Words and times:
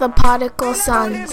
The 0.00 0.08
Podical 0.08 0.74
Sons. 0.74 1.32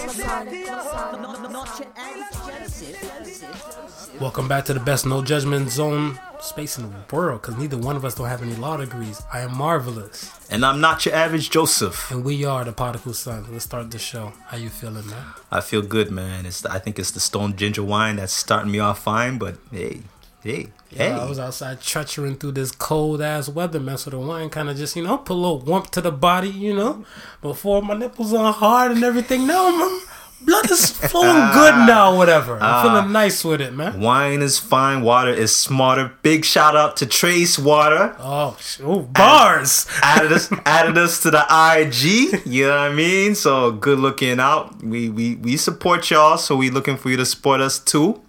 Welcome 4.20 4.48
back 4.48 4.66
to 4.66 4.74
the 4.74 4.80
best 4.80 5.06
no 5.06 5.24
judgment 5.24 5.70
zone 5.70 6.20
space 6.40 6.78
in 6.78 6.84
the 6.84 7.16
world 7.16 7.42
because 7.42 7.58
neither 7.58 7.78
one 7.78 7.96
of 7.96 8.06
us 8.06 8.16
don't 8.16 8.28
have 8.28 8.42
any 8.42 8.56
law 8.56 8.78
degrees. 8.78 9.22
I 9.34 9.40
am 9.40 9.58
marvelous. 9.58 10.32
And 10.50 10.66
I'm 10.66 10.80
not 10.80 11.06
your 11.06 11.16
average 11.16 11.50
Joseph. 11.50 12.12
And 12.12 12.24
we 12.24 12.46
are 12.46 12.64
the 12.64 12.72
Podical 12.72 13.14
Sons. 13.14 13.50
Let's 13.50 13.66
start 13.66 13.90
the 13.90 14.00
show. 14.00 14.34
How 14.46 14.58
you 14.58 14.70
feeling, 14.70 15.08
man? 15.08 15.26
I 15.52 15.62
feel 15.62 15.82
good, 15.82 16.12
man. 16.12 16.46
It's 16.46 16.66
I 16.66 16.80
think 16.80 17.00
it's 17.00 17.12
the 17.12 17.20
stone 17.20 17.56
ginger 17.56 17.84
wine 17.84 18.18
that's 18.18 18.34
starting 18.34 18.72
me 18.72 18.80
off 18.80 19.00
fine, 19.00 19.38
but 19.38 19.58
hey, 19.72 20.02
hey, 20.44 20.68
hey. 20.90 21.12
I 21.12 21.26
was 21.28 21.40
outside 21.40 21.80
treachering 21.82 22.40
through 22.40 22.54
this 22.54 22.72
cold 22.72 23.22
ass 23.22 23.50
weather, 23.50 23.80
man. 23.80 23.98
So 23.98 24.10
the 24.10 24.20
wine 24.20 24.50
kind 24.50 24.70
of 24.70 24.78
just, 24.78 24.96
you 24.96 25.04
know, 25.04 25.18
put 25.18 25.34
a 25.34 25.36
little 25.36 25.60
warmth 25.60 25.92
to 25.92 26.02
the 26.02 26.12
body, 26.12 26.50
you 26.50 26.74
know. 26.74 27.06
Before 27.42 27.82
my 27.82 27.96
nipples 27.96 28.34
are 28.34 28.52
hard 28.54 28.92
and 28.92 29.04
everything. 29.04 29.48
Now 29.48 29.68
I'm 29.68 30.02
blood 30.44 30.72
is 30.72 30.90
flowing 31.12 31.52
good 31.54 31.76
now, 31.86 32.18
whatever. 32.18 32.56
I'm 32.56 32.62
Ah. 32.64 32.82
feeling 32.84 33.12
nice 33.12 33.44
with 33.46 33.62
it, 33.62 33.74
man. 33.76 34.02
Wine 34.02 34.42
is 34.42 34.58
fine, 34.58 35.04
water 35.04 35.30
is 35.32 35.56
smarter. 35.56 36.12
Big 36.24 36.44
shout 36.46 36.76
out 36.76 36.98
to 36.98 37.06
Trace 37.06 37.60
Water. 37.60 38.16
Oh, 38.18 38.58
oh 38.84 39.00
bars. 39.02 39.86
added 40.02 40.32
us 40.32 40.50
added 40.66 40.98
us 40.98 41.22
to 41.22 41.30
the 41.30 41.46
IG. 41.50 42.42
You 42.48 42.66
know 42.68 42.72
what 42.72 42.92
I 42.92 42.94
mean? 42.94 43.36
So 43.36 43.72
good 43.72 44.00
looking 44.00 44.40
out. 44.40 44.84
We 44.84 45.10
we 45.10 45.36
we 45.36 45.58
support 45.58 46.10
y'all, 46.10 46.38
so 46.40 46.56
we 46.56 46.72
looking 46.72 46.98
for 46.98 47.10
you 47.12 47.18
to 47.18 47.26
support 47.26 47.62
us 47.62 47.78
too. 47.78 48.20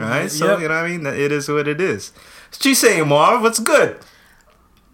Right? 0.00 0.30
So 0.30 0.46
Yep. 0.52 0.60
you 0.60 0.68
know 0.68 0.74
what 0.74 0.84
I 0.84 0.88
mean? 0.88 1.06
It 1.06 1.30
is 1.32 1.48
what 1.48 1.68
it 1.68 1.80
is. 1.80 2.12
What 2.50 2.64
you 2.64 2.74
saying, 2.74 3.06
Marv? 3.08 3.42
What's 3.42 3.58
good? 3.60 3.98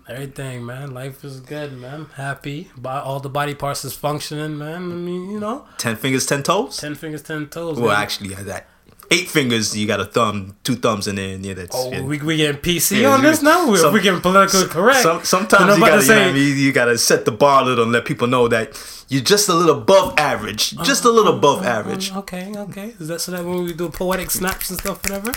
Everything, 0.08 0.64
man. 0.64 0.94
Life 0.94 1.24
is 1.24 1.40
good, 1.40 1.72
man. 1.78 2.06
Happy. 2.14 2.70
All 2.84 3.18
the 3.18 3.28
body 3.28 3.54
parts 3.54 3.84
is 3.84 3.94
functioning, 3.96 4.56
man. 4.56 4.76
I 4.92 4.94
mean, 4.94 5.30
you 5.30 5.40
know, 5.40 5.66
Ten 5.78 5.96
fingers, 5.96 6.26
ten 6.26 6.42
toes? 6.44 6.76
ten 6.76 6.94
fingers, 6.94 7.22
ten 7.22 7.48
toes. 7.48 7.78
well 7.78 7.88
man. 7.92 8.02
actually 8.02 8.34
that 8.34 8.68
eight 9.10 9.28
fingers, 9.28 9.76
you 9.76 9.86
got 9.86 10.00
a 10.00 10.04
thumb, 10.04 10.56
two 10.64 10.74
thumbs 10.76 11.06
in 11.06 11.16
there, 11.16 11.34
and 11.34 11.44
yeah, 11.44 11.54
that's 11.54 11.74
Oh, 11.76 11.90
yeah. 11.90 12.02
we 12.02 12.18
we 12.18 12.36
getting 12.36 12.60
PC 12.60 13.00
Yeah, 13.02 13.10
on 13.14 13.22
this 13.22 13.42
now. 13.42 13.74
Some- 13.74 13.92
we 13.92 14.00
getting 14.00 14.20
politically 14.20 14.66
correct. 14.66 15.02
Some, 15.02 15.24
sometimes 15.24 15.76
you 15.78 15.80
gotta, 15.84 16.00
to 16.00 16.02
you, 16.02 16.08
know 16.08 16.14
say- 16.24 16.28
I 16.28 16.32
mean? 16.32 16.58
you 16.58 16.72
gotta 16.72 16.98
set 16.98 17.24
the 17.24 17.32
bar 17.32 17.62
a 17.62 17.64
little 17.64 17.84
and 17.84 17.92
let 17.92 18.04
people 18.04 18.26
know 18.26 18.48
that 18.48 18.72
you're 19.08 19.22
just 19.22 19.48
a 19.48 19.54
little 19.54 19.78
above 19.80 20.18
average. 20.18 20.76
Just 20.82 21.04
a 21.04 21.10
little 21.10 21.36
above 21.36 21.64
average. 21.64 22.12
Okay, 22.12 22.52
okay. 22.56 22.94
Is 22.98 23.08
that 23.08 23.20
so 23.20 23.32
that 23.32 23.44
when 23.44 23.64
we 23.64 23.72
do 23.72 23.88
poetic 23.88 24.30
snaps 24.30 24.70
and 24.70 24.78
stuff, 24.78 25.02
whatever? 25.04 25.32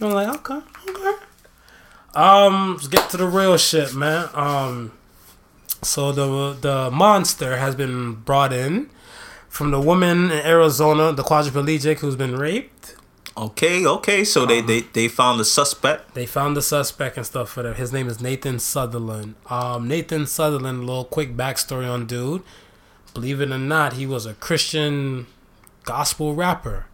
I'm 0.00 0.12
like, 0.12 0.28
okay, 0.38 0.60
okay. 0.88 1.16
Um, 2.14 2.72
let's 2.74 2.88
get 2.88 3.08
to 3.10 3.16
the 3.16 3.26
real 3.26 3.56
shit, 3.56 3.94
man. 3.94 4.28
Um, 4.34 4.92
so 5.82 6.10
the 6.12 6.56
the 6.60 6.90
monster 6.90 7.56
has 7.58 7.74
been 7.74 8.14
brought 8.14 8.52
in 8.52 8.90
from 9.48 9.70
the 9.70 9.80
woman 9.80 10.30
in 10.30 10.44
Arizona, 10.46 11.12
the 11.12 11.22
quadriplegic 11.22 11.98
who's 12.00 12.16
been 12.16 12.36
raped. 12.36 12.79
Okay, 13.40 13.86
okay. 13.86 14.22
So 14.22 14.44
they, 14.44 14.60
they 14.60 14.82
they 14.82 15.08
found 15.08 15.40
the 15.40 15.46
suspect. 15.46 16.14
They 16.14 16.26
found 16.26 16.58
the 16.58 16.62
suspect 16.62 17.16
and 17.16 17.24
stuff 17.24 17.48
for 17.48 17.62
that. 17.62 17.76
His 17.76 17.90
name 17.90 18.06
is 18.06 18.20
Nathan 18.20 18.58
Sutherland. 18.58 19.34
Um, 19.46 19.88
Nathan 19.88 20.26
Sutherland, 20.26 20.82
a 20.82 20.84
little 20.84 21.04
quick 21.06 21.34
backstory 21.34 21.90
on 21.90 22.06
dude. 22.06 22.42
Believe 23.14 23.40
it 23.40 23.50
or 23.50 23.56
not, 23.56 23.94
he 23.94 24.06
was 24.06 24.26
a 24.26 24.34
Christian 24.34 25.26
gospel 25.84 26.34
rapper. 26.34 26.84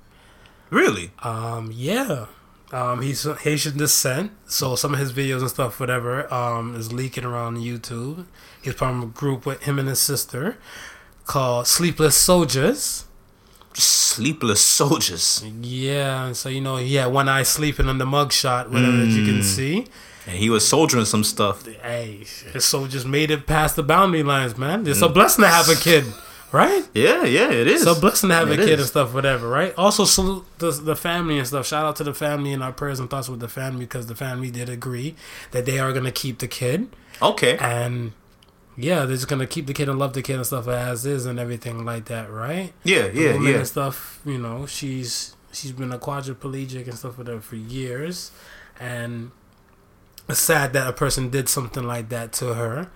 Really? 0.71 1.11
Um, 1.25 1.73
yeah. 1.75 2.27
Um, 2.71 3.03
he's 3.03 3.25
Haitian 3.25 3.79
descent, 3.79 4.33
so 4.47 4.77
some 4.77 4.95
of 4.95 5.01
his 5.01 5.13
videos 5.13 5.41
and 5.41 5.51
stuff, 5.51 5.79
whatever, 5.81 6.33
um, 6.33 6.75
is 6.75 6.93
leaking 6.93 7.25
around 7.25 7.59
YouTube. 7.59 8.27
He's 8.63 8.75
part 8.75 8.95
of 8.95 9.03
a 9.03 9.07
group 9.07 9.47
with 9.47 9.63
him 9.65 9.79
and 9.79 9.89
his 9.89 10.01
sister 10.01 10.59
called 11.27 11.67
Sleepless 11.67 12.17
Soldiers. 12.17 13.06
Sleepless 13.79 14.61
soldiers. 14.81 15.45
Yeah, 15.61 16.33
so 16.33 16.49
you 16.49 16.61
know 16.61 16.77
he 16.77 16.95
had 16.95 17.07
one 17.07 17.29
eye 17.29 17.43
sleeping 17.43 17.89
on 17.89 17.99
the 17.99 18.07
mugshot, 18.07 18.71
whatever 18.71 18.97
that 18.97 19.09
you 19.09 19.25
can 19.25 19.41
mm. 19.41 19.45
see. 19.45 19.87
And 20.27 20.37
he 20.37 20.51
was 20.51 20.67
soldiering 20.67 21.05
some 21.05 21.23
stuff. 21.23 21.67
Hey, 21.67 22.25
his 22.53 22.65
soldiers 22.65 23.07
made 23.07 23.31
it 23.31 23.47
past 23.47 23.77
the 23.77 23.83
boundary 23.85 24.25
lines, 24.25 24.59
man. 24.59 24.87
It's 24.87 25.03
a 25.03 25.09
mm. 25.09 25.15
blessing 25.15 25.45
to 25.45 25.49
have 25.49 25.69
a 25.69 25.77
kid, 25.77 26.05
right? 26.51 26.85
Yeah, 26.95 27.25
yeah, 27.25 27.51
it 27.51 27.69
is. 27.69 27.83
It's 27.83 27.99
a 27.99 28.01
blessing 28.01 28.31
to 28.31 28.35
have 28.35 28.51
It 28.51 28.59
a 28.59 28.65
kid 28.65 28.73
is. 28.75 28.81
and 28.81 28.89
stuff, 28.89 29.15
whatever, 29.15 29.49
right? 29.49 29.73
Also, 29.79 30.05
salute 30.05 30.45
the, 30.59 30.73
the 30.73 30.97
family 30.97 31.39
and 31.39 31.47
stuff. 31.47 31.67
Shout 31.67 31.85
out 31.85 31.95
to 31.97 32.05
the 32.05 32.15
family 32.15 32.53
and 32.53 32.63
our 32.63 32.73
prayers 32.73 32.99
and 32.99 33.09
thoughts 33.09 33.29
with 33.29 33.39
the 33.39 33.49
family 33.49 33.81
because 33.81 34.07
the 34.07 34.17
family 34.17 34.51
did 34.51 34.69
agree 34.69 35.15
that 35.53 35.65
they 35.65 35.79
are 35.79 35.93
going 35.93 36.05
to 36.05 36.13
keep 36.13 36.39
the 36.41 36.49
kid. 36.49 36.89
Okay. 37.23 37.57
And 37.59 38.13
yeah, 38.77 39.05
they're 39.07 39.17
just 39.17 39.29
going 39.29 39.41
to 39.41 39.47
keep 39.47 39.67
the 39.67 39.73
kid 39.73 39.89
and 39.89 39.99
love 39.99 40.13
the 40.13 40.23
kid 40.23 40.37
and 40.37 40.47
stuff 40.47 40.69
as 40.69 41.07
is 41.07 41.27
and 41.27 41.39
everything 41.39 41.85
like 41.85 42.07
that, 42.07 42.31
right? 42.31 42.73
Yeah, 42.85 43.09
The 43.09 43.21
yeah, 43.21 43.33
woman 43.35 43.53
yeah. 43.53 43.59
And 43.59 43.67
stuff, 43.67 44.21
you 44.25 44.39
know, 44.39 44.67
she's 44.67 45.35
she's 45.53 45.73
been 45.73 45.93
a 45.93 45.99
quadriplegic 45.99 46.85
and 46.87 46.99
stuff 46.99 47.17
with 47.19 47.29
her 47.29 47.41
for 47.41 47.57
years. 47.57 48.31
And 48.79 49.31
it's 50.29 50.41
sad 50.41 50.73
that 50.75 50.87
a 50.87 50.93
person 50.93 51.31
did 51.31 51.49
something 51.49 51.85
like 51.85 52.11
that 52.11 52.33
to 52.35 52.55
her 52.55 52.91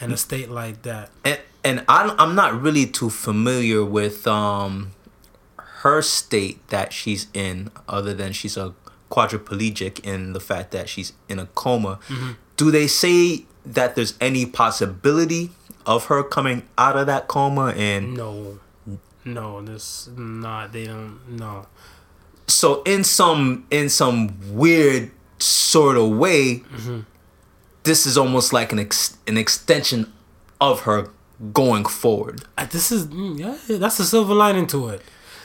in 0.00 0.12
a 0.12 0.16
state 0.16 0.50
like 0.50 0.82
that. 0.82 1.10
And 1.24 1.40
and 1.64 1.84
I'm 1.88 2.18
I'm 2.20 2.34
not 2.34 2.60
really 2.60 2.86
too 2.86 3.10
familiar 3.10 3.84
with 3.84 4.26
um 4.26 4.92
her 5.56 6.00
state 6.02 6.66
that 6.68 6.92
she's 6.92 7.26
in, 7.34 7.70
other 7.88 8.14
than 8.14 8.32
she's 8.32 8.56
a 8.56 8.74
quadriplegic 9.10 10.00
in 10.00 10.32
the 10.32 10.40
fact 10.40 10.70
that 10.72 10.88
she's 10.88 11.12
in 11.28 11.38
a 11.38 11.46
coma. 11.46 11.98
Mm-hmm. 12.08 12.32
Do 12.56 12.70
they 12.70 12.86
say 12.86 13.44
that 13.64 13.94
there's 13.96 14.14
any 14.20 14.46
possibility 14.46 15.50
of 15.86 16.06
her 16.06 16.22
coming 16.22 16.62
out 16.78 16.96
of 16.96 17.06
that 17.06 17.28
coma 17.28 17.72
and 17.76 18.14
No. 18.14 18.58
No, 19.24 19.62
this 19.62 20.08
not 20.16 20.72
they 20.72 20.84
don't 20.86 21.18
no. 21.28 21.66
so 22.46 22.82
in 22.82 23.04
some 23.04 23.66
in 23.70 23.88
some 23.88 24.36
weird 24.54 25.10
sort 25.38 25.96
of 25.96 26.10
way 26.10 26.56
Mm-hmm. 26.74 27.00
this 27.84 28.04
is 28.06 28.18
almost 28.18 28.52
like 28.52 28.70
an 28.72 28.78
ex- 28.78 29.16
an 29.26 29.38
extension 29.38 30.12
of 30.60 30.80
her 30.82 31.08
going 31.54 31.84
forward 31.86 32.42
Uh, 32.58 32.66
This 32.66 32.92
is 32.92 33.06
mm, 33.06 33.38
yeah, 33.38 33.56
that's 33.78 33.98
a 33.98 34.04
silver 34.04 34.34
lining 34.34 34.66
to 34.68 34.88
it. 34.88 35.02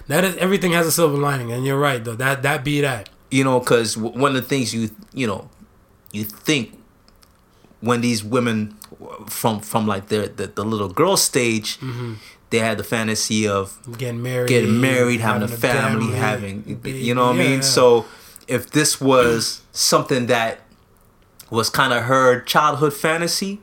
That 0.08 0.24
is 0.26 0.36
everything 0.38 0.72
has 0.74 0.86
a 0.88 0.92
silver 0.92 1.18
lining, 1.18 1.52
and 1.52 1.66
you're 1.66 1.80
right 1.80 2.04
though. 2.04 2.16
That 2.16 2.42
that 2.44 2.64
be 2.66 2.82
that. 2.82 3.10
you 3.32 3.44
know 3.44 3.60
because 3.60 3.96
one 3.96 4.36
of 4.36 4.42
the 4.42 4.48
things 4.50 4.74
you 4.74 4.90
you 5.14 5.26
know 5.28 5.50
you 6.12 6.24
think 6.26 6.78
when 7.82 8.02
these 8.02 8.24
women 8.24 8.76
from 9.28 9.60
from 9.60 9.88
like 9.88 10.08
their 10.08 10.28
the, 10.28 10.48
the 10.48 10.64
little 10.64 10.90
girl 10.90 11.18
stage 11.18 11.80
mm-hmm. 11.80 12.14
they 12.50 12.60
had 12.60 12.78
the 12.78 12.84
fantasy 12.84 13.48
of 13.48 13.78
Getting 13.98 14.22
married, 14.22 14.50
getting 14.50 14.82
married 14.82 15.22
having, 15.22 15.44
a 15.44 15.48
family, 15.48 16.14
having 16.14 16.82
you 16.84 17.14
know 17.14 17.28
what 17.28 17.36
i 17.36 17.40
mean? 17.40 17.62
so 17.62 18.06
if 18.48 18.72
this 18.72 19.00
was 19.00 19.62
something 19.72 20.26
that 20.28 20.60
was 21.50 21.70
kind 21.70 21.94
of 21.94 22.04
her 22.04 22.42
childhood 22.42 22.94
fantasy 22.94 23.60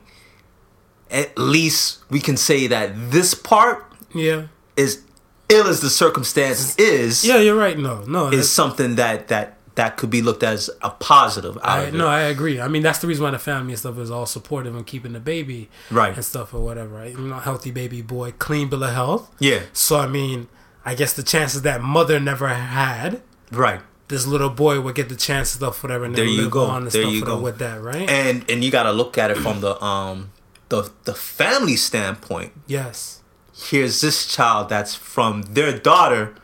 at 1.09 1.37
least 1.37 1.99
we 2.09 2.19
can 2.19 2.37
say 2.37 2.67
that 2.67 2.91
this 3.11 3.33
part 3.33 3.85
yeah, 4.13 4.47
is 4.75 5.03
ill 5.49 5.67
as 5.67 5.81
the 5.81 5.89
circumstances 5.89 6.75
is 6.77 7.25
yeah, 7.25 7.37
you're 7.37 7.55
right. 7.55 7.77
No, 7.77 8.01
no, 8.01 8.29
is 8.29 8.51
something 8.51 8.95
that 8.95 9.27
that 9.29 9.56
that 9.77 9.95
could 9.97 10.09
be 10.09 10.21
looked 10.21 10.43
as 10.43 10.69
a 10.83 10.89
positive 10.89 11.57
out 11.63 11.87
I, 11.87 11.89
no, 11.91 12.07
I 12.07 12.21
agree. 12.21 12.59
I 12.59 12.67
mean, 12.67 12.81
that's 12.83 12.99
the 12.99 13.07
reason 13.07 13.23
why 13.23 13.31
the 13.31 13.39
family 13.39 13.71
and 13.73 13.79
stuff 13.79 13.97
is 13.97 14.11
all 14.11 14.25
supportive 14.25 14.75
and 14.75 14.85
keeping 14.85 15.13
the 15.13 15.19
baby 15.19 15.69
Right. 15.89 16.13
and 16.13 16.23
stuff 16.25 16.53
or 16.53 16.59
whatever. 16.61 16.95
Right, 16.95 17.11
you 17.13 17.19
know, 17.19 17.39
healthy 17.39 17.71
baby 17.71 18.01
boy, 18.01 18.33
clean 18.37 18.69
bill 18.69 18.83
of 18.83 18.93
health. 18.93 19.33
Yeah. 19.39 19.61
So 19.73 19.97
I 19.99 20.07
mean, 20.07 20.47
I 20.85 20.93
guess 20.95 21.13
the 21.13 21.23
chances 21.23 21.61
that 21.63 21.81
mother 21.81 22.19
never 22.19 22.47
had. 22.49 23.21
Right. 23.51 23.81
This 24.09 24.25
little 24.25 24.49
boy 24.49 24.79
would 24.81 24.95
get 24.95 25.09
the 25.09 25.15
chance 25.17 25.51
of 25.53 25.57
stuff, 25.57 25.83
whatever, 25.83 26.05
and 26.05 26.15
There 26.15 26.23
you 26.25 26.49
go. 26.49 26.63
on 26.65 26.83
and 26.83 26.91
There 26.91 27.01
stuff 27.03 27.13
you 27.13 27.25
go. 27.25 27.39
with 27.39 27.57
that, 27.59 27.81
right? 27.81 28.09
And 28.09 28.43
and 28.49 28.63
you 28.63 28.71
got 28.71 28.83
to 28.83 28.91
look 28.91 29.17
at 29.17 29.31
it 29.31 29.37
from 29.37 29.59
the 29.61 29.73
um 29.83 30.31
the 30.69 30.91
the 31.05 31.13
family 31.13 31.75
standpoint. 31.75 32.51
yes, 32.67 33.21
Here's 33.69 34.01
this 34.01 34.27
child 34.27 34.69
that's 34.69 34.93
from 34.95 35.41
their 35.57 35.77
daughter 35.77 36.35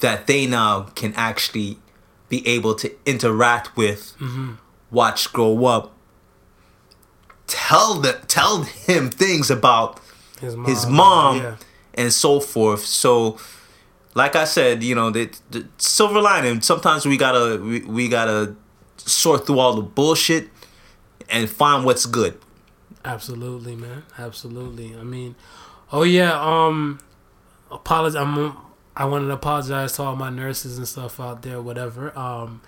that 0.00 0.26
they 0.26 0.46
now 0.46 0.82
can 0.94 1.12
actually 1.14 1.78
be 2.32 2.40
able 2.48 2.74
to 2.74 2.90
interact 3.04 3.76
with, 3.76 4.14
Mm-hmm. 4.18 4.52
watch 4.90 5.30
grow 5.34 5.66
up, 5.66 5.92
tell 7.46 8.00
the 8.00 8.12
tell 8.26 8.62
him 8.62 9.10
things 9.10 9.50
about 9.50 10.00
his 10.40 10.56
mom, 10.56 10.66
his 10.70 10.86
mom 10.86 11.36
yeah. 11.36 11.56
and 11.92 12.10
so 12.10 12.40
forth. 12.40 12.84
So, 12.86 13.36
like 14.14 14.34
I 14.34 14.44
said, 14.44 14.82
you 14.82 14.94
know, 14.94 15.10
the, 15.10 15.30
the 15.50 15.66
silver 15.76 16.22
lining. 16.22 16.62
Sometimes 16.62 17.04
we 17.04 17.18
gotta 17.18 17.60
we, 17.62 17.80
we 17.80 18.08
gotta 18.08 18.56
sort 18.96 19.46
through 19.46 19.58
all 19.58 19.74
the 19.74 19.82
bullshit 19.82 20.48
and 21.28 21.50
find 21.50 21.84
what's 21.84 22.06
good. 22.06 22.38
Absolutely, 23.04 23.76
man. 23.76 24.04
Absolutely. 24.16 24.96
I 24.96 25.02
mean, 25.02 25.34
oh 25.92 26.02
yeah. 26.04 26.32
Um, 26.40 26.98
apologize. 27.70 28.16
I'm. 28.16 28.56
I 28.96 29.04
wanted 29.06 29.28
to 29.28 29.32
apologize 29.34 29.92
to 29.94 30.02
all 30.02 30.16
my 30.16 30.30
nurses 30.30 30.76
and 30.78 30.86
stuff 30.86 31.18
out 31.18 31.42
there. 31.42 31.60
Whatever. 31.62 32.16
Um, 32.18 32.60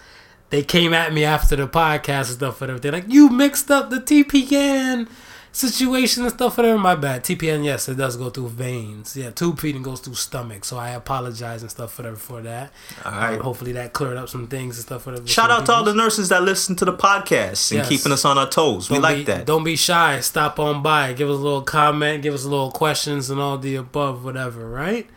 they 0.50 0.62
came 0.62 0.94
at 0.94 1.12
me 1.12 1.24
after 1.24 1.56
the 1.56 1.66
podcast 1.68 2.26
and 2.28 2.36
stuff. 2.36 2.60
Whatever. 2.60 2.78
They're 2.78 2.92
like, 2.92 3.08
"You 3.08 3.28
mixed 3.28 3.70
up 3.70 3.90
the 3.90 4.00
TPN 4.00 5.08
situation 5.52 6.22
and 6.24 6.32
stuff. 6.32 6.56
Whatever. 6.56 6.78
My 6.78 6.94
bad. 6.94 7.22
TPN. 7.24 7.64
Yes, 7.64 7.88
it 7.88 7.96
does 7.96 8.16
go 8.16 8.28
through 8.30 8.48
veins. 8.48 9.16
Yeah, 9.16 9.30
tube 9.30 9.58
feeding 9.60 9.82
goes 9.82 10.00
through 10.00 10.14
stomach. 10.14 10.64
So 10.64 10.76
I 10.76 10.90
apologize 10.90 11.62
and 11.62 11.70
stuff 11.70 11.96
whatever 11.98 12.16
for 12.16 12.40
that. 12.42 12.72
All 13.04 13.12
right. 13.12 13.34
Um, 13.34 13.40
hopefully 13.40 13.72
that 13.72 13.92
cleared 13.92 14.16
up 14.16 14.28
some 14.28 14.46
things 14.48 14.76
and 14.76 14.84
stuff. 14.86 15.06
Whatever. 15.06 15.26
Shout 15.26 15.50
out 15.50 15.66
to 15.66 15.72
all 15.72 15.84
the 15.84 15.94
nurses 15.94 16.28
that 16.30 16.42
listen 16.42 16.74
to 16.76 16.84
the 16.84 16.92
podcast 16.94 17.70
and 17.70 17.78
Yes. 17.78 17.88
keeping 17.88 18.12
us 18.12 18.24
on 18.24 18.36
our 18.38 18.48
toes. 18.48 18.90
We 18.90 18.94
Don't 18.96 19.02
like 19.02 19.16
be, 19.18 19.24
that. 19.24 19.46
Don't 19.46 19.64
be 19.64 19.76
shy. 19.76 20.20
Stop 20.20 20.58
on 20.58 20.82
by. 20.82 21.12
Give 21.12 21.28
us 21.30 21.36
a 21.36 21.42
little 21.42 21.62
comment. 21.62 22.22
Give 22.22 22.34
us 22.34 22.44
a 22.44 22.48
little 22.48 22.72
questions 22.72 23.30
and 23.30 23.40
all 23.40 23.58
the 23.58 23.76
above, 23.76 24.24
whatever. 24.24 24.68
Right? 24.68 25.08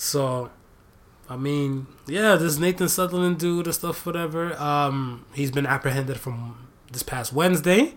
So, 0.00 0.50
I 1.28 1.36
mean, 1.36 1.86
yeah, 2.06 2.36
this 2.36 2.56
Nathan 2.56 2.88
Sutherland 2.88 3.38
dude 3.38 3.68
or 3.68 3.72
stuff, 3.72 4.06
whatever. 4.06 4.58
Um, 4.58 5.26
he's 5.34 5.50
been 5.50 5.66
apprehended 5.66 6.18
from 6.18 6.68
this 6.90 7.02
past 7.02 7.34
Wednesday. 7.34 7.96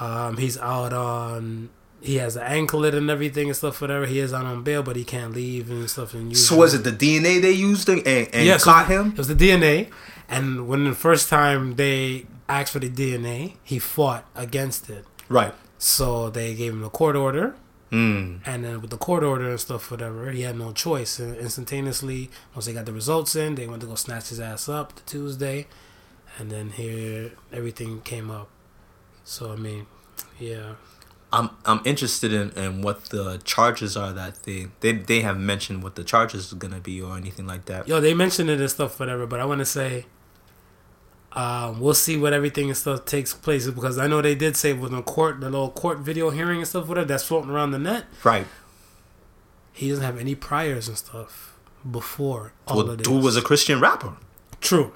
Um, 0.00 0.38
he's 0.38 0.56
out 0.56 0.94
on. 0.94 1.68
He 2.00 2.16
has 2.16 2.34
an 2.34 2.44
anklet 2.44 2.94
and 2.94 3.10
everything 3.10 3.48
and 3.48 3.56
stuff, 3.56 3.82
whatever. 3.82 4.06
He 4.06 4.20
is 4.20 4.32
out 4.32 4.46
on 4.46 4.62
bail, 4.62 4.82
but 4.82 4.96
he 4.96 5.04
can't 5.04 5.34
leave 5.34 5.70
and 5.70 5.90
stuff. 5.90 6.14
And 6.14 6.34
So 6.34 6.56
was 6.56 6.72
it 6.72 6.82
the 6.82 6.92
DNA 6.92 7.42
they 7.42 7.52
used 7.52 7.86
and, 7.90 8.00
and 8.06 8.46
Yes, 8.46 8.64
caught 8.64 8.90
it, 8.90 8.94
him? 8.94 9.08
It 9.08 9.18
was 9.18 9.28
the 9.28 9.34
DNA, 9.34 9.90
and 10.30 10.66
when 10.66 10.84
the 10.84 10.94
first 10.94 11.28
time 11.28 11.76
they 11.76 12.24
asked 12.48 12.72
for 12.72 12.78
the 12.78 12.88
DNA, 12.88 13.56
he 13.62 13.78
fought 13.78 14.24
against 14.34 14.88
it. 14.88 15.04
Right. 15.28 15.52
So 15.76 16.30
they 16.30 16.54
gave 16.54 16.72
him 16.72 16.82
a 16.84 16.88
court 16.88 17.16
order, 17.16 17.54
Mm. 17.90 18.40
and 18.46 18.64
then 18.64 18.80
with 18.80 18.90
the 18.90 18.96
court 18.96 19.24
order 19.24 19.50
and 19.50 19.58
stuff, 19.58 19.90
whatever, 19.90 20.30
he 20.30 20.42
had 20.42 20.56
no 20.56 20.72
choice. 20.72 21.18
And 21.18 21.36
instantaneously, 21.36 22.30
once 22.54 22.66
they 22.66 22.72
got 22.72 22.86
the 22.86 22.92
results 22.92 23.34
in, 23.34 23.56
they 23.56 23.66
went 23.66 23.80
to 23.80 23.88
go 23.88 23.96
snatch 23.96 24.28
his 24.28 24.38
ass 24.38 24.68
up 24.68 24.94
the 24.94 25.02
Tuesday, 25.02 25.66
and 26.38 26.50
then 26.50 26.70
here 26.70 27.32
everything 27.52 28.00
came 28.02 28.30
up. 28.30 28.48
So 29.24 29.52
I 29.52 29.56
mean, 29.56 29.86
yeah, 30.38 30.74
I'm 31.32 31.50
I'm 31.64 31.80
interested 31.84 32.32
in, 32.32 32.50
in 32.52 32.82
what 32.82 33.06
the 33.06 33.40
charges 33.44 33.96
are 33.96 34.12
that 34.12 34.42
they 34.44 34.68
they 34.80 34.92
they 34.92 35.20
have 35.20 35.38
mentioned 35.38 35.82
what 35.82 35.94
the 35.94 36.04
charges 36.04 36.46
is 36.46 36.54
gonna 36.54 36.80
be 36.80 37.00
or 37.00 37.16
anything 37.16 37.46
like 37.46 37.66
that. 37.66 37.86
yo, 37.88 38.00
they 38.00 38.14
mentioned 38.14 38.50
it 38.50 38.60
and 38.60 38.70
stuff, 38.70 38.98
whatever. 38.98 39.26
But 39.26 39.40
I 39.40 39.44
want 39.44 39.60
to 39.60 39.64
say, 39.66 40.06
um, 41.32 41.80
we'll 41.80 41.94
see 41.94 42.16
what 42.16 42.32
everything 42.32 42.68
and 42.68 42.76
stuff 42.76 43.04
takes 43.04 43.32
place 43.32 43.68
because 43.68 43.98
I 43.98 44.06
know 44.06 44.20
they 44.20 44.34
did 44.34 44.56
say 44.56 44.72
with 44.72 44.90
the 44.92 45.02
court, 45.02 45.40
the 45.40 45.48
little 45.50 45.70
court 45.70 45.98
video 45.98 46.30
hearing 46.30 46.58
and 46.58 46.66
stuff, 46.68 46.88
whatever 46.88 47.06
that's 47.06 47.24
floating 47.24 47.50
around 47.50 47.70
the 47.70 47.78
net. 47.78 48.06
Right. 48.24 48.46
He 49.72 49.88
doesn't 49.88 50.04
have 50.04 50.18
any 50.18 50.34
priors 50.34 50.88
and 50.88 50.96
stuff 50.98 51.56
before 51.88 52.52
all 52.66 52.78
Well, 52.78 52.90
of 52.90 52.98
this. 52.98 53.06
dude 53.06 53.22
was 53.22 53.36
a 53.36 53.42
Christian 53.42 53.80
rapper. 53.80 54.14
True. 54.60 54.92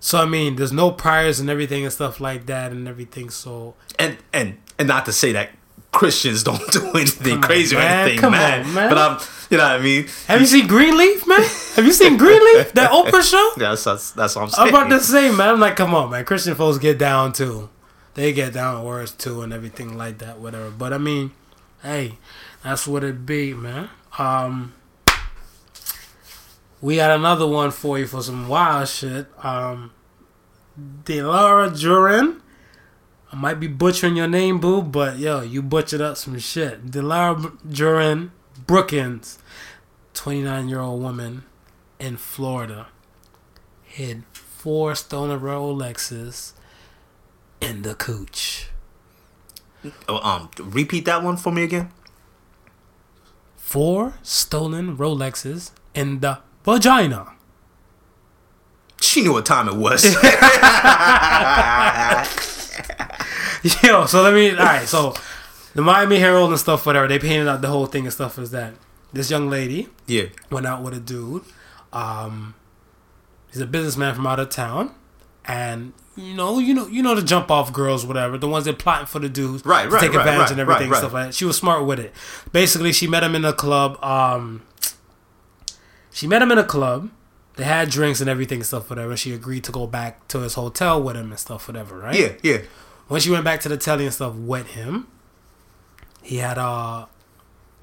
So 0.00 0.18
I 0.20 0.26
mean, 0.26 0.56
there's 0.56 0.72
no 0.72 0.90
priors 0.90 1.40
and 1.40 1.48
everything 1.48 1.84
and 1.84 1.92
stuff 1.92 2.20
like 2.20 2.46
that 2.46 2.70
and 2.72 2.86
everything. 2.88 3.30
So 3.30 3.74
And 3.98 4.18
and 4.32 4.58
and 4.78 4.86
not 4.88 5.06
to 5.06 5.12
say 5.12 5.32
that 5.32 5.50
Christians 5.98 6.44
don't 6.44 6.64
do 6.72 6.90
anything 6.94 7.24
Come 7.34 7.42
on, 7.42 7.42
crazy 7.42 7.76
or 7.76 7.80
anything, 7.80 8.18
Come 8.20 8.32
man. 8.32 8.64
on, 8.66 8.74
man. 8.74 8.88
But 8.88 8.98
I'm 8.98 9.18
you 9.50 9.56
know 9.56 9.64
what 9.64 9.80
I 9.80 9.82
mean? 9.82 10.06
have 10.26 10.40
you 10.40 10.46
seen 10.46 10.66
Greenleaf, 10.66 11.26
man? 11.26 11.40
Have 11.74 11.84
you 11.86 11.92
seen 11.92 12.16
Greenleaf? 12.16 12.72
That 12.74 12.90
Oprah 12.98 13.28
show? 13.28 13.50
That's 13.56 13.82
that's, 13.82 14.12
that's 14.12 14.36
what 14.36 14.42
I'm 14.42 14.50
saying. 14.50 14.68
I'm 14.68 14.74
about 14.74 14.90
to 14.96 15.00
say, 15.02 15.30
man. 15.30 15.48
I'm 15.48 15.60
like, 15.60 15.74
come 15.74 15.94
on, 15.94 16.10
man. 16.10 16.24
Christian 16.24 16.54
folks 16.54 16.78
get 16.78 16.98
down 16.98 17.32
too. 17.32 17.68
They 18.14 18.32
get 18.32 18.52
down 18.52 18.84
worse 18.84 19.10
too 19.12 19.42
and 19.42 19.52
everything 19.52 19.96
like 19.96 20.18
that, 20.18 20.38
whatever. 20.38 20.70
But 20.70 20.92
I 20.92 20.98
mean, 20.98 21.32
hey, 21.82 22.18
that's 22.62 22.86
what 22.86 23.02
it 23.02 23.24
be, 23.26 23.54
man. 23.54 23.88
Um, 24.18 24.74
we 26.80 26.96
got 26.96 27.10
another 27.18 27.46
one 27.46 27.70
for 27.70 27.98
you 27.98 28.06
for 28.06 28.22
some 28.22 28.48
wild 28.48 28.88
shit. 28.88 29.26
Um, 29.44 29.92
Delara 31.04 31.70
Jurin. 31.70 32.40
I 33.30 33.36
might 33.36 33.60
be 33.60 33.66
butchering 33.66 34.16
your 34.16 34.28
name, 34.28 34.58
boo, 34.58 34.82
but 34.82 35.18
yo, 35.18 35.42
you 35.42 35.62
butchered 35.62 36.00
up 36.00 36.16
some 36.16 36.38
shit. 36.38 36.86
Delara 36.86 37.56
Jurin 37.68 38.30
Brookins, 38.66 39.38
29 40.14 40.68
year 40.68 40.80
old 40.80 41.02
woman 41.02 41.44
in 41.98 42.16
Florida, 42.16 42.86
hid 43.82 44.24
four 44.32 44.94
stolen 44.94 45.40
Rolexes 45.40 46.52
in 47.60 47.82
the 47.82 47.94
cooch. 47.94 48.68
Oh, 50.08 50.18
um, 50.18 50.50
repeat 50.58 51.04
that 51.04 51.22
one 51.22 51.36
for 51.36 51.52
me 51.52 51.64
again. 51.64 51.90
Four 53.56 54.14
stolen 54.22 54.96
Rolexes 54.96 55.72
in 55.94 56.20
the 56.20 56.38
vagina. 56.64 57.32
She 59.00 59.22
knew 59.22 59.34
what 59.34 59.46
time 59.46 59.68
it 59.68 59.76
was. 59.76 60.04
Yo, 63.82 64.06
so 64.06 64.22
let 64.22 64.34
me. 64.34 64.50
All 64.50 64.56
right, 64.56 64.86
so 64.86 65.14
the 65.74 65.82
Miami 65.82 66.18
Herald 66.18 66.50
and 66.50 66.58
stuff, 66.58 66.86
whatever, 66.86 67.08
they 67.08 67.18
painted 67.18 67.48
out 67.48 67.60
the 67.60 67.68
whole 67.68 67.86
thing 67.86 68.04
and 68.04 68.12
stuff 68.12 68.38
is 68.38 68.50
that 68.52 68.74
this 69.12 69.30
young 69.30 69.48
lady 69.48 69.88
yeah. 70.06 70.26
went 70.50 70.66
out 70.66 70.82
with 70.82 70.94
a 70.94 71.00
dude. 71.00 71.42
Um, 71.92 72.54
he's 73.50 73.60
a 73.60 73.66
businessman 73.66 74.14
from 74.14 74.26
out 74.26 74.38
of 74.40 74.50
town, 74.50 74.94
and 75.44 75.92
you 76.16 76.34
know, 76.34 76.58
you 76.58 76.74
know, 76.74 76.86
you 76.86 77.02
know 77.02 77.14
the 77.14 77.22
jump 77.22 77.50
off 77.50 77.72
girls, 77.72 78.04
whatever, 78.04 78.38
the 78.38 78.48
ones 78.48 78.64
that 78.64 78.78
plotting 78.78 79.06
for 79.06 79.18
the 79.18 79.28
dudes, 79.28 79.64
Right, 79.64 79.84
to 79.84 79.90
right, 79.90 80.00
take 80.00 80.12
right, 80.12 80.20
advantage 80.20 80.40
right, 80.40 80.50
and 80.52 80.60
everything 80.60 80.90
right, 80.90 80.96
and 80.96 80.96
stuff 80.96 81.12
like 81.12 81.26
that. 81.28 81.34
She 81.34 81.44
was 81.44 81.56
smart 81.56 81.86
with 81.86 82.00
it. 82.00 82.12
Basically, 82.52 82.92
she 82.92 83.06
met 83.06 83.22
him 83.22 83.34
in 83.34 83.44
a 83.44 83.52
club. 83.52 84.02
Um, 84.02 84.62
she 86.10 86.26
met 86.26 86.42
him 86.42 86.50
in 86.52 86.58
a 86.58 86.64
club. 86.64 87.10
They 87.56 87.64
had 87.64 87.90
drinks 87.90 88.20
and 88.20 88.30
everything 88.30 88.58
and 88.58 88.66
stuff, 88.66 88.88
whatever. 88.88 89.16
She 89.16 89.32
agreed 89.32 89.64
to 89.64 89.72
go 89.72 89.86
back 89.86 90.28
to 90.28 90.40
his 90.40 90.54
hotel 90.54 91.02
with 91.02 91.16
him 91.16 91.30
and 91.30 91.38
stuff, 91.38 91.66
whatever, 91.66 91.98
right? 91.98 92.18
Yeah, 92.18 92.32
yeah. 92.42 92.58
When 93.08 93.20
she 93.20 93.30
went 93.30 93.44
back 93.44 93.60
to 93.60 93.68
the 93.68 93.76
telly 93.76 94.04
and 94.04 94.14
stuff 94.14 94.34
with 94.34 94.68
him, 94.68 95.08
he 96.22 96.36
had 96.36 96.58
uh, 96.58 96.62
a 96.62 97.08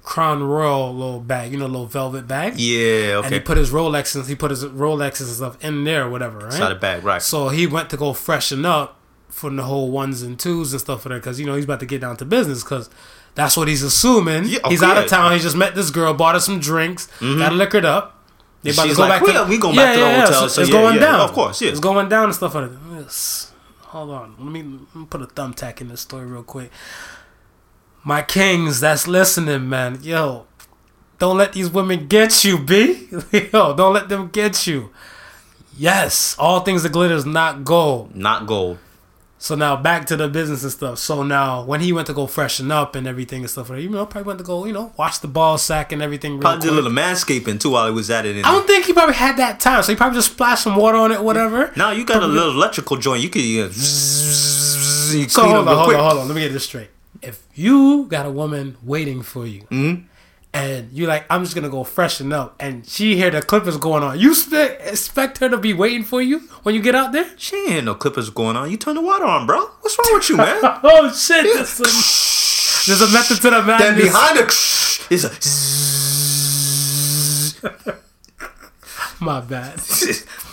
Crown 0.04 0.44
Royal 0.44 0.94
little 0.94 1.20
bag, 1.20 1.52
you 1.52 1.58
know, 1.58 1.66
little 1.66 1.88
velvet 1.88 2.28
bag. 2.28 2.60
Yeah, 2.60 3.24
And 3.24 3.34
he 3.34 3.40
put 3.40 3.58
his 3.58 3.72
Rolexes, 3.72 4.28
he 4.28 4.36
put 4.36 4.52
his 4.52 4.64
Rolexes 4.64 5.22
and 5.22 5.30
stuff 5.30 5.64
in 5.64 5.84
there, 5.84 6.08
whatever, 6.08 6.38
right? 6.38 6.46
Inside 6.54 6.70
the 6.70 6.76
bag, 6.76 7.04
right. 7.04 7.22
So 7.22 7.50
he 7.50 7.66
went 7.66 7.90
to 7.90 7.98
go 7.98 8.14
freshen 8.14 8.66
up 8.66 9.00
from 9.30 9.56
the 9.56 9.64
whole 9.64 9.90
ones 9.92 10.22
and 10.22 10.40
twos 10.40 10.72
and 10.74 10.80
stuff 10.80 11.02
for 11.02 11.10
that, 11.10 11.16
because 11.16 11.40
you 11.40 11.46
know 11.46 11.56
he's 11.56 11.66
about 11.66 11.80
to 11.80 11.86
get 11.88 12.02
down 12.02 12.18
to 12.18 12.26
business, 12.26 12.64
because 12.64 12.90
that's 13.34 13.58
what 13.58 13.68
he's 13.68 13.82
assuming. 13.82 14.44
Yeah, 14.46 14.60
oh, 14.64 14.70
he's 14.70 14.84
out 14.84 14.98
of 14.98 15.08
town. 15.08 15.34
He 15.34 15.40
just 15.40 15.58
met 15.58 15.74
this 15.74 15.90
girl, 15.90 16.14
bought 16.14 16.36
her 16.36 16.40
some 16.40 16.60
drinks, 16.60 17.08
mm-hmm. 17.20 17.40
got 17.40 17.54
liquored 17.54 17.84
up. 17.84 18.24
They 18.62 18.72
about 18.72 18.84
She's 18.88 18.94
to 18.94 18.98
go 18.98 19.08
like, 19.08 19.22
back 19.22 19.28
"We- 19.28 19.34
to 19.34 19.46
we 19.50 19.58
going 19.58 19.76
back 19.76 19.94
to 19.96 20.00
the 20.00 20.22
hotel, 20.22 20.50
so 20.50 20.62
it's 20.62 20.70
yeah, 20.70 20.76
going 20.76 20.96
yeah, 20.96 21.02
down. 21.02 21.20
of 21.22 21.34
course, 21.34 21.62
yeah. 21.62 21.70
it's 21.72 21.80
going 21.80 22.10
down 22.10 22.26
and 22.26 22.36
stuff 22.36 22.54
like 22.56 22.70
that. 22.72 23.02
Yes. 23.02 23.52
Hold 23.96 24.10
on, 24.10 24.36
let 24.40 24.52
me, 24.52 24.62
let 24.62 24.94
me 24.94 25.06
put 25.10 25.22
a 25.22 25.26
thumbtack 25.26 25.80
in 25.80 25.88
this 25.88 26.02
story 26.02 26.26
real 26.26 26.44
quick. 26.44 26.70
My 28.04 28.22
kings 28.22 28.82
that's 28.82 29.08
listening, 29.08 29.70
man, 29.70 30.00
yo, 30.02 30.48
don't 31.18 31.38
let 31.38 31.54
these 31.54 31.70
women 31.70 32.08
get 32.08 32.44
you, 32.44 32.60
B. 32.60 33.08
Yo, 33.54 33.74
don't 33.74 33.94
let 33.94 34.10
them 34.10 34.28
get 34.28 34.68
you. 34.68 34.90
Yes, 35.78 36.36
all 36.38 36.60
things 36.60 36.84
that 36.84 36.92
glitter 36.92 37.16
is 37.16 37.26
not 37.26 37.64
gold. 37.64 38.14
Not 38.14 38.46
gold. 38.46 38.80
So 39.46 39.54
now 39.54 39.76
back 39.76 40.08
to 40.08 40.16
the 40.18 40.28
business 40.28 40.64
and 40.64 40.72
stuff. 40.72 40.98
So 40.98 41.22
now 41.22 41.64
when 41.66 41.80
he 41.80 41.94
went 41.94 42.08
to 42.08 42.14
go 42.16 42.26
freshen 42.26 42.72
up 42.72 42.96
and 42.96 43.06
everything 43.06 43.42
and 43.42 43.50
stuff, 43.50 43.70
you 43.70 43.90
know, 43.90 44.04
probably 44.08 44.26
went 44.28 44.40
to 44.40 44.44
go, 44.44 44.66
you 44.66 44.74
know, 44.74 44.92
wash 44.98 45.20
the 45.20 45.28
ball 45.28 45.60
sack 45.60 45.92
and 45.92 46.02
everything. 46.02 46.40
Probably 46.40 46.62
did 46.62 46.70
a 46.70 46.72
quick. 46.72 46.84
little 46.84 46.98
manscaping 46.98 47.60
too 47.60 47.70
while 47.70 47.86
he 47.86 47.92
was 47.94 48.10
at 48.10 48.26
it. 48.26 48.44
I 48.44 48.52
don't 48.52 48.66
think 48.66 48.86
he 48.86 48.94
probably 48.94 49.14
had 49.14 49.38
that 49.38 49.60
time, 49.60 49.84
so 49.84 49.92
he 49.92 49.96
probably 49.96 50.18
just 50.18 50.32
splashed 50.32 50.64
some 50.64 50.76
water 50.76 50.98
on 50.98 51.12
it, 51.12 51.22
whatever. 51.22 51.72
now 51.76 51.92
you 51.92 52.04
got 52.06 52.24
a 52.24 52.28
little 52.28 52.50
electrical 52.54 52.98
joint. 52.98 53.22
You 53.22 53.30
could 53.30 53.44
you 53.44 53.70
So 53.72 55.42
clean 55.42 55.54
hold 55.54 55.68
on, 55.68 55.76
hold 55.76 55.86
quick. 55.90 55.98
on, 56.00 56.04
hold 56.10 56.22
on. 56.22 56.28
Let 56.28 56.34
me 56.36 56.42
get 56.42 56.52
this 56.52 56.64
straight. 56.66 56.90
If 57.22 57.44
you 57.54 58.08
got 58.10 58.26
a 58.26 58.32
woman 58.32 58.78
waiting 58.82 59.22
for 59.22 59.46
you, 59.46 59.62
Mm-hmm. 59.70 60.06
And 60.56 60.90
you're 60.94 61.10
like, 61.10 61.26
I'm 61.30 61.44
just 61.44 61.54
gonna 61.54 61.70
go 61.70 61.84
freshen 61.84 62.32
up, 62.32 62.56
and 62.62 62.88
she 62.88 63.18
hear 63.18 63.30
the 63.30 63.42
clippers 63.42 63.76
going 63.78 64.04
on, 64.04 64.18
you 64.18 64.34
spe- 64.34 64.80
expect 64.80 65.40
her 65.40 65.50
to 65.50 65.58
be 65.58 65.74
waiting 65.74 66.04
for 66.04 66.22
you 66.22 66.40
when 66.64 66.74
you 66.74 66.82
get 66.82 66.96
out 66.96 67.12
there? 67.12 67.30
She 67.38 67.58
ain't 67.68 67.84
no 67.86 67.94
clippers 67.94 68.30
going 68.30 68.56
on. 68.56 68.72
You 68.72 68.78
turn 68.78 68.96
the 68.96 69.02
water 69.02 69.26
on, 69.26 69.46
bro. 69.46 69.60
What's 69.82 69.98
wrong 70.00 70.14
with 70.14 70.30
you, 70.30 70.38
man? 70.38 70.60
oh 70.64 71.12
shit! 71.14 71.44
There's, 71.44 71.80
a, 71.82 71.84
there's 72.88 73.02
a 73.02 73.12
method 73.14 73.36
to 73.42 73.50
the 73.50 73.62
then 73.62 73.68
madness. 73.68 74.06
behind 74.06 74.40
it 74.40 75.12
is 75.12 75.26
a. 75.26 75.32
My 79.24 79.42
bad. 79.42 79.80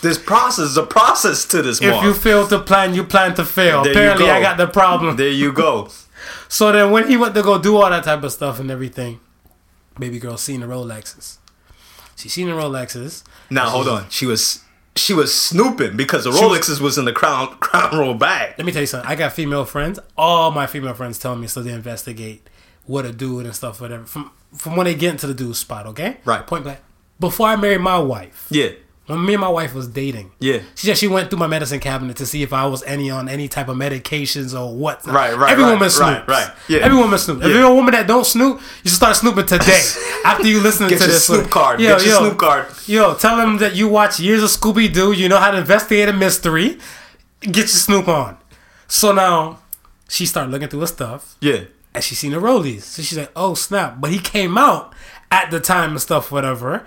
This 0.03 0.17
process 0.17 0.71
is 0.71 0.75
a 0.75 0.83
process 0.85 1.45
to 1.45 1.61
this. 1.61 1.81
If 1.81 1.89
Mark. 1.89 2.03
you 2.03 2.13
fail 2.13 2.45
to 2.49 2.59
plan, 2.59 2.93
you 2.93 3.05
plan 3.05 3.35
to 3.35 3.45
fail. 3.45 3.83
There 3.83 3.93
Apparently, 3.93 4.25
go. 4.25 4.33
I 4.33 4.41
got 4.41 4.57
the 4.57 4.67
problem. 4.67 5.15
there 5.15 5.29
you 5.29 5.53
go. 5.53 5.87
So 6.49 6.73
then, 6.73 6.91
when 6.91 7.07
he 7.07 7.15
went 7.15 7.33
to 7.35 7.41
go 7.41 7.57
do 7.57 7.77
all 7.77 7.89
that 7.89 8.03
type 8.03 8.21
of 8.21 8.33
stuff 8.33 8.59
and 8.59 8.69
everything, 8.69 9.21
baby 9.99 10.19
girl 10.19 10.37
seen 10.37 10.61
the 10.61 10.67
Rolexes. 10.67 11.37
She 12.15 12.29
seen 12.29 12.47
the 12.47 12.53
Rolexes. 12.53 13.23
Now 13.49 13.69
hold 13.69 13.87
on. 13.87 14.09
She 14.09 14.25
was 14.25 14.63
she 14.95 15.13
was 15.13 15.33
snooping 15.35 15.97
because 15.97 16.23
the 16.23 16.29
was- 16.29 16.39
Rolexes 16.41 16.79
was 16.79 16.97
in 16.97 17.05
the 17.05 17.13
crown 17.13 17.55
crown 17.59 17.97
roll 17.97 18.13
bag. 18.13 18.55
Let 18.57 18.65
me 18.65 18.71
tell 18.71 18.81
you 18.81 18.87
something. 18.87 19.09
I 19.09 19.15
got 19.15 19.33
female 19.33 19.65
friends. 19.65 19.99
All 20.17 20.51
my 20.51 20.67
female 20.67 20.93
friends 20.93 21.17
tell 21.19 21.35
me 21.35 21.47
so 21.47 21.61
they 21.63 21.71
investigate 21.73 22.47
what 22.85 23.05
a 23.05 23.11
dude 23.11 23.45
and 23.45 23.55
stuff, 23.55 23.81
whatever. 23.81 24.05
From 24.05 24.31
from 24.55 24.75
when 24.75 24.85
they 24.85 24.93
get 24.95 25.11
into 25.11 25.25
the 25.27 25.33
dude 25.33 25.55
spot, 25.55 25.87
okay? 25.87 26.17
Right. 26.25 26.45
Point 26.45 26.63
blank. 26.63 26.79
Before 27.19 27.47
I 27.47 27.55
married 27.55 27.81
my 27.81 27.97
wife, 27.97 28.47
Yeah. 28.51 28.69
When 29.05 29.25
me 29.25 29.33
and 29.33 29.41
my 29.41 29.49
wife 29.49 29.73
was 29.73 29.87
dating. 29.87 30.31
Yeah. 30.39 30.59
She 30.75 30.87
just 30.87 31.01
she 31.01 31.07
went 31.07 31.29
through 31.29 31.39
my 31.39 31.47
medicine 31.47 31.79
cabinet 31.81 32.15
to 32.17 32.25
see 32.25 32.41
if 32.41 32.53
I 32.53 32.65
was 32.67 32.83
any 32.83 33.09
on 33.11 33.27
any 33.27 33.47
type 33.49 33.67
of 33.67 33.75
medications 33.75 34.57
or 34.57 34.73
what. 34.73 35.05
Right, 35.05 35.35
right, 35.37 35.51
Every 35.51 35.63
right, 35.65 35.71
woman 35.73 35.89
snoops. 35.89 35.99
right, 35.99 36.27
right. 36.27 36.51
Yeah. 36.69 36.79
Every 36.79 36.97
woman 36.97 37.19
snoops. 37.19 37.41
If 37.41 37.47
Yeah. 37.49 37.53
you're 37.59 37.71
a 37.71 37.73
woman 37.73 37.91
that 37.93 38.07
don't 38.07 38.25
snoop, 38.25 38.59
you 38.83 38.89
should 38.89 38.91
start 38.95 39.15
snooping 39.17 39.45
today. 39.45 39.81
After 40.25 40.47
you 40.47 40.61
listen 40.61 40.87
to 40.87 40.95
this. 40.95 41.25
Snoop 41.27 41.49
card. 41.49 41.79
Get 41.79 42.05
your 42.05 42.17
Snoop 42.19 42.37
card. 42.37 42.67
Yo, 42.87 43.13
tell 43.15 43.35
them 43.35 43.57
that 43.57 43.75
you 43.75 43.89
watch 43.89 44.19
years 44.21 44.41
of 44.41 44.49
Scooby 44.49 44.91
Doo. 44.93 45.11
You 45.11 45.27
know 45.27 45.37
how 45.37 45.51
to 45.51 45.57
investigate 45.57 46.07
a 46.07 46.13
mystery. 46.13 46.79
Get 47.41 47.55
your 47.57 47.67
Snoop 47.67 48.07
on. 48.07 48.37
So 48.87 49.11
now 49.11 49.59
she 50.07 50.25
started 50.25 50.51
looking 50.51 50.69
through 50.69 50.81
her 50.81 50.87
stuff 50.87 51.35
Yeah. 51.41 51.61
and 51.93 52.01
she 52.03 52.15
seen 52.15 52.31
the 52.31 52.37
rollies. 52.37 52.83
So 52.83 53.01
she's 53.01 53.17
like, 53.17 53.31
"Oh 53.35 53.53
snap!" 53.53 53.95
But 53.99 54.11
he 54.11 54.19
came 54.19 54.57
out 54.57 54.93
at 55.29 55.51
the 55.51 55.59
time 55.59 55.91
and 55.91 56.01
stuff, 56.01 56.31
whatever. 56.31 56.85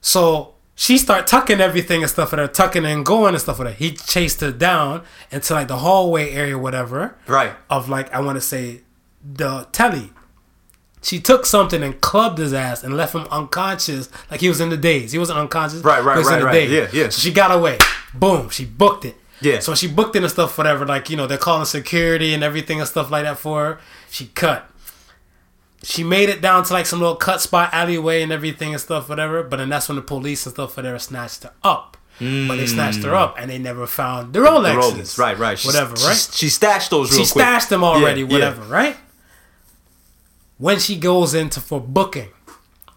So 0.00 0.54
she 0.84 0.96
start 0.96 1.26
tucking 1.26 1.60
everything 1.60 2.00
and 2.02 2.10
stuff 2.10 2.30
with 2.30 2.38
her, 2.40 2.48
tucking 2.48 2.86
and 2.86 3.04
going 3.04 3.34
and 3.34 3.40
stuff 3.42 3.58
with 3.58 3.68
her. 3.68 3.74
He 3.74 3.92
chased 3.92 4.40
her 4.40 4.50
down 4.50 5.02
into 5.30 5.52
like 5.52 5.68
the 5.68 5.76
hallway 5.76 6.30
area, 6.32 6.56
whatever, 6.56 7.16
Right. 7.26 7.52
of 7.68 7.90
like 7.90 8.10
I 8.14 8.20
want 8.20 8.36
to 8.36 8.40
say 8.40 8.80
the 9.22 9.66
telly. 9.72 10.10
She 11.02 11.20
took 11.20 11.44
something 11.44 11.82
and 11.82 12.00
clubbed 12.00 12.38
his 12.38 12.54
ass 12.54 12.82
and 12.82 12.96
left 12.96 13.14
him 13.14 13.26
unconscious, 13.30 14.08
like 14.30 14.40
he 14.40 14.48
was 14.48 14.58
in 14.60 14.70
the 14.70 14.76
days. 14.78 15.12
He 15.12 15.18
wasn't 15.18 15.38
unconscious, 15.38 15.82
Right, 15.82 16.02
right, 16.02 16.18
in 16.18 16.24
right, 16.24 16.42
right. 16.42 16.52
daze. 16.52 16.70
Yeah, 16.70 16.88
yeah. 17.02 17.08
So 17.10 17.20
she 17.20 17.30
got 17.32 17.50
away. 17.50 17.76
Boom. 18.14 18.48
She 18.48 18.64
booked 18.64 19.04
it. 19.04 19.16
Yeah. 19.42 19.58
So 19.60 19.74
she 19.74 19.86
booked 19.86 20.16
it 20.16 20.22
and 20.22 20.30
stuff, 20.32 20.56
whatever. 20.56 20.86
Like 20.86 21.10
you 21.10 21.16
know, 21.18 21.26
they're 21.26 21.36
calling 21.38 21.64
security 21.66 22.32
and 22.32 22.42
everything 22.42 22.80
and 22.80 22.88
stuff 22.88 23.10
like 23.10 23.24
that 23.24 23.38
for 23.38 23.64
her. 23.66 23.80
She 24.10 24.26
cut. 24.28 24.66
She 25.82 26.04
made 26.04 26.28
it 26.28 26.40
down 26.42 26.64
to 26.64 26.72
like 26.72 26.86
some 26.86 27.00
little 27.00 27.16
cut 27.16 27.40
spot 27.40 27.70
alleyway 27.72 28.22
and 28.22 28.30
everything 28.30 28.72
and 28.72 28.80
stuff, 28.80 29.08
whatever. 29.08 29.42
But 29.42 29.56
then 29.56 29.68
that's 29.70 29.88
when 29.88 29.96
the 29.96 30.02
police 30.02 30.44
and 30.44 30.54
stuff 30.54 30.76
whatever 30.76 30.98
snatched 30.98 31.44
her 31.44 31.52
up. 31.62 31.96
But 32.18 32.56
they 32.56 32.66
snatched 32.66 33.02
her 33.04 33.14
up 33.14 33.36
and 33.38 33.50
they 33.50 33.56
never 33.56 33.86
found 33.86 34.34
the 34.34 34.40
Rolexes. 34.40 34.74
Mm. 34.74 34.80
Rollies. 34.82 35.18
Right, 35.18 35.38
right. 35.38 35.58
She, 35.58 35.68
whatever, 35.68 35.96
she, 35.96 36.06
right? 36.06 36.28
She, 36.32 36.48
stashed 36.50 36.90
those 36.90 37.08
she 37.08 37.16
quick. 37.16 37.28
stashed 37.28 37.70
them 37.70 37.82
already, 37.82 38.20
Yeah, 38.20 38.26
yeah. 38.26 38.32
whatever, 38.34 38.62
right? 38.64 38.96
When 40.58 40.78
she 40.78 40.96
goes 40.96 41.32
into 41.32 41.60
for 41.60 41.80
booking, 41.80 42.28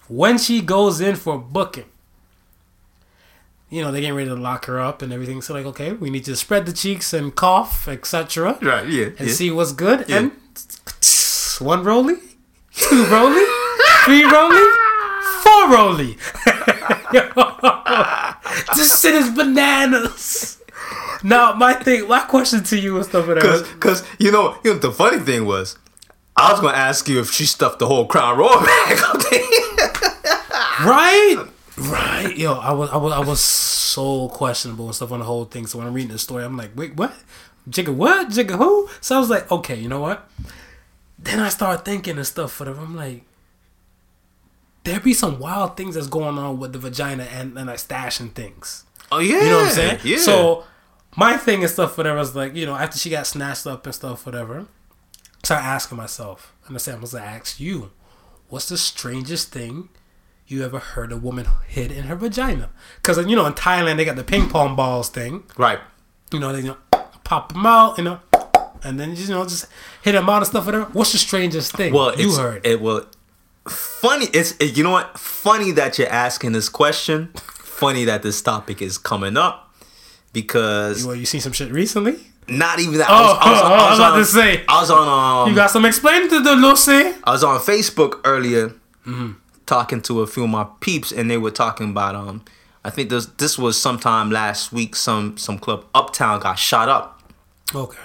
when 0.09 0.37
she 0.37 0.59
goes 0.59 0.99
in 0.99 1.15
for 1.15 1.37
booking, 1.37 1.85
you 3.69 3.81
know, 3.81 3.93
they're 3.93 4.01
getting 4.01 4.17
ready 4.17 4.27
to 4.29 4.35
lock 4.35 4.65
her 4.65 4.77
up 4.77 5.01
and 5.01 5.13
everything. 5.13 5.41
So 5.41 5.53
like, 5.53 5.65
okay, 5.67 5.93
we 5.93 6.09
need 6.09 6.25
to 6.25 6.35
spread 6.35 6.65
the 6.65 6.73
cheeks 6.73 7.13
and 7.13 7.33
cough, 7.33 7.87
etc. 7.87 8.59
Right, 8.61 8.89
yeah. 8.89 9.05
And 9.17 9.29
yeah. 9.29 9.33
see 9.33 9.49
what's 9.51 9.71
good. 9.71 10.03
Yeah. 10.09 10.17
And 10.17 10.31
one 11.59 11.85
rolly, 11.85 12.17
two 12.75 13.05
Roly, 13.05 13.43
three 14.05 14.23
Roly, 14.23 14.65
four 15.41 15.69
rolly. 15.71 16.17
this 18.75 19.01
shit 19.01 19.15
is 19.15 19.29
bananas. 19.31 20.61
Now, 21.23 21.53
my 21.53 21.73
thing, 21.73 22.07
my 22.07 22.19
question 22.21 22.63
to 22.63 22.77
you 22.77 22.97
and 22.97 23.05
stuff 23.05 23.27
like 23.27 23.41
that. 23.41 23.75
cause 23.79 24.03
you 24.19 24.31
know, 24.31 24.57
you 24.63 24.73
know, 24.73 24.79
the 24.79 24.91
funny 24.91 25.19
thing 25.19 25.45
was, 25.45 25.77
I 26.35 26.51
was 26.51 26.59
gonna 26.59 26.77
ask 26.77 27.07
you 27.07 27.19
if 27.19 27.31
she 27.31 27.45
stuffed 27.45 27.79
the 27.79 27.87
whole 27.87 28.05
Crown 28.07 28.37
Royal 28.37 28.59
bag. 28.59 28.99
Right? 30.83 31.45
Right. 31.77 32.33
Yo, 32.35 32.53
I 32.53 32.71
was 32.73 32.89
I 32.89 32.97
was 32.97 33.13
I 33.13 33.19
was 33.19 33.39
so 33.39 34.27
questionable 34.29 34.87
and 34.87 34.95
stuff 34.95 35.11
on 35.11 35.19
the 35.19 35.25
whole 35.25 35.45
thing. 35.45 35.67
So 35.67 35.77
when 35.77 35.87
I'm 35.87 35.93
reading 35.93 36.11
the 36.11 36.19
story, 36.19 36.43
I'm 36.43 36.57
like, 36.57 36.71
wait, 36.75 36.95
what? 36.95 37.13
Jigga 37.69 37.93
what? 37.93 38.29
Jigga 38.29 38.57
who? 38.57 38.89
So 38.99 39.15
I 39.15 39.19
was 39.19 39.29
like, 39.29 39.49
okay, 39.51 39.75
you 39.75 39.87
know 39.87 40.01
what? 40.01 40.27
Then 41.23 41.39
I 41.39 41.49
start 41.49 41.85
thinking 41.85 42.17
and 42.17 42.27
stuff 42.27 42.51
for 42.51 42.65
them. 42.65 42.77
I'm 42.77 42.95
like, 42.95 43.23
there 44.83 44.99
be 44.99 45.13
some 45.13 45.39
wild 45.39 45.77
things 45.77 45.95
that's 45.95 46.07
going 46.07 46.37
on 46.37 46.59
with 46.59 46.73
the 46.73 46.79
vagina 46.79 47.23
and, 47.23 47.57
and 47.57 47.67
like 47.67 47.77
stashing 47.77 48.33
things. 48.33 48.83
Oh 49.11 49.19
yeah, 49.19 49.41
You 49.41 49.49
know 49.49 49.57
what 49.57 49.67
I'm 49.67 49.71
saying? 49.71 49.99
Yeah. 50.03 50.17
So 50.17 50.65
my 51.15 51.37
thing 51.37 51.61
and 51.61 51.71
stuff, 51.71 51.97
whatever, 51.97 52.17
was 52.19 52.35
like, 52.35 52.55
you 52.55 52.65
know, 52.65 52.75
after 52.75 52.97
she 52.97 53.09
got 53.09 53.25
snatched 53.25 53.65
up 53.65 53.85
and 53.85 53.95
stuff, 53.95 54.25
whatever. 54.25 54.65
So 55.43 55.55
I 55.55 55.59
asking 55.59 55.97
myself, 55.97 56.53
and 56.67 56.75
I 56.75 56.79
said, 56.79 56.95
I'm 56.95 57.01
gonna 57.01 57.23
ask 57.23 57.59
you, 57.59 57.91
what's 58.49 58.69
the 58.69 58.77
strangest 58.77 59.51
thing 59.51 59.89
you 60.45 60.63
ever 60.63 60.79
heard 60.79 61.11
a 61.11 61.17
woman 61.17 61.47
hid 61.67 61.91
in 61.91 62.03
her 62.05 62.15
vagina? 62.15 62.69
Because 62.97 63.17
you 63.25 63.35
know, 63.35 63.45
in 63.45 63.53
Thailand 63.53 63.97
they 63.97 64.05
got 64.05 64.15
the 64.17 64.23
ping 64.23 64.49
pong 64.49 64.75
balls 64.75 65.09
thing. 65.09 65.43
right. 65.57 65.79
You 66.31 66.39
know, 66.39 66.51
they 66.51 66.61
you 66.61 66.67
know, 66.69 66.77
pop 67.23 67.53
them 67.53 67.65
out, 67.65 67.97
you 67.97 68.03
know, 68.03 68.19
and 68.83 68.99
then 68.99 69.15
you 69.15 69.27
know 69.27 69.43
just 69.45 69.67
hit 70.01 70.11
them 70.13 70.29
out 70.29 70.37
and 70.37 70.47
stuff, 70.47 70.65
whatever. 70.65 70.85
What's 70.93 71.11
the 71.11 71.17
strangest 71.17 71.75
thing 71.75 71.93
Well, 71.93 72.19
you 72.19 72.35
heard? 72.35 72.65
it. 72.65 72.81
Well, 72.81 73.05
funny. 73.67 74.27
It's 74.33 74.51
it, 74.59 74.77
you 74.77 74.83
know 74.83 74.91
what? 74.91 75.17
Funny 75.17 75.71
that 75.71 75.97
you're 75.97 76.09
asking 76.09 76.51
this 76.53 76.69
question. 76.69 77.31
funny 77.35 78.05
that 78.05 78.21
this 78.23 78.41
topic 78.41 78.81
is 78.81 78.97
coming 78.97 79.35
up 79.37 79.73
because 80.31 81.05
well, 81.05 81.15
you 81.15 81.25
seen 81.25 81.41
some 81.41 81.51
shit 81.53 81.71
recently? 81.71 82.17
not 82.47 82.79
even 82.79 82.97
that. 82.97 83.07
Oh, 83.09 83.13
oh, 83.13 83.39
oh, 83.41 83.73
I 83.73 83.89
was 83.91 83.99
about 83.99 84.15
to 84.17 84.25
say. 84.25 84.63
I 84.67 84.81
was 84.81 84.91
on. 84.91 85.07
Um, 85.07 85.49
You 85.49 85.55
got 85.55 85.71
some 85.71 85.85
explaining 85.85 86.29
to 86.29 86.43
do, 86.43 86.51
Lucy? 86.55 87.13
I 87.23 87.31
was 87.31 87.43
on 87.43 87.59
Facebook 87.59 88.19
earlier, 88.25 88.73
Mm-hmm. 89.05 89.33
talking 89.65 90.01
to 90.03 90.21
a 90.21 90.27
few 90.27 90.43
of 90.45 90.49
my 90.49 90.65
peeps, 90.79 91.11
and 91.11 91.29
they 91.31 91.37
were 91.37 91.51
talking 91.51 91.89
about 91.91 92.15
um. 92.15 92.43
I 92.85 92.89
think 92.89 93.09
this 93.09 93.27
this 93.37 93.57
was 93.57 93.79
sometime 93.81 94.29
last 94.29 94.73
week. 94.73 94.95
Some 94.95 95.37
some 95.37 95.57
club 95.57 95.85
uptown 95.95 96.41
got 96.41 96.59
shot 96.59 96.89
up, 96.89 97.21
Okay. 97.73 97.97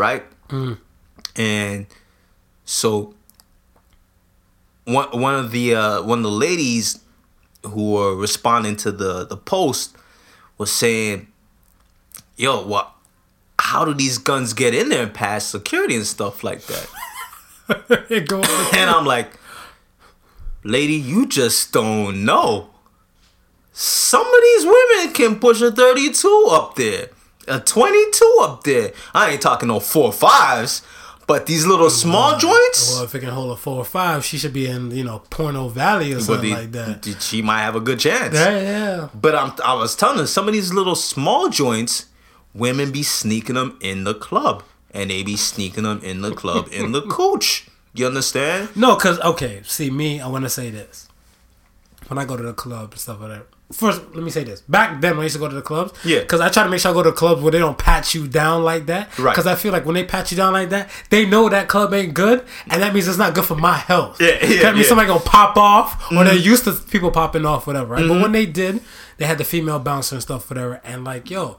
Right? 0.00 0.24
Mm. 0.48 0.78
And 1.36 1.86
so 2.64 3.14
one 4.84 5.08
one 5.10 5.34
of 5.34 5.52
the 5.52 5.74
uh, 5.74 6.02
one 6.02 6.18
of 6.18 6.24
the 6.24 6.30
ladies 6.30 7.00
who 7.64 7.92
were 7.92 8.16
responding 8.16 8.76
to 8.76 8.90
the 8.90 9.26
the 9.26 9.36
post 9.36 9.94
was 10.58 10.72
saying, 10.72 11.28
"Yo, 12.36 12.64
what? 12.64 12.92
How 13.60 13.84
do 13.84 13.92
these 13.94 14.18
guns 14.18 14.54
get 14.54 14.74
in 14.74 14.88
there 14.88 15.02
and 15.02 15.14
pass 15.14 15.44
security 15.44 15.94
and 15.94 16.06
stuff 16.06 16.42
like 16.42 16.62
that?" 16.66 16.88
And 18.74 18.90
I'm 18.90 19.04
like, 19.04 19.30
lady, 20.64 20.94
you 20.94 21.26
just 21.26 21.72
don't 21.72 22.24
know. 22.24 22.70
Some 23.72 24.26
of 24.26 24.40
these 24.42 24.64
women 24.64 25.14
can 25.14 25.38
push 25.38 25.60
a 25.60 25.70
32 25.70 26.48
up 26.50 26.74
there, 26.74 27.10
a 27.48 27.60
22 27.60 28.38
up 28.42 28.64
there. 28.64 28.92
I 29.14 29.30
ain't 29.30 29.42
talking 29.42 29.68
no 29.68 29.80
four 29.80 30.12
fives, 30.12 30.82
but 31.26 31.46
these 31.46 31.66
little 31.66 31.90
small 31.90 32.38
joints. 32.38 32.92
Well, 32.94 33.04
if 33.04 33.14
it 33.14 33.20
can 33.20 33.30
hold 33.30 33.52
a 33.52 33.56
four 33.56 33.78
or 33.78 33.84
five, 33.84 34.24
she 34.24 34.38
should 34.38 34.52
be 34.52 34.66
in 34.66 34.90
you 34.90 35.04
know 35.04 35.22
Porno 35.30 35.68
Valley 35.68 36.12
or 36.12 36.20
something 36.20 36.50
the- 36.50 36.56
like 36.56 36.72
that. 36.72 37.16
she 37.20 37.42
might 37.42 37.60
have 37.62 37.76
a 37.76 37.80
good 37.80 37.98
chance. 37.98 38.34
Yeah, 38.34 38.60
yeah. 38.60 39.08
But 39.14 39.34
I'm, 39.34 39.52
I 39.64 39.74
was 39.74 39.94
telling 39.96 40.18
her, 40.18 40.26
some 40.26 40.46
of 40.48 40.52
these 40.54 40.72
little 40.72 40.96
small 40.96 41.48
joints, 41.48 42.06
women 42.54 42.90
be 42.92 43.02
sneaking 43.02 43.54
them 43.54 43.78
in 43.80 44.04
the 44.04 44.14
club. 44.14 44.62
And 44.92 45.08
they 45.08 45.22
be 45.22 45.36
sneaking 45.36 45.84
them 45.84 46.00
in 46.02 46.20
the 46.20 46.34
club 46.34 46.66
in 46.72 46.90
the 46.90 47.02
cooch. 47.08 47.68
You 47.94 48.08
understand? 48.08 48.74
No, 48.74 48.96
cause 48.96 49.20
okay, 49.20 49.60
see 49.64 49.88
me, 49.88 50.20
I 50.20 50.26
want 50.26 50.44
to 50.44 50.48
say 50.48 50.68
this. 50.70 51.06
When 52.08 52.18
I 52.18 52.24
go 52.24 52.36
to 52.36 52.42
the 52.42 52.52
club 52.52 52.90
and 52.90 52.98
stuff 53.00 53.20
like 53.20 53.30
that. 53.30 53.46
First, 53.72 54.02
let 54.14 54.24
me 54.24 54.30
say 54.30 54.42
this. 54.42 54.62
Back 54.62 55.00
then, 55.00 55.12
when 55.12 55.20
I 55.20 55.22
used 55.24 55.36
to 55.36 55.38
go 55.38 55.48
to 55.48 55.54
the 55.54 55.62
clubs, 55.62 55.92
Yeah. 56.04 56.24
cause 56.24 56.40
I 56.40 56.48
try 56.48 56.64
to 56.64 56.68
make 56.68 56.80
sure 56.80 56.90
I 56.90 56.94
go 56.94 57.04
to 57.04 57.12
clubs 57.12 57.40
where 57.40 57.52
they 57.52 57.60
don't 57.60 57.78
pat 57.78 58.14
you 58.14 58.26
down 58.26 58.64
like 58.64 58.86
that. 58.86 59.16
Right. 59.16 59.34
Cause 59.34 59.46
I 59.46 59.54
feel 59.54 59.72
like 59.72 59.86
when 59.86 59.94
they 59.94 60.02
pat 60.04 60.30
you 60.32 60.36
down 60.36 60.52
like 60.54 60.70
that, 60.70 60.90
they 61.10 61.24
know 61.24 61.48
that 61.48 61.68
club 61.68 61.94
ain't 61.94 62.12
good, 62.12 62.44
and 62.68 62.82
that 62.82 62.92
means 62.92 63.06
it's 63.06 63.16
not 63.16 63.32
good 63.32 63.44
for 63.44 63.54
my 63.54 63.74
health. 63.76 64.20
Yeah, 64.20 64.26
yeah, 64.28 64.34
That 64.40 64.48
means 64.48 64.52
yeah. 64.58 64.70
Mm-hmm. 64.72 64.82
somebody 64.82 65.06
gonna 65.08 65.20
pop 65.20 65.56
off, 65.56 66.10
or 66.10 66.24
they're 66.24 66.34
used 66.34 66.64
to 66.64 66.72
people 66.72 67.12
popping 67.12 67.46
off, 67.46 67.66
whatever. 67.68 67.94
Right. 67.94 68.08
But 68.08 68.20
when 68.20 68.32
they 68.32 68.44
did, 68.46 68.80
they 69.18 69.26
had 69.26 69.38
the 69.38 69.44
female 69.44 69.78
bouncer 69.78 70.16
and 70.16 70.22
stuff, 70.22 70.50
whatever, 70.50 70.80
and 70.84 71.04
like, 71.04 71.30
yo, 71.30 71.56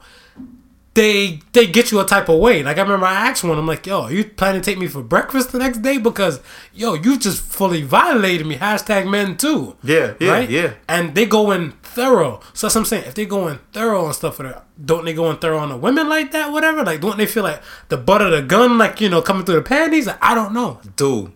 they 0.94 1.40
they 1.54 1.66
get 1.66 1.90
you 1.90 2.00
a 2.00 2.04
type 2.04 2.28
of 2.28 2.38
way. 2.38 2.62
Like 2.62 2.76
I 2.76 2.82
remember 2.82 3.06
I 3.06 3.14
asked 3.30 3.42
one, 3.42 3.56
I'm 3.56 3.66
like, 3.66 3.86
yo, 3.86 4.02
are 4.02 4.12
you 4.12 4.24
planning 4.24 4.60
to 4.60 4.70
take 4.70 4.78
me 4.78 4.86
for 4.86 5.02
breakfast 5.02 5.50
the 5.52 5.58
next 5.58 5.78
day? 5.78 5.96
Because 5.96 6.40
yo, 6.74 6.92
you 6.92 7.18
just 7.18 7.40
fully 7.40 7.80
violated 7.80 8.46
me. 8.46 8.56
Hashtag 8.56 9.08
men 9.10 9.38
too. 9.38 9.76
Yeah, 9.82 10.12
yeah, 10.20 10.40
yeah. 10.40 10.74
And 10.88 11.14
they 11.14 11.24
go 11.24 11.50
in 11.50 11.72
thorough. 11.94 12.40
So 12.54 12.66
that's 12.66 12.74
what 12.74 12.80
I'm 12.80 12.84
saying. 12.86 13.04
If 13.04 13.14
they're 13.14 13.24
going 13.26 13.58
thorough 13.72 14.06
and 14.06 14.14
stuff 14.14 14.36
for 14.36 14.42
that, 14.44 14.64
don't 14.84 15.04
they 15.04 15.14
go 15.14 15.30
in 15.30 15.36
thorough 15.38 15.58
on 15.58 15.68
the 15.70 15.76
women 15.76 16.08
like 16.08 16.32
that, 16.32 16.52
whatever? 16.52 16.82
Like 16.84 17.00
don't 17.00 17.16
they 17.18 17.26
feel 17.26 17.42
like 17.44 17.62
the 17.88 17.96
butt 17.96 18.22
of 18.22 18.30
the 18.32 18.42
gun, 18.42 18.78
like, 18.78 19.00
you 19.00 19.08
know, 19.08 19.22
coming 19.22 19.44
through 19.44 19.56
the 19.56 19.62
panties? 19.62 20.06
Like, 20.06 20.18
I 20.22 20.34
don't 20.34 20.52
know. 20.52 20.80
Dude, 20.96 21.32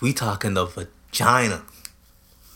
we 0.00 0.12
talking 0.12 0.54
the 0.54 0.66
vagina 0.66 1.62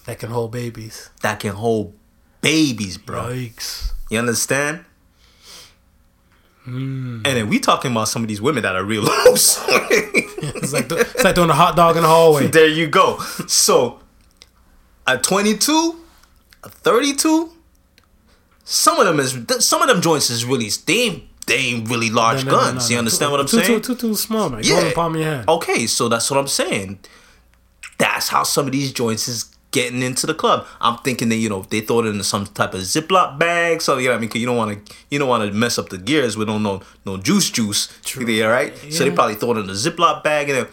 That 0.07 0.19
can 0.19 0.31
hold 0.31 0.53
babies. 0.53 1.11
that 1.23 1.41
can 1.41 1.55
hold 1.55 1.95
babies, 2.41 2.99
bro. 2.99 3.25
Yikes. 3.25 3.93
You 4.11 4.19
understand? 4.19 4.85
Hmm. 6.65 7.23
And 7.25 7.37
then 7.37 7.49
we 7.49 7.59
talking 7.61 7.93
about 7.93 8.09
some 8.09 8.23
of 8.23 8.29
these 8.29 8.41
women 8.43 8.63
that 8.63 8.77
are 8.77 8.85
real 8.85 9.03
loose. 9.27 9.59
It's 10.41 10.73
like 10.73 10.91
it's 10.93 11.25
like 11.25 11.35
doing 11.35 11.51
a 11.51 11.55
hot 11.55 11.75
dog 11.75 11.97
in 11.97 12.03
the 12.03 12.09
hallway. 12.09 12.47
there 12.47 12.69
you 12.69 12.87
go. 12.87 13.19
So, 13.49 13.99
at 15.07 15.23
22, 15.25 15.73
a 15.73 15.97
32, 16.69 17.53
some 18.65 19.01
of 19.01 19.07
them 19.07 19.21
is 19.21 19.65
some 19.65 19.83
of 19.83 19.89
them 19.89 20.01
joints 20.03 20.31
is 20.31 20.45
really 20.45 20.69
they 20.87 21.01
ain't, 21.05 21.47
they 21.47 21.57
ain't 21.57 21.89
really 21.89 22.11
large 22.11 22.45
No, 22.45 22.53
no, 22.53 22.57
guns. 22.59 22.91
no, 22.91 22.95
you 22.95 22.99
understand 22.99 23.33
what 23.33 23.41
I'm 23.41 23.47
too, 23.47 23.63
saying? 23.63 23.81
Too, 23.81 23.95
too, 23.95 24.09
too 24.09 24.15
small, 24.15 24.51
man. 24.51 24.61
Yeah. 24.63 24.71
Go 24.71 24.79
in 24.81 24.89
the 24.89 24.95
palm 24.95 25.15
of 25.15 25.21
your 25.21 25.31
hand. 25.31 25.49
Okay, 25.49 25.87
so 25.87 26.09
that's 26.09 26.31
what 26.31 26.39
I'm 26.39 26.49
saying. 26.49 26.99
That's 27.99 28.29
how 28.29 28.43
some 28.43 28.67
of 28.67 28.73
these 28.73 28.93
joints 28.93 29.27
is 29.27 29.55
getting 29.71 30.03
into 30.03 30.27
the 30.27 30.35
club. 30.35 30.67
I'm 30.81 30.99
thinking 30.99 31.29
that 31.31 31.37
you 31.37 31.49
know 31.49 31.63
they 31.63 31.81
throw 31.81 32.01
it 32.01 32.07
into 32.07 32.25
some 32.25 32.47
type 32.47 32.75
of 32.75 32.81
Ziploc 32.81 33.39
bag, 33.39 33.83
so 33.83 33.99
you 33.99 34.09
know 34.09 34.13
what 34.13 34.19
I 34.19 34.21
mean. 34.21 34.31
Cause 34.31 34.41
you 34.41 34.47
don't 34.47 34.57
want 34.57 34.87
to 34.87 34.95
you 35.11 35.19
don't 35.19 35.29
want 35.29 35.51
to 35.51 35.57
mess 35.57 35.79
up 35.79 35.89
the 35.89 35.99
gears 35.99 36.37
with 36.37 36.49
no 36.49 36.59
no 36.59 36.83
no 37.05 37.17
juice 37.17 37.51
juice. 37.51 37.89
True. 38.05 38.27
Yeah, 38.27 38.47
right. 38.47 38.77
So 38.91 39.05
they 39.05 39.11
probably 39.11 39.35
throw 39.35 39.53
it 39.53 39.59
in 39.59 39.71
a 39.71 39.73
Ziploc 39.73 40.23
bag 40.23 40.49
and 40.51 40.59
then 40.59 40.67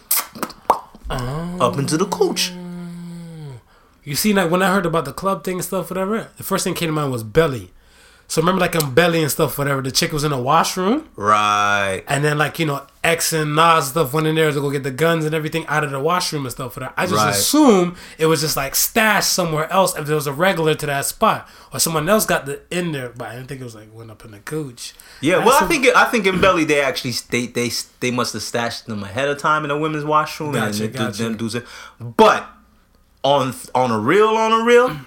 oh. 1.10 1.58
up 1.62 1.78
into 1.78 1.98
the 1.98 2.06
coach. 2.06 2.52
You 4.06 4.16
see, 4.16 4.34
like 4.34 4.50
when 4.52 4.62
I 4.62 4.72
heard 4.72 4.86
about 4.86 5.04
the 5.06 5.14
club 5.14 5.44
thing 5.44 5.56
and 5.56 5.64
stuff, 5.66 5.90
whatever, 5.90 6.30
the 6.38 6.44
first 6.44 6.64
thing 6.64 6.74
came 6.76 6.90
to 6.90 6.94
mind 6.94 7.12
was 7.12 7.24
Belly. 7.24 7.72
So 8.28 8.42
remember, 8.42 8.60
like 8.62 8.74
in 8.74 8.94
Belly 8.96 9.22
and 9.22 9.30
stuff, 9.32 9.56
whatever, 9.60 9.84
the 9.84 9.92
chick 9.92 10.12
was 10.12 10.24
in 10.24 10.32
the 10.32 10.38
washroom, 10.42 11.08
Right. 11.16 12.02
and 12.08 12.24
then 12.24 12.40
like 12.40 12.58
you 12.58 12.66
know 12.66 12.82
X 13.04 13.34
and 13.34 13.56
Nas 13.56 13.90
stuff 13.90 14.14
went 14.14 14.26
in 14.26 14.34
there 14.34 14.52
to 14.52 14.60
go 14.60 14.72
get 14.72 14.82
the 14.82 14.90
guns 14.90 15.26
and 15.26 15.36
everything 15.36 15.64
out 15.68 15.84
of 15.84 15.92
the 15.92 16.00
washroom 16.00 16.44
and 16.44 16.52
stuff. 16.52 16.76
Whatever. 16.76 16.94
I 16.98 17.06
just 17.06 17.16
Right. 17.24 17.30
assume 17.36 17.96
it 18.18 18.26
was 18.26 18.42
just 18.42 18.58
like 18.58 18.74
stashed 18.74 19.32
somewhere 19.32 19.72
else 19.72 19.96
if 19.96 20.08
there 20.08 20.16
was 20.16 20.26
a 20.26 20.34
regular 20.34 20.74
to 20.74 20.86
that 20.88 21.06
spot, 21.06 21.48
or 21.72 21.80
someone 21.80 22.10
else 22.10 22.26
got 22.26 22.48
the 22.48 22.62
in 22.72 22.94
there, 22.94 23.12
but 23.16 23.28
I 23.28 23.36
didn't 23.36 23.48
think 23.48 23.62
it 23.62 23.64
was 23.64 23.76
like 23.76 23.90
went 23.94 24.10
up 24.10 24.26
in 24.26 24.32
the 24.32 24.40
cooch. 24.40 24.94
Yeah, 25.22 25.46
well, 25.46 25.64
I 25.64 25.68
think 25.68 25.86
I 25.96 26.06
think 26.06 26.26
in 26.26 26.42
Belly 26.42 26.64
they 26.64 26.82
actually 26.82 27.14
they 27.30 27.46
they 27.46 27.72
they 28.00 28.10
must 28.10 28.34
have 28.34 28.42
stashed 28.42 28.88
them 28.88 29.04
ahead 29.04 29.30
of 29.30 29.38
time 29.38 29.64
in 29.66 29.70
the 29.70 29.78
women's 29.78 30.04
washroom 30.04 30.56
and 30.56 30.74
Gotcha, 30.74 30.88
do- 30.88 30.98
gotcha. 30.98 31.24
them 31.24 31.38
dudes. 31.38 31.58
But 32.00 32.48
on 33.26 33.56
on 33.74 33.92
a 33.92 34.00
real 34.00 34.28
on 34.28 34.54
a 34.54 34.64
real, 34.64 34.98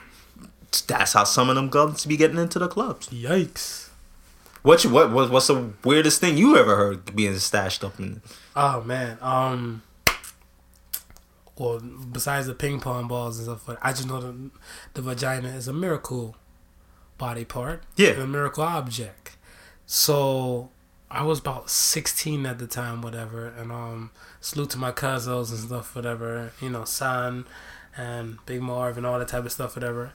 that's 0.86 1.12
how 1.12 1.24
some 1.24 1.48
of 1.48 1.54
them 1.54 1.68
guns 1.68 2.04
be 2.04 2.16
getting 2.16 2.36
into 2.36 2.58
the 2.58 2.68
clubs. 2.68 3.08
Yikes! 3.08 3.88
What 4.62 4.82
you, 4.84 4.90
what 4.90 5.12
what 5.12 5.30
what's 5.30 5.46
the 5.46 5.70
weirdest 5.84 6.20
thing 6.20 6.36
you 6.36 6.56
ever 6.56 6.76
heard 6.76 7.14
being 7.14 7.38
stashed 7.38 7.84
up 7.84 7.98
in? 7.98 8.20
Oh 8.56 8.82
man. 8.82 9.16
Um. 9.22 9.82
Well, 11.56 11.80
besides 11.80 12.46
the 12.46 12.54
ping 12.54 12.80
pong 12.80 13.08
balls 13.08 13.38
and 13.38 13.46
stuff, 13.46 13.78
I 13.82 13.92
just 13.92 14.08
know 14.08 14.20
the 14.20 14.50
the 14.94 15.02
vagina 15.02 15.48
is 15.48 15.68
a 15.68 15.72
miracle 15.72 16.36
body 17.18 17.44
part. 17.44 17.84
Yeah. 17.96 18.10
a 18.10 18.26
miracle 18.26 18.64
object. 18.64 19.36
So 19.86 20.70
I 21.10 21.22
was 21.22 21.38
about 21.38 21.70
sixteen 21.70 22.46
at 22.46 22.58
the 22.58 22.66
time, 22.66 23.00
whatever, 23.00 23.46
and 23.46 23.70
um, 23.70 24.10
salute 24.40 24.70
to 24.70 24.78
my 24.78 24.90
cousins 24.90 25.50
and 25.52 25.60
stuff, 25.60 25.94
whatever. 25.94 26.52
You 26.60 26.70
know, 26.70 26.84
San 26.84 27.44
and 27.98 28.38
Big 28.46 28.62
Marv 28.62 28.96
and 28.96 29.04
all 29.04 29.18
that 29.18 29.28
type 29.28 29.44
of 29.44 29.52
stuff, 29.52 29.76
whatever. 29.76 30.12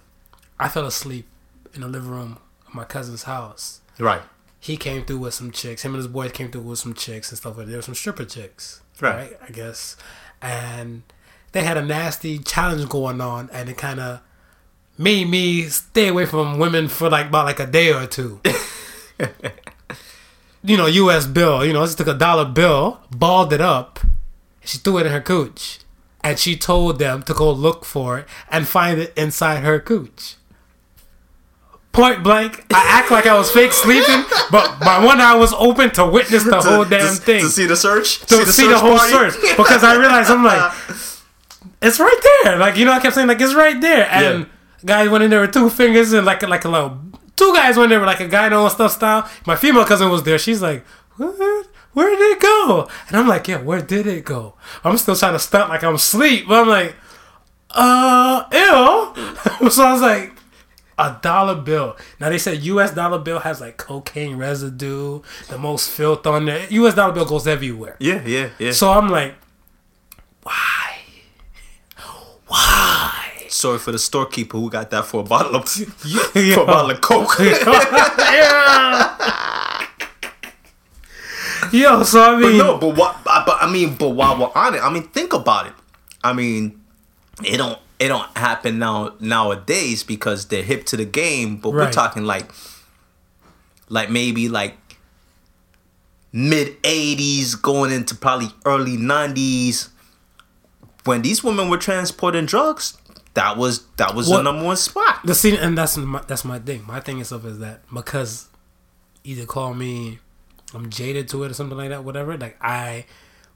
I 0.60 0.70
fell 0.70 0.86
asleep 0.88 1.28
in 1.76 1.82
the 1.82 1.88
living 1.88 2.10
room 2.10 2.38
of 2.68 2.74
my 2.74 2.84
cousin's 2.86 3.24
house 3.24 3.82
Right. 4.00 4.22
he 4.60 4.78
came 4.78 5.04
through 5.06 5.18
with 5.20 5.34
some 5.36 5.52
chicks. 5.52 5.84
Him 5.84 5.94
and 5.94 5.98
his 5.98 6.08
boys 6.08 6.32
came 6.32 6.50
through 6.50 6.62
with 6.62 6.80
some 6.80 6.94
chicks 6.94 7.30
and 7.30 7.38
stuff. 7.38 7.58
Like 7.58 7.66
that. 7.66 7.72
There 7.72 7.78
were 7.80 7.82
some 7.84 7.96
stripper 7.96 8.26
chicks, 8.26 8.82
Right. 9.02 9.16
right? 9.16 9.38
I 9.48 9.52
guess, 9.52 9.98
and 10.42 11.04
they 11.52 11.64
had 11.64 11.78
a 11.78 11.82
nasty 11.86 12.40
challenge 12.40 12.88
going 12.90 13.20
on, 13.22 13.50
and 13.52 13.68
it 13.70 13.78
kind 13.78 14.00
of 14.00 14.22
made 14.98 15.28
me 15.28 15.64
stay 15.64 16.08
away 16.08 16.26
from 16.26 16.58
women 16.60 16.88
for 16.88 17.10
like 17.10 17.28
about 17.28 17.46
like 17.46 17.60
a 17.60 17.66
day 17.68 17.92
or 17.92 18.08
two. 18.08 18.40
you 20.64 20.78
know, 20.78 20.86
U.S. 20.86 21.26
bill. 21.28 21.66
You 21.66 21.74
know, 21.74 21.86
she 21.86 21.96
took 21.96 22.08
a 22.08 22.14
dollar 22.14 22.46
bill, 22.46 23.00
balled 23.12 23.52
it 23.54 23.62
up, 23.62 24.00
and 24.02 24.12
she 24.64 24.78
threw 24.78 24.98
it 25.00 25.06
in 25.06 25.12
her 25.12 25.22
cooch, 25.22 25.80
and 26.24 26.40
she 26.40 26.56
told 26.56 27.00
them 27.00 27.22
to 27.24 27.34
go 27.34 27.52
look 27.52 27.84
for 27.86 28.20
it 28.20 28.28
and 28.50 28.68
find 28.68 29.00
it 29.00 29.14
inside 29.18 29.64
her 29.64 29.80
cooch 29.80 30.36
point 31.92 32.24
blank. 32.24 32.66
I 32.74 32.84
act 32.88 33.12
like 33.12 33.28
I 33.28 33.38
was 33.38 33.52
fake 33.52 33.72
sleeping, 33.72 34.24
but 34.52 34.80
my 34.80 35.04
one 35.04 35.22
eye 35.22 35.36
was 35.36 35.54
open 35.54 35.92
to 35.92 36.06
witness 36.06 36.44
the 36.44 36.60
whole 36.62 36.86
damn 36.86 37.16
to, 37.16 37.22
thing. 37.22 37.42
to 37.42 37.50
see 37.50 37.66
the 37.68 37.76
search. 37.76 38.20
to 38.28 38.46
see 38.48 38.68
the 38.68 38.80
whole 38.80 38.98
party? 38.98 39.12
search 39.12 39.36
because 39.58 39.84
I 39.84 39.96
realized 39.96 40.32
I'm 40.32 40.44
like, 40.44 40.72
it's 41.82 42.00
right 42.00 42.40
there. 42.44 42.58
Like 42.58 42.78
you 42.78 42.86
know, 42.86 42.94
I 42.94 43.00
kept 43.00 43.16
saying 43.16 43.28
like 43.28 43.40
it's 43.42 43.54
right 43.54 43.80
there, 43.80 44.08
and 44.10 44.40
Yeah. 44.40 44.46
guy 44.86 45.08
went 45.08 45.24
in 45.24 45.30
there 45.30 45.42
with 45.42 45.54
two 45.54 45.70
fingers 45.70 46.14
and 46.14 46.26
like 46.26 46.42
like 46.42 46.66
a 46.66 46.70
little. 46.70 46.98
Two 47.36 47.54
guys 47.54 47.78
went 47.78 47.86
in 47.86 47.90
there 47.92 48.00
with 48.00 48.08
like 48.08 48.20
a 48.22 48.28
guy 48.28 48.50
knowing 48.50 48.70
stuff 48.70 48.92
style. 48.94 49.30
My 49.46 49.56
female 49.56 49.86
cousin 49.86 50.10
was 50.10 50.24
there. 50.24 50.38
She's 50.40 50.62
like, 50.62 50.86
what? 51.18 51.68
Where 51.94 52.10
did 52.10 52.38
it 52.38 52.42
go? 52.42 52.88
And 53.08 53.18
I'm 53.18 53.28
like, 53.28 53.48
yeah, 53.48 53.62
where 53.62 53.82
did 53.82 54.08
it 54.08 54.26
go? 54.26 54.56
I'm 54.84 54.98
still 54.98 55.16
trying 55.16 55.34
to 55.34 55.40
stunt 55.40 55.70
like 55.70 55.84
I'm 55.84 55.96
asleep, 55.96 56.48
but 56.48 56.62
I'm 56.62 56.68
like, 56.68 56.96
uh, 57.72 58.44
ew. 58.52 59.70
so 59.70 59.84
I 59.86 59.94
was 59.94 60.02
like, 60.02 60.32
a 60.98 61.18
dollar 61.22 61.56
bill. 61.56 61.98
Now 62.20 62.30
they 62.30 62.38
said 62.38 62.62
U.S. 62.64 62.94
dollar 62.94 63.20
bill 63.20 63.40
has 63.40 63.62
like 63.62 63.78
cocaine 63.78 64.38
residue, 64.38 65.22
the 65.50 65.58
most 65.58 65.90
filth 65.90 66.26
on 66.28 66.46
there. 66.46 66.68
U.S. 66.70 66.96
dollar 66.96 67.14
bill 67.14 67.26
goes 67.26 67.48
everywhere. 67.48 67.96
Yeah, 68.00 68.22
yeah, 68.26 68.50
yeah. 68.60 68.72
So 68.72 68.92
I'm 68.92 69.10
like, 69.10 69.36
why? 70.44 70.98
Why? 72.48 73.46
Sorry 73.50 73.80
for 73.80 73.92
the 73.92 74.00
storekeeper 74.00 74.58
who 74.58 74.70
got 74.70 74.90
that 74.92 75.06
for 75.06 75.22
a 75.22 75.24
bottle 75.24 75.56
of 75.56 75.68
for 75.70 76.62
a 76.62 76.66
bottle 76.66 76.92
of 76.92 77.02
coke. 77.02 77.36
yeah. 77.40 79.60
Yo, 81.72 82.04
so 82.04 82.22
I 82.22 82.40
mean, 82.40 82.58
But 82.58 82.58
no, 82.58 82.78
but 82.78 82.96
what? 82.98 83.16
Uh, 83.26 83.44
but 83.46 83.58
I 83.62 83.72
mean, 83.72 83.96
but 83.96 84.10
while 84.10 84.38
we're 84.40 84.52
on 84.56 84.76
it, 84.76 84.80
I 84.84 84.92
mean, 84.92 85.04
think 85.10 85.34
about 85.34 85.68
it. 85.68 85.74
I 86.24 86.34
mean, 86.34 86.82
it 87.44 87.58
don't 87.58 87.80
it 88.00 88.08
don't 88.10 88.38
happen 88.38 88.80
now 88.80 89.14
nowadays 89.20 90.04
because 90.04 90.48
they're 90.48 90.64
hip 90.64 90.86
to 90.88 90.98
the 90.98 91.06
game. 91.06 91.58
But 91.58 91.72
we're 91.72 91.92
talking 91.92 92.24
like, 92.24 92.52
like 93.90 94.10
maybe 94.10 94.50
like 94.50 94.76
mid 96.32 96.82
'80s, 96.84 97.60
going 97.62 97.92
into 97.92 98.16
probably 98.16 98.50
early 98.66 98.98
'90s, 98.98 99.90
when 101.06 101.22
these 101.22 101.44
women 101.44 101.70
were 101.70 101.78
transporting 101.78 102.46
drugs. 102.46 102.98
That 103.36 103.58
was 103.58 103.86
that 103.98 104.14
was 104.14 104.30
What- 104.30 104.38
the 104.38 104.44
number 104.44 104.64
one 104.64 104.78
spot. 104.78 105.22
the 105.26 105.34
scene, 105.34 105.56
and 105.56 105.76
that's 105.78 105.98
my 105.98 106.22
that's 106.28 106.46
my 106.46 106.60
thing. 106.60 106.84
My 106.86 107.00
thing 107.00 107.18
is 107.20 107.28
stuff 107.28 107.46
is 107.46 107.58
that 107.60 107.82
because 107.92 108.48
either 109.24 109.46
call 109.48 109.74
me 109.74 110.20
I'm 110.74 110.90
jaded 110.90 111.28
to 111.30 111.44
it 111.44 111.52
or 111.52 111.54
something 111.54 111.78
like 111.78 111.90
that, 111.90 112.04
whatever. 112.04 112.38
Like 112.38 112.58
I 112.62 113.06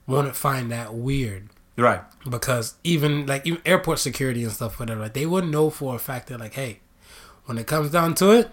want 0.05 0.27
to 0.27 0.33
find 0.33 0.71
that 0.71 0.93
weird. 0.93 1.49
Right. 1.79 2.01
because 2.27 2.73
even 2.83 3.27
like 3.27 3.45
even 3.45 3.61
airport 3.63 3.99
security 3.99 4.43
and 4.43 4.51
stuff, 4.51 4.79
whatever, 4.79 5.01
like 5.01 5.13
they 5.13 5.27
wouldn't 5.27 5.51
know 5.53 5.69
for 5.69 5.93
a 5.95 5.99
fact 5.99 6.27
that 6.29 6.39
like, 6.39 6.53
hey, 6.53 6.79
when 7.45 7.57
it 7.59 7.67
comes 7.67 7.91
down 7.91 8.15
to 8.15 8.31
it, 8.31 8.49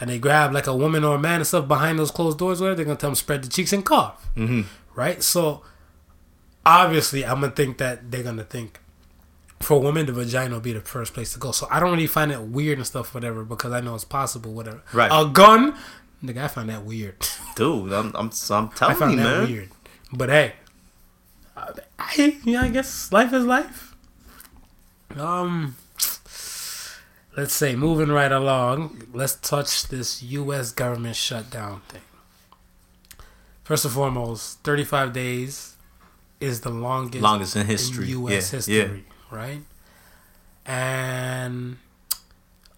and 0.00 0.10
they 0.10 0.18
grab 0.18 0.52
like 0.52 0.66
a 0.66 0.74
woman 0.76 1.04
or 1.04 1.14
a 1.16 1.18
man 1.20 1.36
and 1.36 1.46
stuff 1.46 1.68
behind 1.68 1.98
those 2.00 2.10
closed 2.10 2.36
doors, 2.38 2.60
whatever, 2.60 2.74
they're 2.76 2.84
gonna 2.84 2.96
tell 2.96 3.10
them 3.10 3.14
spread 3.14 3.42
the 3.44 3.48
cheeks 3.48 3.72
and 3.72 3.84
cough, 3.84 4.28
Mm-hmm. 4.36 4.62
right? 4.96 5.22
So 5.22 5.62
obviously, 6.66 7.24
I'm 7.24 7.40
gonna 7.40 7.52
think 7.52 7.78
that 7.78 8.10
they're 8.10 8.22
gonna 8.22 8.44
think 8.44 8.80
for 9.60 9.74
a 9.76 9.80
woman, 9.80 10.06
the 10.06 10.12
vagina 10.12 10.54
will 10.54 10.60
be 10.60 10.72
the 10.72 10.80
first 10.80 11.14
place 11.14 11.32
to 11.32 11.38
go. 11.38 11.50
So 11.52 11.66
I 11.70 11.80
don't 11.80 11.90
really 11.90 12.06
find 12.06 12.30
it 12.30 12.40
weird 12.42 12.78
and 12.78 12.86
stuff, 12.86 13.14
whatever, 13.14 13.44
because 13.44 13.72
I 13.72 13.80
know 13.80 13.94
it's 13.94 14.04
possible, 14.04 14.52
whatever. 14.52 14.82
Right. 14.92 15.10
A 15.12 15.28
gun, 15.28 15.76
nigga, 16.22 16.44
I 16.44 16.48
found 16.48 16.68
that 16.70 16.84
weird. 16.84 17.16
Dude, 17.56 17.92
I'm 17.92 18.14
I'm, 18.14 18.30
I'm 18.50 18.68
telling 18.70 18.70
I 18.80 18.94
found 18.94 19.10
you, 19.12 19.16
that 19.18 19.24
man. 19.24 19.48
weird. 19.48 19.68
But 20.12 20.28
hey, 20.30 20.52
I, 21.56 21.70
I, 21.98 22.36
yeah, 22.44 22.62
I 22.62 22.68
guess 22.68 23.12
life 23.12 23.32
is 23.32 23.44
life. 23.44 23.94
Um, 25.16 25.76
let's 27.36 27.52
say 27.54 27.74
moving 27.76 28.08
right 28.08 28.30
along. 28.32 29.02
Let's 29.12 29.34
touch 29.36 29.88
this 29.88 30.22
U.S. 30.22 30.70
government 30.72 31.16
shutdown 31.16 31.80
thing. 31.88 32.02
First 33.64 33.84
and 33.84 33.92
foremost, 33.92 34.60
35 34.64 35.12
days 35.12 35.76
is 36.40 36.60
the 36.62 36.70
longest, 36.70 37.22
Longest 37.22 37.56
in 37.56 37.66
history. 37.66 38.04
in 38.04 38.10
U.S. 38.10 38.52
Yeah, 38.68 38.82
history, 38.84 39.04
right? 39.30 39.60
And 40.64 41.76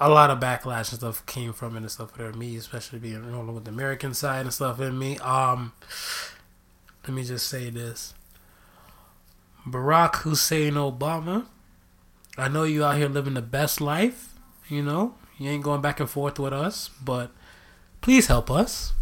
a 0.00 0.08
lot 0.08 0.30
of 0.30 0.40
backlash 0.40 0.90
and 0.90 0.98
stuff 0.98 1.24
came 1.26 1.52
from 1.52 1.76
it 1.76 1.80
and 1.80 1.90
stuff 1.90 2.12
for 2.12 2.32
me, 2.32 2.56
especially 2.56 2.98
being 2.98 3.30
know, 3.30 3.40
with 3.52 3.64
the 3.64 3.70
American 3.70 4.14
side 4.14 4.42
and 4.42 4.54
stuff 4.54 4.80
in 4.80 4.98
me. 4.98 5.18
Um, 5.18 5.72
let 7.06 7.14
me 7.14 7.22
just 7.22 7.46
say 7.46 7.68
this: 7.68 8.14
Barack 9.66 10.16
Hussein 10.16 10.74
Obama, 10.74 11.46
I 12.38 12.48
know 12.48 12.64
you 12.64 12.82
out 12.82 12.96
here 12.96 13.08
living 13.08 13.34
the 13.34 13.42
best 13.42 13.80
life. 13.80 14.34
You 14.68 14.82
know, 14.82 15.14
you 15.38 15.50
ain't 15.50 15.64
going 15.64 15.82
back 15.82 16.00
and 16.00 16.08
forth 16.08 16.38
with 16.38 16.52
us, 16.52 16.88
but 17.04 17.30
please 18.00 18.28
help 18.28 18.50
us. 18.50 18.94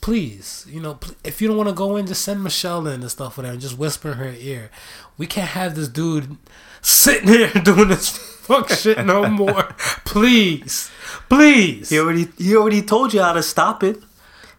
Please, 0.00 0.66
you 0.68 0.80
know, 0.80 0.98
if 1.24 1.42
you 1.42 1.48
don't 1.48 1.56
want 1.56 1.68
to 1.68 1.74
go 1.74 1.96
in, 1.96 2.06
just 2.06 2.22
send 2.22 2.42
Michelle 2.42 2.86
in 2.86 3.00
and 3.00 3.10
stuff 3.10 3.36
with 3.36 3.46
her 3.46 3.52
and 3.52 3.60
just 3.60 3.76
whisper 3.76 4.12
in 4.12 4.18
her 4.18 4.34
ear. 4.38 4.70
We 5.18 5.26
can't 5.26 5.48
have 5.48 5.74
this 5.74 5.88
dude 5.88 6.36
sitting 6.80 7.28
here 7.28 7.48
doing 7.50 7.88
this 7.88 8.35
fuck 8.46 8.68
shit 8.70 9.04
no 9.04 9.26
more. 9.28 9.64
Please, 10.04 10.90
please. 11.28 11.90
He 11.90 11.98
already 11.98 12.28
he 12.38 12.56
already 12.56 12.80
told 12.82 13.12
you 13.12 13.20
how 13.20 13.32
to 13.34 13.42
stop 13.42 13.82
it. 13.82 13.98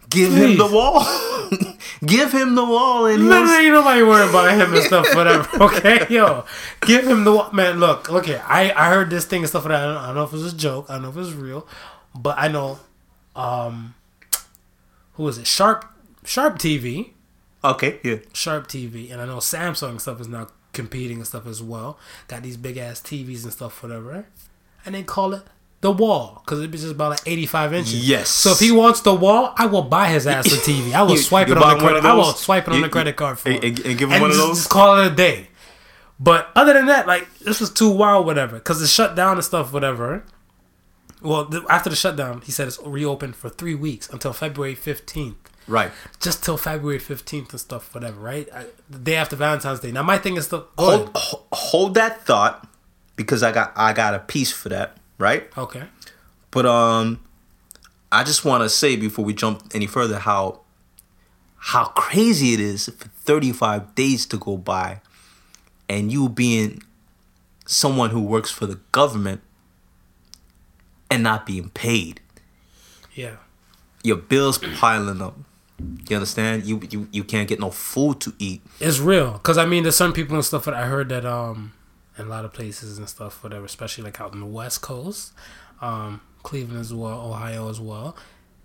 Give 0.08 0.32
him 0.32 0.56
the 0.56 0.66
wall. 0.66 1.04
Give 2.06 2.32
him 2.32 2.54
the 2.54 2.64
wall 2.64 3.06
and 3.06 3.28
Literally, 3.28 3.64
ain't 3.66 3.74
nobody 3.74 4.02
worried 4.02 4.30
about 4.30 4.52
him 4.52 4.72
and 4.74 4.82
stuff, 4.84 5.06
whatever. 5.14 5.48
Okay, 5.64 6.06
yo, 6.08 6.44
give 6.82 7.06
him 7.06 7.24
the 7.24 7.32
wa- 7.32 7.50
man. 7.52 7.80
Look, 7.80 8.08
look 8.10 8.26
here. 8.26 8.42
I 8.46 8.72
I 8.72 8.88
heard 8.90 9.10
this 9.10 9.24
thing 9.26 9.42
and 9.42 9.48
stuff. 9.48 9.64
Like 9.64 9.72
that. 9.72 9.82
I 9.82 9.86
don't, 9.94 9.96
I 9.96 10.06
don't 10.06 10.14
know 10.16 10.24
if 10.24 10.32
it 10.32 10.36
was 10.36 10.52
a 10.52 10.56
joke. 10.56 10.86
I 10.88 10.94
don't 10.94 11.02
know 11.02 11.08
if 11.10 11.16
it 11.16 11.20
was 11.20 11.34
real, 11.34 11.66
but 12.14 12.38
I 12.38 12.48
know, 12.48 12.78
um, 13.36 13.94
who 15.14 15.24
was 15.24 15.36
it? 15.38 15.46
Sharp 15.46 15.84
Sharp 16.24 16.58
TV, 16.58 17.10
Okay, 17.64 17.98
yeah. 18.04 18.16
Sharp 18.32 18.68
TV, 18.68 19.10
and 19.12 19.20
I 19.20 19.26
know 19.26 19.38
Samsung 19.38 20.00
stuff 20.00 20.20
is 20.20 20.28
now 20.28 20.48
competing 20.78 21.18
and 21.18 21.26
stuff 21.26 21.46
as 21.46 21.62
well. 21.62 21.98
Got 22.28 22.42
these 22.42 22.56
big 22.56 22.76
ass 22.76 23.00
TVs 23.00 23.42
and 23.44 23.52
stuff, 23.52 23.82
whatever. 23.82 24.26
And 24.86 24.94
they 24.94 25.02
call 25.02 25.34
it 25.34 25.42
the 25.80 25.90
wall 25.92 26.42
because 26.44 26.60
it's 26.60 26.72
just 26.72 26.92
about 26.92 27.10
like 27.10 27.20
85 27.26 27.74
inches. 27.74 28.08
Yes. 28.08 28.28
So 28.30 28.52
if 28.52 28.58
he 28.58 28.70
wants 28.72 29.00
the 29.02 29.14
wall, 29.14 29.52
I 29.56 29.66
will 29.66 29.82
buy 29.82 30.08
his 30.08 30.26
ass 30.26 30.46
a 30.46 30.56
TV. 30.56 30.92
I 30.94 31.02
will 31.02 31.12
You- 31.18 31.18
swipe 31.18 31.48
you 31.48 31.54
it 31.56 31.62
on 31.62 31.76
the 31.78 31.84
credit. 31.84 32.04
I 32.04 32.14
will 32.14 32.32
swipe 32.32 32.66
it 32.66 32.70
on 32.72 32.78
You- 32.78 32.84
the 32.84 32.88
credit 32.90 33.16
card 33.16 33.38
for 33.38 33.48
and- 33.50 33.62
him. 33.62 33.74
and- 33.76 33.86
and 33.86 33.98
give 33.98 34.10
him 34.10 34.20
one 34.20 34.30
of 34.30 34.36
those? 34.36 34.56
Just 34.58 34.70
call 34.70 34.98
it 35.00 35.12
a 35.12 35.14
day. 35.14 35.48
But 36.20 36.48
other 36.56 36.72
than 36.72 36.86
that, 36.86 37.06
like 37.06 37.26
this 37.40 37.60
was 37.60 37.70
too 37.70 37.90
wild, 37.90 38.26
whatever. 38.26 38.56
Because 38.56 38.80
the 38.80 38.86
shutdown 38.88 39.36
and 39.36 39.44
stuff, 39.44 39.72
whatever. 39.72 40.24
Well, 41.22 41.44
the, 41.44 41.64
after 41.68 41.90
the 41.90 41.96
shutdown, 41.96 42.42
he 42.44 42.52
said 42.52 42.66
it's 42.68 42.78
reopened 42.84 43.34
for 43.36 43.48
three 43.48 43.74
weeks 43.74 44.08
until 44.08 44.32
February 44.32 44.74
15th 44.76 45.34
Right. 45.68 45.92
just 46.18 46.42
till 46.42 46.56
February 46.56 46.98
15th 46.98 47.50
and 47.50 47.60
stuff, 47.60 47.94
whatever, 47.94 48.18
right? 48.18 48.48
I, 48.54 48.64
the 48.88 48.98
day 48.98 49.16
after 49.16 49.36
Valentine's 49.36 49.80
Day. 49.80 49.92
Now, 49.92 50.02
my 50.02 50.16
thing 50.16 50.36
is 50.36 50.48
the. 50.48 50.64
Hold, 50.78 51.10
hold 51.14 51.94
that 51.94 52.24
thought 52.24 52.66
because 53.18 53.42
I 53.42 53.52
got 53.52 53.72
I 53.76 53.92
got 53.92 54.14
a 54.14 54.20
piece 54.20 54.50
for 54.52 54.70
that, 54.70 54.96
right? 55.18 55.46
Okay. 55.58 55.82
But 56.50 56.64
um 56.64 57.20
I 58.10 58.24
just 58.24 58.46
want 58.46 58.62
to 58.62 58.70
say 58.70 58.96
before 58.96 59.24
we 59.26 59.34
jump 59.34 59.62
any 59.74 59.86
further 59.86 60.18
how 60.18 60.60
how 61.56 61.86
crazy 61.86 62.54
it 62.54 62.60
is 62.60 62.86
for 62.86 63.08
35 63.08 63.94
days 63.94 64.24
to 64.26 64.38
go 64.38 64.56
by 64.56 65.02
and 65.88 66.10
you 66.10 66.28
being 66.28 66.82
someone 67.66 68.10
who 68.10 68.22
works 68.22 68.50
for 68.50 68.66
the 68.66 68.76
government 68.92 69.42
and 71.10 71.22
not 71.24 71.44
being 71.44 71.70
paid. 71.70 72.20
Yeah. 73.12 73.36
Your 74.04 74.16
bills 74.16 74.58
piling 74.76 75.20
up. 75.20 75.36
You 76.08 76.16
understand? 76.16 76.64
You 76.66 76.80
you 76.90 77.08
you 77.12 77.24
can't 77.24 77.48
get 77.48 77.60
no 77.60 77.70
food 77.70 78.20
to 78.22 78.32
eat. 78.38 78.62
It's 78.80 78.98
real. 78.98 79.32
Because, 79.32 79.58
I 79.58 79.66
mean, 79.66 79.84
there's 79.84 79.96
some 79.96 80.12
people 80.12 80.34
and 80.34 80.44
stuff 80.44 80.64
that 80.64 80.74
I 80.74 80.86
heard 80.86 81.08
that, 81.10 81.24
um, 81.24 81.72
in 82.18 82.26
a 82.26 82.28
lot 82.28 82.44
of 82.44 82.52
places 82.52 82.98
and 82.98 83.08
stuff, 83.08 83.42
whatever, 83.44 83.64
especially 83.64 84.02
like 84.04 84.20
out 84.20 84.32
in 84.34 84.40
the 84.40 84.46
West 84.46 84.82
Coast, 84.82 85.32
um, 85.80 86.20
Cleveland 86.42 86.80
as 86.80 86.92
well, 86.92 87.20
Ohio 87.20 87.68
as 87.70 87.78
well. 87.80 88.16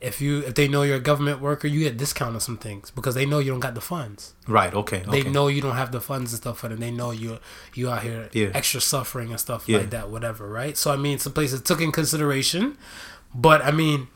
If 0.02 0.20
you 0.20 0.40
if 0.40 0.56
they 0.56 0.68
know 0.68 0.82
you're 0.82 0.98
a 0.98 1.00
government 1.00 1.40
worker, 1.40 1.68
you 1.68 1.80
get 1.82 1.96
discount 1.98 2.34
on 2.36 2.42
some 2.42 2.58
things 2.58 2.92
because 2.92 3.16
they 3.16 3.26
know 3.26 3.40
you 3.40 3.52
don't 3.52 3.62
got 3.62 3.74
the 3.74 3.80
funds. 3.82 4.34
Right, 4.48 4.74
okay. 4.74 5.02
They 5.10 5.22
okay. 5.22 5.30
know 5.30 5.48
you 5.48 5.62
don't 5.62 5.78
have 5.78 5.94
the 5.94 6.02
funds 6.02 6.34
and 6.34 6.42
stuff 6.42 6.60
for 6.60 6.68
them. 6.68 6.80
They 6.80 6.92
know 6.92 7.12
you 7.12 7.40
you 7.74 7.90
out 7.90 8.02
here 8.04 8.28
Yeah. 8.34 8.50
extra 8.54 8.82
suffering 8.82 9.30
and 9.30 9.40
stuff 9.40 9.64
Yeah. 9.70 9.78
like 9.78 9.92
that, 9.92 10.10
whatever, 10.10 10.50
right? 10.50 10.76
So 10.78 10.92
I 10.92 10.98
mean, 10.98 11.20
some 11.20 11.32
places 11.32 11.62
took 11.62 11.80
in 11.80 11.94
consideration, 11.94 12.78
but 13.34 13.64
I 13.64 13.72
mean, 13.72 14.08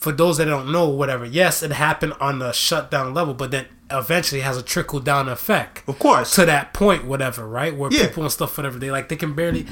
for 0.00 0.10
those 0.12 0.38
that 0.38 0.46
don't 0.46 0.72
know, 0.72 0.88
whatever, 0.88 1.24
yes, 1.24 1.62
it 1.62 1.72
happened 1.72 2.14
on 2.20 2.38
the 2.40 2.52
shutdown 2.52 3.12
level, 3.14 3.34
but 3.34 3.50
then 3.50 3.66
eventually 3.90 4.40
has 4.40 4.56
a 4.56 4.62
trickle 4.62 4.98
down 5.00 5.28
effect 5.28 5.86
Of 5.88 5.98
course. 5.98 6.34
to 6.36 6.46
that 6.46 6.72
point, 6.72 7.04
whatever, 7.04 7.46
right? 7.46 7.76
Where 7.76 7.92
Yeah. 7.92 8.06
people 8.06 8.22
and 8.22 8.32
stuff, 8.32 8.56
whatever, 8.56 8.78
they 8.78 8.90
like 8.90 9.08
they 9.08 9.16
can 9.16 9.34
barely 9.34 9.66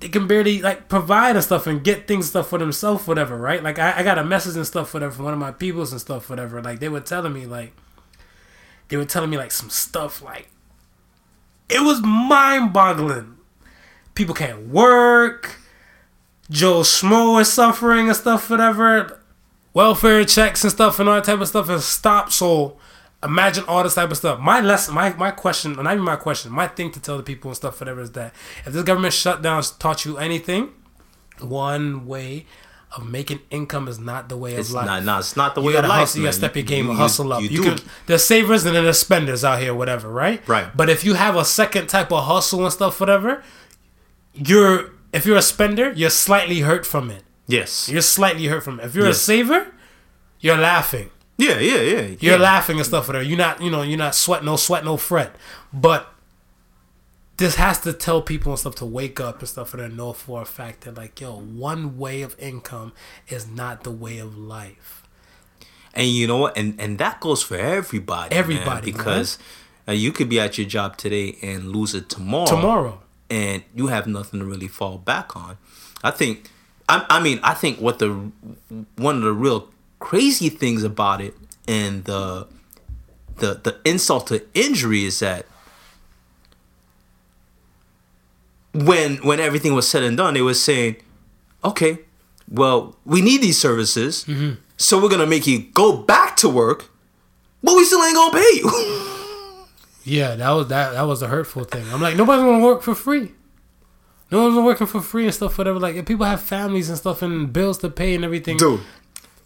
they 0.00 0.08
can 0.08 0.26
barely 0.26 0.60
like 0.62 0.88
provide 0.88 1.36
and 1.36 1.44
stuff 1.44 1.66
and 1.66 1.82
get 1.84 2.06
things 2.08 2.28
stuff 2.28 2.48
for 2.48 2.58
themselves, 2.58 3.06
whatever, 3.06 3.36
right? 3.36 3.62
Like 3.62 3.78
I, 3.78 3.98
I 3.98 4.02
got 4.02 4.18
a 4.18 4.24
message 4.24 4.56
and 4.56 4.66
stuff, 4.66 4.92
whatever, 4.94 5.12
from 5.12 5.24
one 5.26 5.34
of 5.34 5.38
my 5.40 5.50
peoples 5.52 5.92
and 5.92 6.00
stuff, 6.00 6.28
whatever. 6.30 6.60
Like 6.62 6.80
they 6.80 6.88
were 6.88 7.00
telling 7.00 7.32
me 7.32 7.46
like 7.46 7.72
they 8.88 8.96
were 8.96 9.04
telling 9.04 9.30
me 9.30 9.36
like 9.38 9.50
some 9.52 9.70
stuff 9.70 10.20
like 10.22 10.48
it 11.68 11.80
was 11.82 12.00
mind 12.02 12.72
boggling. 12.72 13.36
People 14.14 14.34
can't 14.34 14.68
work. 14.68 15.56
Joe 16.50 16.80
Schmo 16.80 17.40
is 17.40 17.52
suffering 17.52 18.08
and 18.08 18.16
stuff, 18.16 18.50
whatever. 18.50 19.19
Welfare 19.72 20.24
checks 20.24 20.64
and 20.64 20.72
stuff 20.72 20.98
and 20.98 21.08
all 21.08 21.14
that 21.16 21.24
type 21.24 21.40
of 21.40 21.48
stuff 21.48 21.68
has 21.68 21.84
stopped. 21.84 22.32
So 22.32 22.76
imagine 23.22 23.64
all 23.68 23.82
this 23.82 23.94
type 23.94 24.10
of 24.10 24.16
stuff. 24.16 24.40
My 24.40 24.60
lesson, 24.60 24.94
my 24.94 25.12
my 25.14 25.30
question, 25.30 25.74
not 25.74 25.86
even 25.92 26.00
my 26.04 26.16
question, 26.16 26.50
my 26.52 26.66
thing 26.66 26.90
to 26.92 27.00
tell 27.00 27.16
the 27.16 27.22
people 27.22 27.50
and 27.50 27.56
stuff, 27.56 27.78
whatever, 27.80 28.00
is 28.00 28.12
that 28.12 28.34
if 28.66 28.72
this 28.72 28.82
government 28.82 29.14
shutdown 29.14 29.62
taught 29.78 30.04
you 30.04 30.18
anything, 30.18 30.70
one 31.38 32.06
way 32.06 32.46
of 32.96 33.06
making 33.08 33.38
income 33.50 33.86
is 33.86 34.00
not 34.00 34.28
the 34.28 34.36
way 34.36 34.54
It's 34.56 34.70
of 34.70 34.74
life. 34.74 34.86
not, 34.86 35.04
no, 35.04 35.18
it's 35.20 35.36
not 35.36 35.54
the 35.54 35.60
You 35.60 35.68
way 35.68 35.76
of 35.76 35.84
life. 35.84 36.00
hustle. 36.00 36.20
You 36.22 36.26
gotta 36.26 36.36
step 36.36 36.56
your 36.56 36.64
game 36.64 36.86
You- 36.86 36.90
and 36.90 36.98
you- 36.98 37.02
hustle 37.04 37.32
up. 37.32 37.40
You, 37.42 37.48
do. 37.48 37.62
can. 37.62 37.78
There's 38.06 38.24
savers 38.24 38.64
and 38.66 38.74
then 38.74 38.82
there's 38.82 38.98
spenders 38.98 39.44
out 39.44 39.60
here, 39.60 39.72
whatever, 39.72 40.08
right? 40.08 40.42
Right. 40.48 40.76
But 40.76 40.90
if 40.90 41.04
you 41.04 41.14
have 41.14 41.36
a 41.36 41.44
second 41.44 41.86
type 41.86 42.10
of 42.10 42.24
hustle 42.24 42.64
and 42.64 42.72
stuff, 42.72 42.98
whatever, 42.98 43.44
you're 44.34 44.90
if 45.12 45.24
you're 45.26 45.36
a 45.36 45.42
spender, 45.42 45.92
you're 45.94 46.10
slightly 46.10 46.60
hurt 46.60 46.84
from 46.84 47.10
it. 47.12 47.22
Yes. 47.50 47.88
You're 47.88 48.02
slightly 48.02 48.46
hurt 48.46 48.62
from 48.62 48.80
it. 48.80 48.86
If 48.86 48.94
you're 48.94 49.08
a 49.08 49.14
saver, 49.14 49.66
you're 50.40 50.56
laughing. 50.58 51.10
Yeah, 51.36 51.58
yeah, 51.58 51.80
yeah. 51.80 52.16
You're 52.20 52.38
laughing 52.38 52.76
and 52.76 52.86
stuff 52.86 53.08
whatever. 53.08 53.24
You're 53.24 53.38
not, 53.38 53.62
you 53.62 53.70
know, 53.70 53.82
you're 53.82 53.98
not 53.98 54.14
sweat, 54.14 54.44
no 54.44 54.56
sweat, 54.56 54.84
no 54.84 54.96
fret. 54.96 55.34
But 55.72 56.12
this 57.38 57.54
has 57.56 57.80
to 57.80 57.94
tell 57.94 58.20
people 58.20 58.52
and 58.52 58.58
stuff 58.58 58.74
to 58.76 58.84
wake 58.86 59.18
up 59.18 59.38
and 59.38 59.48
stuff 59.48 59.72
and 59.72 59.96
know 59.96 60.12
for 60.12 60.42
a 60.42 60.44
fact 60.44 60.82
that 60.82 60.96
like, 60.96 61.20
yo, 61.20 61.40
one 61.40 61.96
way 61.96 62.20
of 62.20 62.36
income 62.38 62.92
is 63.28 63.46
not 63.48 63.84
the 63.84 63.90
way 63.90 64.18
of 64.18 64.36
life. 64.36 65.02
And 65.94 66.06
you 66.08 66.26
know 66.26 66.36
what? 66.36 66.56
And 66.56 66.78
and 66.80 66.98
that 66.98 67.20
goes 67.20 67.42
for 67.42 67.56
everybody. 67.56 68.34
Everybody, 68.36 68.92
man. 68.92 68.98
because 68.98 69.38
uh, 69.88 69.92
you 69.92 70.12
could 70.12 70.28
be 70.28 70.38
at 70.38 70.58
your 70.58 70.66
job 70.68 70.98
today 70.98 71.36
and 71.42 71.70
lose 71.74 71.94
it 71.94 72.08
tomorrow. 72.10 72.46
Tomorrow. 72.46 73.00
and 73.30 73.62
you 73.74 73.86
have 73.88 74.06
nothing 74.06 74.40
to 74.40 74.46
really 74.46 74.68
fall 74.68 74.98
back 74.98 75.34
on. 75.34 75.56
I 76.04 76.10
think. 76.10 76.50
I, 76.90 77.06
I 77.08 77.20
mean, 77.22 77.38
I 77.44 77.54
think 77.54 77.80
what 77.80 78.00
the 78.00 78.08
one 78.96 79.16
of 79.16 79.22
the 79.22 79.32
real 79.32 79.68
crazy 80.00 80.48
things 80.48 80.82
about 80.82 81.20
it 81.20 81.34
and 81.68 82.04
the 82.04 82.48
the 83.36 83.54
the 83.54 83.76
insult 83.84 84.26
to 84.26 84.44
injury 84.54 85.04
is 85.04 85.20
that 85.20 85.46
when 88.74 89.18
when 89.18 89.38
everything 89.38 89.72
was 89.74 89.88
said 89.88 90.02
and 90.02 90.16
done, 90.16 90.34
they 90.34 90.42
were 90.42 90.52
saying, 90.52 90.96
"Okay, 91.62 91.98
well, 92.48 92.96
we 93.04 93.20
need 93.22 93.40
these 93.40 93.58
services, 93.58 94.24
mm-hmm. 94.24 94.54
so 94.76 95.00
we're 95.00 95.08
gonna 95.08 95.26
make 95.26 95.46
you 95.46 95.60
go 95.60 95.96
back 95.96 96.36
to 96.38 96.48
work, 96.48 96.90
but 97.62 97.76
we 97.76 97.84
still 97.84 98.02
ain't 98.02 98.16
gonna 98.16 98.32
pay 98.32 98.56
you." 98.56 99.06
Yeah, 100.02 100.34
that 100.34 100.50
was 100.52 100.68
that 100.68 100.94
that 100.94 101.02
was 101.02 101.20
a 101.20 101.28
hurtful 101.28 101.64
thing. 101.64 101.84
I'm 101.92 102.00
like, 102.00 102.16
nobody's 102.16 102.42
gonna 102.42 102.64
work 102.64 102.82
for 102.82 102.94
free. 102.94 103.32
No 104.30 104.44
one's 104.44 104.56
working 104.64 104.86
for 104.86 105.00
free 105.00 105.24
and 105.24 105.34
stuff, 105.34 105.58
whatever. 105.58 105.78
Like, 105.78 106.06
people 106.06 106.24
have 106.26 106.40
families 106.40 106.88
and 106.88 106.96
stuff 106.98 107.22
and 107.22 107.52
bills 107.52 107.78
to 107.78 107.90
pay 107.90 108.14
and 108.14 108.24
everything. 108.24 108.56
Dude, 108.56 108.80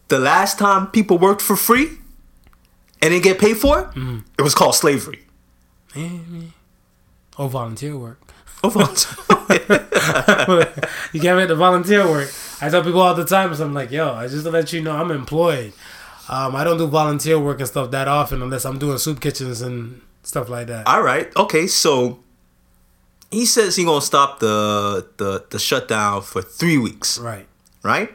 the 0.08 0.18
last 0.18 0.58
time 0.58 0.88
people 0.88 1.18
worked 1.18 1.40
for 1.42 1.56
free 1.56 1.88
and 3.00 3.10
didn't 3.10 3.24
get 3.24 3.38
paid 3.38 3.56
for 3.56 3.80
it, 3.80 4.22
it 4.38 4.42
was 4.42 4.54
called 4.54 4.74
slavery. 4.74 5.20
Or 7.38 7.48
volunteer 7.48 7.96
work. 7.96 8.20
yeah, 9.50 10.64
you 11.12 11.20
can't 11.20 11.36
make 11.36 11.48
the 11.48 11.54
volunteer 11.56 12.06
work. 12.08 12.32
I 12.60 12.68
tell 12.70 12.82
people 12.82 13.00
all 13.00 13.14
the 13.14 13.24
time, 13.24 13.54
so 13.54 13.64
I'm 13.64 13.74
like, 13.74 13.90
yo, 13.90 14.12
I 14.14 14.26
just 14.28 14.44
to 14.44 14.50
let 14.50 14.72
you 14.72 14.80
know 14.82 14.92
I'm 14.92 15.10
employed. 15.10 15.72
Um, 16.28 16.56
I 16.56 16.64
don't 16.64 16.78
do 16.78 16.86
volunteer 16.86 17.38
work 17.38 17.58
and 17.60 17.68
stuff 17.68 17.90
that 17.90 18.08
often 18.08 18.40
unless 18.40 18.64
I'm 18.64 18.78
doing 18.78 18.96
soup 18.96 19.20
kitchens 19.20 19.60
and 19.60 20.00
stuff 20.22 20.48
like 20.48 20.68
that. 20.68 20.86
All 20.86 21.02
right. 21.02 21.34
Okay. 21.36 21.66
So 21.66 22.23
he 23.34 23.46
says 23.46 23.76
he 23.76 23.84
gonna 23.84 24.00
stop 24.00 24.38
the 24.40 25.06
the 25.16 25.44
the 25.50 25.58
shutdown 25.58 26.22
for 26.22 26.42
three 26.42 26.78
weeks. 26.78 27.18
right. 27.18 27.46
Right. 27.82 28.10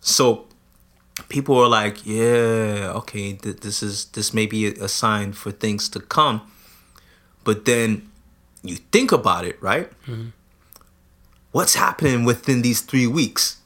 So 0.00 0.46
people 1.28 1.58
are 1.58 1.68
like, 1.68 2.06
yeah, 2.06 2.92
okay, 3.00 3.32
th- 3.32 3.56
this 3.56 3.82
is 3.82 4.06
this 4.16 4.32
may 4.32 4.46
be 4.46 4.66
a, 4.66 4.88
sign 4.88 5.32
for 5.32 5.50
things 5.50 5.88
to 5.90 6.00
come. 6.00 6.42
But 7.42 7.64
then 7.64 8.10
you 8.62 8.76
think 8.92 9.12
about 9.12 9.44
it, 9.44 9.60
right? 9.62 9.90
Mm-hmm. 10.06 10.28
What's 11.52 11.74
happening 11.74 12.24
within 12.24 12.62
these 12.62 12.80
three 12.80 13.06
weeks? 13.06 13.58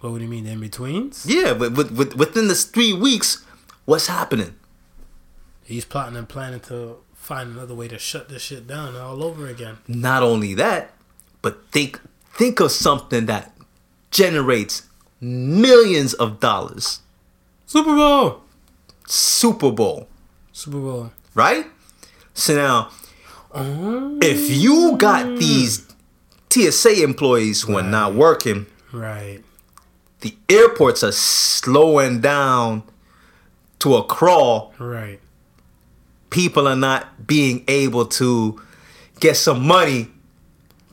What 0.00 0.12
would 0.12 0.22
you 0.22 0.28
mean, 0.28 0.46
in 0.46 0.60
betweens? 0.60 1.24
Yeah, 1.26 1.54
but 1.54 1.72
with, 1.72 1.90
with, 1.92 2.14
within 2.16 2.48
this 2.48 2.64
three 2.64 2.92
weeks, 2.92 3.44
what's 3.84 4.06
happening? 4.06 4.54
He's 5.64 5.84
plotting 5.84 6.16
and 6.16 6.28
planning 6.28 6.60
to 6.60 6.98
find 7.26 7.50
another 7.56 7.74
way 7.74 7.88
to 7.88 7.98
shut 7.98 8.28
this 8.28 8.42
shit 8.42 8.66
down 8.68 8.94
all 8.96 9.22
over 9.24 9.48
again. 9.48 9.78
Not 9.88 10.22
only 10.22 10.54
that, 10.54 10.92
but 11.42 11.66
think 11.72 12.00
think 12.32 12.60
of 12.60 12.70
something 12.70 13.26
that 13.26 13.52
generates 14.12 14.82
millions 15.20 16.14
of 16.14 16.38
dollars. 16.40 17.00
Super 17.66 17.96
Bowl! 17.96 18.42
Super 19.08 19.70
Bowl, 19.72 20.08
Super 20.52 20.78
Bowl. 20.78 21.10
right? 21.34 21.66
So 22.34 22.54
now, 22.54 22.90
Oh, 23.52 24.18
if 24.20 24.50
you 24.50 24.96
got 24.98 25.38
these 25.38 25.86
TSA 26.50 27.02
employees 27.02 27.62
who 27.62 27.76
are 27.78 27.82
not 27.82 28.14
working, 28.14 28.66
right. 28.92 29.40
the 30.20 30.36
airports 30.48 31.02
are 31.02 31.12
slowing 31.12 32.20
down 32.20 32.82
to 33.78 33.94
a 33.96 34.04
crawl. 34.04 34.74
Right. 34.78 35.20
People 36.30 36.66
are 36.68 36.76
not 36.76 37.26
being 37.26 37.64
able 37.68 38.06
to 38.06 38.60
get 39.20 39.36
some 39.36 39.66
money 39.66 40.08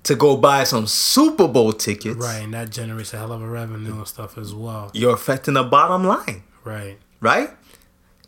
to 0.04 0.16
go 0.16 0.36
buy 0.38 0.64
some 0.64 0.86
Super 0.86 1.48
Bowl 1.48 1.74
tickets. 1.74 2.18
Right. 2.18 2.44
And 2.44 2.54
that 2.54 2.70
generates 2.70 3.14
a 3.14 3.18
hell 3.18 3.32
of 3.32 3.42
a 3.42 3.48
revenue 3.48 3.96
and 3.96 4.08
stuff 4.08 4.38
as 4.38 4.54
well. 4.54 4.92
You're 4.94 5.14
affecting 5.14 5.54
the 5.56 5.64
bottom 5.64 6.06
line, 6.06 6.44
Right. 6.64 6.98
right? 7.22 7.50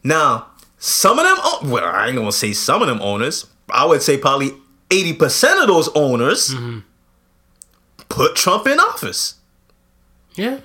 Now, 0.03 0.47
some 0.77 1.19
of 1.19 1.25
them, 1.25 1.71
well, 1.71 1.85
I 1.85 2.07
ain't 2.07 2.15
gonna 2.15 2.31
say 2.31 2.53
some 2.53 2.81
of 2.81 2.87
them 2.87 3.01
owners. 3.01 3.47
I 3.69 3.85
would 3.85 4.01
say 4.01 4.17
probably 4.17 4.51
eighty 4.91 5.13
percent 5.13 5.59
of 5.59 5.67
those 5.67 5.89
owners 5.95 6.49
mm-hmm. 6.49 6.79
put 8.09 8.35
Trump 8.35 8.67
in 8.67 8.79
office. 8.79 9.35
Yeah. 10.35 10.59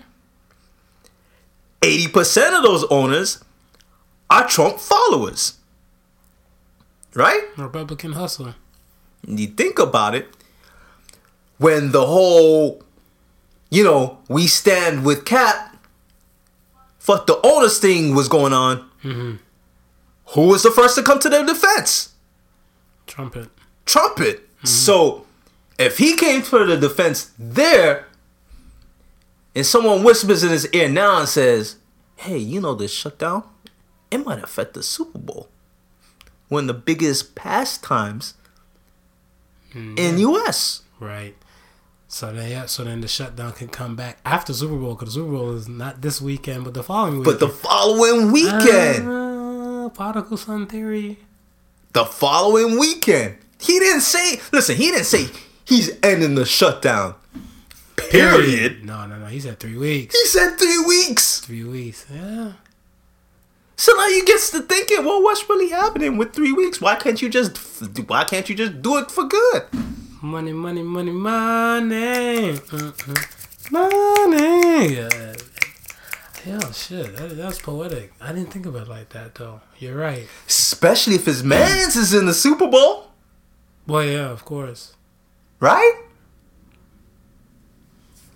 Eighty 1.82 2.08
percent 2.08 2.54
of 2.54 2.62
those 2.62 2.84
owners 2.84 3.42
are 4.28 4.46
Trump 4.46 4.78
followers. 4.78 5.54
Right? 7.14 7.42
Republican 7.56 8.12
hustle. 8.12 8.54
you 9.26 9.48
think 9.48 9.78
about 9.78 10.14
it, 10.14 10.28
when 11.58 11.92
the 11.92 12.06
whole, 12.06 12.82
you 13.70 13.84
know, 13.84 14.18
we 14.28 14.46
stand 14.46 15.04
with 15.04 15.24
Cap, 15.24 15.76
fuck 16.98 17.26
the 17.26 17.40
owners 17.44 17.78
thing 17.78 18.14
was 18.14 18.28
going 18.28 18.52
on, 18.52 18.78
mm-hmm. 19.02 19.34
who 20.28 20.48
was 20.48 20.62
the 20.62 20.70
first 20.70 20.94
to 20.96 21.02
come 21.02 21.18
to 21.18 21.28
their 21.28 21.44
defense? 21.44 22.14
Trumpet. 23.06 23.48
Trumpet. 23.84 24.48
Mm-hmm. 24.48 24.66
So, 24.66 25.26
if 25.78 25.98
he 25.98 26.16
came 26.16 26.42
to 26.42 26.64
the 26.64 26.76
defense 26.76 27.32
there, 27.38 28.06
and 29.54 29.66
someone 29.66 30.02
whispers 30.02 30.42
in 30.42 30.50
his 30.50 30.66
ear 30.68 30.88
now 30.88 31.18
and 31.18 31.28
says, 31.28 31.76
hey, 32.16 32.38
you 32.38 32.60
know 32.60 32.74
this 32.74 32.92
shutdown? 32.92 33.42
It 34.10 34.18
might 34.24 34.42
affect 34.42 34.74
the 34.74 34.82
Super 34.82 35.18
Bowl. 35.18 35.49
One 36.50 36.64
of 36.64 36.66
the 36.68 36.74
biggest 36.82 37.34
pastimes 37.34 38.34
in 39.74 40.18
U.S. 40.18 40.82
Right. 40.98 41.34
So 42.08 42.32
then, 42.32 42.50
yeah, 42.50 42.66
so 42.66 42.82
then 42.84 43.00
the 43.02 43.08
shutdown 43.08 43.52
can 43.52 43.68
come 43.68 43.94
back 43.94 44.18
after 44.26 44.52
Super 44.52 44.74
Bowl 44.76 44.94
because 44.96 45.14
Super 45.14 45.30
Bowl 45.30 45.52
is 45.52 45.68
not 45.68 46.02
this 46.02 46.20
weekend, 46.20 46.64
but 46.64 46.74
the 46.74 46.82
following 46.82 47.22
But 47.22 47.38
the 47.38 47.48
following 47.48 48.32
weekend, 48.32 49.08
Uh, 49.08 49.88
particle 49.90 50.36
sun 50.36 50.66
theory. 50.66 51.18
the 51.92 52.04
following 52.04 52.78
weekend, 52.80 53.36
he 53.60 53.78
didn't 53.78 54.00
say. 54.02 54.40
Listen, 54.52 54.74
he 54.74 54.90
didn't 54.90 55.06
say 55.06 55.28
he's 55.64 55.96
ending 56.02 56.34
the 56.34 56.44
shutdown. 56.44 57.14
Period. 57.96 58.84
No, 58.84 59.06
no, 59.06 59.16
no. 59.18 59.26
He 59.26 59.38
said 59.38 59.60
three 59.60 59.76
weeks. 59.76 60.18
He 60.18 60.26
said 60.26 60.56
three 60.58 60.82
weeks. 60.84 61.38
Three 61.40 61.62
weeks. 61.64 62.06
Yeah. 62.12 62.52
So 63.80 63.94
now 63.94 64.08
you 64.08 64.26
gets 64.26 64.50
to 64.50 64.60
thinking, 64.60 65.06
well, 65.06 65.22
what's 65.22 65.48
really 65.48 65.70
happening 65.70 66.18
with 66.18 66.34
three 66.34 66.52
weeks? 66.52 66.82
Why 66.82 66.96
can't 66.96 67.22
you 67.22 67.30
just? 67.30 67.56
Why 68.10 68.24
can't 68.24 68.46
you 68.46 68.54
just 68.54 68.82
do 68.82 68.98
it 68.98 69.10
for 69.10 69.24
good? 69.26 69.62
Money, 70.20 70.52
money, 70.52 70.82
money, 70.82 71.12
money. 71.12 72.58
Mm-mm. 72.58 73.72
Money. 73.72 74.96
Yeah. 74.96 75.34
Hell, 76.44 76.72
shit. 76.72 77.16
That, 77.16 77.38
that's 77.38 77.58
poetic. 77.62 78.12
I 78.20 78.34
didn't 78.34 78.52
think 78.52 78.66
of 78.66 78.76
it 78.76 78.86
like 78.86 79.08
that, 79.10 79.34
though. 79.36 79.62
You're 79.78 79.96
right. 79.96 80.28
Especially 80.46 81.14
if 81.14 81.24
his 81.24 81.42
man's 81.42 81.96
is 81.96 82.12
in 82.12 82.26
the 82.26 82.34
Super 82.34 82.68
Bowl, 82.68 83.06
Well, 83.86 84.04
yeah, 84.04 84.28
of 84.28 84.44
course. 84.44 84.94
right? 85.58 86.02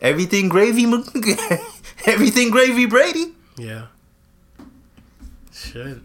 Everything 0.01 0.49
gravy, 0.49 0.85
everything 2.07 2.51
gravy, 2.51 2.87
Brady. 2.87 3.35
Yeah. 3.59 3.89
Shit. 5.73 5.99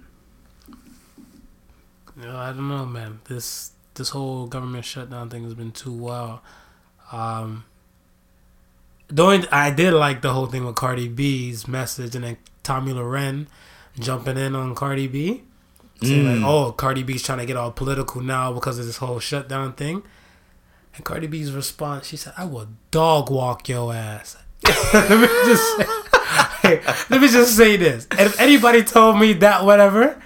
No, 2.16 2.36
I 2.38 2.48
don't 2.48 2.68
know, 2.68 2.86
man. 2.86 3.20
This 3.26 3.72
this 3.96 4.10
whole 4.10 4.48
government 4.48 4.86
shutdown 4.86 5.30
thing 5.30 5.44
has 5.44 5.54
been 5.54 5.72
too 5.72 5.92
wild. 5.92 6.40
Um, 7.12 7.66
the 9.08 9.24
only 9.24 9.48
I 9.52 9.72
did 9.72 9.94
like 9.94 10.22
the 10.22 10.34
whole 10.34 10.46
thing 10.48 10.66
with 10.66 10.76
Cardi 10.76 11.08
B's 11.08 11.68
message, 11.68 12.16
and 12.16 12.24
then 12.24 12.38
Tomi 12.64 12.94
Lahren 12.94 13.48
jumping 14.00 14.38
in 14.38 14.56
on 14.56 14.76
Cardi 14.76 15.08
B, 15.08 15.44
saying 16.02 16.26
Mm. 16.26 16.42
like, 16.42 16.50
"Oh, 16.50 16.72
Cardi 16.74 17.04
B's 17.04 17.24
trying 17.24 17.40
to 17.40 17.46
get 17.46 17.58
all 17.58 17.72
political 17.72 18.22
now 18.22 18.54
because 18.54 18.78
of 18.80 18.86
this 18.86 18.98
whole 18.98 19.20
shutdown 19.20 19.74
thing." 19.74 20.04
And 20.96 21.06
Cardi 21.06 21.28
B's 21.28 21.52
response, 21.52 22.08
she 22.08 22.18
said, 22.18 22.34
"I 22.38 22.46
will 22.46 22.68
dog 22.92 23.30
walk 23.30 23.68
your 23.70 23.94
ass." 23.94 24.38
let 24.94 25.10
me 25.20 25.28
just 25.46 25.78
say, 25.78 25.86
let 26.64 27.22
me 27.22 27.28
just 27.28 27.56
say 27.56 27.78
this: 27.78 28.08
and 28.12 28.22
if 28.22 28.40
anybody 28.40 28.84
told 28.84 29.20
me 29.20 29.34
that, 29.34 29.66
whatever, 29.66 30.22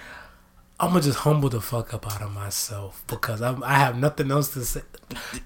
I'm 0.80 0.88
gonna 0.90 1.00
just 1.02 1.18
humble 1.20 1.48
the 1.48 1.60
fuck 1.60 1.94
up 1.94 2.10
out 2.12 2.22
of 2.22 2.32
myself 2.32 3.02
because 3.06 3.40
I'm, 3.42 3.62
I 3.62 3.74
have 3.74 3.96
nothing 3.96 4.30
else 4.30 4.52
to 4.54 4.64
say. 4.64 4.82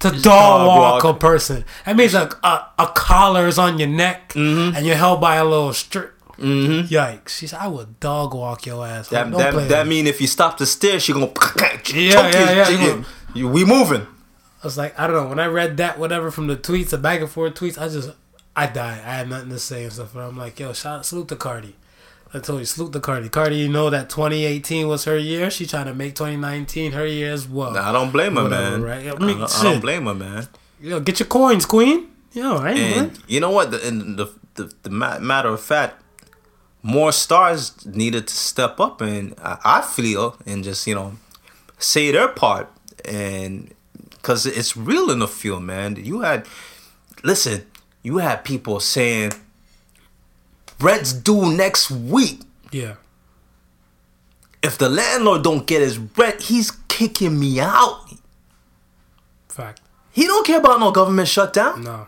To 0.00 0.10
dog, 0.10 0.22
dog 0.22 0.66
walk, 0.66 1.04
walk. 1.04 1.16
a 1.16 1.18
person, 1.18 1.64
that 1.84 1.96
means 1.96 2.14
a, 2.14 2.30
a, 2.42 2.66
a 2.78 2.86
collar 2.94 3.46
is 3.48 3.58
on 3.58 3.78
your 3.78 3.88
neck 3.88 4.32
and 4.34 4.86
you're 4.86 4.96
held 4.96 5.20
by 5.20 5.36
a 5.36 5.44
little 5.44 5.72
strip. 5.72 6.14
Mm-hmm. 6.38 6.86
Yikes! 6.94 7.30
She 7.30 7.48
said, 7.48 7.58
"I 7.60 7.66
would 7.66 7.98
dog 7.98 8.32
walk 8.32 8.64
your 8.64 8.86
ass." 8.86 9.08
That 9.08 9.28
Don't 9.30 9.38
that, 9.40 9.68
that 9.68 9.86
mean 9.88 10.06
if 10.06 10.20
you 10.20 10.28
stop 10.28 10.56
the 10.58 10.66
stairs, 10.66 11.02
she 11.02 11.12
gonna 11.12 11.26
choke 11.34 11.92
Yeah, 11.92 12.30
yeah, 12.30 12.68
yeah, 12.68 13.04
you- 13.34 13.48
we 13.48 13.64
moving. 13.64 14.06
I 14.62 14.66
was 14.66 14.78
like, 14.78 14.98
I 14.98 15.06
don't 15.06 15.16
know. 15.16 15.28
When 15.28 15.38
I 15.40 15.46
read 15.46 15.76
that, 15.76 15.98
whatever 15.98 16.30
from 16.30 16.46
the 16.46 16.56
tweets, 16.56 16.90
the 16.90 16.98
back 16.98 17.20
and 17.20 17.28
forth 17.30 17.54
tweets, 17.54 17.76
I 17.78 17.88
just, 17.88 18.10
I 18.58 18.66
died. 18.66 19.00
I 19.04 19.14
had 19.18 19.28
nothing 19.28 19.50
to 19.50 19.58
say 19.58 19.84
and 19.84 19.92
stuff. 19.92 20.14
And 20.14 20.24
I'm 20.24 20.36
like, 20.36 20.58
yo, 20.58 20.72
shout, 20.72 21.06
salute 21.06 21.28
to 21.28 21.36
Cardi. 21.36 21.76
I 22.34 22.40
told 22.40 22.58
you, 22.58 22.64
salute 22.66 22.92
to 22.92 23.00
Cardi. 23.00 23.28
Cardi, 23.28 23.56
you 23.56 23.68
know 23.68 23.88
that 23.88 24.10
2018 24.10 24.86
was 24.88 25.04
her 25.04 25.16
year. 25.16 25.48
She 25.50 25.64
trying 25.64 25.86
to 25.86 25.94
make 25.94 26.14
2019 26.14 26.92
her 26.92 27.06
year 27.06 27.32
as 27.32 27.48
well. 27.48 27.70
Nah, 27.72 27.88
I 27.88 27.92
don't 27.92 28.10
blame 28.10 28.36
her, 28.36 28.42
Whatever, 28.42 28.78
man. 28.78 28.82
right? 28.82 29.06
I 29.06 29.10
I, 29.10 29.14
don't, 29.14 29.42
I 29.60 29.62
don't 29.62 29.80
blame 29.80 30.06
her, 30.06 30.14
man. 30.14 30.48
Yo, 30.80 31.00
get 31.00 31.20
your 31.20 31.28
coins, 31.28 31.64
queen. 31.64 32.08
Yo, 32.32 32.56
I 32.56 32.70
ain't 32.72 32.96
And 32.96 33.18
you 33.28 33.40
know 33.40 33.50
what? 33.50 33.70
The, 33.70 33.86
and 33.86 34.16
the, 34.18 34.26
the 34.54 34.72
the 34.82 34.90
matter 34.90 35.48
of 35.48 35.60
fact, 35.60 36.02
more 36.82 37.12
stars 37.12 37.86
needed 37.86 38.26
to 38.28 38.34
step 38.34 38.78
up, 38.80 39.00
and 39.00 39.34
I, 39.42 39.58
I 39.64 39.80
feel 39.82 40.36
and 40.44 40.62
just 40.62 40.86
you 40.86 40.94
know 40.94 41.14
say 41.78 42.10
their 42.10 42.28
part, 42.28 42.70
and 43.04 43.72
because 44.10 44.44
it's 44.46 44.76
real 44.76 45.10
in 45.10 45.20
the 45.20 45.28
field, 45.28 45.62
man. 45.62 45.96
You 45.96 46.20
had 46.20 46.46
listen, 47.24 47.64
you 48.02 48.18
have 48.18 48.44
people 48.44 48.80
saying 48.80 49.32
rent's 50.80 51.12
due 51.12 51.52
next 51.56 51.90
week. 51.90 52.40
Yeah. 52.70 52.94
If 54.62 54.78
the 54.78 54.88
landlord 54.88 55.42
don't 55.44 55.66
get 55.66 55.82
his 55.82 55.98
rent, 55.98 56.42
he's 56.42 56.70
kicking 56.88 57.38
me 57.38 57.60
out. 57.60 58.04
Fact. 59.48 59.80
He 60.12 60.26
don't 60.26 60.46
care 60.46 60.58
about 60.58 60.80
no 60.80 60.90
government 60.90 61.28
shutdown. 61.28 61.84
No. 61.84 62.06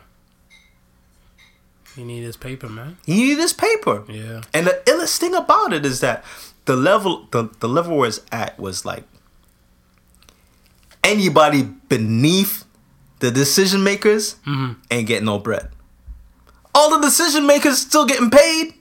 He 1.96 2.04
need 2.04 2.22
his 2.22 2.36
paper, 2.36 2.68
man. 2.68 2.96
He 3.04 3.14
need 3.14 3.38
his 3.38 3.52
paper. 3.52 4.04
Yeah. 4.08 4.42
And 4.54 4.66
the 4.66 4.80
illest 4.86 5.18
thing 5.18 5.34
about 5.34 5.72
it 5.72 5.84
is 5.84 6.00
that 6.00 6.24
the 6.64 6.76
level 6.76 7.26
the, 7.30 7.50
the 7.60 7.68
level 7.68 7.96
where 7.96 8.08
it's 8.08 8.20
at 8.30 8.58
was 8.58 8.84
like 8.84 9.04
anybody 11.02 11.62
beneath 11.88 12.64
the 13.20 13.30
decision 13.30 13.82
makers 13.82 14.36
Mhm. 14.46 14.76
ain't 14.90 15.06
getting 15.08 15.26
no 15.26 15.38
bread. 15.38 15.68
All 16.74 16.90
the 16.90 17.00
decision 17.00 17.46
makers 17.46 17.78
still 17.78 18.06
getting 18.06 18.30
paid. 18.30 18.74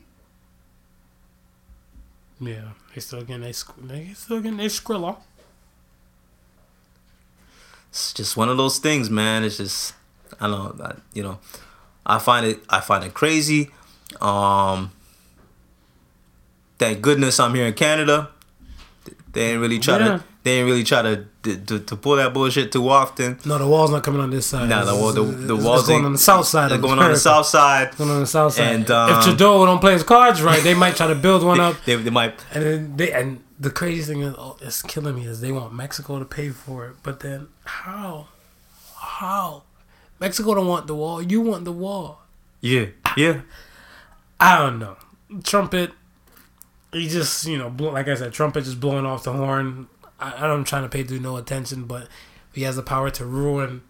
Yeah. 2.39 2.69
They 2.93 3.01
still 3.01 3.21
getting 3.23 3.41
they, 3.41 3.53
they 3.81 4.13
still 4.13 4.41
getting 4.41 4.57
they 4.57 4.65
skrilla. 4.67 5.17
It's 7.89 8.13
just 8.13 8.37
one 8.37 8.49
of 8.49 8.57
those 8.57 8.77
things, 8.77 9.09
man. 9.09 9.43
It's 9.43 9.57
just 9.57 9.93
I 10.39 10.47
don't 10.47 10.77
know, 10.77 10.85
I, 10.85 10.95
you 11.13 11.23
know, 11.23 11.39
I 12.05 12.19
find 12.19 12.45
it 12.45 12.59
I 12.69 12.79
find 12.79 13.03
it 13.03 13.13
crazy. 13.13 13.71
Um 14.21 14.91
thank 16.77 17.01
goodness 17.01 17.39
I'm 17.39 17.53
here 17.55 17.65
in 17.65 17.73
Canada. 17.73 18.29
They 19.33 19.51
ain't 19.51 19.61
really 19.61 19.79
try 19.79 19.97
Yeah. 19.99 20.05
to 20.17 20.23
they 20.43 20.59
ain't 20.59 20.67
really 20.67 20.83
try 20.85 21.01
to, 21.01 21.25
to 21.43 21.79
to 21.79 21.95
pull 21.95 22.15
that 22.17 22.33
bullshit 22.33 22.71
too 22.71 22.87
often. 22.89 23.37
No, 23.45 23.57
the 23.57 23.65
wall's 23.67 23.91
not 23.91 24.03
coming 24.03 24.19
on 24.21 24.29
this 24.29 24.45
side. 24.47 24.67
Nah, 24.67 24.83
the 24.83 24.93
wall- 24.95 25.13
the- 25.13 25.23
the 25.23 25.55
it's 25.55 25.63
walls 25.63 25.87
going 25.87 25.97
ain't- 25.99 26.05
on 26.07 26.11
the 26.13 26.17
south 26.17 26.45
side. 26.47 26.69
They're 26.71 26.77
going 26.77 26.99
on 26.99 27.11
the 27.11 27.17
south 27.17 27.45
side. 27.45 27.95
Going 27.97 28.09
on 28.11 28.19
the 28.19 28.27
south 28.27 28.53
side. 28.55 28.75
And, 28.75 28.91
um, 28.91 29.09
if 29.11 29.23
Trudeau 29.23 29.65
don't 29.65 29.79
play 29.79 29.93
his 29.93 30.03
cards 30.03 30.41
right, 30.41 30.61
they 30.61 30.73
might 30.73 30.95
try 30.97 31.07
to 31.07 31.15
build 31.15 31.43
one 31.43 31.59
up. 31.67 31.75
They, 31.85 31.95
they 31.95 32.09
might 32.09 32.35
And 32.53 32.63
then 32.63 32.97
they 32.97 33.11
and 33.13 33.41
the 33.59 33.69
crazy 33.69 34.13
thing 34.13 34.21
is, 34.21 34.35
oh, 34.37 34.57
it's 34.61 34.81
killing 34.81 35.15
me 35.15 35.25
is 35.27 35.39
they 35.41 35.51
want 35.51 35.73
Mexico 35.73 36.19
to 36.19 36.25
pay 36.25 36.49
for 36.49 36.87
it, 36.87 36.95
but 37.03 37.19
then 37.21 37.47
how, 37.65 38.27
how, 38.95 39.63
Mexico 40.19 40.55
don't 40.55 40.67
want 40.67 40.87
the 40.87 40.95
wall. 40.95 41.21
You 41.21 41.41
want 41.41 41.63
the 41.65 41.71
wall. 41.71 42.21
Yeah. 42.61 42.87
Yeah. 43.17 43.41
I 44.39 44.57
don't 44.57 44.79
know. 44.79 44.97
Trumpet, 45.43 45.91
he 46.91 47.07
just 47.07 47.45
you 47.45 47.57
know, 47.57 47.67
like 47.79 48.07
I 48.07 48.15
said, 48.15 48.33
Trumpet 48.33 48.63
just 48.65 48.79
blowing 48.79 49.05
off 49.05 49.23
the 49.23 49.31
horn. 49.33 49.87
I, 50.19 50.43
I 50.43 50.47
don't 50.47 50.65
trying 50.65 50.83
to 50.83 50.89
pay 50.89 51.03
dude 51.03 51.21
no 51.21 51.37
attention, 51.37 51.85
but 51.85 52.07
he 52.53 52.63
has 52.63 52.75
the 52.75 52.83
power 52.83 53.09
to 53.11 53.25
ruin 53.25 53.81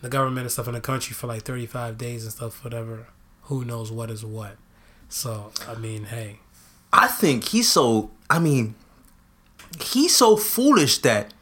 the 0.00 0.08
government 0.08 0.44
and 0.44 0.50
stuff 0.50 0.68
in 0.68 0.74
the 0.74 0.80
country 0.80 1.14
for 1.14 1.26
like 1.26 1.42
thirty 1.42 1.66
five 1.66 1.98
days 1.98 2.24
and 2.24 2.32
stuff, 2.32 2.62
whatever. 2.64 3.08
Who 3.42 3.64
knows 3.64 3.90
what 3.90 4.10
is 4.10 4.24
what? 4.24 4.56
So 5.08 5.52
I 5.66 5.74
mean, 5.74 6.04
hey, 6.04 6.40
I 6.92 7.08
think 7.08 7.44
he's 7.48 7.70
so 7.70 8.10
I 8.30 8.38
mean 8.38 8.74
he's 9.82 10.14
so 10.14 10.36
foolish 10.36 10.98
that 10.98 11.32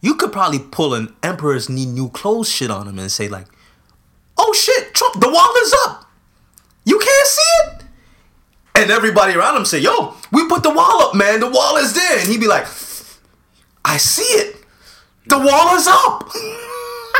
you 0.00 0.14
could 0.14 0.32
probably 0.32 0.58
pull 0.58 0.94
an 0.94 1.14
emperor's 1.22 1.68
need 1.68 1.88
new 1.88 2.08
clothes 2.08 2.48
shit 2.48 2.70
on 2.70 2.88
him 2.88 2.98
and 2.98 3.10
say 3.10 3.28
like, 3.28 3.46
"Oh 4.36 4.52
shit, 4.52 4.94
Trump, 4.94 5.20
the 5.20 5.30
wall 5.30 5.52
is 5.62 5.74
up. 5.86 6.10
You 6.84 6.98
can't 6.98 7.28
see 7.28 7.42
it." 7.64 7.84
And 8.74 8.90
everybody 8.90 9.34
around 9.34 9.56
him 9.56 9.64
say, 9.64 9.78
"Yo, 9.78 10.14
we 10.32 10.48
put 10.48 10.62
the 10.62 10.70
wall 10.72 11.02
up, 11.02 11.14
man. 11.14 11.40
The 11.40 11.50
wall 11.50 11.76
is 11.76 11.94
there." 11.94 12.18
And 12.18 12.28
he'd 12.28 12.40
be 12.40 12.48
like, 12.48 12.66
"I 13.84 13.96
see 13.96 14.22
it. 14.22 14.56
The 15.26 15.38
wall 15.38 15.76
is 15.76 15.86
up." 15.86 16.30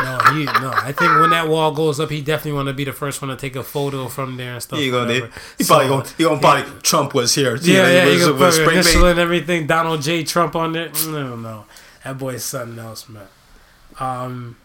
no, 0.03 0.17
he 0.33 0.45
no. 0.45 0.71
I 0.73 0.91
think 0.91 1.11
when 1.19 1.29
that 1.29 1.47
wall 1.47 1.71
goes 1.71 1.99
up, 1.99 2.09
he 2.09 2.21
definitely 2.21 2.53
want 2.53 2.67
to 2.67 2.73
be 2.73 2.83
the 2.83 2.93
first 2.93 3.21
one 3.21 3.29
to 3.29 3.37
take 3.37 3.55
a 3.55 3.63
photo 3.63 4.07
from 4.07 4.37
there 4.37 4.53
and 4.53 4.61
stuff. 4.63 4.79
He 4.79 4.89
gonna, 4.89 5.05
whatever. 5.07 5.29
he 5.57 5.63
So, 5.63 5.73
probably 5.75 5.87
gonna, 5.89 6.09
he 6.17 6.23
gonna 6.23 6.39
probably 6.41 6.81
Trump 6.81 7.13
was 7.13 7.35
here. 7.35 7.55
Yeah, 7.57 7.87
yeah, 7.89 8.05
he 8.05 8.11
you 8.13 8.17
was- 8.17 8.27
can 8.27 8.39
was 8.39 8.55
spray 8.55 8.73
initial 8.73 9.05
and 9.05 9.19
everything. 9.19 9.67
Donald 9.67 10.01
J. 10.01 10.23
Trump 10.23 10.55
on 10.55 10.73
there. 10.73 10.89
No, 11.07 11.35
no, 11.35 11.65
that 12.03 12.17
boy's 12.17 12.43
something 12.43 12.79
else, 12.79 13.07
man. 13.07 13.27
Um, 13.99 14.57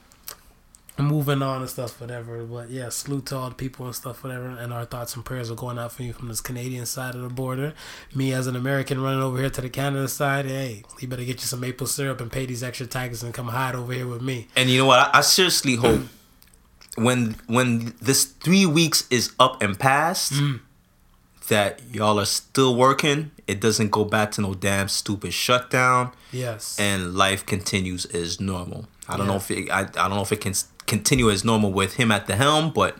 moving 1.06 1.42
on 1.42 1.60
and 1.60 1.70
stuff, 1.70 2.00
whatever. 2.00 2.42
But 2.44 2.70
yeah, 2.70 2.88
salute 2.88 3.26
to 3.26 3.36
all 3.36 3.48
the 3.50 3.54
people 3.54 3.86
and 3.86 3.94
stuff, 3.94 4.22
whatever. 4.24 4.48
And 4.48 4.72
our 4.72 4.84
thoughts 4.84 5.14
and 5.14 5.24
prayers 5.24 5.50
are 5.50 5.54
going 5.54 5.78
out 5.78 5.92
for 5.92 6.02
you 6.02 6.12
from 6.12 6.28
this 6.28 6.40
Canadian 6.40 6.86
side 6.86 7.14
of 7.14 7.22
the 7.22 7.28
border. 7.28 7.74
Me 8.14 8.32
as 8.32 8.46
an 8.46 8.56
American 8.56 9.00
running 9.00 9.22
over 9.22 9.38
here 9.38 9.50
to 9.50 9.60
the 9.60 9.68
Canada 9.70 10.08
side. 10.08 10.46
Hey, 10.46 10.82
you 11.00 11.08
better 11.08 11.24
get 11.24 11.36
you 11.40 11.46
some 11.46 11.60
maple 11.60 11.86
syrup 11.86 12.20
and 12.20 12.30
pay 12.32 12.46
these 12.46 12.62
extra 12.62 12.86
taxes 12.86 13.22
and 13.22 13.32
come 13.32 13.48
hide 13.48 13.74
over 13.74 13.92
here 13.92 14.06
with 14.06 14.22
me. 14.22 14.48
And 14.56 14.68
you 14.68 14.78
know 14.78 14.86
what? 14.86 14.98
I, 15.14 15.18
I 15.18 15.20
seriously 15.20 15.76
hope 15.76 16.00
when 16.96 17.36
when 17.46 17.94
this 18.00 18.24
three 18.24 18.66
weeks 18.66 19.06
is 19.10 19.32
up 19.38 19.62
and 19.62 19.78
past, 19.78 20.32
Mm. 20.32 20.60
that 21.48 21.80
y'all 21.92 22.18
are 22.20 22.24
still 22.26 22.74
working. 22.76 23.30
It 23.46 23.60
doesn't 23.60 23.90
go 23.90 24.04
back 24.04 24.32
to 24.32 24.40
no 24.42 24.52
damn 24.54 24.88
stupid 24.88 25.32
shutdown, 25.32 26.12
Yes. 26.32 26.76
and 26.78 27.14
life 27.14 27.46
continues 27.46 28.04
as 28.06 28.40
normal. 28.40 28.86
I 29.08 29.16
don't 29.16 29.26
know 29.26 29.36
if 29.36 29.50
it, 29.50 29.70
I, 29.70 29.80
I 29.80 29.84
don't 29.86 30.10
know 30.10 30.20
if 30.22 30.32
it 30.32 30.42
can 30.42 30.52
continue 30.88 31.30
as 31.30 31.44
normal 31.44 31.70
with 31.70 31.94
him 31.94 32.10
at 32.10 32.26
the 32.26 32.34
helm, 32.36 32.72
but 32.72 32.96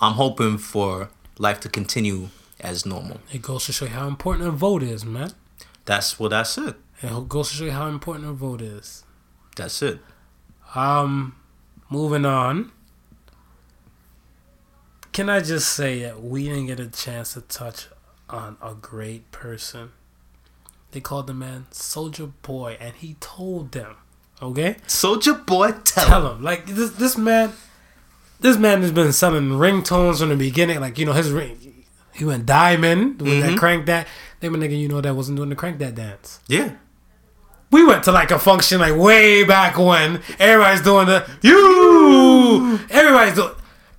I'm 0.00 0.14
hoping 0.14 0.56
for 0.58 1.10
life 1.38 1.60
to 1.60 1.68
continue 1.68 2.28
as 2.60 2.86
normal. 2.86 3.20
it 3.32 3.42
goes 3.42 3.66
to 3.66 3.72
show 3.72 3.84
you 3.84 3.90
how 3.90 4.06
important 4.06 4.48
a 4.48 4.52
vote 4.52 4.82
is, 4.82 5.04
man. 5.04 5.32
That's 5.84 6.18
well. 6.18 6.30
That's 6.30 6.56
it. 6.56 6.76
It 7.02 7.28
goes 7.28 7.50
to 7.50 7.56
show 7.56 7.64
you 7.64 7.72
how 7.72 7.88
important 7.88 8.28
a 8.30 8.32
vote 8.32 8.62
is. 8.62 9.04
That's 9.56 9.82
it. 9.82 9.98
Um, 10.74 11.36
moving 11.90 12.24
on. 12.24 12.72
Can 15.12 15.28
I 15.28 15.40
just 15.40 15.68
say 15.72 16.00
that 16.02 16.22
we 16.22 16.44
didn't 16.48 16.66
get 16.66 16.80
a 16.80 16.88
chance 16.88 17.34
to 17.34 17.42
touch 17.42 17.88
on 18.28 18.56
a 18.62 18.74
great 18.74 19.30
person? 19.30 19.92
They 20.90 21.00
called 21.00 21.26
the 21.26 21.34
man 21.34 21.66
Soulja 21.70 22.32
Boy, 22.42 22.76
and 22.80 22.94
he 22.94 23.14
told 23.20 23.72
them, 23.72 23.96
okay, 24.44 24.76
Soulja 24.86 25.44
boy, 25.46 25.72
tell, 25.84 26.06
tell 26.06 26.32
him 26.32 26.42
like 26.42 26.66
this. 26.66 26.90
This 26.92 27.16
man, 27.16 27.52
this 28.40 28.56
man 28.56 28.82
has 28.82 28.92
been 28.92 29.12
selling 29.12 29.50
ringtones 29.50 30.18
from 30.20 30.28
the 30.30 30.36
beginning. 30.36 30.80
Like 30.80 30.98
you 30.98 31.06
know 31.06 31.12
his 31.12 31.30
ring, 31.30 31.84
he 32.12 32.24
went 32.24 32.46
diamond 32.46 33.20
with 33.20 33.40
that 33.42 33.52
Mhm. 33.52 33.58
crank 33.58 33.86
that. 33.86 34.06
They 34.40 34.48
were 34.48 34.58
nigga, 34.58 34.78
you 34.78 34.88
know 34.88 35.00
that 35.00 35.14
wasn't 35.16 35.36
doing 35.36 35.48
the 35.48 35.56
crank 35.56 35.78
that 35.78 35.94
dance. 35.94 36.40
Yeah. 36.48 36.72
We 37.70 37.84
went 37.84 38.04
to 38.04 38.12
like 38.12 38.30
a 38.30 38.38
function 38.38 38.78
like 38.80 38.94
way 38.94 39.42
back 39.42 39.76
when 39.78 40.20
everybody's 40.38 40.82
doing 40.82 41.06
the 41.06 41.26
you. 41.42 42.78
Everybody's 42.90 43.34
doing. 43.34 43.50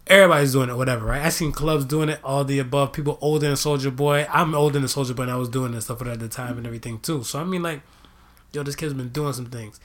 Everybody's 0.07 0.51
doing 0.51 0.69
it, 0.69 0.75
whatever, 0.77 1.03
right? 1.07 1.23
I 1.23 1.29
seen 1.29 1.51
clubs 1.51 1.83
doing 1.83 2.09
it, 2.09 2.19
all 2.23 2.43
the 2.43 2.59
above. 2.59 2.93
People 2.93 3.17
older 3.21 3.47
than 3.47 3.55
Soulja 3.55 3.93
Boy. 3.93 4.27
I'm 4.31 4.53
older 4.53 4.77
than 4.77 4.87
Soulja 4.87 5.15
Boy, 5.15 5.23
and 5.23 5.31
I 5.31 5.35
was 5.35 5.49
doing 5.49 5.71
this 5.71 5.85
stuff 5.85 5.99
at 6.05 6.19
the 6.19 6.27
time 6.27 6.59
and 6.59 6.67
everything 6.67 6.99
too. 6.99 7.23
So 7.23 7.39
I 7.39 7.43
mean, 7.43 7.63
like, 7.63 7.81
yo, 8.53 8.61
this 8.61 8.75
kid's 8.75 8.93
been 8.93 9.09
doing 9.09 9.33
some 9.33 9.47
things. 9.47 9.79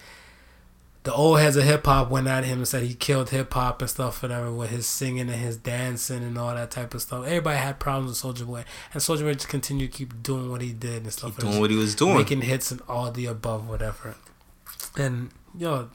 The 1.02 1.14
old 1.14 1.40
heads 1.40 1.56
of 1.56 1.64
hip 1.64 1.86
hop 1.86 2.10
went 2.10 2.26
at 2.26 2.44
him 2.44 2.58
and 2.58 2.68
said 2.68 2.82
he 2.82 2.92
killed 2.92 3.30
hip 3.30 3.54
hop 3.54 3.80
and 3.80 3.88
stuff, 3.88 4.22
whatever, 4.22 4.52
with 4.52 4.68
his 4.68 4.86
singing 4.86 5.30
and 5.30 5.40
his 5.40 5.56
dancing 5.56 6.22
and 6.22 6.36
all 6.36 6.54
that 6.54 6.70
type 6.70 6.92
of 6.92 7.00
stuff. 7.00 7.24
Everybody 7.24 7.56
had 7.56 7.78
problems 7.80 8.22
with 8.22 8.36
Soulja 8.36 8.46
Boy, 8.46 8.64
and 8.92 9.02
Soulja 9.02 9.22
Boy 9.22 9.32
just 9.32 9.48
continued 9.48 9.92
to 9.92 9.96
keep 9.98 10.22
doing 10.22 10.50
what 10.50 10.60
he 10.60 10.72
did 10.74 11.04
and 11.04 11.12
stuff. 11.12 11.38
Doing 11.38 11.58
what 11.58 11.70
he 11.70 11.76
was 11.76 11.94
doing. 11.94 12.18
making 12.18 12.42
hits 12.42 12.70
and 12.70 12.82
all 12.86 13.10
the 13.10 13.24
above, 13.26 13.66
whatever. 13.66 14.14
And 14.96 15.30
yo, 15.56 15.88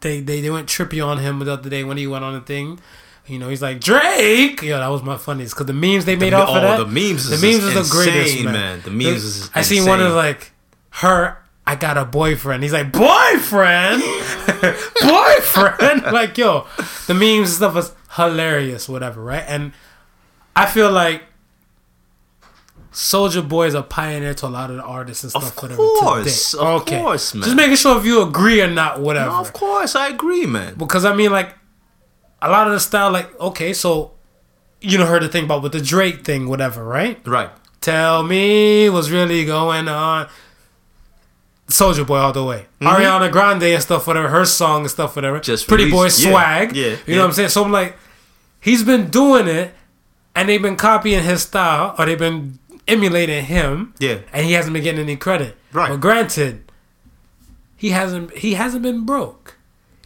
they 0.00 0.20
they, 0.20 0.42
they 0.42 0.50
went 0.50 0.68
trippy 0.68 1.04
on 1.04 1.18
him 1.18 1.38
the 1.38 1.52
other 1.52 1.70
day 1.70 1.82
when 1.84 1.96
he 1.96 2.06
went 2.06 2.22
on 2.24 2.34
the 2.34 2.40
thing. 2.42 2.80
You 3.26 3.38
know, 3.38 3.48
he's 3.48 3.62
like 3.62 3.80
Drake. 3.80 4.62
Yo, 4.62 4.78
that 4.78 4.88
was 4.88 5.02
my 5.02 5.16
funniest 5.16 5.54
because 5.54 5.66
the 5.66 5.72
memes 5.74 6.04
they 6.04 6.16
made 6.16 6.32
The- 6.34 6.36
off 6.36 6.48
of 6.50 6.56
oh, 6.56 6.60
that. 6.60 6.76
the 6.78 6.86
memes 6.86 7.28
the 7.28 7.34
is 7.36 7.42
memes 7.42 7.64
is 7.64 7.72
the 7.74 7.80
insane, 7.80 8.04
greatest, 8.12 8.44
man. 8.44 8.52
man. 8.52 8.80
The 8.82 8.90
memes 8.90 9.24
is 9.24 9.50
I 9.54 9.62
seen 9.62 9.86
one 9.86 10.00
of 10.02 10.12
like 10.12 10.52
her. 10.90 11.38
I 11.68 11.74
got 11.74 11.98
a 11.98 12.06
boyfriend. 12.06 12.62
He's 12.62 12.72
like 12.72 12.90
boyfriend, 12.90 14.02
boyfriend. 15.02 16.02
like 16.12 16.38
yo, 16.38 16.66
the 17.06 17.12
memes 17.12 17.48
and 17.50 17.56
stuff 17.56 17.74
was 17.74 17.94
hilarious, 18.12 18.88
whatever, 18.88 19.22
right? 19.22 19.44
And 19.46 19.72
I 20.56 20.64
feel 20.64 20.90
like 20.90 21.24
Soulja 22.90 23.46
Boy 23.46 23.66
is 23.66 23.74
a 23.74 23.82
pioneer 23.82 24.32
to 24.32 24.46
a 24.46 24.48
lot 24.48 24.70
of 24.70 24.76
the 24.76 24.82
artists 24.82 25.24
and 25.24 25.30
stuff. 25.30 25.48
Of 25.48 25.56
course, 25.56 26.54
of 26.54 26.86
course, 26.86 27.34
man. 27.34 27.42
Just 27.42 27.56
making 27.56 27.76
sure 27.76 27.98
if 27.98 28.06
you 28.06 28.22
agree 28.22 28.62
or 28.62 28.70
not, 28.70 29.02
whatever. 29.02 29.32
No, 29.32 29.40
of 29.40 29.52
course, 29.52 29.94
I 29.94 30.08
agree, 30.08 30.46
man. 30.46 30.74
Because 30.76 31.04
I 31.04 31.14
mean, 31.14 31.32
like 31.32 31.54
a 32.40 32.48
lot 32.48 32.66
of 32.66 32.72
the 32.72 32.80
style, 32.80 33.10
like 33.10 33.38
okay, 33.38 33.74
so 33.74 34.12
you 34.80 34.96
know, 34.96 35.04
heard 35.04 35.22
the 35.22 35.28
thing 35.28 35.44
about 35.44 35.62
with 35.62 35.72
the 35.72 35.82
Drake 35.82 36.24
thing, 36.24 36.48
whatever, 36.48 36.82
right? 36.82 37.20
Right. 37.26 37.50
Tell 37.82 38.22
me 38.22 38.88
what's 38.88 39.10
really 39.10 39.44
going 39.44 39.86
on. 39.86 40.28
Soulja 41.68 42.06
Boy 42.06 42.16
all 42.18 42.32
the 42.32 42.44
way. 42.44 42.66
Ariana 42.80 43.30
Grande 43.30 43.62
and 43.64 43.82
stuff, 43.82 44.06
whatever. 44.06 44.28
Her 44.28 44.44
song 44.44 44.82
and 44.82 44.90
stuff, 44.90 45.14
whatever. 45.16 45.36
Mm-hmm. 45.36 45.44
Just 45.44 45.68
Pretty 45.68 45.90
Boy 45.90 45.98
released- 46.04 46.20
yeah, 46.24 46.30
Swag. 46.30 46.76
yeah, 46.76 46.84
You 46.84 46.90
know 46.92 46.98
yeah. 47.06 47.18
what 47.18 47.24
I'm 47.26 47.32
saying? 47.32 47.48
So 47.50 47.64
I'm 47.64 47.72
like, 47.72 47.96
he's 48.60 48.82
been 48.84 49.10
doing 49.10 49.48
it, 49.48 49.74
and 50.34 50.48
they've 50.48 50.62
been 50.62 50.76
copying 50.76 51.22
his 51.24 51.42
style, 51.42 51.94
or 51.98 52.06
they've 52.06 52.18
been 52.18 52.58
emulating 52.86 53.44
him, 53.44 53.92
Yeah. 53.98 54.18
and 54.32 54.46
he 54.46 54.52
hasn't 54.52 54.72
been 54.72 54.82
getting 54.82 55.00
any 55.00 55.16
credit. 55.16 55.56
Right. 55.72 55.90
But 55.90 56.00
granted, 56.00 56.70
he 57.76 57.90
hasn't 57.90 58.36
he 58.38 58.54
hasn't 58.54 58.82
been 58.82 59.04
broke. 59.04 59.56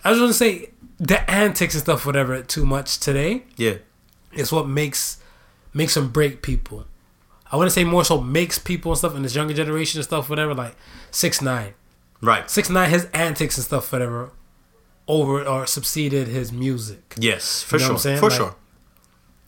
I 0.05 0.11
was 0.11 0.19
gonna 0.19 0.33
say 0.33 0.71
the 0.99 1.29
antics 1.31 1.75
and 1.75 1.83
stuff, 1.85 2.05
whatever, 2.05 2.43
too 2.43 2.67
much 2.67 2.99
today 2.99 3.45
Yeah. 3.57 3.75
is 4.33 4.51
what 4.53 4.67
makes 4.69 5.19
makes 5.73 5.95
them 5.95 6.09
break 6.09 6.43
people. 6.43 6.87
I 7.53 7.57
want 7.57 7.67
to 7.67 7.71
say 7.71 7.85
more 7.85 8.05
so 8.05 8.19
makes 8.21 8.59
people 8.59 8.93
and 8.93 8.99
stuff 8.99 9.15
in 9.15 9.23
this 9.23 9.35
younger 9.35 9.53
generation 9.55 9.99
and 9.99 10.05
stuff, 10.05 10.31
whatever. 10.31 10.55
Like 10.55 10.75
six 11.11 11.43
nine, 11.43 11.75
Right. 12.23 12.51
six 12.51 12.71
nine, 12.71 12.89
his 12.91 13.05
antics 13.13 13.57
and 13.59 13.65
stuff, 13.65 13.93
whatever, 13.93 14.31
over 15.07 15.45
or 15.47 15.67
succeeded 15.67 16.29
his 16.29 16.51
music. 16.51 17.15
Yes, 17.19 17.63
for 17.63 17.77
You 17.79 17.89
know 17.89 17.99
sure. 17.99 18.17
For 18.17 18.29
Like- 18.31 18.37
sure. 18.39 18.55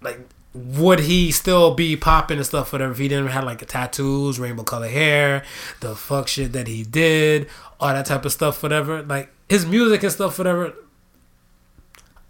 Like, 0.02 0.20
would 0.52 1.00
he 1.00 1.32
still 1.32 1.74
be 1.74 1.96
popping 1.96 2.36
and 2.36 2.46
stuff, 2.46 2.72
whatever, 2.72 2.92
if 2.92 2.98
he 2.98 3.08
didn't 3.08 3.28
have 3.28 3.42
like 3.44 3.58
the 3.58 3.64
tattoos, 3.66 4.38
rainbow 4.38 4.62
color 4.62 4.86
hair, 4.88 5.42
the 5.80 5.96
fuck 5.96 6.28
shit 6.28 6.52
that 6.52 6.68
he 6.68 6.84
did, 6.84 7.48
all 7.80 7.88
that 7.88 8.06
type 8.06 8.24
of 8.24 8.32
stuff, 8.32 8.62
whatever. 8.62 9.02
Like 9.02 9.30
his 9.48 9.64
music 9.66 10.02
and 10.02 10.12
stuff, 10.12 10.36
whatever. 10.38 10.74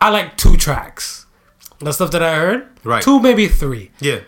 I 0.01 0.11
like 0.11 0.37
two 0.37 0.57
tracks. 0.57 1.27
The 1.81 1.93
stuff 1.93 2.11
that 2.13 2.23
I 2.23 2.37
heard, 2.37 2.69
Right. 2.85 3.03
Two, 3.03 3.19
maybe 3.21 3.49
three. 3.49 3.91
Yeah. 4.01 4.21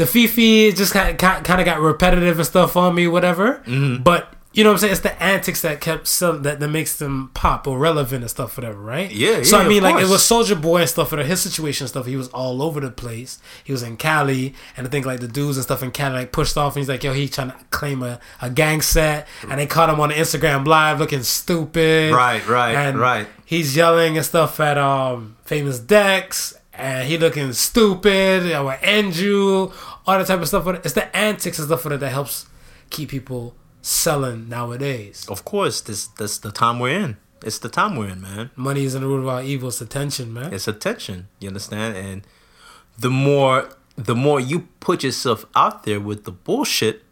The 0.00 0.06
Fifi 0.06 0.72
just 0.72 0.94
kind 0.94 1.10
of, 1.10 1.18
kind 1.44 1.60
of 1.60 1.66
got 1.66 1.78
repetitive 1.78 2.38
and 2.38 2.46
stuff 2.46 2.74
on 2.74 2.94
me, 2.94 3.06
whatever. 3.06 3.62
Mm-hmm. 3.66 4.02
But 4.02 4.32
you 4.54 4.64
know 4.64 4.70
what 4.70 4.76
I'm 4.76 4.78
saying? 4.78 4.92
It's 4.92 5.02
the 5.02 5.22
antics 5.22 5.60
that 5.60 5.82
kept 5.82 6.06
selling, 6.06 6.40
that, 6.44 6.58
that 6.58 6.68
makes 6.68 6.96
them 6.96 7.30
pop 7.34 7.66
or 7.66 7.78
relevant 7.78 8.22
and 8.22 8.30
stuff, 8.30 8.56
whatever, 8.56 8.80
right? 8.80 9.10
Yeah, 9.10 9.42
So 9.42 9.58
yeah, 9.58 9.64
I 9.64 9.68
mean, 9.68 9.82
like 9.82 10.02
it 10.02 10.08
was 10.08 10.22
Soulja 10.22 10.58
Boy 10.58 10.80
and 10.80 10.88
stuff, 10.88 11.12
whatever. 11.12 11.28
His 11.28 11.42
situation 11.42 11.84
and 11.84 11.90
stuff, 11.90 12.06
he 12.06 12.16
was 12.16 12.28
all 12.28 12.62
over 12.62 12.80
the 12.80 12.90
place. 12.90 13.40
He 13.62 13.72
was 13.72 13.82
in 13.82 13.98
Cali, 13.98 14.54
and 14.74 14.86
I 14.86 14.90
think 14.90 15.04
like 15.04 15.20
the 15.20 15.28
dudes 15.28 15.58
and 15.58 15.64
stuff 15.64 15.82
in 15.82 15.90
Cali 15.90 16.14
like 16.14 16.32
pushed 16.32 16.56
off, 16.56 16.76
and 16.76 16.80
he's 16.80 16.88
like, 16.88 17.04
"Yo, 17.04 17.12
he 17.12 17.28
trying 17.28 17.50
to 17.50 17.56
claim 17.70 18.02
a, 18.02 18.18
a 18.40 18.48
gang 18.48 18.80
set," 18.80 19.28
and 19.42 19.60
they 19.60 19.66
caught 19.66 19.90
him 19.90 20.00
on 20.00 20.08
the 20.08 20.14
Instagram 20.14 20.66
live 20.66 20.98
looking 20.98 21.24
stupid. 21.24 22.14
Right, 22.14 22.44
right, 22.48 22.74
and 22.74 22.98
right. 22.98 23.26
He's 23.44 23.76
yelling 23.76 24.16
and 24.16 24.24
stuff 24.24 24.58
at 24.60 24.78
um 24.78 25.36
famous 25.44 25.78
Dex, 25.78 26.54
and 26.80 27.06
he 27.06 27.18
looking 27.18 27.52
stupid. 27.52 28.50
I 28.50 28.74
Andrew, 28.76 29.72
all 30.10 30.18
that 30.18 30.26
type 30.26 30.40
of 30.40 30.48
stuff. 30.48 30.66
It's 30.84 30.94
the 30.94 31.14
antics 31.16 31.58
and 31.58 31.66
stuff 31.66 31.82
that 31.84 32.00
that 32.00 32.10
helps 32.10 32.46
keep 32.90 33.10
people 33.10 33.54
selling 33.82 34.48
nowadays. 34.48 35.26
Of 35.28 35.44
course, 35.44 35.80
this 35.80 36.08
that's 36.08 36.38
the 36.38 36.50
time 36.50 36.78
we're 36.80 36.98
in. 36.98 37.16
It's 37.44 37.58
the 37.58 37.68
time 37.68 37.96
we're 37.96 38.08
in, 38.08 38.20
man. 38.20 38.50
Money 38.56 38.84
isn't 38.84 39.00
the 39.00 39.06
root 39.06 39.20
of 39.20 39.28
all 39.28 39.40
evil; 39.40 39.68
it's 39.68 39.80
attention, 39.80 40.32
man. 40.32 40.52
It's 40.52 40.68
attention. 40.68 41.28
You 41.38 41.48
understand? 41.48 41.96
And 41.96 42.26
the 42.98 43.10
more 43.10 43.70
the 43.96 44.14
more 44.14 44.40
you 44.40 44.68
put 44.80 45.02
yourself 45.04 45.46
out 45.54 45.84
there 45.84 46.00
with 46.00 46.24
the 46.24 46.32
bullshit, 46.32 47.02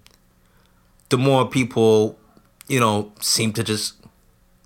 the 1.08 1.18
more 1.18 1.48
people, 1.48 2.18
you 2.66 2.80
know, 2.80 3.12
seem 3.20 3.52
to 3.54 3.62
just 3.62 3.94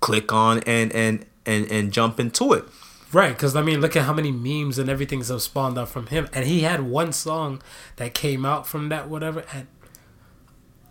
click 0.01 0.33
on 0.33 0.59
and 0.61 0.91
and 0.93 1.25
and 1.45 1.71
and 1.71 1.93
jump 1.93 2.19
into 2.19 2.53
it. 2.53 2.65
Right, 3.13 3.29
because 3.29 3.55
I 3.55 3.61
mean, 3.61 3.79
look 3.79 3.95
at 3.95 4.03
how 4.03 4.13
many 4.13 4.31
memes 4.31 4.79
and 4.79 4.89
everything's 4.89 5.29
have 5.29 5.41
spawned 5.41 5.77
up 5.77 5.87
from 5.87 6.07
him, 6.07 6.27
and 6.33 6.45
he 6.45 6.61
had 6.61 6.81
one 6.81 7.13
song 7.13 7.61
that 7.97 8.13
came 8.13 8.43
out 8.45 8.67
from 8.67 8.89
that 8.89 9.07
whatever. 9.07 9.43
And 9.53 9.67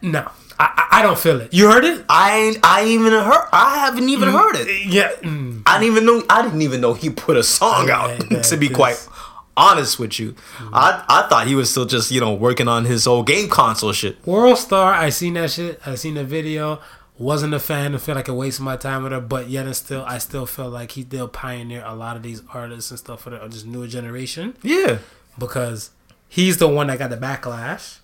no, 0.01 0.31
I 0.59 0.87
I, 0.93 0.99
I 0.99 1.03
don't 1.03 1.19
feel 1.19 1.41
it. 1.41 1.53
You 1.53 1.71
heard 1.71 1.85
it? 1.85 2.05
I 2.09 2.37
ain't 2.39 2.59
I 2.63 2.85
even 2.87 3.13
heard 3.13 3.49
I 3.53 3.79
haven't 3.79 4.09
even 4.09 4.29
heard 4.29 4.57
it. 4.57 4.87
Yeah. 4.87 5.13
mm. 5.21 5.63
I 5.67 5.79
didn't 5.81 5.93
even 5.93 6.07
know 6.07 6.23
I 6.31 6.43
didn't 6.43 6.63
even 6.63 6.81
know 6.81 6.95
he 6.95 7.11
put 7.11 7.37
a 7.37 7.43
song 7.43 7.91
out. 7.91 8.11
To 8.45 8.57
be 8.57 8.69
this- 8.69 8.77
quite 8.77 9.09
honest 9.57 9.99
with 9.99 10.19
you. 10.19 10.35
I 10.73 11.05
I 11.09 11.29
thought 11.29 11.47
he 11.47 11.55
was 11.55 11.71
still 11.71 11.85
just 11.87 12.11
you 12.11 12.21
know 12.21 12.33
working 12.35 12.69
on 12.69 12.85
his 12.85 13.07
old 13.07 13.27
game 13.27 13.49
console 13.49 13.93
shit. 13.93 14.25
World 14.27 14.59
Star, 14.59 14.93
I 14.93 15.11
seen 15.11 15.35
that 15.35 15.51
shit. 15.51 15.81
I 15.87 15.95
seen 15.97 16.15
the 16.15 16.25
video. 16.25 16.81
Wasn't 17.19 17.53
a 17.55 17.59
fan. 17.59 17.95
I 17.95 17.99
feel 17.99 18.15
like 18.15 18.29
I 18.29 18.33
wasted 18.33 18.65
my 18.65 18.77
time 18.77 19.03
with 19.03 19.13
her, 19.13 19.21
but 19.21 19.49
yet 19.49 19.67
and 19.67 19.77
still, 19.77 20.05
I 20.07 20.19
still 20.19 20.47
feel 20.47 20.71
like 20.71 20.93
he 20.93 21.03
did 21.05 21.33
pioneer 21.33 21.83
a 21.87 21.95
lot 21.95 22.17
of 22.17 22.23
these 22.23 22.43
artists 22.53 22.91
and 22.91 22.99
stuff 22.99 23.23
for 23.23 23.31
the 23.31 23.49
just 23.49 23.67
newer 23.67 23.87
generation 23.87 24.57
Yeah, 24.63 24.99
because 25.39 25.91
he's 26.29 26.57
the 26.57 26.69
one 26.69 26.87
that 26.89 26.99
got 26.99 27.11
the 27.11 27.17
backlash 27.19 27.99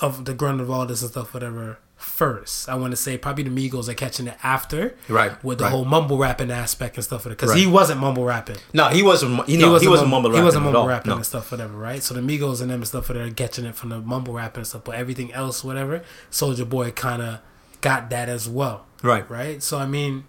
of 0.00 0.24
the 0.24 0.34
grunt 0.34 0.60
of 0.60 0.70
all 0.70 0.86
this 0.86 1.02
and 1.02 1.10
stuff, 1.10 1.32
whatever. 1.34 1.78
First, 1.96 2.68
I 2.68 2.74
want 2.74 2.92
to 2.92 2.96
say 2.96 3.16
probably 3.16 3.44
the 3.44 3.50
Migos 3.50 3.88
are 3.88 3.94
catching 3.94 4.26
it 4.26 4.36
after, 4.42 4.94
Right, 5.08 5.42
With 5.42 5.58
the 5.58 5.64
right. 5.64 5.70
whole 5.70 5.84
mumble 5.86 6.18
rapping 6.18 6.50
aspect 6.50 6.96
and 6.96 7.04
stuff, 7.04 7.24
because 7.24 7.50
Right. 7.50 7.58
he 7.58 7.66
wasn't 7.66 8.00
mumble 8.00 8.24
rapping. 8.24 8.56
no, 8.74 8.88
he 8.88 9.02
wasn't. 9.02 9.48
You 9.48 9.58
know, 9.58 9.76
he 9.78 9.88
wasn't, 9.88 10.10
mumble 10.10 10.30
rapping. 10.30 10.42
He 10.42 10.44
wasn't 10.44 10.64
mumble 10.64 10.86
rapping 10.86 11.10
No. 11.10 11.16
and 11.16 11.24
stuff, 11.26 11.50
whatever, 11.50 11.74
right? 11.76 12.02
So 12.02 12.12
the 12.14 12.20
Migos 12.20 12.60
and 12.60 12.70
them 12.70 12.80
and 12.80 12.86
stuff, 12.86 13.06
for 13.06 13.12
that 13.14 13.22
are 13.26 13.30
catching 13.30 13.64
it 13.64 13.74
from 13.74 13.90
the 13.90 14.00
mumble 14.00 14.34
rapping 14.34 14.60
and 14.60 14.66
stuff, 14.66 14.82
but 14.84 14.94
everything 14.96 15.32
else, 15.32 15.64
whatever, 15.64 16.02
Soulja 16.30 16.68
Boy 16.68 16.90
kind 16.90 17.22
of 17.22 17.38
got 17.80 18.10
that 18.10 18.28
as 18.28 18.48
well, 18.48 18.84
Right. 19.02 19.28
right? 19.30 19.62
So 19.62 19.78
I 19.78 19.86
mean, 19.86 20.24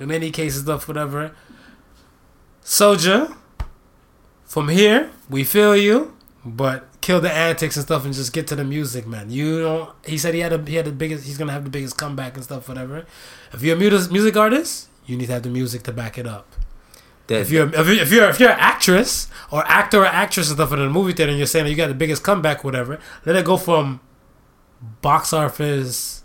in 0.00 0.08
many 0.08 0.30
cases, 0.30 0.62
stuff, 0.62 0.88
whatever. 0.88 1.32
Soulja, 2.64 3.34
from 4.44 4.68
here, 4.68 5.10
we 5.30 5.44
feel 5.44 5.76
you, 5.76 6.16
but 6.44 6.88
kill 7.00 7.20
the 7.20 7.30
antics 7.32 7.76
and 7.76 7.84
stuff 7.84 8.04
and 8.04 8.12
just 8.12 8.32
get 8.32 8.46
to 8.48 8.56
the 8.56 8.64
music, 8.64 9.06
man. 9.06 9.30
You 9.30 9.60
don't. 9.60 9.90
He 10.04 10.18
said 10.18 10.34
he 10.34 10.40
had 10.40 10.52
a 10.52 10.62
he 10.64 10.74
had 10.76 10.84
the 10.86 10.92
biggest. 10.92 11.24
He's 11.26 11.38
gonna 11.38 11.52
have 11.52 11.64
the 11.64 11.70
biggest 11.70 11.96
comeback 11.96 12.34
and 12.34 12.42
stuff, 12.44 12.68
whatever. 12.68 13.06
If 13.52 13.62
you're 13.62 13.76
a 13.76 13.78
music 13.78 14.36
artist, 14.36 14.88
you 15.06 15.16
need 15.16 15.26
to 15.26 15.32
have 15.32 15.42
the 15.42 15.48
music 15.50 15.82
to 15.84 15.92
back 15.92 16.18
it 16.18 16.26
up. 16.26 16.46
That- 17.28 17.40
If 17.42 17.50
you're 17.50 17.68
if 17.68 17.86
you're 17.86 18.02
if 18.02 18.12
you're, 18.12 18.28
if 18.30 18.40
you're 18.40 18.50
an 18.50 18.58
actress 18.58 19.28
or 19.50 19.64
actor 19.66 20.02
or 20.02 20.06
actress 20.06 20.48
and 20.48 20.56
stuff 20.56 20.72
in 20.72 20.80
a 20.80 20.90
movie 20.90 21.12
theater 21.12 21.30
and 21.30 21.38
you're 21.38 21.46
saying 21.46 21.64
that 21.66 21.70
you 21.70 21.76
got 21.76 21.88
the 21.88 21.94
biggest 21.94 22.22
comeback, 22.24 22.64
whatever, 22.64 22.98
let 23.24 23.36
it 23.36 23.44
go 23.44 23.56
from 23.56 24.00
box 25.02 25.32
office 25.32 26.22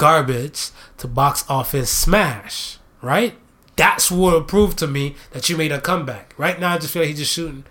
garbage 0.00 0.70
to 0.98 1.06
box 1.06 1.44
office 1.48 1.90
smash, 1.90 2.78
right? 3.02 3.34
That's 3.76 4.10
what 4.10 4.32
will 4.32 4.42
prove 4.54 4.74
to 4.76 4.86
me 4.86 5.14
that 5.32 5.48
you 5.48 5.56
made 5.56 5.72
a 5.72 5.80
comeback. 5.80 6.34
Right 6.38 6.58
now, 6.58 6.74
I 6.74 6.78
just 6.78 6.92
feel 6.92 7.02
like 7.02 7.10
he's 7.10 7.18
just 7.18 7.32
shooting, 7.32 7.64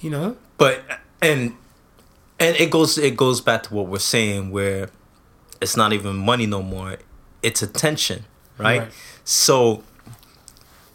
you 0.00 0.10
know. 0.10 0.36
but 0.58 0.82
and 1.20 1.40
and 2.40 2.56
it 2.56 2.70
goes 2.70 2.96
it 2.98 3.16
goes 3.16 3.40
back 3.40 3.62
to 3.64 3.74
what 3.74 3.86
we're 3.88 3.98
saying 4.16 4.50
where 4.50 4.88
it's 5.60 5.76
not 5.76 5.92
even 5.92 6.16
money 6.16 6.46
no 6.46 6.60
more 6.62 6.96
it's 7.42 7.62
attention 7.62 8.24
right, 8.58 8.80
Right. 8.80 8.92
so 9.24 9.82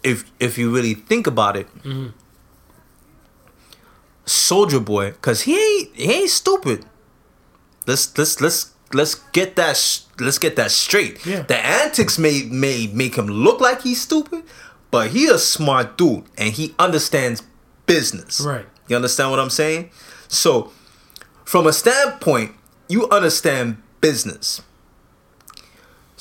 if 0.04 0.24
if 0.38 0.56
you 0.58 0.66
really 0.76 0.94
think 0.94 1.26
about 1.26 1.56
it 1.56 1.66
Mm-hmm. 1.82 2.08
soulja 4.26 4.80
boy 4.84 5.10
because 5.12 5.42
he 5.42 5.54
ain't 5.58 5.96
he 5.96 6.12
ain't 6.12 6.30
stupid 6.30 6.84
let's 7.86 8.16
let's 8.18 8.40
let's 8.40 8.72
let's 8.92 9.14
get 9.32 9.56
that 9.56 9.76
let's 10.24 10.38
get 10.38 10.56
that 10.56 10.70
straight 10.70 11.24
Yeah. 11.26 11.42
the 11.42 11.58
antics 11.58 12.18
may 12.18 12.44
may 12.44 12.86
make 12.92 13.16
him 13.16 13.26
look 13.26 13.60
like 13.60 13.82
he's 13.82 14.00
stupid 14.00 14.44
but 14.90 15.10
he 15.10 15.26
a 15.28 15.38
smart 15.38 15.96
dude 15.96 16.24
and 16.36 16.52
he 16.52 16.74
understands 16.78 17.42
business 17.86 18.40
Right. 18.40 18.66
you 18.88 18.96
understand 18.96 19.30
what 19.30 19.40
I'm 19.40 19.50
saying? 19.50 19.90
So, 20.28 20.72
from 21.44 21.66
a 21.66 21.72
standpoint, 21.72 22.52
you 22.88 23.08
understand 23.10 23.76
business. 24.00 24.62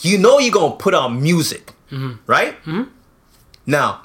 You 0.02 0.18
know 0.18 0.40
you're 0.40 0.52
gonna 0.52 0.76
put 0.76 0.94
out 0.94 1.10
music, 1.10 1.74
mm-hmm. 1.90 2.14
right? 2.28 2.56
Mm-hmm. 2.66 2.84
Now, 3.66 4.02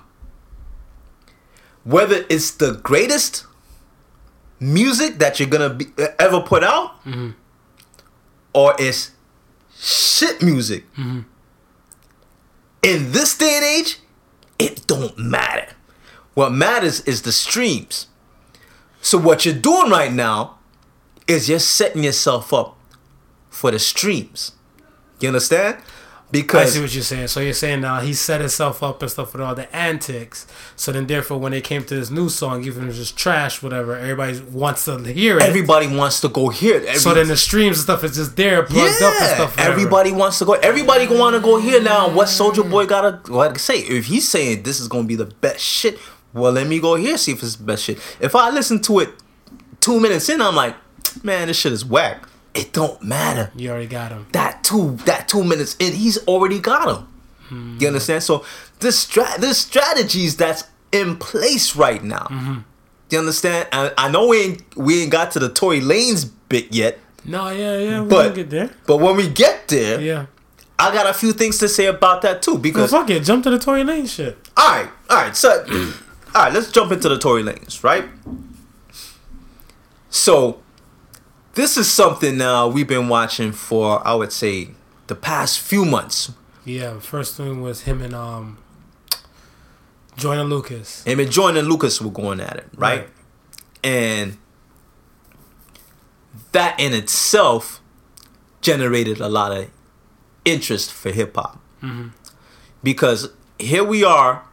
whether 1.85 2.25
it's 2.29 2.51
the 2.53 2.75
greatest 2.83 3.47
music 4.61 5.19
that 5.19 5.39
you're 5.41 5.49
gonna 5.49 5.71
be, 5.75 5.87
uh, 5.99 6.09
ever 6.19 6.41
put 6.41 6.63
out, 6.63 7.03
mm-hmm. 7.05 7.31
or 8.53 8.75
it's 8.79 9.11
shit 9.79 10.43
music, 10.43 10.85
in 12.83 13.13
this 13.13 13.37
day 13.37 13.57
and 13.57 13.65
age, 13.65 13.99
it 14.59 14.87
don't 14.87 15.19
matter. 15.19 15.75
What 16.35 16.53
matters 16.53 17.01
is 17.03 17.23
the 17.23 17.33
streams. 17.33 18.09
So 19.01 19.19
what 19.19 19.45
you're 19.45 19.55
doing 19.55 19.91
right 19.91 20.13
now 20.13 20.59
is 21.27 21.49
you're 21.49 21.59
setting 21.59 22.05
yourself 22.05 22.53
up 22.53 22.77
for 23.51 23.71
the 23.71 23.79
streams. 23.79 24.53
You 25.21 25.29
understand? 25.29 25.79
I 26.61 26.65
see 26.67 26.81
what 26.81 26.93
you're 26.93 27.05
saying. 27.05 27.29
So 27.29 27.39
you're 27.41 27.53
saying 27.53 27.83
now 27.83 28.01
he 28.01 28.13
set 28.13 28.41
himself 28.41 28.83
up 28.83 29.01
and 29.01 29.11
stuff 29.11 29.33
with 29.33 29.41
all 29.43 29.55
the 29.55 29.75
antics. 29.75 30.47
So 30.75 30.91
then, 30.91 31.07
therefore, 31.07 31.39
when 31.39 31.53
they 31.53 31.61
came 31.61 31.85
to 31.85 31.95
this 31.95 32.11
new 32.11 32.29
song, 32.29 32.65
even 32.65 32.85
if 32.85 32.89
it's 32.91 32.99
just 32.99 33.17
trash, 33.17 33.63
whatever, 33.63 33.97
everybody 33.97 34.41
wants 34.51 34.85
to 34.87 34.99
hear 34.99 35.37
it. 35.37 35.43
everybody 35.45 35.87
wants 35.87 36.21
to 36.23 36.29
go 36.29 36.49
hear 36.49 36.77
it. 36.79 36.85
Every- 36.85 36.99
so 36.99 37.15
then 37.15 37.29
the 37.29 37.37
streams 37.37 37.77
and 37.79 37.85
stuff 37.85 38.03
is 38.03 38.17
just 38.17 38.37
there, 38.37 38.65
plugged 38.65 39.03
up 39.03 39.15
and 39.21 39.31
stuff. 39.37 39.57
whatever. 39.57 39.73
everybody 39.73 40.13
wants 40.13 40.39
to 40.41 40.45
go. 40.45 40.55
Everybody 40.55 41.07
want 41.07 41.37
to 41.37 41.41
go 41.41 41.61
here 41.61 41.81
now. 41.81 42.09
What 42.09 42.27
Soulja 42.27 42.69
Boy 42.69 42.87
gotta 42.87 43.21
what 43.33 43.55
to 43.55 43.61
say? 43.61 43.79
If 43.79 44.07
he's 44.07 44.29
saying 44.29 44.65
this 44.65 44.81
is 44.81 44.89
gonna 44.89 45.05
be 45.07 45.15
the 45.17 45.27
best 45.27 45.61
shit, 45.61 45.99
well, 46.33 46.51
let 46.53 46.67
me 46.67 46.81
go 46.81 46.97
here 46.97 47.17
see 47.19 47.33
if 47.33 47.43
it's 47.43 47.55
the 47.57 47.65
best 47.65 47.85
shit. 47.85 47.99
If 48.21 48.35
I 48.35 48.51
listen 48.51 48.83
to 48.83 48.99
it 48.99 49.11
two 49.81 50.01
minutes 50.01 50.29
in, 50.29 50.43
I'm 50.43 50.57
like, 50.57 50.75
man, 51.23 51.47
this 51.47 51.57
shit 51.59 51.73
is 51.73 51.85
whack. 51.85 52.29
It 52.57 52.73
don't 52.73 53.03
matter. 53.03 53.51
You 53.55 53.71
already 53.71 53.87
got 53.87 54.11
him. 54.13 54.27
that 54.33 54.65
two 54.65 54.97
that 55.05 55.29
two 55.29 55.45
minutes 55.45 55.77
in, 55.79 55.93
he's 55.93 56.19
already 56.27 56.59
got 56.59 56.89
him. 56.89 57.07
Hmm. 57.49 57.77
You 57.81 57.87
understand? 57.89 58.23
So 58.23 58.45
this 58.81 59.05
strat 59.07 59.37
this 59.37 59.59
strategies 59.59 60.37
that's 60.37 60.65
in 60.93 61.17
place 61.19 61.77
right 61.77 62.03
now. 62.03 62.27
Mm-hmm. 62.31 62.59
You 63.11 63.19
understand? 63.19 63.69
I, 63.73 63.93
I 63.99 64.09
know 64.11 64.29
we 64.29 64.41
ain't 64.41 64.77
we 64.77 65.03
ain't 65.03 65.13
got 65.13 65.31
to 65.33 65.39
the 65.39 65.49
Tory 65.51 65.81
Lanez 65.81 66.31
bit 66.49 66.73
yet, 66.73 66.99
No, 67.25 67.51
yeah, 67.51 67.77
yeah, 67.79 68.01
we 68.03 68.09
But- 68.09 68.35
get 68.35 68.51
there. 68.51 68.71
but 68.87 68.97
when 68.99 69.17
we 69.17 69.29
get 69.29 69.69
there, 69.69 70.01
Yeah. 70.01 70.27
I 70.79 70.93
got 70.93 71.09
a 71.09 71.15
few 71.15 71.33
things 71.33 71.59
to 71.59 71.69
say 71.69 71.87
about 71.87 72.23
that 72.23 72.43
too. 72.43 72.53
Well, 72.53 72.61
Because 72.61 72.91
fuck 72.91 73.09
it, 73.11 73.21
jump 73.25 73.45
to 73.45 73.51
the 73.51 73.59
Tory 73.59 73.83
Lanez 73.83 74.11
shit. 74.15 74.37
all 74.57 74.69
right, 74.77 74.89
all 75.11 75.17
right, 75.17 75.37
so 75.37 75.49
all 76.35 76.45
right, 76.45 76.53
let's 76.53 76.71
jump 76.71 76.93
into 76.93 77.09
the 77.09 77.19
Tory 77.19 77.43
Lanez, 77.43 77.83
right? 77.85 78.05
So 80.11 80.61
this 81.57 81.77
is 81.77 81.91
something 81.91 82.39
now 82.39 82.69
we've 82.69 82.87
been 82.87 83.09
watching 83.09 83.51
for 83.51 84.07
I 84.07 84.15
would 84.15 84.31
say 84.31 84.71
the 85.09 85.15
past 85.15 85.59
few 85.59 85.85
months. 85.85 86.33
Yeah, 86.65 87.01
first 87.01 87.37
thing 87.37 87.61
was 87.61 87.83
him 87.83 88.03
and 88.03 88.15
um, 88.15 88.59
Joyner 90.17 90.45
Lucas. 90.45 91.03
Him 91.05 91.21
and 91.21 91.31
Joyner 91.31 91.63
Lucas 91.63 92.01
were 92.01 92.11
going 92.11 92.41
at 92.41 92.57
it, 92.57 92.69
right? 92.77 93.01
Right. 93.01 93.09
And 93.83 94.39
that 96.53 96.79
in 96.79 96.93
itself 96.93 97.81
generated 98.61 99.21
a 99.21 99.29
lot 99.29 99.53
of 99.53 99.71
interest 100.45 100.93
for 100.93 101.11
hip 101.11 101.37
hop. 101.37 101.61
Mm-hmm. 101.83 102.09
Because 102.83 103.31
here 103.59 103.85
we 103.85 104.05
are, 104.05 104.45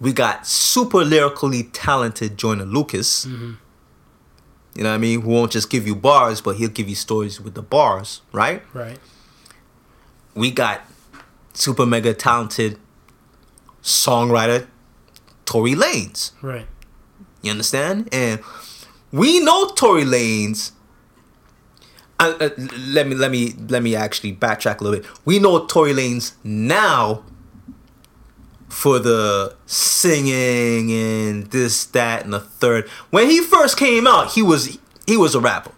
we 0.00 0.12
got 0.12 0.46
super 0.46 1.04
lyrically 1.04 1.64
talented 1.64 2.36
Joyner 2.38 2.64
Lucas. 2.64 3.26
Mm-hmm. 3.26 3.52
You 4.78 4.84
know 4.84 4.90
what 4.90 4.94
I 4.94 4.98
mean? 4.98 5.22
Who 5.22 5.30
won't 5.30 5.50
just 5.50 5.70
give 5.70 5.88
you 5.88 5.96
bars, 5.96 6.40
but 6.40 6.54
he'll 6.54 6.68
give 6.68 6.88
you 6.88 6.94
stories 6.94 7.40
with 7.40 7.54
the 7.54 7.62
bars, 7.62 8.22
right? 8.30 8.62
Right. 8.72 9.00
we 10.36 10.52
got 10.52 10.82
super 11.52 11.84
mega 11.84 12.14
talented 12.14 12.78
songwriter 13.82 14.68
Tory 15.44 15.74
Lanez. 15.74 16.30
Right. 16.40 16.68
You 17.42 17.50
understand? 17.50 18.08
And 18.12 18.40
we 19.10 19.40
know 19.40 19.70
Tory 19.70 20.04
Lanez. 20.04 20.70
Uh, 22.20 22.34
uh, 22.40 22.50
let 22.78 23.08
me 23.08 23.16
let 23.16 23.32
me 23.32 23.54
let 23.68 23.82
me 23.82 23.96
actually 23.96 24.32
backtrack 24.32 24.80
a 24.80 24.84
little 24.84 25.00
bit. 25.00 25.10
We 25.24 25.40
know 25.40 25.66
Tory 25.66 25.92
Lanez 25.92 26.34
now 26.44 27.24
for 28.68 28.98
the 28.98 29.54
singing 29.66 30.90
and 30.92 31.46
this, 31.50 31.84
that, 31.86 32.24
and 32.24 32.32
the 32.32 32.40
third. 32.40 32.88
When 33.10 33.28
he 33.30 33.40
first 33.40 33.76
came 33.76 34.06
out, 34.06 34.32
he 34.32 34.42
was 34.42 34.78
he 35.06 35.16
was 35.16 35.34
a 35.34 35.40
rapper. 35.40 35.72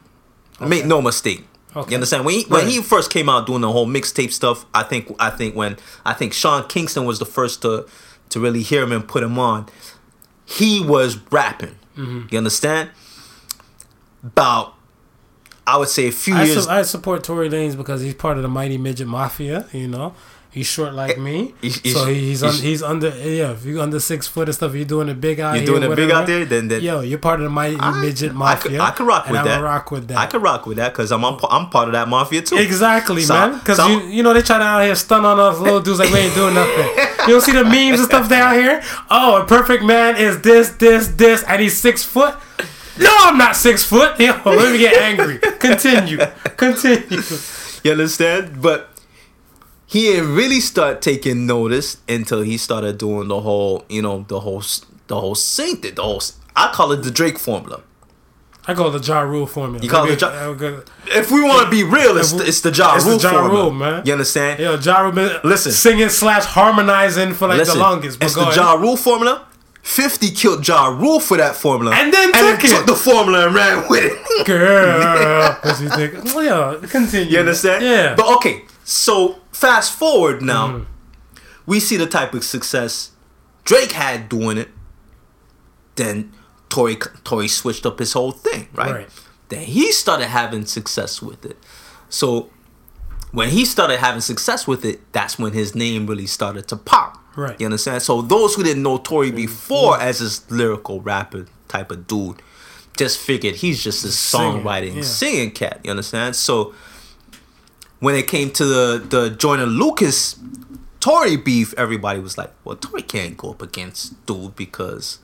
Make 0.60 0.84
no 0.86 1.00
mistake. 1.00 1.46
Okay. 1.74 1.90
You 1.92 1.94
understand? 1.96 2.24
When 2.24 2.34
he, 2.34 2.42
when 2.44 2.62
Right. 2.64 2.68
he 2.70 2.82
first 2.82 3.10
came 3.12 3.28
out 3.28 3.46
doing 3.46 3.60
the 3.60 3.70
whole 3.70 3.86
mixtape 3.86 4.32
stuff, 4.32 4.66
I 4.74 4.82
think 4.82 5.14
I 5.20 5.30
think 5.30 5.54
when 5.54 5.76
I 6.04 6.12
think 6.14 6.32
Sean 6.32 6.66
Kingston 6.68 7.04
was 7.04 7.18
the 7.18 7.24
first 7.26 7.62
to 7.62 7.86
to 8.30 8.40
really 8.40 8.62
hear 8.62 8.82
him 8.82 8.92
and 8.92 9.06
put 9.06 9.22
him 9.22 9.38
on, 9.38 9.66
he 10.44 10.80
was 10.84 11.16
rapping. 11.30 11.76
Mm-hmm. 11.96 12.26
You 12.30 12.38
understand? 12.38 12.90
About 14.22 14.74
I 15.66 15.76
would 15.76 15.88
say 15.88 16.08
a 16.08 16.12
few 16.12 16.34
I, 16.34 16.44
years. 16.44 16.64
su- 16.64 16.70
I 16.70 16.82
support 16.82 17.22
Tory 17.22 17.48
Lanez 17.48 17.76
because 17.76 18.00
he's 18.02 18.14
part 18.14 18.36
of 18.36 18.42
the 18.42 18.48
Mighty 18.48 18.76
Midget 18.76 19.06
Mafia. 19.06 19.66
You 19.72 19.86
know, 19.88 20.14
he's 20.50 20.66
short 20.66 20.92
like 20.94 21.16
eh, 21.16 21.20
me, 21.20 21.54
He's- 21.60 21.80
he's- 21.82 21.94
so 21.96 22.04
he's 22.06 22.42
un- 22.42 22.50
he's- 22.52 22.62
he's 22.62 22.82
under 22.82 23.08
yeah. 23.10 23.52
If 23.52 23.64
you're 23.64 23.80
under 23.82 24.00
six 24.00 24.26
foot 24.26 24.48
and 24.48 24.54
stuff, 24.54 24.74
you're 24.74 24.84
doing 24.84 25.08
a 25.08 25.14
big 25.14 25.40
out. 25.40 25.54
Here. 25.54 25.64
You're 25.64 25.78
doing 25.80 25.90
it 25.92 25.96
big 25.96 26.10
out 26.10 26.26
there, 26.26 26.44
then- 26.44 26.68
then- 26.68 26.80
yo, 26.82 27.00
you're 27.00 27.18
part 27.18 27.40
of 27.40 27.44
the 27.44 27.50
Mighty 27.50 27.76
I- 27.78 28.00
Midget 28.00 28.30
I 28.30 28.34
Mafia. 28.34 28.70
could, 28.72 28.80
I 28.80 28.90
could 28.90 29.06
rock 29.06 29.26
with 29.28 29.36
I'm 29.38 29.44
that. 29.44 29.50
gonna 29.56 29.62
rock 29.64 29.90
with 29.90 30.08
that. 30.08 30.18
I 30.18 30.26
could 30.26 30.42
rock 30.42 30.66
with 30.66 30.76
that 30.78 30.92
because 30.92 31.12
I'm, 31.12 31.24
I'm 31.24 31.38
I'm 31.50 31.70
part 31.70 31.88
of 31.88 31.92
that 31.92 32.08
mafia 32.08 32.42
too. 32.42 32.56
Exactly, 32.56 33.22
So- 33.22 33.34
man. 33.34 33.58
Because 33.58 33.76
so- 33.78 33.88
you 33.88 34.00
you 34.08 34.22
know 34.22 34.32
they 34.32 34.42
try 34.42 34.58
to 34.58 34.64
out 34.64 34.82
here 34.84 34.94
stun 34.94 35.24
on 35.24 35.38
us 35.38 35.58
little 35.58 35.80
dudes 35.80 35.98
like 36.00 36.12
we 36.12 36.18
ain't 36.20 36.34
doing 36.34 36.54
nothing. 36.54 37.06
You 37.26 37.34
don't 37.34 37.42
see 37.42 37.52
the 37.52 37.64
memes 37.64 38.00
and 38.00 38.08
stuff 38.08 38.30
down 38.30 38.54
here. 38.54 38.82
Oh, 39.10 39.42
a 39.42 39.44
perfect 39.44 39.84
man 39.84 40.16
is 40.16 40.40
this, 40.40 40.70
this, 40.70 41.08
this, 41.08 41.42
and 41.44 41.60
he's 41.60 41.78
six 41.78 42.02
foot. 42.02 42.34
No, 42.98 43.10
I'm 43.20 43.36
not 43.36 43.56
six 43.56 43.84
foot. 43.84 44.18
Yo, 44.20 44.32
let 44.46 44.72
me 44.72 44.78
get 44.78 44.96
angry. 44.96 45.38
Continue. 45.38 46.18
Continue. 46.56 47.20
You 47.84 47.92
understand? 47.92 48.60
But 48.62 48.89
he 49.90 50.02
didn't 50.02 50.36
really 50.36 50.60
start 50.60 51.02
taking 51.02 51.46
notice 51.46 51.96
until 52.08 52.42
he 52.42 52.56
started 52.56 52.96
doing 52.96 53.26
the 53.26 53.40
whole, 53.40 53.84
you 53.88 54.00
know, 54.00 54.24
the 54.28 54.38
whole, 54.38 54.62
the 55.08 55.18
whole 55.18 55.34
thing. 55.34 55.80
The 55.80 56.00
whole, 56.00 56.22
I 56.54 56.70
call 56.72 56.92
it 56.92 57.02
the 57.02 57.10
Drake 57.10 57.38
formula. 57.38 57.82
I 58.68 58.74
call 58.74 58.94
it 58.94 59.02
the 59.02 59.04
Ja 59.12 59.20
Rule 59.22 59.46
formula. 59.46 59.82
You 59.82 59.90
call 59.90 60.06
it 60.08 60.20
the 60.20 60.26
ja, 60.26 61.18
If 61.18 61.32
we 61.32 61.42
want 61.42 61.64
to 61.64 61.70
be 61.70 61.82
real, 61.82 62.16
it's, 62.18 62.32
the, 62.32 62.46
it's 62.46 62.60
the 62.60 62.70
Ja 62.70 62.94
it's 62.94 63.04
Rule 63.04 63.18
the 63.18 63.22
ja 63.22 63.30
formula. 63.30 63.62
Rule, 63.64 63.70
man. 63.72 64.02
You 64.06 64.12
understand? 64.12 64.60
Yeah, 64.60 64.78
Ja 64.80 65.00
Rule 65.00 65.12
been 65.12 65.36
Listen. 65.42 65.72
singing 65.72 66.08
slash 66.08 66.44
harmonizing 66.44 67.34
for 67.34 67.48
like 67.48 67.58
Listen, 67.58 67.78
the 67.78 67.80
longest. 67.80 68.22
It's 68.22 68.34
the 68.34 68.42
ahead. 68.42 68.56
Ja 68.56 68.74
Rule 68.74 68.96
formula. 68.96 69.46
50 69.82 70.30
killed 70.30 70.68
Ja 70.68 70.86
Rule 70.88 71.18
for 71.18 71.36
that 71.38 71.56
formula. 71.56 71.90
And 71.96 72.12
then 72.12 72.30
and 72.32 72.60
took 72.60 72.64
it. 72.64 72.76
took 72.76 72.86
the 72.86 72.94
formula 72.94 73.46
and 73.46 73.54
ran 73.56 73.84
with 73.90 74.04
it. 74.04 74.46
Girl, 74.46 75.56
what 75.62 75.80
you 75.80 75.88
think? 75.88 76.24
Well, 76.34 76.44
yeah, 76.44 76.88
continue. 76.88 77.28
You 77.32 77.38
understand? 77.40 77.82
Yeah. 77.84 78.14
But 78.14 78.26
okay, 78.36 78.62
so 78.84 79.36
fast 79.60 79.92
forward 79.92 80.42
now, 80.42 80.68
Mm-hmm. 80.68 81.40
we 81.66 81.80
see 81.80 81.96
the 81.96 82.06
type 82.06 82.34
of 82.34 82.44
success 82.44 83.10
Drake 83.64 83.92
had 83.92 84.28
doing 84.28 84.56
it. 84.58 84.68
Then 85.96 86.32
Tory 86.68 86.96
Tory 87.24 87.48
switched 87.48 87.84
up 87.86 87.98
his 87.98 88.12
whole 88.14 88.32
thing, 88.32 88.68
right? 88.74 88.92
Right. 88.92 89.08
Then 89.48 89.64
he 89.64 89.92
started 89.92 90.28
having 90.28 90.64
success 90.66 91.20
with 91.20 91.44
it. 91.44 91.56
So 92.08 92.50
when 93.32 93.50
he 93.50 93.64
started 93.64 93.98
having 93.98 94.20
success 94.20 94.66
with 94.66 94.84
it, 94.84 95.00
that's 95.12 95.38
when 95.38 95.52
his 95.52 95.74
name 95.74 96.06
really 96.06 96.26
started 96.26 96.66
to 96.68 96.76
pop. 96.76 97.18
Right. 97.36 97.60
You 97.60 97.66
understand? 97.66 98.02
So 98.02 98.22
those 98.22 98.54
who 98.54 98.62
didn't 98.62 98.82
know 98.82 98.98
Tory 98.98 99.30
before 99.30 100.00
as 100.00 100.18
this 100.20 100.50
lyrical 100.50 101.00
rapper 101.00 101.46
type 101.68 101.90
of 101.92 102.06
dude, 102.06 102.42
just 102.96 103.18
figured 103.18 103.56
he's 103.56 103.82
just 103.82 104.04
a 104.04 104.08
songwriting 104.08 104.96
yeah. 104.96 105.02
singing 105.02 105.50
cat. 105.52 105.80
You 105.84 105.90
understand? 105.90 106.34
So 106.34 106.74
when 108.00 108.14
it 108.14 108.26
came 108.26 108.50
to 108.52 108.64
the 108.64 109.04
the 109.08 109.30
Joyner 109.30 109.66
Lucas 109.66 110.36
Tory 111.00 111.36
beef, 111.36 111.72
everybody 111.78 112.18
was 112.20 112.36
like, 112.36 112.52
"Well, 112.64 112.76
Tory 112.76 113.02
can't 113.02 113.36
go 113.36 113.50
up 113.52 113.62
against 113.62 114.26
dude 114.26 114.54
because 114.56 115.18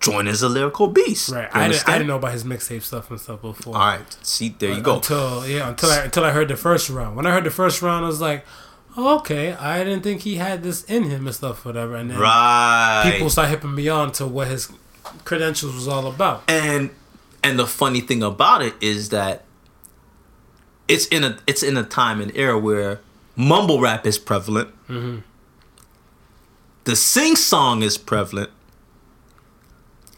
Joyner's 0.00 0.42
a 0.42 0.48
lyrical 0.48 0.86
beast." 0.88 1.30
Right. 1.30 1.48
I 1.52 1.68
didn't, 1.68 1.88
I 1.88 1.92
didn't 1.94 2.06
know 2.08 2.16
about 2.16 2.32
his 2.32 2.44
mixtape 2.44 2.82
stuff 2.82 3.10
and 3.10 3.20
stuff 3.20 3.42
before. 3.42 3.74
All 3.74 3.80
right, 3.80 4.16
see, 4.22 4.54
there 4.58 4.72
you 4.72 4.80
go. 4.82 4.96
Until 4.96 5.46
yeah, 5.48 5.68
until 5.68 5.90
I 5.90 5.98
until 6.04 6.24
I 6.24 6.30
heard 6.30 6.48
the 6.48 6.56
first 6.56 6.88
round. 6.90 7.16
When 7.16 7.26
I 7.26 7.32
heard 7.32 7.44
the 7.44 7.50
first 7.50 7.82
round, 7.82 8.04
I 8.04 8.08
was 8.08 8.20
like, 8.20 8.44
oh, 8.96 9.16
okay. 9.18 9.52
I 9.54 9.82
didn't 9.82 10.02
think 10.02 10.20
he 10.22 10.36
had 10.36 10.62
this 10.62 10.84
in 10.84 11.04
him 11.04 11.26
and 11.26 11.34
stuff, 11.34 11.64
whatever. 11.64 11.96
And 11.96 12.10
then 12.10 12.18
Right. 12.18 13.10
people 13.12 13.30
start 13.30 13.48
hipping 13.48 13.74
me 13.74 13.88
on 13.88 14.12
to 14.12 14.26
what 14.26 14.46
his 14.48 14.70
credentials 15.24 15.74
was 15.74 15.88
all 15.88 16.06
about. 16.06 16.44
and 16.48 16.90
and 17.42 17.58
the 17.58 17.66
funny 17.66 18.00
thing 18.00 18.22
about 18.22 18.62
it 18.62 18.74
is 18.80 19.08
that 19.08 19.44
it's 20.90 21.06
in 21.06 21.24
a 21.24 21.38
it's 21.46 21.62
in 21.62 21.76
a 21.76 21.84
time 21.84 22.20
and 22.20 22.36
era 22.36 22.58
where 22.58 23.00
mumble 23.36 23.80
rap 23.80 24.06
is 24.06 24.18
prevalent. 24.18 24.70
Mm-hmm. 24.88 25.18
The 26.84 26.96
sing 26.96 27.36
song 27.36 27.82
is 27.82 27.96
prevalent, 27.96 28.50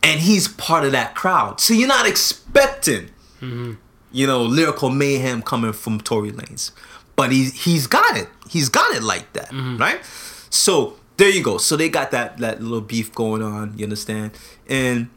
and 0.02 0.20
he's 0.20 0.48
part 0.48 0.84
of 0.84 0.92
that 0.92 1.14
crowd. 1.14 1.60
So 1.60 1.74
you're 1.74 1.88
not 1.88 2.06
expecting, 2.06 3.10
mm-hmm. 3.40 3.74
you 4.10 4.26
know, 4.26 4.42
lyrical 4.42 4.88
mayhem 4.88 5.42
coming 5.42 5.72
from 5.72 6.00
Tory 6.00 6.32
Lanez, 6.32 6.70
but 7.16 7.30
he's 7.30 7.64
he's 7.64 7.86
got 7.86 8.16
it. 8.16 8.28
He's 8.48 8.68
got 8.70 8.94
it 8.96 9.02
like 9.02 9.32
that, 9.34 9.50
mm-hmm. 9.50 9.76
right? 9.76 10.00
So 10.48 10.96
there 11.18 11.28
you 11.28 11.42
go. 11.42 11.58
So 11.58 11.76
they 11.76 11.90
got 11.90 12.10
that 12.12 12.38
that 12.38 12.62
little 12.62 12.80
beef 12.80 13.14
going 13.14 13.42
on. 13.42 13.76
You 13.76 13.84
understand? 13.84 14.32
And 14.68 15.10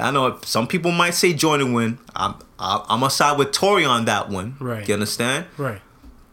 I 0.00 0.10
know 0.10 0.38
some 0.44 0.66
people 0.66 0.90
might 0.90 1.14
say 1.14 1.32
Joyner 1.32 1.70
win. 1.72 1.98
I'm 2.16 2.34
I- 2.58 2.84
I'm 2.88 3.00
gonna 3.00 3.10
side 3.10 3.38
with 3.38 3.52
Tory 3.52 3.84
on 3.84 4.04
that 4.06 4.28
one. 4.28 4.56
Right. 4.60 4.86
You 4.86 4.94
understand? 4.94 5.46
Right. 5.58 5.80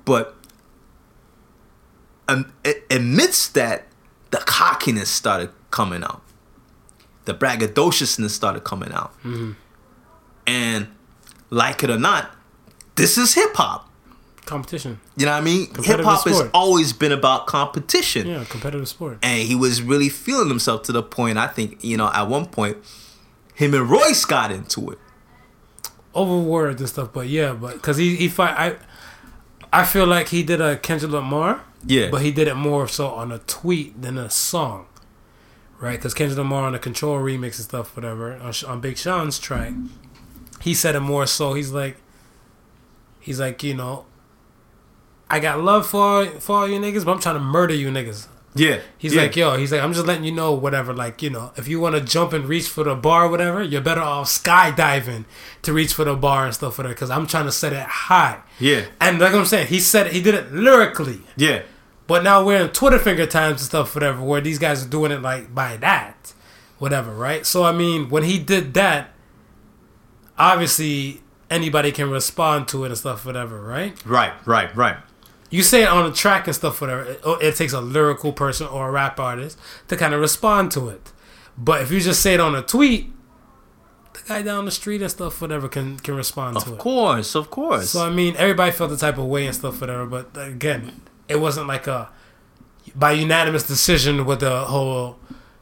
But 0.06 0.36
um, 2.28 2.52
amidst 2.92 3.54
that, 3.56 3.86
the 4.32 4.38
cockiness 4.38 5.10
started 5.10 5.50
coming 5.72 6.04
out. 6.04 6.22
The 7.26 7.34
braggadociousness 7.34 8.30
started 8.30 8.64
coming 8.64 8.92
out. 8.92 9.14
And 10.48 10.88
like 11.50 11.84
it 11.84 11.90
or 11.90 11.98
not, 12.00 12.32
this 12.96 13.18
is 13.18 13.34
hip 13.34 13.56
hop. 13.56 13.88
Competition. 14.46 15.00
You 15.16 15.26
know 15.28 15.34
what 15.34 15.38
I 15.40 15.42
mean? 15.42 15.68
Hip 15.84 16.00
hop 16.02 16.28
has 16.28 16.42
always 16.54 16.92
been 16.94 17.12
about 17.12 17.46
competition. 17.48 18.28
Yeah, 18.28 18.44
competitive 18.46 18.88
sport. 18.88 19.20
And 19.22 19.44
he 19.48 19.56
was 19.56 19.82
really 19.82 20.10
feeling 20.10 20.50
himself 20.50 20.84
to 20.84 20.92
the 20.92 21.04
point, 21.04 21.38
I 21.38 21.48
think, 21.48 21.84
you 21.84 21.98
know, 21.98 22.10
at 22.12 22.24
one 22.28 22.48
point, 22.48 22.78
him 23.60 23.74
and 23.74 23.90
Royce 23.90 24.24
got 24.24 24.52
into 24.52 24.90
it. 24.90 24.98
Over 26.14 26.40
words 26.40 26.80
and 26.80 26.90
stuff, 26.90 27.10
but 27.12 27.28
yeah, 27.28 27.52
but 27.52 27.74
because 27.74 27.98
he 27.98 28.16
he 28.16 28.30
fight, 28.30 28.56
I 28.58 29.82
I 29.82 29.84
feel 29.84 30.08
like 30.08 30.30
he 30.30 30.44
did 30.44 30.62
a 30.62 30.78
Kendrick 30.78 31.12
Lamar. 31.12 31.66
Yeah. 31.86 32.10
But 32.10 32.22
he 32.22 32.32
did 32.32 32.48
it 32.48 32.56
more 32.56 32.88
so 32.88 33.08
on 33.08 33.34
a 33.34 33.40
tweet 33.40 34.02
than 34.02 34.18
a 34.18 34.30
song, 34.30 34.88
right? 35.78 35.98
Because 35.98 36.14
Kendrick 36.14 36.38
Lamar 36.38 36.64
on 36.64 36.72
the 36.72 36.80
Control 36.80 37.20
remix 37.20 37.58
and 37.58 37.66
stuff, 37.66 37.98
whatever, 37.98 38.34
on, 38.36 38.54
on 38.66 38.80
Big 38.80 38.98
Sean's 38.98 39.38
track, 39.38 39.74
he 40.62 40.74
said 40.74 40.96
it 40.96 41.02
more 41.02 41.26
so. 41.26 41.54
He's 41.54 41.72
like, 41.72 41.98
he's 43.20 43.42
like, 43.42 43.62
you 43.62 43.74
know, 43.74 44.06
I 45.30 45.40
got 45.42 45.60
love 45.62 45.86
for 45.86 46.26
for 46.40 46.60
all 46.60 46.68
you 46.70 46.80
niggas, 46.80 47.04
but 47.04 47.12
I'm 47.12 47.20
trying 47.20 47.36
to 47.36 47.42
murder 47.42 47.74
you 47.74 47.90
niggas. 47.90 48.28
Yeah. 48.60 48.80
He's 48.98 49.16
yeah. 49.16 49.24
like, 49.24 49.36
yo, 49.36 49.58
he's 49.58 49.72
like, 49.72 49.82
I'm 49.82 49.94
just 49.94 50.06
letting 50.06 50.24
you 50.24 50.32
know, 50.32 50.54
whatever. 50.54 50.94
Like, 50.94 51.22
you 51.22 51.30
know, 51.30 51.52
if 51.56 51.68
you 51.68 51.80
want 51.80 51.96
to 51.96 52.02
jump 52.02 52.34
and 52.34 52.46
reach 52.46 52.68
for 52.68 52.84
the 52.84 52.96
bar, 52.96 53.30
whatever, 53.30 53.64
you're 53.64 53.82
better 53.82 54.02
off 54.02 54.28
skydiving 54.28 55.26
to 55.62 55.74
reach 55.74 55.94
for 55.94 56.04
the 56.04 56.16
bar 56.16 56.46
and 56.46 56.54
stuff, 56.54 56.76
for 56.76 56.84
that. 56.84 56.90
Because 56.90 57.10
I'm 57.10 57.26
trying 57.26 57.46
to 57.46 57.52
set 57.52 57.74
it 57.74 57.84
high. 57.84 58.42
Yeah. 58.60 58.86
And 59.00 59.20
like 59.20 59.34
I'm 59.34 59.46
saying, 59.46 59.68
he 59.68 59.80
said 59.80 60.08
it, 60.08 60.14
he 60.14 60.22
did 60.22 60.36
it 60.36 60.52
lyrically. 60.52 61.22
Yeah. 61.36 61.64
But 62.08 62.24
now 62.24 62.44
we're 62.44 62.62
in 62.62 62.70
Twitter 62.70 62.98
finger 62.98 63.28
times 63.28 63.62
and 63.62 63.68
stuff, 63.68 63.94
whatever, 63.96 64.24
where 64.24 64.42
these 64.42 64.58
guys 64.58 64.84
are 64.84 64.90
doing 64.90 65.12
it 65.12 65.22
like 65.22 65.54
by 65.54 65.78
that, 65.78 66.34
whatever, 66.80 67.14
right? 67.14 67.46
So 67.46 67.64
I 67.64 67.72
mean, 67.72 68.10
when 68.10 68.24
he 68.24 68.40
did 68.40 68.74
that, 68.74 69.12
obviously 70.38 71.22
anybody 71.52 71.92
can 71.92 72.10
respond 72.10 72.68
to 72.70 72.84
it 72.84 72.88
and 72.88 72.98
stuff, 72.98 73.28
whatever, 73.28 73.62
right? 73.62 74.04
Right, 74.06 74.34
right, 74.48 74.76
right. 74.76 74.98
You 75.50 75.64
say 75.64 75.84
it 75.84 75.90
on 75.90 76.06
a 76.06 76.14
track 76.14 76.48
and 76.48 76.56
stuff, 76.56 76.80
whatever. 76.80 77.04
It, 77.04 77.22
oh, 77.24 77.34
it 77.36 77.56
takes 77.56 77.74
a 77.74 77.82
lyrical 77.82 78.34
person 78.34 78.68
or 78.68 78.90
a 78.90 78.92
rap 78.92 79.20
artist 79.20 79.58
to 79.88 79.98
kind 79.98 80.14
of 80.14 80.20
respond 80.20 80.72
to 80.74 80.90
it. 80.90 81.12
But 81.58 81.82
if 81.82 81.92
you 81.92 82.00
just 82.00 82.22
say 82.22 82.36
it 82.36 82.40
on 82.40 82.56
a 82.56 82.62
tweet, 82.62 83.12
the 84.14 84.22
guy 84.28 84.42
down 84.42 84.66
the 84.66 84.72
street 84.72 85.02
and 85.02 85.10
stuff, 85.10 85.42
whatever, 85.42 85.68
can 85.68 85.98
can 86.00 86.16
respond 86.16 86.60
to 86.60 86.70
it. 86.70 86.74
Of 86.74 86.78
course, 86.80 87.36
of 87.36 87.50
course. 87.50 87.92
So 87.92 88.06
I 88.06 88.10
mean, 88.10 88.36
everybody 88.38 88.72
felt 88.72 88.92
the 88.92 88.98
type 88.98 89.18
of 89.18 89.26
way 89.26 89.46
and 89.46 89.56
stuff, 89.56 89.82
whatever. 89.82 90.06
But 90.06 90.38
again, 90.38 91.02
it 91.28 91.38
wasn't 91.38 91.68
like 91.68 91.88
a 91.88 92.10
by 92.96 93.12
unanimous 93.12 93.64
decision 93.64 94.26
with 94.26 94.40
the 94.40 94.66
whole 94.66 95.20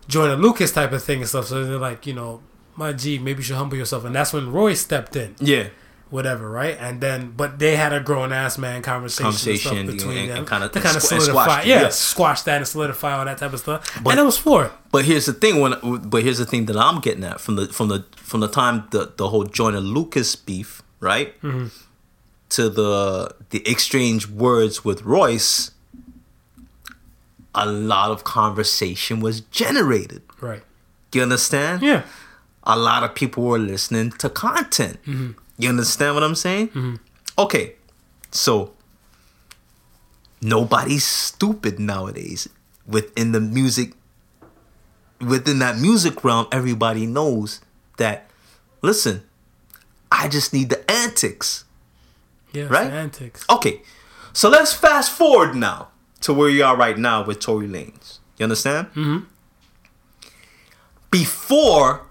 Joyner 0.08 0.36
Lucas 0.36 0.72
type 0.72 0.92
of 0.92 1.04
thing 1.04 1.20
and 1.20 1.30
stuff. 1.30 1.48
So 1.48 1.64
they're 1.64 1.78
like, 1.78 2.06
you 2.06 2.14
know, 2.14 2.42
my 2.76 2.94
G, 2.94 3.18
maybe 3.20 3.40
you 3.40 3.44
should 3.44 3.56
humble 3.58 3.78
yourself. 3.78 4.06
And 4.06 4.16
that's 4.16 4.34
when 4.34 4.52
Roy 4.52 4.74
stepped 4.74 5.16
in, 5.16 5.36
yeah. 5.40 5.70
Whatever, 6.10 6.50
right? 6.50 6.78
And 6.80 7.02
then, 7.02 7.34
but 7.36 7.60
they 7.60 7.76
had 7.76 7.94
a 7.94 8.00
grown 8.00 8.32
ass 8.32 8.58
man 8.58 8.82
conversation, 8.82 9.24
Conversation, 9.26 9.78
and 9.78 9.90
stuff 9.90 9.98
between 9.98 10.18
and- 10.18 10.30
them 10.30 10.38
and 10.40 10.48
kinda- 10.50 10.70
to 10.70 10.82
kind 10.82 10.96
of 10.98 11.02
squ- 11.04 11.22
solidify, 11.22 11.64
yeah, 11.64 11.82
yeah. 11.84 11.90
squash 11.90 12.42
that 12.44 12.58
and 12.58 12.68
solidify 12.68 13.18
all 13.18 13.26
that 13.26 13.38
type 13.38 13.54
of 13.54 13.60
stuff. 13.60 14.00
But- 14.04 14.12
and 14.12 14.20
it 14.20 14.24
was 14.24 14.38
for. 14.38 14.72
But 14.92 15.06
here's 15.06 15.26
the 15.26 15.34
thing 15.34 15.60
when 15.60 15.76
but 16.10 16.24
here's 16.24 16.38
the 16.38 16.46
thing 16.46 16.66
that 16.68 16.78
I'm 16.78 17.00
getting 17.02 17.24
at 17.24 17.40
from 17.42 17.56
the 17.58 17.68
from 17.68 17.88
the 17.90 18.06
from 18.16 18.40
the 18.40 18.48
time 18.48 18.88
the 18.92 19.12
the 19.18 19.30
whole 19.30 19.44
Joyner 19.46 19.82
Lucas 19.82 20.36
beef, 20.36 20.82
right? 21.00 21.40
Mm-hmm. 21.42 21.68
To 22.52 22.70
the 22.70 23.36
the 23.50 23.68
exchange 23.70 24.28
words 24.30 24.86
with 24.86 25.02
Royce, 25.04 25.72
a 27.54 27.66
lot 27.66 28.12
of 28.12 28.24
conversation 28.24 29.20
was 29.20 29.42
generated. 29.42 30.22
Right. 30.40 30.64
You 31.14 31.22
understand? 31.24 31.82
Yeah. 31.82 32.04
a 32.70 32.76
lot 32.78 33.02
of 33.02 33.16
people 33.16 33.44
were 33.44 33.58
listening 33.60 34.12
to 34.12 34.30
content. 34.30 34.98
Mm-hmm. 35.06 35.32
You 35.58 35.70
understand 35.70 36.14
what 36.16 36.24
I'm 36.24 36.36
saying? 36.36 37.00
Okay, 37.38 37.76
so 38.32 38.74
nobody's 40.42 41.06
stupid 41.06 41.80
nowadays. 41.80 42.48
Within 42.88 43.32
the 43.32 43.42
music, 43.42 43.94
within 45.20 45.60
that 45.60 45.78
music 45.78 46.24
realm, 46.24 46.48
everybody 46.52 47.06
knows 47.06 47.60
that. 47.98 48.30
Listen, 48.82 49.24
I 50.12 50.28
just 50.28 50.54
need 50.54 50.70
the 50.70 50.90
antics. 50.90 51.66
Yeah. 52.54 52.68
Right? 52.70 52.92
Antics. 52.92 53.46
Okay, 53.50 53.82
so 54.34 54.50
let's 54.50 54.74
fast 54.74 55.12
forward 55.12 55.56
now 55.56 55.90
to 56.22 56.34
where 56.34 56.50
you 56.50 56.64
are 56.64 56.78
right 56.78 56.98
now 56.98 57.26
with 57.26 57.40
Tory 57.40 57.68
Lanez. 57.68 58.20
You 58.38 58.44
understand? 58.44 58.88
Mm-hmm. 58.90 59.26
Before 61.12 62.07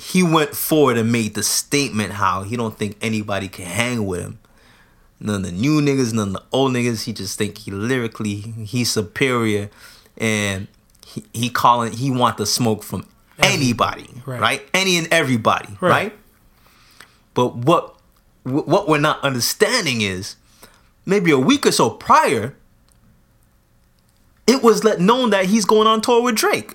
he 0.00 0.22
went 0.22 0.54
forward 0.54 0.96
and 0.96 1.12
made 1.12 1.34
the 1.34 1.42
statement 1.42 2.12
how 2.12 2.42
he 2.42 2.56
don't 2.56 2.76
think 2.78 2.96
anybody 3.02 3.48
can 3.48 3.66
hang 3.66 4.06
with 4.06 4.20
him. 4.20 4.38
none 5.20 5.36
of 5.36 5.42
the 5.44 5.52
new 5.52 5.80
niggas, 5.80 6.14
none 6.14 6.28
of 6.28 6.34
the 6.34 6.42
old 6.52 6.72
niggas. 6.72 7.04
He 7.04 7.12
just 7.12 7.36
think 7.36 7.58
he 7.58 7.70
lyrically 7.70 8.36
he's 8.36 8.90
superior, 8.90 9.68
and 10.16 10.68
he, 11.06 11.24
he 11.34 11.50
calling 11.50 11.92
he 11.92 12.10
want 12.10 12.38
the 12.38 12.46
smoke 12.46 12.82
from 12.82 13.06
anybody, 13.38 14.08
right? 14.24 14.40
right? 14.40 14.68
Any 14.72 14.96
and 14.96 15.06
everybody, 15.12 15.76
right. 15.80 15.90
right? 15.90 16.12
But 17.34 17.56
what 17.56 17.94
what 18.44 18.88
we're 18.88 18.98
not 18.98 19.22
understanding 19.22 20.00
is 20.00 20.36
maybe 21.04 21.30
a 21.30 21.38
week 21.38 21.66
or 21.66 21.72
so 21.72 21.90
prior, 21.90 22.54
it 24.46 24.62
was 24.62 24.82
let 24.82 24.98
known 24.98 25.30
that 25.30 25.44
he's 25.46 25.66
going 25.66 25.86
on 25.86 26.00
tour 26.00 26.22
with 26.22 26.36
Drake. 26.36 26.74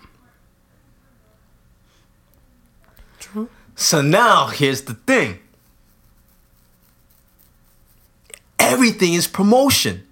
True. 3.20 3.50
So 3.76 4.02
now 4.02 4.48
here's 4.48 4.84
the 4.84 4.94
thing. 4.94 5.40
Everything 8.58 9.14
is 9.14 9.28
promotion. 9.28 10.08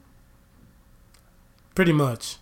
Pretty 1.76 1.94
much. 1.94 2.38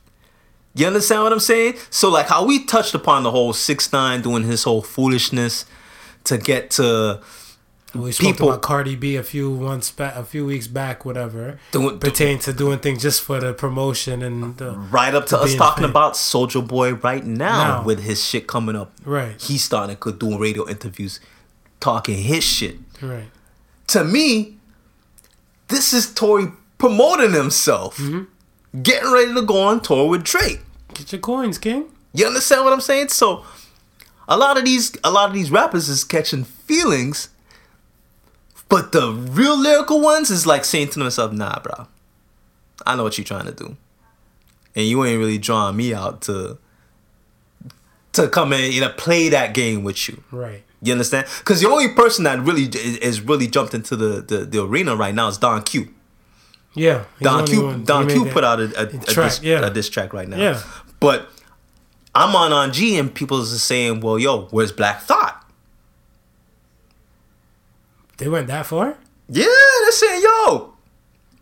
You 0.74 0.88
understand 0.88 1.24
what 1.24 1.34
I'm 1.34 1.40
saying? 1.40 1.76
So 1.90 2.10
like 2.10 2.28
how 2.28 2.46
we 2.46 2.66
touched 2.66 2.96
upon 2.96 3.24
the 3.24 3.32
whole 3.32 3.54
six 3.54 3.92
nine 3.94 4.22
doing 4.22 4.44
his 4.44 4.64
whole 4.64 4.82
foolishness 4.82 5.66
to 6.26 6.38
get 6.38 6.72
to 6.72 7.22
we 7.94 8.12
spoke 8.12 8.26
people, 8.26 8.50
about 8.50 8.62
Cardi 8.62 8.96
B 8.96 9.16
a 9.16 9.24
few 9.24 9.52
months 9.52 9.92
back, 9.92 10.16
a 10.16 10.24
few 10.24 10.46
weeks 10.46 10.68
back, 10.68 11.04
whatever, 11.04 11.60
doing, 11.72 12.00
pertain 12.00 12.40
to 12.40 12.54
doing 12.54 12.80
things 12.80 13.02
just 13.02 13.22
for 13.22 13.40
the 13.40 13.54
promotion 13.54 14.22
and 14.22 14.58
the, 14.58 14.72
right 14.72 15.14
up 15.14 15.26
to 15.28 15.38
us 15.38 15.56
talking 15.56 15.84
about 15.84 16.14
Soulja 16.14 16.66
Boy 16.66 16.94
right 16.94 17.26
now, 17.26 17.80
now, 17.80 17.84
with 17.84 18.02
his 18.02 18.26
shit 18.26 18.48
coming 18.48 18.76
up. 18.76 18.94
Right, 19.04 19.40
he's 19.42 19.64
starting 19.64 19.98
to 19.98 20.12
do 20.14 20.38
radio 20.38 20.68
interviews, 20.70 21.20
talking 21.80 22.18
his 22.18 22.44
shit. 22.44 22.78
Right. 23.02 23.30
To 23.88 24.06
me, 24.06 24.58
this 25.68 25.92
is 25.92 26.14
Tory 26.14 26.48
promoting 26.78 27.34
himself, 27.34 27.98
mm-hmm. 27.98 28.82
getting 28.82 29.12
ready 29.12 29.34
to 29.34 29.42
go 29.42 29.64
on 29.64 29.82
tour 29.82 30.08
with 30.08 30.24
Drake. 30.24 30.62
Get 30.94 31.12
your 31.12 31.20
coins, 31.22 31.58
King. 31.58 31.90
You 32.14 32.28
understand 32.28 32.64
what 32.64 32.74
I'm 32.74 32.82
saying? 32.82 33.10
So, 33.10 33.44
a 34.30 34.38
lot 34.38 34.58
of 34.58 34.64
these, 34.64 34.96
a 35.04 35.12
lot 35.12 35.28
of 35.30 35.34
these 35.34 35.52
rappers 35.52 35.90
is 35.90 36.06
catching 36.06 36.46
feelings 36.46 37.30
but 38.72 38.94
the 38.94 39.12
real 39.12 39.60
lyrical 39.60 40.00
ones 40.00 40.32
is 40.32 40.48
like 40.48 40.64
saying 40.64 40.88
to 40.92 41.00
themselves, 41.00 41.38
nah, 41.38 41.60
bro. 41.60 41.88
I 42.86 42.96
know 42.96 43.04
what 43.04 43.18
you're 43.18 43.26
trying 43.26 43.46
to 43.46 43.52
do. 43.52 43.76
And 44.74 44.86
you 44.86 45.04
ain't 45.04 45.20
really 45.20 45.38
drawing 45.38 45.76
me 45.76 45.94
out 45.94 46.22
to 46.22 46.58
to 48.14 48.30
come 48.30 48.54
in, 48.54 48.72
you 48.72 48.80
know, 48.80 48.90
play 48.90 49.28
that 49.28 49.54
game 49.54 49.84
with 49.84 50.08
you. 50.08 50.24
Right. 50.32 50.64
You 50.82 50.94
understand? 50.94 51.28
Because 51.40 51.60
the 51.60 51.68
only 51.68 51.90
person 51.90 52.24
that 52.24 52.40
really 52.40 52.64
is 52.64 53.20
really 53.20 53.48
jumped 53.48 53.74
into 53.74 53.98
the, 53.98 54.22
the, 54.22 54.46
the 54.46 54.64
arena 54.64 54.96
right 54.96 55.14
now 55.14 55.28
is 55.28 55.38
Don 55.38 55.64
Q. 55.64 55.94
Yeah. 56.74 57.04
Don 57.20 57.46
Q. 57.46 57.84
Don 57.84 58.08
Q 58.08 58.26
put 58.28 58.46
out 58.46 58.62
a, 58.62 58.64
a, 58.80 58.86
a, 58.86 59.00
track, 59.00 59.32
diss, 59.32 59.44
yeah. 59.44 59.66
a 59.66 59.70
diss 59.70 59.90
track 59.90 60.14
right 60.14 60.30
now. 60.30 60.38
Yeah. 60.38 60.64
But 61.02 61.30
I'm 62.16 62.34
on 62.38 62.54
on 62.54 62.72
G 62.72 62.98
and 62.98 63.14
people 63.14 63.42
are 63.42 63.46
saying, 63.46 64.00
well, 64.00 64.18
yo, 64.18 64.44
where's 64.52 64.72
Black 64.72 65.02
Thought? 65.02 65.41
They 68.22 68.30
went 68.30 68.46
that 68.50 68.68
far? 68.68 68.98
Yeah, 69.30 69.46
they're 69.46 69.92
saying, 69.94 70.22
yo, 70.22 70.76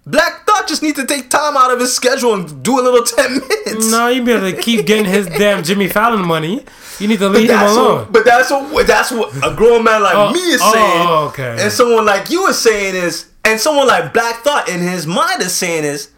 Black 0.06 0.46
Thought 0.48 0.66
just 0.66 0.82
need 0.82 0.96
to 0.96 1.06
take 1.06 1.30
time 1.30 1.58
out 1.58 1.74
of 1.74 1.80
his 1.82 1.94
schedule 1.94 2.34
and 2.34 2.64
do 2.64 2.80
a 2.80 2.82
little 2.82 3.04
10 3.18 3.32
minutes. 3.34 3.92
No, 3.92 4.08
you 4.08 4.24
better 4.24 4.54
keep 4.54 4.86
getting 4.86 5.04
his 5.04 5.28
damn 5.38 5.62
Jimmy 5.62 5.90
Fallon 5.90 6.26
money. 6.26 6.64
You 6.98 7.10
need 7.10 7.20
to 7.20 7.28
leave 7.28 7.50
him 7.50 7.60
alone. 7.60 7.98
What, 7.98 8.14
but 8.14 8.24
that's 8.24 8.50
what 8.50 8.88
that's 8.88 9.12
what 9.12 9.36
a 9.46 9.54
grown 9.54 9.84
man 9.84 10.02
like 10.02 10.16
oh, 10.16 10.32
me 10.32 10.40
is 10.40 10.62
saying. 10.62 11.06
Oh, 11.06 11.28
okay. 11.34 11.58
And 11.60 11.70
someone 11.70 12.06
like 12.06 12.30
you 12.30 12.48
is 12.48 12.58
saying 12.58 12.96
is, 12.96 13.30
and 13.44 13.60
someone 13.60 13.88
like 13.88 14.14
Black 14.14 14.38
Thought 14.46 14.70
in 14.70 14.80
his 14.80 15.06
mind 15.06 15.42
is 15.42 15.54
saying 15.54 15.84
is, 15.84 16.12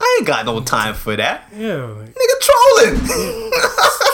I 0.00 0.16
ain't 0.18 0.26
got 0.26 0.46
no 0.46 0.62
time 0.62 0.94
for 0.94 1.14
that. 1.14 1.44
Yeah. 1.52 1.94
Nigga 2.02 2.40
trolling. 2.40 3.52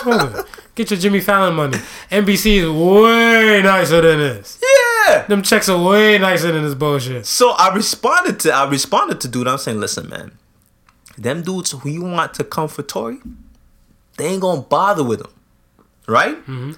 trolling. 0.03 0.45
Get 0.75 0.91
your 0.91 0.99
Jimmy 0.99 1.21
Fallon 1.21 1.55
money. 1.55 1.77
NBC 2.11 2.63
is 2.63 2.71
way 2.71 3.61
nicer 3.63 4.01
than 4.01 4.19
this. 4.19 4.59
Yeah. 4.63 5.27
Them 5.27 5.43
checks 5.43 5.69
are 5.69 5.83
way 5.83 6.19
nicer 6.19 6.51
than 6.51 6.63
this 6.63 6.75
bullshit. 6.75 7.27
So 7.27 7.51
I 7.51 7.75
responded 7.75 8.41
to 8.41 8.53
I 8.53 8.69
responded 8.69 9.21
to 9.21 9.29
dude. 9.29 9.49
I'm 9.49 9.59
saying, 9.59 9.79
listen, 9.79 10.09
man. 10.09 10.33
Them 11.19 11.43
dudes 11.43 11.73
who 11.73 11.89
you 11.89 12.03
want 12.03 12.33
to 12.35 12.45
come 12.45 12.69
for 12.69 12.83
Tory, 12.83 13.19
they 14.17 14.27
ain't 14.27 14.41
gonna 14.41 14.63
bother 14.63 15.05
with 15.05 15.21
him. 15.21 15.33
Right? 16.09 16.37
Mm-hmm. 16.37 16.73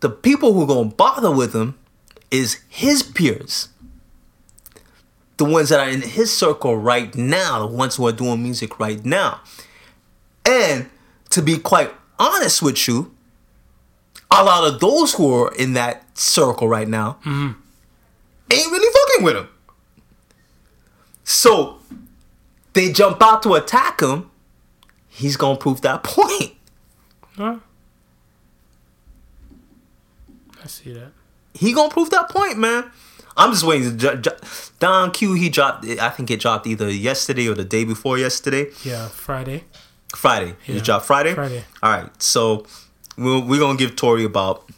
The 0.00 0.08
people 0.08 0.54
who 0.54 0.66
gonna 0.66 0.88
bother 0.88 1.30
with 1.30 1.54
him 1.54 1.78
is 2.30 2.60
his 2.68 3.02
peers. 3.02 3.68
The 5.36 5.44
ones 5.44 5.68
that 5.68 5.80
are 5.80 5.88
in 5.88 6.00
his 6.00 6.36
circle 6.36 6.76
right 6.78 7.14
now, 7.14 7.60
the 7.60 7.66
ones 7.66 7.96
who 7.96 8.06
are 8.06 8.12
doing 8.12 8.42
music 8.42 8.80
right 8.80 9.04
now. 9.04 9.40
And 10.46 10.88
to 11.30 11.42
be 11.42 11.58
quite 11.58 11.92
honest 12.18 12.62
with 12.62 12.88
you, 12.88 13.14
a 14.30 14.44
lot 14.44 14.64
of 14.64 14.80
those 14.80 15.14
who 15.14 15.32
are 15.32 15.54
in 15.54 15.72
that 15.74 16.18
circle 16.18 16.68
right 16.68 16.88
now 16.88 17.18
mm-hmm. 17.20 17.52
ain't 18.52 18.70
really 18.70 18.92
fucking 18.92 19.24
with 19.24 19.36
him. 19.36 19.48
So 21.24 21.78
they 22.72 22.92
jump 22.92 23.22
out 23.22 23.42
to 23.42 23.54
attack 23.54 24.00
him. 24.00 24.30
He's 25.08 25.36
gonna 25.36 25.58
prove 25.58 25.80
that 25.82 26.02
point. 26.04 26.54
Huh? 27.36 27.58
I 30.62 30.66
see 30.66 30.92
that. 30.92 31.12
He 31.54 31.72
gonna 31.72 31.90
prove 31.90 32.10
that 32.10 32.28
point, 32.28 32.58
man. 32.58 32.90
I'm 33.36 33.52
just 33.52 33.64
waiting. 33.64 33.96
To 33.98 34.36
Don 34.80 35.12
Q, 35.12 35.34
he 35.34 35.48
dropped. 35.48 35.86
I 35.86 36.10
think 36.10 36.30
it 36.30 36.40
dropped 36.40 36.66
either 36.66 36.90
yesterday 36.90 37.48
or 37.48 37.54
the 37.54 37.64
day 37.64 37.84
before 37.84 38.18
yesterday. 38.18 38.66
Yeah, 38.82 39.08
Friday. 39.08 39.64
Friday. 40.14 40.56
Yeah. 40.66 40.74
You 40.74 40.80
dropped 40.80 41.06
Friday. 41.06 41.34
Friday. 41.34 41.64
All 41.82 41.90
right. 41.92 42.22
So 42.22 42.66
we're, 43.18 43.40
we're 43.40 43.60
gonna 43.60 43.76
give 43.76 43.96
Tory 43.96 44.24
about 44.24 44.68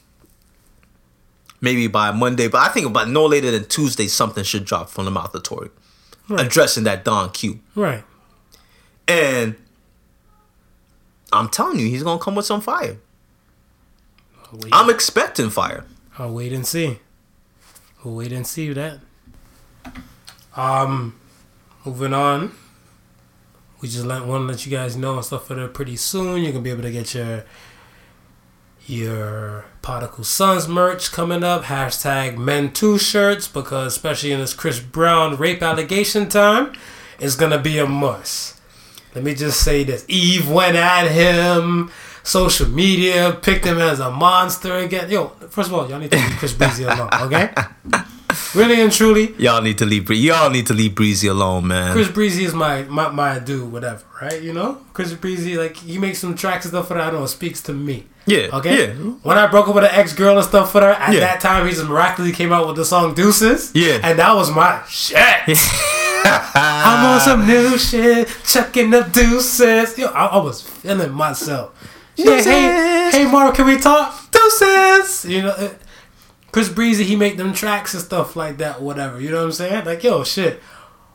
maybe 1.61 1.87
by 1.87 2.11
Monday, 2.11 2.49
but 2.49 2.59
I 2.59 2.69
think 2.69 2.87
about 2.87 3.09
no 3.09 3.27
later 3.27 3.51
than 3.51 3.67
Tuesday 3.67 4.07
something 4.07 4.43
should 4.43 4.65
drop 4.65 4.89
from 4.89 5.05
the 5.05 5.11
mouth 5.11 5.35
of 5.35 5.43
Tory, 5.43 5.71
right. 6.29 6.47
addressing 6.47 6.85
that 6.85 7.05
Don 7.05 7.31
Q. 7.31 7.61
Right. 7.75 8.03
And 9.07 9.57
I'm 11.33 11.49
telling 11.49 11.79
you, 11.79 11.87
he's 11.87 12.03
gonna 12.03 12.21
come 12.21 12.35
with 12.35 12.47
some 12.47 12.61
fire. 12.61 12.97
I'm 14.73 14.91
expecting 14.91 15.51
fire. 15.51 15.85
I'll 16.19 16.33
wait 16.33 16.53
and 16.53 16.67
see. 16.67 16.99
We'll 18.03 18.17
wait 18.17 18.33
and 18.33 18.47
see 18.47 18.73
that. 18.73 18.99
Um, 20.57 21.21
moving 21.85 22.13
on. 22.15 22.53
We 23.81 23.89
just 23.89 24.05
want 24.07 24.25
to 24.25 24.39
let 24.39 24.67
you 24.67 24.73
guys 24.73 24.97
know 24.97 25.17
and 25.17 25.25
stuff 25.25 25.47
for 25.47 25.55
that 25.55 25.73
pretty 25.73 25.97
soon. 25.97 26.43
You're 26.43 26.53
gonna 26.53 26.65
be 26.65 26.71
able 26.71 26.83
to 26.83 26.91
get 26.91 27.15
your 27.15 27.45
your 28.87 29.65
Podical 29.83 30.25
Sons 30.25 30.69
merch 30.69 31.13
coming 31.13 31.45
up. 31.45 31.65
Hashtag 31.65 32.37
Men 32.37 32.73
two 32.73 32.99
shirts 32.99 33.49
because 33.49 33.95
especially 33.95 34.33
in 34.33 34.41
this 34.41 34.55
Chris 34.55 34.81
Brown 34.81 35.37
rape 35.37 35.63
allegation 35.63 36.29
time, 36.29 36.73
it's 37.19 37.37
gonna 37.37 37.59
be 37.59 37.79
a 37.79 37.87
must. 37.87 38.61
Let 39.15 39.25
me 39.25 39.35
just 39.35 39.61
say 39.61 39.85
this: 39.85 40.05
Eve 40.09 40.51
went 40.51 40.77
at 40.77 41.09
him. 41.09 41.91
Social 42.23 42.69
media 42.69 43.39
picked 43.41 43.65
him 43.65 43.79
as 43.79 43.99
a 43.99 44.11
monster 44.11 44.77
again. 44.77 45.11
Yo, 45.11 45.29
first 45.49 45.71
of 45.71 45.75
all, 45.75 45.89
y'all 45.89 45.99
need 45.99 46.11
to 46.11 46.19
leave 46.19 46.37
Chris 46.39 46.53
Breezy 46.53 46.85
alone, 46.85 47.09
okay? 47.23 47.51
Really 48.55 48.81
and 48.81 48.93
truly, 48.93 49.33
y'all 49.39 49.63
need 49.63 49.79
to 49.79 49.87
leave. 49.87 50.11
Y'all 50.11 50.51
need 50.51 50.67
to 50.67 50.75
leave 50.75 50.95
Breezy 50.97 51.29
alone, 51.29 51.69
man. 51.69 51.93
Chris 51.93 52.09
Breezy 52.09 52.45
is 52.45 52.53
my 52.53 52.83
my, 52.85 53.09
my 53.09 53.39
dude, 53.39 53.71
whatever, 53.71 54.03
right? 54.21 54.43
You 54.43 54.53
know, 54.53 54.79
Chris 54.93 55.13
Breezy, 55.13 55.57
like 55.57 55.77
he 55.77 55.99
makes 55.99 56.19
some 56.19 56.35
tracks 56.35 56.65
and 56.65 56.73
stuff 56.73 56.89
that 56.89 57.01
I 57.01 57.11
don't 57.11 57.21
know 57.21 57.27
speaks 57.27 57.63
to 57.63 57.73
me. 57.73 58.07
Yeah. 58.31 58.57
Okay. 58.59 58.89
Yeah. 58.89 58.95
When 59.23 59.37
I 59.37 59.47
broke 59.49 59.69
up 59.69 59.75
with 59.75 59.85
an 59.85 59.91
ex 59.93 60.13
girl 60.13 60.37
and 60.37 60.47
stuff 60.47 60.73
for 60.73 60.81
her, 60.81 60.93
at 60.93 61.13
yeah. 61.13 61.21
that 61.21 61.41
time 61.41 61.67
he 61.67 61.73
just 61.73 61.87
miraculously 61.87 62.35
came 62.35 62.53
out 62.53 62.67
with 62.67 62.77
the 62.77 62.85
song 62.85 63.15
Deuces. 63.15 63.73
Yeah. 63.75 64.01
And 64.03 64.19
that 64.19 64.35
was 64.35 64.51
my 64.51 64.83
shit. 64.89 65.19
I'm 66.25 67.07
on 67.07 67.21
some 67.21 67.47
new 67.47 67.79
shit, 67.79 68.29
chucking 68.45 68.91
the 68.91 69.03
deuces. 69.03 69.99
Yo, 69.99 70.07
I, 70.09 70.27
I 70.27 70.39
was 70.39 70.63
feeling 70.63 71.13
myself. 71.13 71.75
Yeah, 72.17 72.43
hey, 72.43 73.11
hey, 73.13 73.31
Mark, 73.31 73.55
can 73.55 73.67
we 73.67 73.79
talk? 73.79 74.31
Deuces. 74.31 75.25
You 75.25 75.43
know, 75.43 75.51
uh, 75.51 75.75
Chris 76.53 76.69
Breezy, 76.69 77.05
he 77.05 77.17
make 77.17 77.37
them 77.37 77.53
tracks 77.53 77.95
and 77.95 78.03
stuff 78.03 78.37
like 78.37 78.59
that, 78.59 78.83
whatever. 78.83 79.21
You 79.21 79.31
know 79.31 79.39
what 79.39 79.45
I'm 79.45 79.53
saying? 79.53 79.85
Like, 79.85 80.03
yo, 80.05 80.25
shit. 80.25 80.61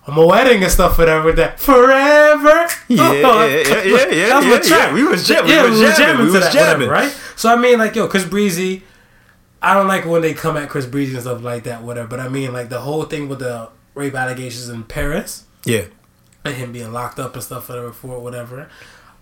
I'm 0.07 0.17
a 0.17 0.25
wedding 0.25 0.61
and 0.61 0.71
stuff, 0.71 0.97
whatever. 0.97 1.31
That 1.33 1.59
forever. 1.59 2.67
Yeah, 2.87 3.13
yeah, 3.13 3.45
yeah, 3.45 3.83
yeah, 3.83 4.09
yeah. 4.11 4.41
That's 4.41 4.69
yeah, 4.69 4.77
track. 4.77 4.89
Yeah. 4.89 4.93
We 4.93 5.03
was 5.03 5.27
jamming. 5.27 5.49
Yeah, 5.49 5.63
we 5.63 5.69
was 5.71 5.79
jamming, 5.79 5.97
jamming 5.97 6.17
to 6.17 6.23
was 6.23 6.33
that, 6.33 6.53
jamming. 6.53 6.87
Whatever, 6.87 7.07
right? 7.07 7.21
So 7.35 7.51
I 7.51 7.55
mean, 7.55 7.79
like, 7.79 7.95
yo, 7.95 8.07
Chris 8.07 8.25
Breezy. 8.25 8.83
I 9.61 9.73
don't 9.73 9.87
like 9.87 10.05
when 10.05 10.21
they 10.21 10.35
come 10.35 10.57
at 10.57 10.69
Chris 10.69 10.85
Breezy 10.85 11.13
and 11.13 11.23
stuff 11.23 11.41
like 11.41 11.63
that, 11.63 11.81
whatever. 11.81 12.07
But 12.07 12.19
I 12.19 12.29
mean, 12.29 12.53
like 12.53 12.69
the 12.69 12.81
whole 12.81 13.03
thing 13.05 13.27
with 13.27 13.39
the 13.39 13.69
rape 13.95 14.13
allegations 14.13 14.69
in 14.69 14.83
Paris. 14.83 15.45
Yeah. 15.63 15.85
And 16.43 16.53
him 16.53 16.71
being 16.71 16.93
locked 16.93 17.17
up 17.17 17.33
and 17.33 17.41
stuff, 17.41 17.67
whatever, 17.69 17.91
for 17.91 18.19
whatever. 18.19 18.69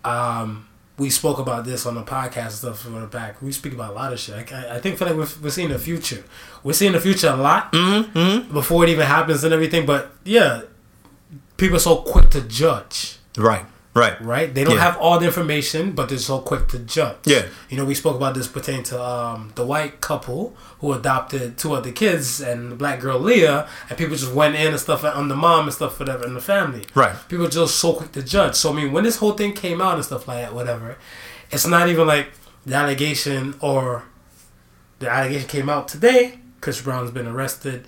Um, 0.03 0.67
we 0.97 1.09
spoke 1.09 1.39
about 1.39 1.63
this 1.63 1.85
on 1.85 1.95
the 1.95 2.03
podcast 2.03 2.45
and 2.45 2.51
stuff 2.51 2.81
from 2.81 2.99
the 2.99 3.07
back. 3.07 3.41
We 3.41 3.51
speak 3.51 3.73
about 3.73 3.91
a 3.91 3.93
lot 3.93 4.11
of 4.11 4.19
shit. 4.19 4.51
I, 4.51 4.75
I 4.75 4.79
think 4.79 4.97
feel 4.97 5.07
like 5.07 5.17
we're, 5.17 5.43
we're 5.43 5.49
seeing 5.49 5.69
the 5.69 5.79
future. 5.79 6.23
We're 6.63 6.73
seeing 6.73 6.91
the 6.91 6.99
future 6.99 7.29
a 7.29 7.35
lot 7.35 7.71
mm-hmm, 7.71 8.17
mm-hmm. 8.17 8.53
before 8.53 8.83
it 8.83 8.89
even 8.89 9.05
happens 9.05 9.43
and 9.43 9.53
everything. 9.53 9.85
But 9.85 10.11
yeah, 10.25 10.63
people 11.63 11.77
are 11.77 11.79
so 11.91 11.95
quick 12.13 12.29
to 12.31 12.41
judge. 12.41 13.17
Right. 13.37 13.65
Right. 13.95 14.19
Right. 14.21 14.49
They 14.53 14.63
don't 14.65 14.75
Yeah. 14.75 14.81
have 14.89 14.97
all 14.97 15.17
the 15.19 15.27
information, 15.27 15.91
but 15.91 16.09
they're 16.09 16.17
so 16.33 16.39
quick 16.39 16.67
to 16.69 16.79
judge. 16.79 17.17
Yeah. 17.25 17.43
You 17.69 17.77
know, 17.77 17.85
we 17.85 17.93
spoke 17.93 18.15
about 18.15 18.33
this 18.33 18.47
pertaining 18.47 18.83
to 18.91 18.97
um, 19.01 19.51
the 19.55 19.63
white 19.65 20.01
couple 20.01 20.55
who 20.79 20.93
adopted 20.93 21.57
two 21.57 21.71
other 21.73 21.91
kids 21.91 22.41
and 22.41 22.71
the 22.71 22.75
black 22.75 22.99
girl 22.99 23.19
Leah, 23.19 23.67
and 23.87 23.97
people 23.97 24.15
just 24.17 24.33
went 24.33 24.55
in 24.55 24.67
and 24.75 24.79
stuff 24.79 25.05
on 25.05 25.27
the 25.29 25.35
mom 25.35 25.65
and 25.67 25.73
stuff 25.73 25.99
whatever 25.99 26.25
in 26.25 26.33
the 26.33 26.41
family. 26.41 26.83
Right. 26.95 27.15
People 27.29 27.45
are 27.45 27.49
just 27.61 27.75
so 27.83 27.93
quick 27.93 28.11
to 28.13 28.23
judge. 28.23 28.55
So 28.55 28.71
I 28.71 28.73
mean, 28.73 28.91
when 28.91 29.03
this 29.03 29.17
whole 29.17 29.33
thing 29.33 29.53
came 29.53 29.79
out 29.81 29.95
and 29.95 30.03
stuff 30.03 30.27
like 30.27 30.39
that, 30.43 30.53
whatever, 30.55 30.97
it's 31.51 31.67
not 31.67 31.87
even 31.87 32.05
like 32.07 32.27
the 32.65 32.75
allegation 32.75 33.53
or 33.59 34.03
the 34.99 35.07
allegation 35.09 35.47
came 35.47 35.69
out 35.69 35.87
today. 35.87 36.39
Chris 36.61 36.81
Brown's 36.81 37.11
been 37.11 37.27
arrested 37.27 37.79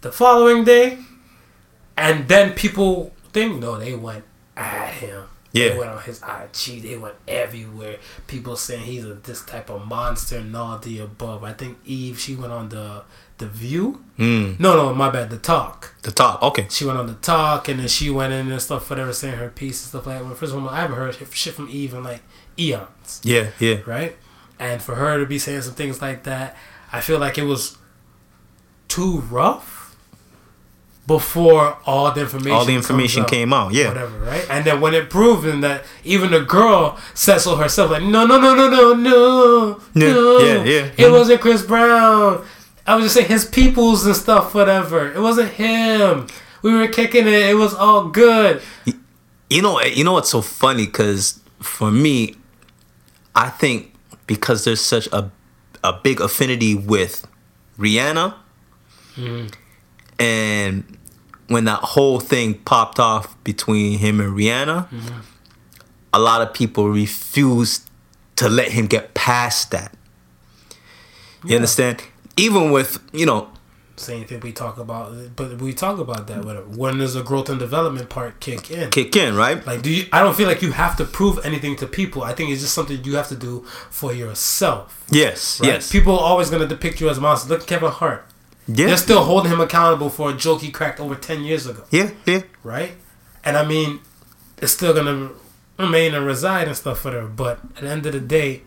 the 0.00 0.10
following 0.10 0.64
day, 0.64 0.98
and 1.98 2.28
then 2.28 2.54
people 2.54 3.12
think 3.32 3.60
no, 3.60 3.78
they 3.78 3.94
went 3.94 4.24
at 4.56 4.90
him. 4.94 5.24
Yeah. 5.52 5.70
They 5.70 5.78
went 5.78 5.90
on 5.90 6.02
his 6.02 6.22
IG. 6.22 6.82
They 6.82 6.96
went 6.96 7.16
everywhere. 7.26 7.96
People 8.28 8.54
saying 8.56 8.82
he's 8.84 9.04
a 9.04 9.14
this 9.14 9.44
type 9.44 9.68
of 9.68 9.84
monster 9.86 10.38
and 10.38 10.54
all 10.56 10.78
the 10.78 11.00
above. 11.00 11.42
I 11.42 11.52
think 11.52 11.78
Eve 11.84 12.18
she 12.20 12.36
went 12.36 12.52
on 12.52 12.68
the 12.68 13.02
the 13.38 13.46
View. 13.48 14.04
Mm. 14.18 14.60
No, 14.60 14.76
no, 14.76 14.94
my 14.94 15.10
bad. 15.10 15.30
The 15.30 15.38
Talk. 15.38 15.94
The 16.02 16.12
talk. 16.12 16.42
Okay. 16.42 16.66
She 16.70 16.84
went 16.84 16.98
on 16.98 17.06
the 17.06 17.14
Talk 17.14 17.68
and 17.68 17.80
then 17.80 17.88
she 17.88 18.10
went 18.10 18.32
in 18.34 18.52
and 18.52 18.60
stuff, 18.62 18.88
whatever, 18.90 19.12
saying 19.14 19.36
her 19.38 19.48
piece 19.48 19.82
and 19.82 19.88
stuff 19.88 20.06
like 20.06 20.18
that. 20.18 20.24
Well, 20.26 20.34
first 20.34 20.52
of 20.54 20.62
all, 20.62 20.68
I 20.68 20.80
haven't 20.82 20.96
heard 20.96 21.16
shit 21.32 21.54
from 21.54 21.68
Eve 21.70 21.94
in 21.94 22.04
like 22.04 22.22
eons, 22.58 23.20
Yeah. 23.24 23.48
Yeah. 23.58 23.78
right? 23.86 24.16
And 24.58 24.82
for 24.82 24.94
her 24.96 25.18
to 25.18 25.24
be 25.26 25.38
saying 25.38 25.62
some 25.62 25.74
things 25.74 26.02
like 26.02 26.24
that, 26.24 26.54
I 26.92 27.00
feel 27.00 27.18
like 27.18 27.38
it 27.38 27.44
was 27.44 27.78
too 28.88 29.20
rough 29.20 29.79
before 31.10 31.76
all 31.86 32.12
the 32.12 32.20
information 32.20 32.52
All 32.52 32.64
the 32.64 32.76
information 32.76 33.24
came 33.24 33.52
out. 33.52 33.72
Yeah. 33.72 33.88
whatever, 33.88 34.16
right? 34.20 34.46
And 34.48 34.64
then 34.64 34.80
when 34.80 34.94
it 34.94 35.10
proven 35.10 35.60
that 35.62 35.82
even 36.04 36.30
the 36.30 36.38
girl 36.38 37.00
said 37.14 37.38
so 37.38 37.56
herself, 37.56 37.90
like, 37.90 38.04
no, 38.04 38.24
no, 38.24 38.40
no, 38.40 38.54
no, 38.54 38.68
no, 38.68 38.94
no, 38.94 39.80
Yeah, 39.92 40.12
no, 40.12 40.38
yeah, 40.38 40.62
yeah. 40.62 41.06
it 41.06 41.10
wasn't 41.10 41.40
Chris 41.40 41.62
Brown. 41.62 42.44
I 42.86 42.94
was 42.94 43.06
just 43.06 43.16
saying 43.16 43.26
his 43.26 43.44
peoples 43.44 44.06
and 44.06 44.14
stuff, 44.14 44.54
whatever. 44.54 45.10
It 45.12 45.18
wasn't 45.18 45.50
him. 45.50 46.28
We 46.62 46.72
were 46.74 46.86
kicking 46.86 47.26
it. 47.26 47.50
It 47.50 47.56
was 47.56 47.74
all 47.74 48.06
good. 48.06 48.62
You 48.84 49.62
know, 49.62 49.80
you 49.82 50.04
know 50.04 50.12
what's 50.12 50.30
so 50.30 50.42
funny? 50.42 50.86
Because 50.86 51.40
for 51.58 51.90
me, 51.90 52.36
I 53.34 53.48
think 53.48 53.92
because 54.28 54.62
there's 54.62 54.80
such 54.80 55.08
a 55.12 55.32
a 55.82 55.92
big 55.92 56.20
affinity 56.20 56.76
with 56.76 57.26
Rihanna, 57.78 58.34
mm. 59.16 59.52
and 60.20 60.98
when 61.50 61.64
that 61.64 61.80
whole 61.94 62.20
thing 62.20 62.54
popped 62.54 62.98
off 63.00 63.26
between 63.42 63.98
him 63.98 64.20
and 64.20 64.30
Rihanna, 64.38 64.88
mm-hmm. 64.88 65.20
a 66.14 66.18
lot 66.18 66.40
of 66.42 66.54
people 66.54 66.88
refused 66.88 67.90
to 68.36 68.48
let 68.48 68.68
him 68.72 68.86
get 68.86 69.14
past 69.14 69.70
that. 69.72 69.92
You 71.44 71.50
Yeah. 71.50 71.56
understand? 71.56 72.02
Even 72.36 72.70
with 72.70 72.98
you 73.12 73.26
know, 73.26 73.48
Same 73.96 74.24
thing 74.24 74.40
we 74.40 74.52
talk 74.52 74.78
about, 74.78 75.12
but 75.36 75.58
we 75.60 75.74
talk 75.74 75.98
about 75.98 76.26
that. 76.28 76.42
Whatever. 76.44 76.66
When 76.82 76.96
does 76.98 77.12
the 77.14 77.22
growth 77.22 77.50
and 77.50 77.58
development 77.58 78.08
part 78.08 78.40
kick 78.40 78.70
in? 78.70 78.88
kick 78.90 79.14
in 79.14 79.36
right. 79.36 79.58
Like, 79.66 79.82
do 79.82 79.90
you? 79.90 80.06
I 80.12 80.22
don't 80.22 80.34
feel 80.34 80.48
like 80.48 80.62
you 80.62 80.72
have 80.72 80.96
to 80.96 81.04
prove 81.04 81.38
anything 81.44 81.74
to 81.82 81.86
people. 81.86 82.22
I 82.22 82.32
think 82.32 82.50
it's 82.50 82.62
just 82.62 82.72
something 82.74 83.02
you 83.04 83.16
have 83.16 83.28
to 83.28 83.36
do 83.36 83.64
for 83.90 84.10
yourself. 84.14 85.04
Yes, 85.10 85.60
Right? 85.60 85.70
yes, 85.74 85.90
People 85.92 86.12
are 86.18 86.24
always 86.30 86.48
gonna 86.48 86.66
depict 86.74 87.00
you 87.00 87.10
as 87.10 87.18
a 87.18 87.20
monster. 87.20 87.48
Look 87.50 87.62
at 87.62 87.66
Kevin 87.66 87.90
Hart. 87.90 88.24
Yeah, 88.66 88.86
They're 88.86 88.96
still 88.96 89.24
holding 89.24 89.50
him 89.50 89.60
accountable 89.60 90.10
for 90.10 90.30
a 90.30 90.34
joke 90.34 90.60
he 90.60 90.70
cracked 90.70 91.00
over 91.00 91.14
ten 91.14 91.42
years 91.44 91.66
ago, 91.66 91.84
yeah, 91.90 92.10
yeah. 92.26 92.42
right? 92.62 92.92
And 93.44 93.56
I 93.56 93.66
mean, 93.66 94.00
it's 94.58 94.72
still 94.72 94.94
gonna 94.94 95.30
remain 95.78 96.14
and 96.14 96.26
reside 96.26 96.68
and 96.68 96.76
stuff 96.76 97.00
for 97.00 97.10
them. 97.10 97.34
But 97.36 97.60
at 97.76 97.82
the 97.82 97.88
end 97.88 98.06
of 98.06 98.12
the 98.12 98.20
day, 98.20 98.62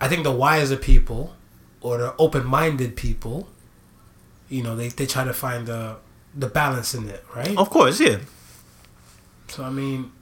I 0.00 0.08
think 0.08 0.24
the 0.24 0.32
wiser 0.32 0.76
people 0.76 1.34
or 1.80 1.98
the 1.98 2.14
open-minded 2.18 2.96
people, 2.96 3.48
you 4.48 4.62
know, 4.62 4.76
they, 4.76 4.88
they 4.88 5.06
try 5.06 5.24
to 5.24 5.32
find 5.32 5.66
the 5.66 5.96
the 6.34 6.46
balance 6.46 6.94
in 6.94 7.08
it, 7.08 7.24
right? 7.34 7.56
Of 7.56 7.70
course, 7.70 7.98
yeah. 7.98 8.18
So 9.48 9.64
I 9.64 9.70
mean, 9.70 10.12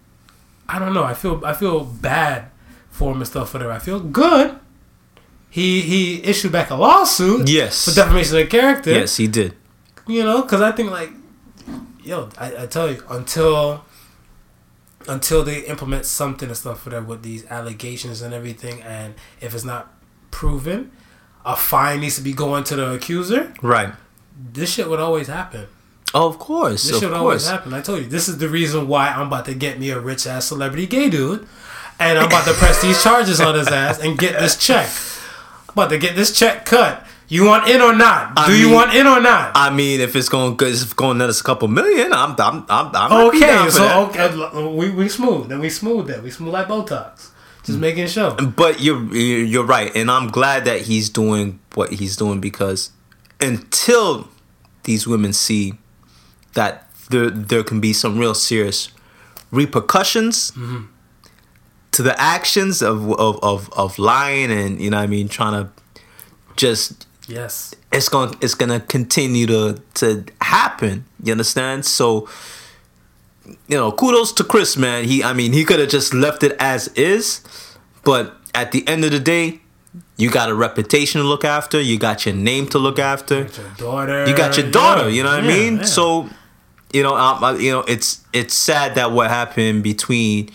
I 0.68 0.78
don't 0.78 0.94
know. 0.94 1.04
I 1.04 1.14
feel 1.14 1.44
I 1.44 1.54
feel 1.54 1.84
bad 1.84 2.50
for 2.90 3.12
him 3.12 3.18
and 3.18 3.26
stuff 3.26 3.52
whatever. 3.52 3.72
I 3.72 3.78
feel 3.78 4.00
good. 4.00 4.58
He 5.54 5.82
he 5.82 6.20
issued 6.24 6.50
back 6.50 6.70
a 6.70 6.74
lawsuit 6.74 7.48
Yes. 7.48 7.84
for 7.84 7.94
defamation 7.94 8.36
of 8.38 8.48
character. 8.48 8.90
Yes, 8.90 9.16
he 9.18 9.28
did. 9.28 9.54
You 10.04 10.24
know, 10.24 10.42
because 10.42 10.60
I 10.60 10.72
think 10.72 10.90
like, 10.90 11.12
yo, 12.02 12.28
I, 12.36 12.64
I 12.64 12.66
tell 12.66 12.90
you, 12.90 13.00
until 13.08 13.84
until 15.06 15.44
they 15.44 15.60
implement 15.60 16.06
something 16.06 16.48
and 16.48 16.56
stuff 16.58 16.84
whatever 16.84 17.06
with 17.06 17.22
these 17.22 17.46
allegations 17.46 18.20
and 18.20 18.34
everything, 18.34 18.82
and 18.82 19.14
if 19.40 19.54
it's 19.54 19.62
not 19.64 19.92
proven, 20.32 20.90
a 21.44 21.54
fine 21.54 22.00
needs 22.00 22.16
to 22.16 22.22
be 22.22 22.32
going 22.32 22.64
to 22.64 22.74
the 22.74 22.90
accuser. 22.94 23.54
Right. 23.62 23.92
This 24.52 24.72
shit 24.74 24.88
would 24.90 24.98
always 24.98 25.28
happen. 25.28 25.68
Oh, 26.14 26.26
of 26.28 26.40
course. 26.40 26.82
This 26.82 26.96
of 26.96 27.00
should 27.02 27.12
always 27.12 27.46
happen. 27.46 27.72
I 27.74 27.80
told 27.80 28.00
you, 28.00 28.06
this 28.08 28.28
is 28.28 28.38
the 28.38 28.48
reason 28.48 28.88
why 28.88 29.08
I'm 29.10 29.28
about 29.28 29.44
to 29.44 29.54
get 29.54 29.78
me 29.78 29.90
a 29.90 30.00
rich 30.00 30.26
ass 30.26 30.46
celebrity 30.46 30.86
gay 30.88 31.10
dude, 31.10 31.46
and 32.00 32.18
I'm 32.18 32.26
about 32.26 32.44
to 32.46 32.54
press 32.54 32.82
these 32.82 33.00
charges 33.04 33.40
on 33.40 33.54
his 33.54 33.68
ass 33.68 34.00
and 34.00 34.18
get 34.18 34.40
this 34.40 34.56
check. 34.56 34.90
About 35.74 35.90
to 35.90 35.98
get 35.98 36.16
this 36.16 36.36
check 36.36 36.64
cut. 36.64 37.06
You 37.28 37.44
want 37.44 37.68
in 37.68 37.80
or 37.80 37.94
not? 37.94 38.32
I 38.36 38.46
Do 38.46 38.56
you 38.56 38.70
want 38.70 38.94
in 38.94 39.06
or 39.06 39.20
not? 39.20 39.52
I 39.54 39.70
mean, 39.70 40.00
if 40.00 40.14
it's 40.14 40.28
going, 40.28 40.54
if 40.54 40.82
it's 40.82 40.92
going 40.92 41.20
a 41.20 41.32
couple 41.42 41.68
million, 41.68 42.12
I'm, 42.12 42.36
I'm, 42.38 42.64
I'm, 42.68 42.94
I'm 42.94 43.10
might 43.10 43.32
be 43.32 43.40
down 43.40 43.60
okay, 43.66 43.70
so 43.70 43.82
that. 43.82 43.96
okay, 44.16 44.68
we 44.76 44.90
we 44.90 45.08
smooth. 45.08 45.48
Then 45.48 45.60
we 45.60 45.68
smooth 45.70 46.06
that. 46.08 46.22
We 46.22 46.30
smooth 46.30 46.52
like 46.52 46.68
Botox. 46.68 47.30
Just 47.64 47.78
making 47.78 48.06
sure. 48.08 48.32
But 48.34 48.80
you're 48.80 49.02
you're 49.16 49.64
right, 49.64 49.90
and 49.96 50.10
I'm 50.10 50.28
glad 50.28 50.64
that 50.66 50.82
he's 50.82 51.08
doing 51.08 51.60
what 51.74 51.94
he's 51.94 52.14
doing 52.16 52.40
because 52.40 52.90
until 53.40 54.28
these 54.84 55.06
women 55.06 55.32
see 55.32 55.74
that 56.52 56.88
there 57.08 57.30
there 57.30 57.64
can 57.64 57.80
be 57.80 57.92
some 57.92 58.18
real 58.18 58.34
serious 58.34 58.90
repercussions 59.50 60.50
Mm-hmm. 60.52 60.84
To 61.94 62.02
the 62.02 62.18
actions 62.20 62.82
of, 62.82 63.10
of 63.12 63.38
of 63.42 63.70
of 63.72 63.98
lying 63.98 64.50
and 64.50 64.80
you 64.80 64.90
know 64.90 64.98
I 64.98 65.06
mean 65.06 65.28
trying 65.28 65.64
to 65.64 65.70
just 66.56 67.06
Yes. 67.26 67.74
it's 67.90 68.08
going 68.10 68.36
it's 68.42 68.54
gonna 68.54 68.80
continue 68.80 69.46
to 69.46 69.80
to 69.94 70.24
happen. 70.42 71.04
You 71.22 71.32
understand? 71.32 71.84
So 71.86 72.28
you 73.68 73.76
know, 73.76 73.92
kudos 73.92 74.32
to 74.34 74.44
Chris, 74.44 74.76
man. 74.76 75.04
He 75.04 75.22
I 75.24 75.32
mean 75.32 75.52
he 75.52 75.64
could 75.64 75.78
have 75.80 75.88
just 75.88 76.12
left 76.14 76.42
it 76.42 76.52
as 76.58 76.88
is, 76.88 77.40
but 78.04 78.36
at 78.54 78.72
the 78.72 78.86
end 78.86 79.04
of 79.04 79.10
the 79.10 79.20
day, 79.20 79.60
you 80.16 80.30
got 80.30 80.48
a 80.48 80.54
reputation 80.54 81.20
to 81.20 81.26
look 81.26 81.44
after, 81.44 81.80
you 81.80 81.98
got 81.98 82.24
your 82.26 82.34
name 82.34 82.66
to 82.68 82.78
look 82.78 82.98
after. 82.98 83.44
Got 83.44 83.56
your 83.58 83.70
daughter. 83.76 84.26
You 84.26 84.36
got 84.36 84.56
your 84.56 84.70
daughter, 84.70 85.02
Yeah, 85.08 85.16
you 85.16 85.22
know 85.22 85.30
what 85.30 85.44
I 85.44 85.46
mean? 85.46 85.76
yeah. 85.78 85.82
So 85.84 86.28
you 86.92 87.02
know, 87.02 87.16
um, 87.16 87.60
you 87.60 87.70
know, 87.72 87.80
it's 87.88 88.20
it's 88.32 88.54
sad 88.54 88.94
that 88.96 89.12
what 89.12 89.28
happened 89.30 89.82
between 89.82 90.50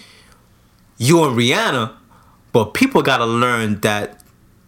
you 0.99 1.23
and 1.23 1.35
Rihanna, 1.35 1.93
but 2.53 2.73
people 2.75 3.01
got 3.01 3.17
to 3.17 3.25
learn 3.25 3.79
that 3.81 4.21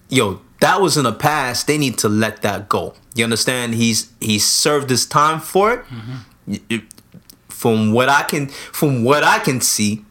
yo, 0.10 0.42
that 0.62 0.82
was 0.82 0.98
in 0.98 1.04
the 1.04 1.14
past. 1.14 1.68
They 1.68 1.78
need 1.78 1.98
to 2.00 2.10
let 2.10 2.42
that 2.42 2.68
go. 2.70 2.94
You 3.16 3.24
understand? 3.26 3.76
He's 3.76 4.12
he 4.20 4.40
served 4.40 4.90
his 4.90 5.06
time 5.06 5.40
for 5.40 5.74
it. 5.74 5.80
Mm-hmm. 5.86 6.56
Y- 6.70 6.82
From 7.50 7.94
what 7.94 8.10
I 8.10 8.24
can, 8.24 8.48
from 8.48 9.04
what 9.04 9.24
I 9.24 9.38
can 9.40 9.62
see, 9.62 10.04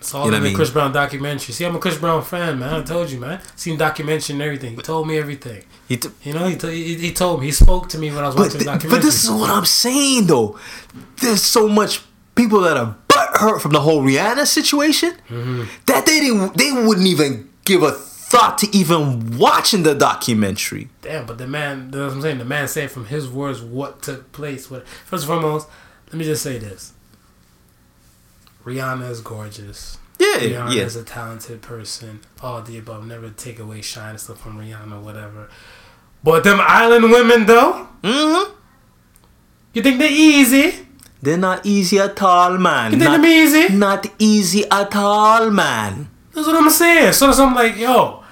It's 0.00 0.14
all 0.14 0.24
You 0.24 0.30
know 0.30 0.36
in 0.38 0.42
I 0.42 0.44
the 0.44 0.48
mean? 0.50 0.56
Chris 0.56 0.70
Brown 0.70 0.90
documentary. 0.92 1.52
See, 1.52 1.64
I'm 1.66 1.76
a 1.76 1.78
Chris 1.78 1.98
Brown 1.98 2.22
fan, 2.22 2.58
man. 2.58 2.72
I 2.74 2.82
told 2.82 3.10
you, 3.10 3.20
man. 3.20 3.40
Seen 3.56 3.76
documentary 3.76 4.32
and 4.34 4.42
everything. 4.42 4.76
He 4.76 4.82
told 4.82 5.06
me 5.06 5.18
everything. 5.18 5.62
he. 5.88 5.96
T- 5.98 6.08
You 6.22 6.32
know, 6.32 6.46
he, 6.46 6.56
t- 6.56 6.70
he, 6.70 6.94
he 6.96 7.12
told 7.12 7.40
me. 7.40 7.46
He 7.46 7.52
spoke 7.52 7.88
to 7.90 7.98
me 7.98 8.10
when 8.10 8.24
I 8.24 8.28
was 8.28 8.36
watching 8.36 8.58
the 8.58 8.64
documentary. 8.64 8.90
but 8.98 9.02
this 9.04 9.22
is 9.24 9.30
what 9.30 9.50
I'm 9.50 9.66
saying 9.66 10.26
though. 10.28 10.58
There's 11.20 11.42
so 11.42 11.68
much 11.68 12.00
people 12.34 12.60
that 12.62 12.76
are 12.78 12.96
butthurt 13.16 13.60
from 13.60 13.72
the 13.72 13.80
whole 13.80 14.02
Rihanna 14.02 14.46
situation 14.46 15.12
Mm-hmm. 15.28 15.64
that 15.86 16.06
they 16.06 16.20
didn't, 16.20 16.56
they 16.56 16.72
wouldn't 16.72 17.06
even 17.06 17.48
give 17.64 17.82
a 17.82 17.92
thought 17.92 18.56
to 18.58 18.76
even 18.76 19.38
watching 19.38 19.82
the 19.82 19.94
documentary. 19.94 20.88
Damn, 21.02 21.26
but 21.26 21.38
the 21.38 21.46
man, 21.46 21.90
that's 21.90 21.96
what 22.00 22.12
I'm 22.12 22.22
saying. 22.22 22.38
The 22.38 22.44
man 22.44 22.66
said 22.68 22.90
from 22.90 23.06
his 23.06 23.28
words 23.28 23.60
what 23.60 24.02
took 24.02 24.32
place. 24.32 24.70
What 24.70 24.86
first 24.88 25.24
and 25.24 25.28
foremost, 25.40 25.68
let 26.08 26.14
me 26.14 26.24
just 26.24 26.42
say 26.42 26.58
this: 26.58 26.92
Rihanna 28.64 29.10
is 29.10 29.20
gorgeous. 29.20 29.98
Yeah, 30.18 30.36
Rihanna 30.38 30.74
yeah. 30.76 30.82
is 30.82 30.96
a 30.96 31.02
talented 31.04 31.62
person. 31.62 32.20
All 32.42 32.62
the 32.62 32.78
above. 32.78 33.06
Never 33.06 33.30
take 33.30 33.58
away 33.58 33.82
shine 33.82 34.10
and 34.10 34.20
stuff 34.20 34.40
from 34.40 34.58
Rihanna, 34.58 35.00
whatever. 35.02 35.48
But 36.24 36.44
them 36.44 36.58
island 36.60 37.10
women, 37.10 37.46
though, 37.46 37.88
Mm-hmm. 38.02 38.52
you 39.74 39.82
think 39.82 39.98
they're 39.98 40.08
easy? 40.10 40.86
They're 41.22 41.36
not 41.38 41.64
easy 41.64 41.98
at 42.00 42.20
all, 42.20 42.58
man. 42.58 42.92
You 42.92 42.98
think 42.98 43.10
Not, 43.10 43.16
them 43.22 43.26
easy? 43.26 43.74
not 43.74 44.06
easy 44.18 44.64
at 44.70 44.94
all, 44.96 45.50
man. 45.50 46.08
That's 46.34 46.46
what 46.46 46.56
I'm 46.56 46.68
saying. 46.70 47.12
So, 47.12 47.30
so 47.32 47.46
I'm 47.46 47.54
like, 47.54 47.76
yo, 47.76 48.24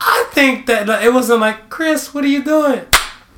I 0.00 0.28
think 0.32 0.66
that 0.66 0.86
like, 0.86 1.04
it 1.04 1.12
wasn't 1.12 1.40
like, 1.40 1.70
Chris, 1.70 2.12
what 2.12 2.22
are 2.24 2.28
you 2.28 2.44
doing? 2.44 2.82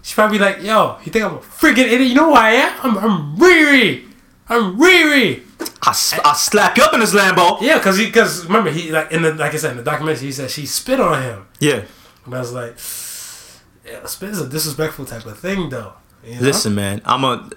She 0.02 0.14
probably 0.14 0.38
like, 0.38 0.62
yo, 0.62 0.96
you 1.04 1.12
think 1.12 1.24
I'm 1.24 1.34
a 1.36 1.38
freaking 1.38 1.84
idiot? 1.86 2.08
You 2.08 2.14
know 2.14 2.30
who 2.30 2.34
I 2.34 2.50
am? 2.50 2.74
I'm, 2.82 2.98
I'm 2.98 3.36
Riri. 3.36 4.06
I'm 4.48 4.76
Riri. 4.78 5.42
I, 5.82 5.90
I 6.24 6.32
slap 6.34 6.76
you 6.76 6.82
up 6.82 6.94
in 6.94 7.00
this 7.00 7.14
Lambo. 7.14 7.60
Yeah, 7.60 7.78
cause 7.78 7.96
he, 7.98 8.10
cause 8.10 8.44
remember 8.46 8.70
he 8.70 8.90
like 8.90 9.12
in 9.12 9.22
the 9.22 9.34
like 9.34 9.54
I 9.54 9.56
said 9.58 9.72
in 9.72 9.76
the 9.76 9.82
documentary 9.82 10.26
he 10.26 10.32
said 10.32 10.50
she 10.50 10.66
spit 10.66 10.98
on 11.00 11.22
him, 11.22 11.46
Yeah. 11.60 11.82
and 12.24 12.34
I 12.34 12.38
was 12.40 12.52
like, 12.52 12.76
yeah, 13.86 14.04
spit 14.06 14.30
is 14.30 14.40
a 14.40 14.48
disrespectful 14.48 15.04
type 15.04 15.26
of 15.26 15.38
thing 15.38 15.68
though. 15.68 15.92
you 16.24 16.36
know? 16.36 16.40
Listen, 16.40 16.74
man. 16.74 17.02
I'm 17.04 17.24
a, 17.24 17.48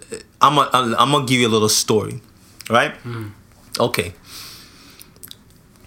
I'm 0.41 0.57
a, 0.57 0.69
I'm 0.73 1.11
gonna 1.11 1.25
give 1.25 1.39
you 1.39 1.47
a 1.47 1.49
little 1.49 1.69
story, 1.69 2.21
right? 2.69 2.93
Hmm. 2.97 3.29
Okay. 3.79 4.13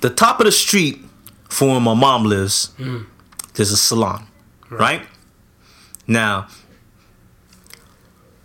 The 0.00 0.10
top 0.10 0.40
of 0.40 0.46
the 0.46 0.52
street 0.52 1.00
for 1.48 1.68
where 1.68 1.80
my 1.80 1.94
mom 1.94 2.24
lives, 2.24 2.72
hmm. 2.76 3.02
there's 3.54 3.72
a 3.72 3.76
salon, 3.76 4.26
right? 4.70 5.02
Now, 6.06 6.48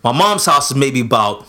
my 0.02 0.12
mom's 0.12 0.46
house 0.46 0.70
is 0.70 0.76
maybe 0.76 1.00
about 1.00 1.46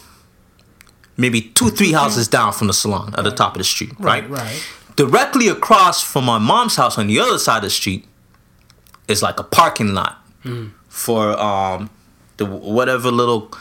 maybe 1.18 1.41
two, 1.41 1.70
three 1.70 1.88
mm-hmm. 1.88 1.95
houses 1.97 2.28
down 2.28 2.51
from 2.53 2.68
the 2.68 2.74
salon 2.74 3.14
at 3.18 3.24
the 3.24 3.32
top 3.32 3.53
of 3.53 3.59
the 3.59 3.64
street, 3.64 3.93
right? 3.99 4.30
Right, 4.30 4.41
right. 4.41 4.68
Directly 4.95 5.47
across 5.47 6.01
from 6.03 6.26
my 6.26 6.38
mom's 6.38 6.76
house 6.76 6.97
on 6.97 7.07
the 7.07 7.20
other 7.20 7.38
side 7.38 7.57
of 7.57 7.64
the 7.64 7.70
street 7.70 8.05
is 9.07 9.24
like 9.24 9.39
a 9.39 9.43
parking 9.43 9.93
lot 9.93 10.22
hmm. 10.43 10.68
for 10.89 11.39
um 11.39 11.89
the 12.38 12.45
whatever 12.45 13.12
little 13.12 13.51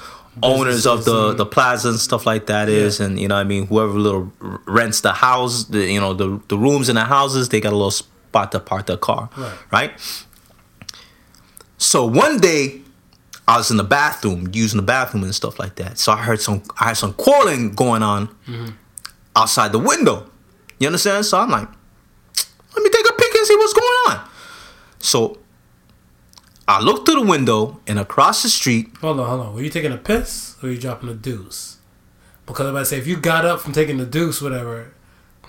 owners 0.42 0.86
of 0.86 1.04
the 1.04 1.34
the 1.34 1.44
plaza 1.46 1.88
and 1.90 1.98
stuff 1.98 2.24
like 2.26 2.46
that 2.46 2.68
is, 2.68 2.98
Yeah. 3.00 3.06
and 3.06 3.18
you 3.20 3.28
know 3.28 3.36
I 3.36 3.44
mean 3.44 3.66
whoever 3.66 3.92
little 3.92 4.32
rents 4.66 5.00
the 5.00 5.12
house, 5.12 5.64
the 5.64 5.84
you 5.90 6.00
know 6.00 6.14
the 6.14 6.40
the 6.48 6.56
rooms 6.58 6.88
in 6.88 6.94
the 6.96 7.04
houses, 7.04 7.48
they 7.48 7.60
got 7.60 7.72
a 7.72 7.76
little 7.76 7.90
spot 7.90 8.52
to 8.52 8.60
park 8.60 8.86
their 8.86 8.96
car, 8.96 9.28
Right. 9.36 9.58
right? 9.72 10.24
So 11.78 12.04
one 12.06 12.38
day 12.38 12.82
I 13.48 13.56
was 13.56 13.70
in 13.70 13.76
the 13.76 13.84
bathroom 13.84 14.48
using 14.52 14.76
the 14.76 14.86
bathroom 14.86 15.24
and 15.24 15.34
stuff 15.34 15.58
like 15.58 15.74
that. 15.76 15.98
So 15.98 16.12
I 16.12 16.18
heard 16.18 16.40
some 16.40 16.62
I 16.78 16.84
had 16.88 16.96
some 16.96 17.14
quarreling 17.14 17.74
going 17.74 18.02
on 18.02 18.28
mm-hmm. 18.46 18.68
outside 19.34 19.72
the 19.72 19.78
window. 19.78 20.30
You 20.78 20.86
understand? 20.86 21.26
So 21.26 21.38
I'm 21.38 21.50
like, 21.50 21.68
let 22.74 22.82
me 22.82 22.90
take 22.90 23.06
a 23.08 23.12
peek 23.12 23.34
and 23.34 23.46
see 23.46 23.56
what's 23.56 23.72
going 23.72 23.98
on. 24.08 24.28
So 25.00 25.38
I 26.70 26.80
looked 26.80 27.04
through 27.04 27.24
the 27.24 27.26
window 27.26 27.80
and 27.88 27.98
across 27.98 28.44
the 28.44 28.48
street, 28.48 28.90
Hold 29.00 29.18
on, 29.18 29.28
hold 29.28 29.40
on. 29.40 29.54
Were 29.54 29.62
you 29.62 29.70
taking 29.70 29.90
a 29.90 29.96
piss 29.96 30.54
or 30.62 30.68
were 30.68 30.72
you 30.74 30.80
dropping 30.80 31.08
a 31.08 31.14
deuce? 31.14 31.78
Because 32.46 32.68
about 32.68 32.78
to 32.78 32.84
say 32.84 32.98
if 32.98 33.08
you 33.08 33.16
got 33.16 33.44
up 33.44 33.60
from 33.60 33.72
taking 33.72 33.96
the 33.96 34.06
deuce, 34.06 34.40
whatever, 34.40 34.92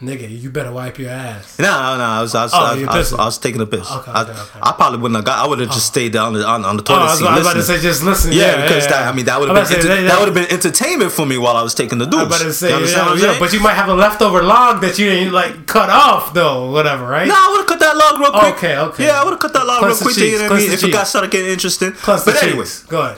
nigga, 0.02 0.28
you 0.30 0.50
better 0.50 0.72
wipe 0.72 0.98
your 0.98 1.12
ass. 1.12 1.60
no, 1.60 1.66
no, 1.66 1.98
no, 1.98 2.04
I 2.04 2.22
was, 2.22 2.34
I 2.36 2.44
was, 2.44 2.54
Oh, 2.54 2.58
I, 2.58 2.76
was, 2.76 2.88
I, 2.88 2.98
was. 2.98 3.14
I 3.14 3.26
was 3.26 3.38
taking 3.38 3.62
a 3.62 3.66
piss. 3.66 3.90
Okay, 3.90 4.12
I, 4.12 4.22
okay, 4.24 4.32
okay. 4.32 4.60
I 4.62 4.72
probably 4.74 5.00
wouldn't 5.00 5.16
have 5.18 5.26
got. 5.26 5.40
I 5.40 5.48
would 5.48 5.60
have 5.60 5.70
just 5.70 5.92
oh. 5.92 5.94
stayed 5.94 6.12
down 6.12 6.36
on, 6.36 6.42
on, 6.44 6.66
on 6.66 6.78
the 6.78 6.84
Oh, 6.84 6.86
toilet 6.86 7.02
I 7.02 7.06
was, 7.06 7.20
seat. 7.20 7.28
I 7.28 7.38
was 7.38 7.48
about 7.48 7.54
to 7.54 7.64
say 7.64 7.80
just 7.80 8.04
listen. 8.04 8.32
Yeah, 8.32 8.40
Yeah, 8.40 8.62
because 8.64 8.84
yeah, 8.86 8.92
that. 8.92 9.14
I 9.14 9.16
mean 9.16 9.26
that 9.26 9.40
would 9.40 9.50
have 9.50 9.56
been 9.58 9.66
say, 9.66 9.76
enter- 9.76 9.88
that- 9.88 10.02
that 10.10 10.20
would 10.20 10.28
have 10.28 10.36
been 10.36 10.52
entertainment 10.52 11.12
for 11.12 11.26
me 11.26 11.38
while 11.38 11.56
I 11.56 11.64
was 11.64 11.74
taking 11.76 11.98
the 12.00 12.06
deuce. 12.06 12.20
I'm 12.22 12.28
about 12.28 12.42
to 12.42 12.54
say, 12.54 12.70
you 12.78 12.86
yeah, 12.86 13.16
yeah, 13.16 13.40
but 13.40 13.54
you 13.54 13.60
might 13.60 13.76
have 13.76 13.90
a 13.90 13.94
leftover 13.94 14.42
log 14.44 14.82
that 14.82 14.98
you 15.00 15.06
didn't 15.10 15.34
like 15.34 15.68
cut 15.68 15.90
off 15.90 16.34
though, 16.34 16.72
whatever, 16.72 17.06
right? 17.08 17.28
No, 17.28 17.36
I 17.38 17.48
would 17.52 17.58
have 17.60 17.68
cut 17.68 17.80
that 17.80 17.96
log 17.96 18.20
real 18.20 18.32
quick. 18.32 18.56
Okay, 18.56 18.78
okay. 18.78 19.06
Yeah, 19.06 19.22
I 19.22 19.24
would 19.24 19.32
have 19.32 19.40
cut 19.40 19.54
that 19.54 19.66
log 19.66 19.80
Cleanse 19.80 20.02
real 20.02 20.14
quick. 20.14 20.18
You 20.18 20.38
know 20.38 20.44
what 20.44 20.52
I 20.52 20.58
mean? 20.58 20.72
If 20.72 20.84
it 20.84 20.92
got 20.92 21.08
started 21.08 21.32
getting 21.32 21.52
interesting. 21.52 21.92
Plus 21.94 22.26
but 22.26 22.42
anyways. 22.44 22.84
Go 22.84 23.02
ahead. 23.02 23.18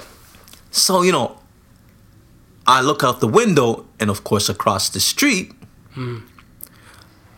so 0.72 1.02
you 1.02 1.12
know, 1.12 1.40
I 2.68 2.82
look 2.82 3.04
out 3.04 3.20
the 3.20 3.28
window, 3.28 3.86
and 4.00 4.10
of 4.10 4.24
course, 4.24 4.50
across 4.50 4.90
the 4.90 5.00
street, 5.00 5.52
hmm. 5.94 6.20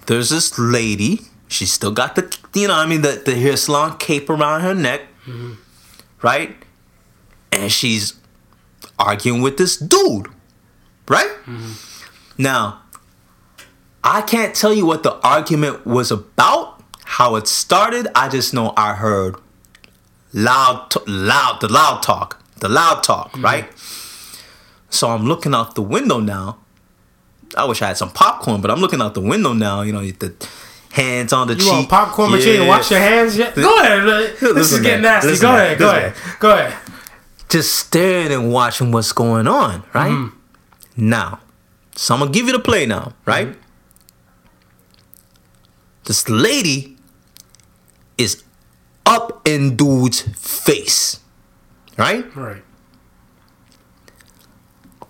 There's 0.07 0.29
this 0.29 0.57
lady. 0.59 1.21
She's 1.47 1.71
still 1.71 1.91
got 1.91 2.15
the, 2.15 2.35
you 2.53 2.67
know, 2.67 2.75
I 2.75 2.85
mean, 2.85 3.01
the 3.01 3.21
the 3.23 3.35
hair 3.35 3.55
salon 3.57 3.97
cape 3.97 4.29
around 4.29 4.61
her 4.61 4.73
neck, 4.73 5.01
right? 6.21 6.55
And 7.51 7.71
she's 7.71 8.13
arguing 8.97 9.41
with 9.41 9.57
this 9.57 9.77
dude, 9.77 10.27
right? 11.07 11.31
Now, 12.37 12.81
I 14.03 14.21
can't 14.21 14.55
tell 14.55 14.73
you 14.73 14.85
what 14.85 15.03
the 15.03 15.15
argument 15.25 15.85
was 15.85 16.11
about, 16.11 16.81
how 17.05 17.35
it 17.35 17.47
started. 17.47 18.07
I 18.15 18.27
just 18.29 18.53
know 18.53 18.73
I 18.75 18.93
heard 18.95 19.35
loud, 20.33 20.91
t- 20.91 20.99
loud, 21.07 21.61
the 21.61 21.67
loud 21.67 22.03
talk, 22.03 22.43
the 22.59 22.69
loud 22.69 23.03
talk, 23.03 23.31
mm-hmm. 23.31 23.45
right? 23.45 23.69
So 24.89 25.09
I'm 25.09 25.25
looking 25.25 25.53
out 25.53 25.75
the 25.75 25.81
window 25.81 26.19
now. 26.19 26.59
I 27.57 27.65
wish 27.65 27.81
I 27.81 27.87
had 27.87 27.97
some 27.97 28.11
popcorn, 28.11 28.61
but 28.61 28.71
I'm 28.71 28.79
looking 28.79 29.01
out 29.01 29.13
the 29.13 29.21
window 29.21 29.53
now. 29.53 29.81
You 29.81 29.93
know, 29.93 30.01
the 30.01 30.33
hands 30.91 31.33
on 31.33 31.47
the 31.47 31.53
You 31.53 31.59
cheek. 31.61 31.71
want 31.71 31.89
popcorn 31.89 32.31
machine 32.31 32.59
and 32.61 32.67
wash 32.67 32.89
your 32.91 32.99
hands 32.99 33.37
yet? 33.37 33.55
Go 33.55 33.79
ahead. 33.79 34.03
This 34.39 34.71
is 34.71 34.79
getting 34.81 35.03
nasty. 35.03 35.29
Listen, 35.31 35.41
go 35.49 35.55
ahead. 35.55 35.77
Go 35.77 35.89
ahead. 35.89 36.13
Go 36.39 36.51
ahead. 36.51 36.77
Just 37.49 37.75
staring 37.75 38.31
and 38.31 38.51
watching 38.51 38.91
what's 38.91 39.11
going 39.11 39.47
on, 39.47 39.83
right? 39.93 40.11
Mm-hmm. 40.11 41.09
Now, 41.09 41.39
so 41.95 42.13
I'm 42.13 42.19
gonna 42.21 42.31
give 42.31 42.47
you 42.47 42.53
the 42.53 42.59
play 42.59 42.85
now, 42.85 43.13
right? 43.25 43.49
Mm-hmm. 43.49 43.59
This 46.05 46.27
lady 46.29 46.97
is 48.17 48.43
up 49.05 49.47
in 49.47 49.75
dude's 49.75 50.21
face, 50.21 51.19
right? 51.97 52.25
Right. 52.35 52.63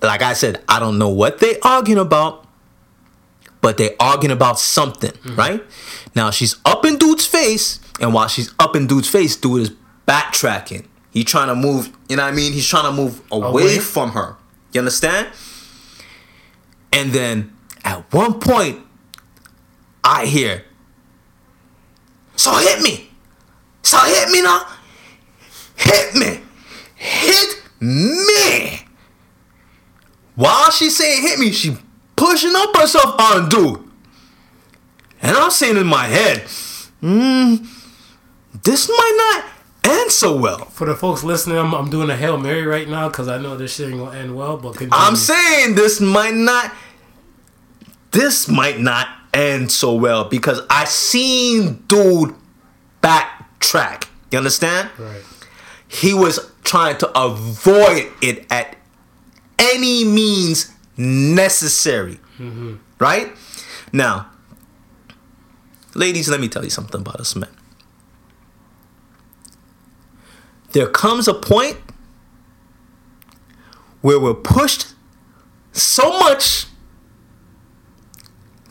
Like 0.05 0.21
I 0.21 0.33
said, 0.33 0.63
I 0.67 0.79
don't 0.79 0.97
know 0.97 1.09
what 1.09 1.39
they 1.39 1.59
arguing 1.59 1.99
about, 1.99 2.45
but 3.61 3.77
they 3.77 3.95
arguing 3.99 4.31
about 4.31 4.59
something, 4.59 5.11
mm-hmm. 5.11 5.35
right? 5.35 5.63
Now 6.15 6.31
she's 6.31 6.57
up 6.65 6.85
in 6.85 6.97
dude's 6.97 7.25
face, 7.25 7.79
and 7.99 8.13
while 8.13 8.27
she's 8.27 8.53
up 8.59 8.75
in 8.75 8.87
dude's 8.87 9.09
face, 9.09 9.35
dude 9.35 9.61
is 9.61 9.71
backtracking. 10.07 10.85
He 11.11 11.23
trying 11.23 11.47
to 11.47 11.55
move, 11.55 11.89
you 12.09 12.17
know 12.17 12.23
what 12.23 12.33
I 12.33 12.35
mean? 12.35 12.53
He's 12.53 12.67
trying 12.67 12.83
to 12.85 12.91
move 12.91 13.21
away, 13.31 13.63
Away? 13.63 13.79
from 13.79 14.11
her. 14.11 14.35
You 14.73 14.81
understand? 14.81 15.29
And 16.91 17.11
then 17.11 17.53
at 17.83 18.11
one 18.13 18.39
point, 18.39 18.81
I 20.03 20.25
hear, 20.25 20.63
so 22.35 22.53
hit 22.53 22.81
me. 22.81 23.09
So 23.81 23.97
hit 23.97 24.29
me 24.29 24.41
now. 24.41 24.67
Hit 25.75 26.15
me. 26.15 26.41
Hit 26.95 27.61
me. 27.79 28.84
While 30.35 30.71
she's 30.71 30.97
saying 30.97 31.21
hit 31.21 31.39
me, 31.39 31.51
she 31.51 31.77
pushing 32.15 32.53
up 32.55 32.75
herself 32.75 33.19
on 33.19 33.49
dude. 33.49 33.81
And 35.21 35.35
I'm 35.35 35.51
saying 35.51 35.77
in 35.77 35.87
my 35.87 36.05
head, 36.05 36.41
hmm, 37.01 37.55
this 38.63 38.89
might 38.89 39.41
not 39.43 39.45
end 39.91 40.11
so 40.11 40.35
well. 40.37 40.65
For 40.65 40.85
the 40.85 40.95
folks 40.95 41.23
listening, 41.23 41.57
I'm, 41.57 41.73
I'm 41.73 41.89
doing 41.89 42.09
a 42.09 42.15
Hail 42.15 42.37
Mary 42.37 42.65
right 42.65 42.87
now 42.87 43.07
because 43.07 43.27
I 43.27 43.37
know 43.37 43.55
this 43.55 43.75
shit 43.75 43.89
ain't 43.89 43.99
gonna 43.99 44.17
end 44.17 44.35
well. 44.35 44.57
But 44.57 44.73
continue. 44.73 44.91
I'm 44.93 45.15
saying 45.15 45.75
this 45.75 46.01
might 46.01 46.33
not 46.33 46.73
this 48.11 48.47
might 48.47 48.79
not 48.79 49.07
end 49.33 49.71
so 49.71 49.93
well 49.93 50.25
because 50.25 50.61
I 50.69 50.85
seen 50.85 51.83
dude 51.87 52.33
backtrack. 53.01 54.07
You 54.31 54.37
understand? 54.37 54.89
Right. 54.97 55.21
He 55.87 56.13
was 56.13 56.51
trying 56.63 56.97
to 56.99 57.19
avoid 57.19 58.11
it 58.21 58.45
at 58.51 58.75
any 59.59 60.03
means 60.03 60.71
necessary. 60.97 62.19
Mm-hmm. 62.37 62.75
Right? 62.99 63.31
Now, 63.91 64.29
ladies, 65.93 66.29
let 66.29 66.39
me 66.39 66.47
tell 66.47 66.63
you 66.63 66.69
something 66.69 67.01
about 67.01 67.19
us 67.19 67.35
men. 67.35 67.49
There 70.71 70.87
comes 70.87 71.27
a 71.27 71.33
point 71.33 71.77
where 74.01 74.19
we're 74.19 74.33
pushed 74.33 74.93
so 75.71 76.19
much 76.19 76.67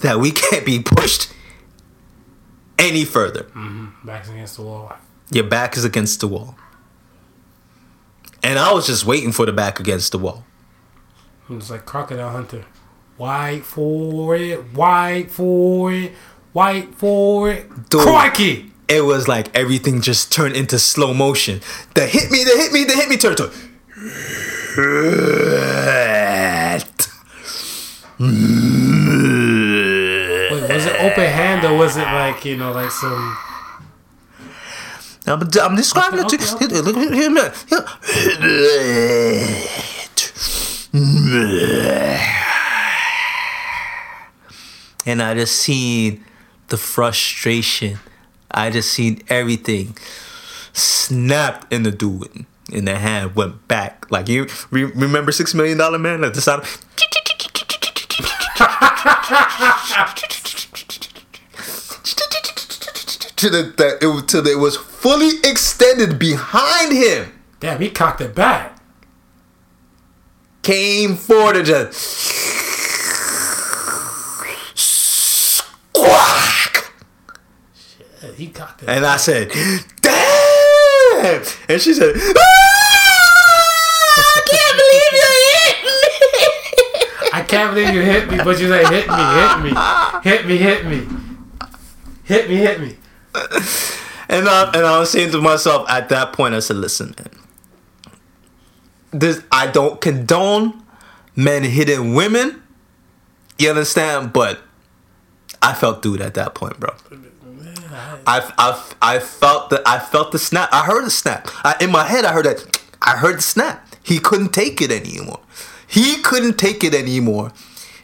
that 0.01 0.19
we 0.19 0.31
can't 0.31 0.67
be 0.67 0.81
pushed 0.81 1.33
any 2.79 3.05
further. 3.05 3.45
Mm-hmm. 3.45 4.07
Backs 4.07 4.29
against 4.29 4.57
the 4.57 4.63
wall. 4.63 4.93
Your 5.31 5.45
back 5.45 5.77
is 5.77 5.85
against 5.85 6.21
the 6.21 6.29
wall. 6.29 6.57
And 8.43 8.59
I 8.59 8.73
was 8.75 8.87
just 8.87 9.07
waiting 9.07 9.33
for 9.33 9.47
the 9.47 9.53
back 9.53 9.81
against 9.81 10.13
the 10.13 10.19
wall. 10.19 10.45
It's 11.51 11.71
like 11.71 11.85
Crocodile 11.85 12.31
Hunter. 12.31 12.65
White 13.17 13.65
for 13.65 14.35
it, 14.35 14.73
white 14.75 15.31
for 15.31 15.93
it, 15.93 16.13
white 16.53 16.95
for 16.95 17.51
it. 17.51 17.69
Dude. 17.91 18.01
Crikey! 18.01 18.73
It 18.89 19.05
was 19.05 19.29
like 19.29 19.55
everything 19.55 20.01
just 20.01 20.33
turned 20.33 20.57
into 20.57 20.79
slow 20.79 21.15
motion. 21.15 21.61
The 21.95 22.07
hit 22.07 22.31
me, 22.31 22.45
the 22.45 22.51
hit 22.57 22.73
me, 22.73 22.85
the 22.85 22.95
hit 22.95 23.09
me 23.09 23.17
turtle. 23.17 23.49
to. 23.49 23.55
Wait, 30.51 30.63
was 30.69 30.87
it 30.87 30.97
open 31.01 31.25
hand 31.25 31.65
or 31.65 31.77
was 31.77 31.97
it 31.97 32.03
like, 32.03 32.45
you 32.45 32.57
know, 32.57 32.73
like 32.73 32.91
some. 32.91 33.37
I'm, 35.27 35.41
I'm 35.41 35.77
describing 35.77 36.21
Okay, 36.21 36.37
it 36.37 36.41
to 36.41 36.55
okay, 36.57 36.77
you. 36.77 36.83
Look 36.83 36.97
at 36.97 37.15
him. 37.15 37.39
And 45.07 45.21
I 45.21 45.35
just 45.35 45.57
seen 45.57 46.25
the 46.69 46.77
frustration. 46.77 47.99
I 48.49 48.71
just 48.71 48.93
seen 48.93 49.21
everything 49.29 49.97
snapped 50.73 51.71
in 51.73 51.83
the 51.83 51.91
dude, 51.91 52.47
and 52.73 52.87
the 52.87 52.97
hand 52.97 53.35
went 53.35 53.67
back. 53.67 54.11
Like 54.11 54.29
you 54.29 54.47
re- 54.71 54.85
remember 54.85 55.33
Six 55.33 55.53
Million 55.53 55.79
Dollar 55.79 55.99
Man? 55.99 56.21
Like 56.21 56.35
the 56.35 56.41
sound. 56.41 56.63
to 63.37 63.51
the 63.51 63.75
that 63.77 63.99
it 64.01 64.29
till 64.29 64.47
it 64.47 64.59
was 64.61 64.77
fully 64.77 65.39
extended 65.43 66.21
behind 66.21 66.93
him. 66.93 67.33
Damn, 67.59 67.81
he 67.81 67.91
cocked 67.91 68.21
it 68.21 68.35
back. 68.35 68.74
Came 70.65 71.17
forward 71.17 71.57
and 71.57 71.67
just 71.67 71.93
squawk. 75.95 76.93
Shit, 77.77 78.35
he 78.37 78.49
cocked 78.49 78.83
it. 78.83 78.89
And 78.89 79.05
I 79.05 79.19
said, 79.19 79.51
"Damn!" 80.01 81.43
And 81.69 81.81
she 81.83 81.93
said, 81.93 82.15
"Ah, 82.17 82.41
"I 84.17 84.41
can't 84.51 84.77
believe 84.81 85.13
you 85.13 85.21
hit 85.53 85.77
me." 85.85 86.01
I 87.35 87.43
can't 87.47 87.75
believe 87.75 87.95
you 87.95 88.01
hit 88.03 88.31
me, 88.31 88.37
but 88.39 88.59
you 88.59 88.69
say 88.69 88.85
hit 88.87 89.07
me, 89.09 89.23
hit 89.35 89.59
me, 89.61 89.71
hit 90.23 90.47
me, 90.47 90.57
hit 90.57 90.87
me, 90.87 91.07
hit 92.25 92.49
me, 92.49 92.57
hit 92.57 92.81
me. 92.81 92.97
And 94.31 94.49
I, 94.49 94.71
and 94.75 94.87
I 94.87 94.99
was 94.99 95.11
saying 95.11 95.31
to 95.33 95.43
myself 95.43 95.87
at 95.91 96.09
that 96.09 96.33
point, 96.33 96.55
I 96.55 96.61
said, 96.61 96.77
"Listen, 96.77 97.15
man, 97.19 97.29
this 99.15 99.43
I 99.51 99.69
don't 99.69 100.01
condone 100.01 100.83
men 101.37 101.63
hitting 101.63 102.15
women. 102.15 102.63
You 103.59 103.71
understand? 103.71 104.33
But 104.33 104.61
I 105.63 105.73
felt 105.73 106.03
dude 106.03 106.21
at 106.21 106.35
that 106.35 106.55
point, 106.55 106.79
bro. 106.81 106.91
I, 108.27 108.53
I, 108.59 108.93
I 109.01 109.19
felt 109.21 109.71
the 109.71 109.83
I 109.87 109.99
felt 110.01 110.33
the 110.33 110.39
snap. 110.39 110.69
I 110.73 110.85
heard 110.85 111.05
the 111.07 111.11
snap. 111.11 111.49
I, 111.65 111.77
in 111.81 111.91
my 111.91 112.05
head, 112.05 112.25
I 112.25 112.33
heard 112.33 112.47
that. 112.47 112.83
I 113.01 113.17
heard 113.17 113.39
the 113.39 113.43
snap. 113.43 113.87
He 114.03 114.19
couldn't 114.19 114.53
take 114.53 114.83
it 114.83 114.91
anymore. 114.91 115.41
He 115.87 116.21
couldn't 116.23 116.59
take 116.59 116.83
it 116.83 116.95
anymore, 116.95 117.53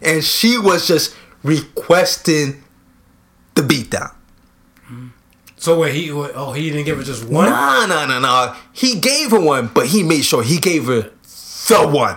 and 0.01 0.23
she 0.23 0.59
was 0.59 0.87
just 0.87 1.17
requesting 1.43 2.63
the 3.55 3.63
beatdown. 3.63 4.15
So 5.61 5.79
wait, 5.79 5.95
he 5.95 6.11
oh 6.11 6.53
he 6.53 6.71
didn't 6.71 6.87
give 6.87 6.97
her 6.97 7.05
just 7.05 7.29
one. 7.29 7.45
Nah, 7.51 7.85
nah, 7.85 8.07
nah, 8.07 8.19
nah. 8.19 8.57
He 8.73 8.99
gave 8.99 9.31
her 9.33 9.41
one, 9.41 9.67
but 9.67 9.87
he 9.89 10.03
made 10.03 10.23
sure 10.23 10.43
he 10.43 10.59
gave 10.59 10.87
her 10.87 11.11
the 11.69 11.87
one. 11.87 12.17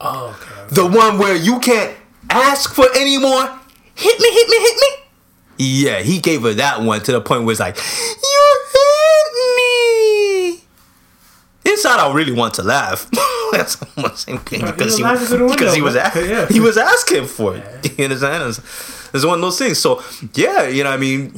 Oh, 0.00 0.38
okay. 0.40 0.74
The 0.76 0.86
one 0.86 1.18
where 1.18 1.34
you 1.34 1.58
can't 1.58 1.96
ask 2.30 2.72
for 2.72 2.86
any 2.94 3.18
more. 3.18 3.42
Hit 3.96 4.20
me, 4.20 4.30
hit 4.32 4.48
me, 4.48 4.60
hit 4.60 4.76
me. 4.76 4.86
Yeah, 5.58 6.00
he 6.00 6.20
gave 6.20 6.42
her 6.42 6.54
that 6.54 6.80
one 6.80 7.00
to 7.02 7.10
the 7.12 7.20
point 7.20 7.42
where 7.42 7.50
it's 7.50 7.60
like, 7.60 7.76
you 7.76 8.64
hit 8.72 10.56
me. 11.66 11.72
Inside, 11.72 11.98
I 11.98 12.12
really 12.14 12.32
want 12.32 12.54
to 12.54 12.62
laugh. 12.62 13.10
That's 13.52 13.78
almost 13.96 14.26
same 14.26 14.38
thing 14.38 14.64
because 14.64 14.96
he 14.96 15.02
he, 15.02 15.02
was 15.02 15.18
laughing 15.18 15.26
through 15.26 15.48
the 15.48 15.54
because 15.54 15.74
he 15.74 15.82
was 15.82 15.94
Yeah. 15.96 16.46
he 16.46 16.60
was 16.60 16.78
asking 16.78 17.26
for 17.26 17.56
it. 17.56 17.64
You 17.98 18.04
understand? 18.04 18.48
It's, 18.48 18.58
it's 19.12 19.24
one 19.26 19.34
of 19.34 19.40
those 19.40 19.58
things. 19.58 19.78
So 19.78 20.02
yeah, 20.34 20.68
you 20.68 20.84
know 20.84 20.90
what 20.90 20.98
I 20.98 21.00
mean. 21.00 21.34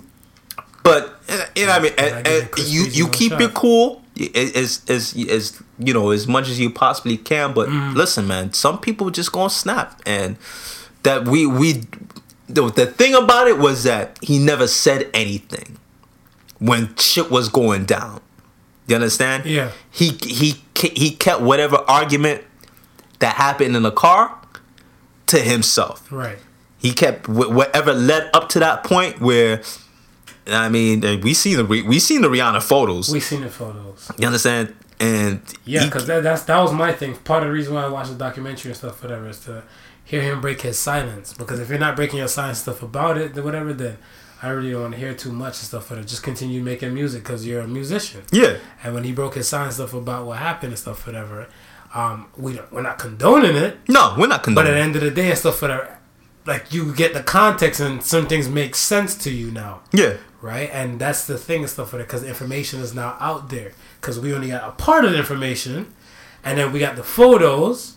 But 0.82 1.20
uh, 1.28 1.44
you 1.54 1.66
know 1.66 1.72
what 1.72 1.80
I 1.80 1.82
mean. 1.82 1.92
And 1.98 2.26
And, 2.26 2.52
give 2.52 2.66
you 2.68 2.82
you 2.84 3.08
keep 3.08 3.32
it 3.40 3.54
cool 3.54 4.02
as 4.34 4.82
as 4.88 5.14
as 5.28 5.62
you 5.78 5.94
know 5.94 6.10
as 6.10 6.26
much 6.26 6.48
as 6.48 6.58
you 6.60 6.70
possibly 6.70 7.16
can. 7.16 7.52
But 7.52 7.68
Mm. 7.68 7.94
listen, 7.94 8.26
man, 8.26 8.52
some 8.52 8.78
people 8.78 9.10
just 9.10 9.32
gonna 9.32 9.50
snap, 9.50 10.00
and 10.06 10.36
that 11.04 11.26
we 11.26 11.46
we 11.46 11.84
the, 12.48 12.68
the 12.70 12.86
thing 12.86 13.14
about 13.14 13.46
it 13.48 13.58
was 13.58 13.84
that 13.84 14.18
he 14.22 14.38
never 14.38 14.66
said 14.66 15.08
anything 15.14 15.78
when 16.58 16.94
shit 16.96 17.30
was 17.30 17.48
going 17.48 17.84
down. 17.84 18.20
You 18.88 18.96
understand? 18.96 19.46
Yeah. 19.46 19.70
He 19.90 20.18
he 20.26 20.60
he 20.74 21.10
kept 21.12 21.40
whatever 21.40 21.76
argument 21.88 22.42
that 23.20 23.36
happened 23.36 23.76
in 23.76 23.82
the 23.84 23.92
car 23.92 24.36
to 25.26 25.38
himself 25.38 26.04
Right. 26.10 26.38
he 26.76 26.92
kept 26.92 27.28
whatever 27.28 27.92
led 27.94 28.28
up 28.34 28.48
to 28.50 28.58
that 28.58 28.82
point 28.82 29.20
where 29.20 29.62
I 30.46 30.68
mean 30.68 31.00
we 31.20 31.34
seen 31.34 31.56
the 31.56 31.64
we 31.64 31.98
seen 31.98 32.22
the 32.22 32.28
Rihanna 32.28 32.62
photos. 32.62 33.10
We 33.10 33.20
seen 33.20 33.42
the 33.42 33.50
photos. 33.50 34.10
you 34.18 34.26
understand? 34.26 34.74
And 35.00 35.42
Yeah, 35.64 35.84
because 35.86 36.06
that, 36.06 36.22
that's 36.22 36.42
that 36.44 36.58
was 36.60 36.72
my 36.72 36.92
thing. 36.92 37.16
Part 37.16 37.42
of 37.42 37.48
the 37.48 37.52
reason 37.52 37.74
why 37.74 37.84
I 37.84 37.88
watched 37.88 38.10
the 38.10 38.16
documentary 38.16 38.70
and 38.70 38.76
stuff, 38.76 39.02
whatever, 39.02 39.28
is 39.28 39.40
to 39.40 39.64
hear 40.04 40.22
him 40.22 40.40
break 40.40 40.60
his 40.60 40.78
silence. 40.78 41.32
Because 41.34 41.58
if 41.60 41.68
you're 41.70 41.78
not 41.78 41.96
breaking 41.96 42.18
your 42.18 42.28
silence 42.28 42.58
stuff 42.58 42.82
about 42.82 43.18
it, 43.18 43.34
then 43.34 43.44
whatever, 43.44 43.72
then 43.72 43.98
I 44.42 44.50
really 44.50 44.70
don't 44.72 44.82
want 44.82 44.94
to 44.94 45.00
hear 45.00 45.14
too 45.14 45.32
much 45.32 45.58
and 45.58 45.66
stuff. 45.66 45.90
Whatever. 45.90 46.06
Just 46.06 46.22
continue 46.22 46.62
making 46.62 46.94
music 46.94 47.22
because 47.24 47.46
you're 47.46 47.62
a 47.62 47.68
musician. 47.68 48.22
yeah, 48.30 48.58
And 48.82 48.94
when 48.94 49.04
he 49.04 49.12
broke 49.12 49.34
his 49.34 49.48
silence 49.48 49.74
stuff 49.74 49.92
about 49.94 50.26
what 50.26 50.38
happened 50.38 50.72
and 50.72 50.78
stuff, 50.78 51.06
whatever, 51.06 51.48
um, 51.94 52.26
we 52.36 52.54
don't, 52.54 52.72
we're 52.72 52.82
not 52.82 52.98
condoning 52.98 53.56
it. 53.56 53.78
no, 53.88 54.14
we're 54.18 54.26
not 54.28 54.42
condoning. 54.42 54.64
But 54.64 54.70
at 54.70 54.74
the 54.74 54.80
end 54.80 54.96
of 54.96 55.02
the 55.02 55.10
day 55.10 55.30
and 55.30 55.38
stuff, 55.38 55.60
whatever, 55.62 55.98
like 56.46 56.72
you 56.72 56.94
get 56.94 57.12
the 57.14 57.22
context 57.22 57.80
and 57.80 58.02
some 58.02 58.26
things 58.26 58.48
make 58.48 58.74
sense 58.74 59.14
to 59.16 59.30
you 59.30 59.50
now 59.50 59.80
yeah, 59.92 60.16
right? 60.42 60.68
And 60.72 61.00
that's 61.00 61.26
the 61.26 61.38
thing 61.38 61.60
and 61.62 61.70
stuff 61.70 61.92
with 61.92 62.02
it 62.02 62.08
because 62.08 62.22
information 62.24 62.80
is 62.80 62.92
now 62.94 63.16
out 63.20 63.48
there 63.48 63.72
because 64.00 64.20
we 64.20 64.34
only 64.34 64.48
got 64.48 64.68
a 64.68 64.72
part 64.72 65.04
of 65.06 65.12
the 65.12 65.18
information, 65.18 65.94
and 66.44 66.58
then 66.58 66.72
we 66.72 66.78
got 66.80 66.96
the 66.96 67.02
photos, 67.04 67.96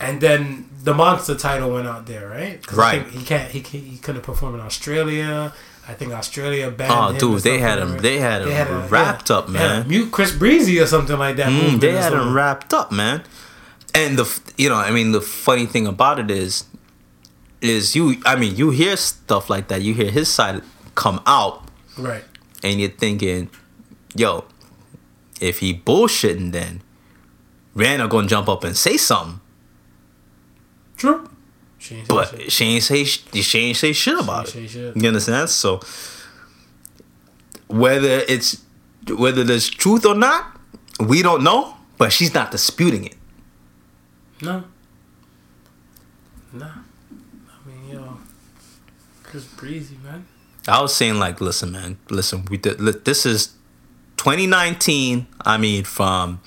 and 0.00 0.20
then 0.20 0.68
the 0.82 0.92
monster 0.92 1.34
title 1.34 1.70
went 1.72 1.86
out 1.88 2.06
there, 2.06 2.28
right? 2.28 2.60
Right. 2.72 3.06
he 3.06 3.24
can't. 3.24 3.50
He, 3.50 3.60
he, 3.60 3.78
he 3.78 3.98
couldn't 3.98 4.22
perform 4.22 4.54
in 4.54 4.60
Australia. 4.60 5.52
I 5.88 5.94
think 5.94 6.12
Australia 6.12 6.70
banned 6.70 6.92
Oh, 6.92 7.08
him 7.08 7.16
dude, 7.18 7.32
and 7.32 7.40
they 7.42 7.58
had 7.60 7.78
him- 7.78 7.96
they 7.98 8.18
had 8.18 8.42
him 8.42 8.88
wrapped 8.88 9.30
up, 9.30 9.48
man. 9.48 9.88
mute 9.88 10.12
Chris 10.12 10.32
Breezy 10.36 10.78
or 10.80 10.86
something 10.86 11.18
like 11.18 11.36
that. 11.36 11.48
Mm, 11.48 11.80
they 11.80 11.92
had 11.92 12.12
him 12.12 12.34
wrapped 12.34 12.74
up, 12.74 12.92
man. 12.92 13.22
And 13.94 14.18
the 14.18 14.40
you 14.58 14.68
know, 14.68 14.74
I 14.76 14.90
mean, 14.90 15.12
the 15.12 15.22
funny 15.22 15.64
thing 15.64 15.86
about 15.86 16.18
it 16.18 16.30
is, 16.30 16.64
is 17.62 17.96
you. 17.96 18.16
I 18.26 18.36
mean, 18.36 18.54
you 18.54 18.68
hear 18.70 18.96
stuff 18.98 19.48
like 19.48 19.68
that. 19.68 19.80
You 19.80 19.94
hear 19.94 20.10
his 20.10 20.28
side 20.28 20.62
come 20.94 21.20
out, 21.26 21.66
right. 21.98 22.24
and 22.62 22.80
you're 22.80 22.90
thinking, 22.90 23.50
yo, 24.14 24.44
if 25.40 25.58
he 25.60 25.74
bullshitting, 25.74 26.52
then 26.52 26.82
Rihanna 27.76 28.08
gonna 28.08 28.26
jump 28.28 28.48
up 28.48 28.64
and 28.64 28.76
say 28.76 28.96
something. 28.96 29.40
True. 30.96 31.28
She 31.78 31.94
ain't 31.96 32.08
But 32.08 32.30
shit. 32.30 32.52
she 32.52 32.64
ain't 32.64 32.82
say 32.82 33.04
sh- 33.04 33.22
she 33.42 33.58
ain't 33.60 33.76
say 33.76 33.92
shit 33.92 34.18
about 34.18 34.48
She 34.48 34.64
it. 34.64 34.70
shit. 34.70 34.96
You 34.96 35.08
understand? 35.08 35.48
So 35.50 35.80
whether 37.68 38.22
it's 38.28 38.62
whether 39.08 39.44
there's 39.44 39.68
truth 39.68 40.04
or 40.04 40.14
not, 40.14 40.58
we 41.00 41.22
don't 41.22 41.42
know. 41.44 41.76
But 41.98 42.12
she's 42.12 42.32
not 42.34 42.50
disputing 42.52 43.04
it. 43.04 43.16
No. 44.42 44.62
Nah. 46.52 46.66
I 46.66 47.68
mean, 47.68 47.90
yo, 47.94 48.18
Chris 49.24 49.44
Breezy, 49.44 49.96
man. 50.04 50.24
I 50.68 50.82
was 50.82 50.94
saying 50.94 51.18
like, 51.18 51.40
listen, 51.40 51.72
man, 51.72 51.98
listen. 52.10 52.44
We 52.50 52.58
did, 52.58 52.78
this 52.78 53.24
is 53.24 53.54
2019. 54.18 55.26
I 55.40 55.56
mean, 55.56 55.84
from 55.84 56.40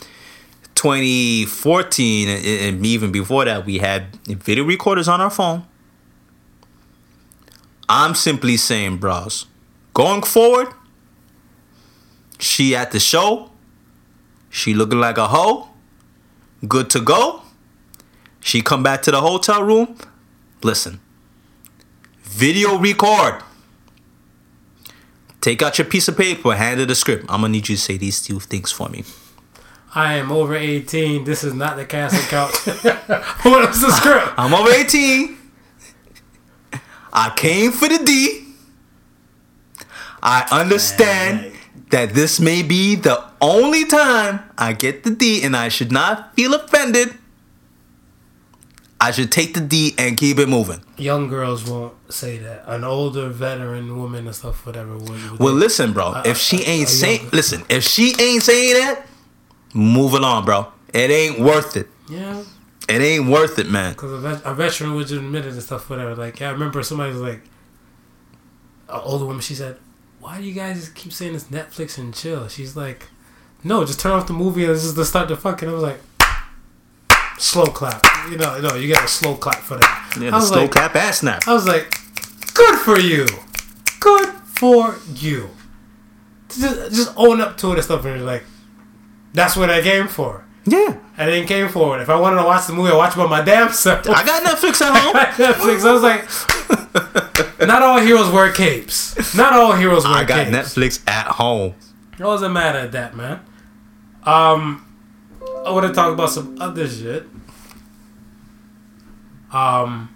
2014 0.76 2.30
and, 2.30 2.46
and 2.46 2.86
even 2.86 3.12
before 3.12 3.46
that, 3.46 3.66
we 3.66 3.80
had 3.80 4.16
video 4.26 4.64
recorders 4.64 5.08
on 5.08 5.22
our 5.22 5.30
phone. 5.30 5.66
I'm 7.90 8.16
simply 8.16 8.58
saying, 8.58 8.98
bros, 8.98 9.48
going 9.94 10.24
forward, 10.24 10.70
she 12.40 12.76
at 12.76 12.92
the 12.92 13.00
show, 13.00 13.52
she 14.50 14.74
looking 14.74 15.00
like 15.00 15.18
a 15.18 15.28
hoe, 15.28 15.70
good 16.68 16.90
to 16.92 17.02
go. 17.02 17.42
She 18.40 18.62
come 18.62 18.82
back 18.82 19.02
to 19.04 19.12
the 19.12 19.22
hotel 19.22 19.62
room. 19.64 19.98
Listen, 20.64 21.00
video 22.24 22.78
record. 22.78 23.44
Take 25.42 25.64
out 25.64 25.80
your 25.80 25.86
piece 25.86 26.08
of 26.08 26.16
paper, 26.16 26.54
hand 26.54 26.80
it 26.80 26.88
the 26.88 26.96
script. 26.96 27.26
I'm 27.28 27.42
gonna 27.42 27.50
need 27.50 27.68
you 27.68 27.76
to 27.76 27.82
say 27.82 27.98
these 27.98 28.22
two 28.22 28.40
things 28.40 28.72
for 28.72 28.90
me. 28.90 29.04
I 29.94 30.14
am 30.14 30.32
over 30.32 30.56
18. 30.56 31.26
This 31.26 31.44
is 31.44 31.54
not 31.54 31.76
the 31.76 31.86
casting 31.86 32.22
couch. 32.30 32.56
what 33.44 33.68
was 33.68 33.82
the 33.82 33.92
script? 33.92 34.34
I'm 34.38 34.54
over 34.54 34.70
18. 34.70 35.38
I 37.12 37.34
came 37.36 37.72
for 37.72 37.90
the 37.90 37.98
D. 38.04 38.46
I 40.24 40.48
understand 40.52 41.52
that 41.90 42.14
this 42.14 42.40
may 42.40 42.62
be 42.62 42.96
the 42.96 43.22
only 43.42 43.86
time 43.86 44.44
I 44.58 44.74
get 44.74 45.04
the 45.04 45.12
D, 45.12 45.44
and 45.44 45.58
I 45.58 45.68
should 45.68 45.92
not 45.92 46.36
feel 46.36 46.54
offended. 46.54 47.18
I 49.02 49.10
should 49.12 49.32
take 49.32 49.56
the 49.56 49.62
D 49.62 49.96
and 49.98 50.16
keep 50.16 50.38
it 50.38 50.48
moving. 50.48 50.82
Young 50.98 51.28
girls 51.28 51.68
won't 51.68 51.94
say 52.14 52.38
that. 52.38 52.64
An 52.68 52.84
older 52.84 53.30
veteran 53.30 53.98
woman 53.98 54.28
and 54.28 54.36
stuff, 54.36 54.64
whatever. 54.66 54.96
Would, 54.98 55.40
Well, 55.40 55.54
listen, 55.54 55.92
bro. 55.92 56.08
Uh, 56.10 56.24
If 56.26 56.38
she 56.38 56.62
ain't 56.64 56.88
saying, 56.88 57.30
listen, 57.34 57.64
if 57.68 57.84
she 57.84 58.14
ain't 58.20 58.44
saying 58.44 58.76
that, 58.76 59.06
move 59.74 60.14
along, 60.14 60.46
bro. 60.46 60.72
It 60.94 61.10
ain't 61.10 61.40
worth 61.40 61.76
it. 61.78 61.88
Yeah, 62.10 62.44
It 62.88 63.02
ain't 63.02 63.28
worth 63.28 63.58
it, 63.58 63.70
man. 63.70 63.94
because 63.94 64.12
a, 64.12 64.18
vet- 64.20 64.42
a 64.46 64.54
veteran 64.54 64.94
would 64.96 65.08
just 65.08 65.20
admit 65.22 65.46
it 65.46 65.54
and 65.54 65.64
stuff, 65.64 65.90
whatever. 65.90 66.16
Like, 66.16 66.40
yeah, 66.40 66.50
I 66.50 66.52
remember 66.52 66.84
somebody 66.84 67.12
was 67.14 67.22
like, 67.22 67.42
an 68.90 69.00
older 69.04 69.26
woman, 69.26 69.42
she 69.42 69.56
said, 69.56 69.78
Why 70.20 70.38
do 70.38 70.44
you 70.44 70.54
guys 70.54 70.90
keep 70.90 71.12
saying 71.14 71.34
it's 71.34 71.46
Netflix 71.46 71.98
and 71.98 72.14
chill? 72.14 72.48
She's 72.50 72.76
like, 72.76 73.08
No, 73.64 73.86
just 73.86 74.00
turn 74.00 74.12
off 74.12 74.28
the 74.28 74.34
movie 74.34 74.66
and 74.66 74.76
just 74.76 74.96
to 74.96 75.06
start 75.06 75.30
the 75.30 75.38
fucking. 75.38 75.70
I 75.70 75.72
was 75.72 75.82
like, 75.84 76.02
slow 77.42 77.66
clap. 77.66 78.06
You 78.30 78.38
know, 78.38 78.60
no, 78.62 78.76
you 78.76 78.88
get 78.88 79.04
a 79.04 79.08
slow 79.08 79.36
clap 79.36 79.58
for 79.58 79.78
that. 79.78 80.18
Yeah, 80.20 80.32
the 80.32 80.42
slow 80.42 80.62
like, 80.62 80.72
clap 80.72 80.96
ass 80.96 81.20
snap. 81.20 81.48
I 81.48 81.54
was 81.54 81.68
like, 81.68 81.94
good 82.54 82.80
for 82.80 83.00
you, 83.00 83.26
good 84.00 84.30
for 84.46 84.96
you. 85.16 85.50
Just, 86.50 86.92
just 86.94 87.14
own 87.16 87.42
up 87.42 87.58
to 87.58 87.72
it 87.72 87.76
and 87.76 87.84
stuff, 87.84 88.06
and 88.06 88.18
you're 88.18 88.26
like, 88.26 88.44
that's 89.34 89.56
what 89.56 89.70
I 89.70 89.82
came 89.82 90.08
for. 90.08 90.46
Yeah. 90.66 90.98
I 91.18 91.26
didn't 91.26 91.48
came 91.48 91.70
for 91.70 91.98
it. 91.98 92.02
If 92.02 92.10
I 92.10 92.20
wanted 92.20 92.38
to 92.38 92.44
watch 92.44 92.68
the 92.68 92.74
movie, 92.74 92.92
I 92.92 92.96
watch 92.96 93.14
it 93.14 93.18
by 93.18 93.28
my 93.28 93.42
damn 93.42 93.72
self. 93.72 94.08
I 94.08 94.24
got 94.24 94.44
Netflix 94.44 94.82
at 94.82 94.96
home. 95.02 95.16
I 95.16 95.26
Netflix. 95.26 95.86
I 95.86 95.94
was 95.94 96.04
like, 96.04 97.68
not 97.68 97.82
all 97.82 98.00
heroes 98.00 98.30
wear 98.32 98.52
capes. 98.52 99.36
Not 99.36 99.54
all 99.54 99.74
heroes 99.74 100.04
wear 100.04 100.14
I 100.14 100.24
got 100.24 100.48
capes. 100.48 100.76
Netflix 100.76 101.10
at 101.10 101.28
home. 101.28 101.74
I 102.20 102.26
wasn't 102.26 102.54
mad 102.54 102.76
at 102.76 102.92
that, 102.92 103.16
man. 103.16 103.40
Um, 104.24 104.86
I 105.66 105.72
want 105.72 105.88
to 105.88 105.94
talk 105.94 106.14
about 106.14 106.30
some 106.30 106.58
other 106.60 106.88
shit. 106.88 107.24
Um, 109.52 110.10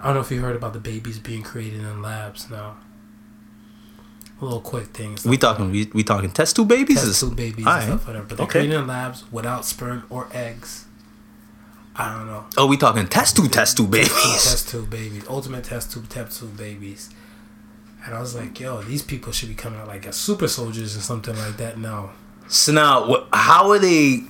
I 0.00 0.04
don't 0.06 0.14
know 0.14 0.20
if 0.20 0.30
you 0.30 0.40
heard 0.40 0.56
about 0.56 0.72
the 0.72 0.78
babies 0.78 1.18
being 1.18 1.42
created 1.42 1.80
in 1.80 2.02
labs 2.02 2.50
now. 2.50 2.76
A 4.40 4.44
little 4.44 4.60
quick 4.62 4.86
things. 4.88 5.24
We 5.26 5.36
talking 5.36 5.70
we, 5.70 5.90
we 5.92 6.02
talking 6.02 6.30
test 6.30 6.56
tube 6.56 6.68
babies? 6.68 7.02
test 7.02 7.20
tube 7.20 7.36
babies 7.36 7.66
Alright. 7.66 7.82
and 7.88 7.92
stuff, 8.00 8.06
whatever. 8.06 8.24
But 8.26 8.36
they're 8.38 8.44
Okay. 8.46 8.60
created 8.60 8.76
in 8.80 8.86
labs 8.86 9.30
without 9.30 9.66
sperm 9.66 10.04
or 10.08 10.28
eggs. 10.32 10.86
I 11.94 12.16
don't 12.16 12.26
know. 12.26 12.46
Oh, 12.56 12.66
we 12.66 12.78
talking 12.78 13.06
test 13.06 13.36
tube 13.36 13.52
test 13.52 13.76
tube 13.76 13.90
babies. 13.90 14.10
Test 14.14 14.70
tube 14.70 14.88
babies, 14.88 15.24
ultimate 15.28 15.64
test 15.64 15.92
tube, 15.92 16.08
test 16.08 16.40
tube 16.40 16.56
babies. 16.56 17.10
And 18.06 18.14
I 18.14 18.20
was 18.20 18.34
like, 18.34 18.58
yo, 18.58 18.80
these 18.80 19.02
people 19.02 19.30
should 19.30 19.50
be 19.50 19.54
coming 19.54 19.78
out 19.78 19.86
like 19.88 20.06
as 20.06 20.16
super 20.16 20.48
soldiers 20.48 20.96
or 20.96 21.00
something 21.00 21.36
like 21.36 21.58
that 21.58 21.76
now. 21.76 22.12
So 22.50 22.72
now, 22.72 23.26
how 23.32 23.70
are 23.70 23.78
they? 23.78 24.24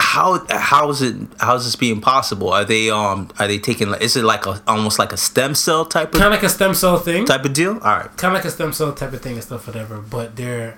How 0.00 0.44
how 0.50 0.90
is 0.90 1.00
it? 1.00 1.14
How 1.38 1.54
is 1.54 1.64
this 1.64 1.76
being 1.76 2.00
possible? 2.00 2.48
Are 2.52 2.64
they 2.64 2.90
um? 2.90 3.30
Are 3.38 3.46
they 3.46 3.58
taking? 3.58 3.94
Is 3.94 4.16
it 4.16 4.24
like 4.24 4.46
a 4.46 4.60
almost 4.66 4.98
like 4.98 5.12
a 5.12 5.16
stem 5.16 5.54
cell 5.54 5.84
type 5.84 6.08
of 6.08 6.20
Kind 6.20 6.24
of 6.24 6.32
like 6.32 6.42
a 6.42 6.48
stem 6.48 6.74
cell 6.74 6.98
thing. 6.98 7.24
type 7.26 7.44
of 7.44 7.52
deal? 7.52 7.74
All 7.74 7.78
right. 7.78 8.16
Kind 8.16 8.34
of 8.34 8.38
like 8.38 8.44
a 8.44 8.50
stem 8.50 8.72
cell 8.72 8.92
type 8.92 9.12
of 9.12 9.20
thing 9.22 9.34
and 9.34 9.44
stuff, 9.44 9.68
whatever. 9.68 9.98
But 10.00 10.34
they're, 10.34 10.76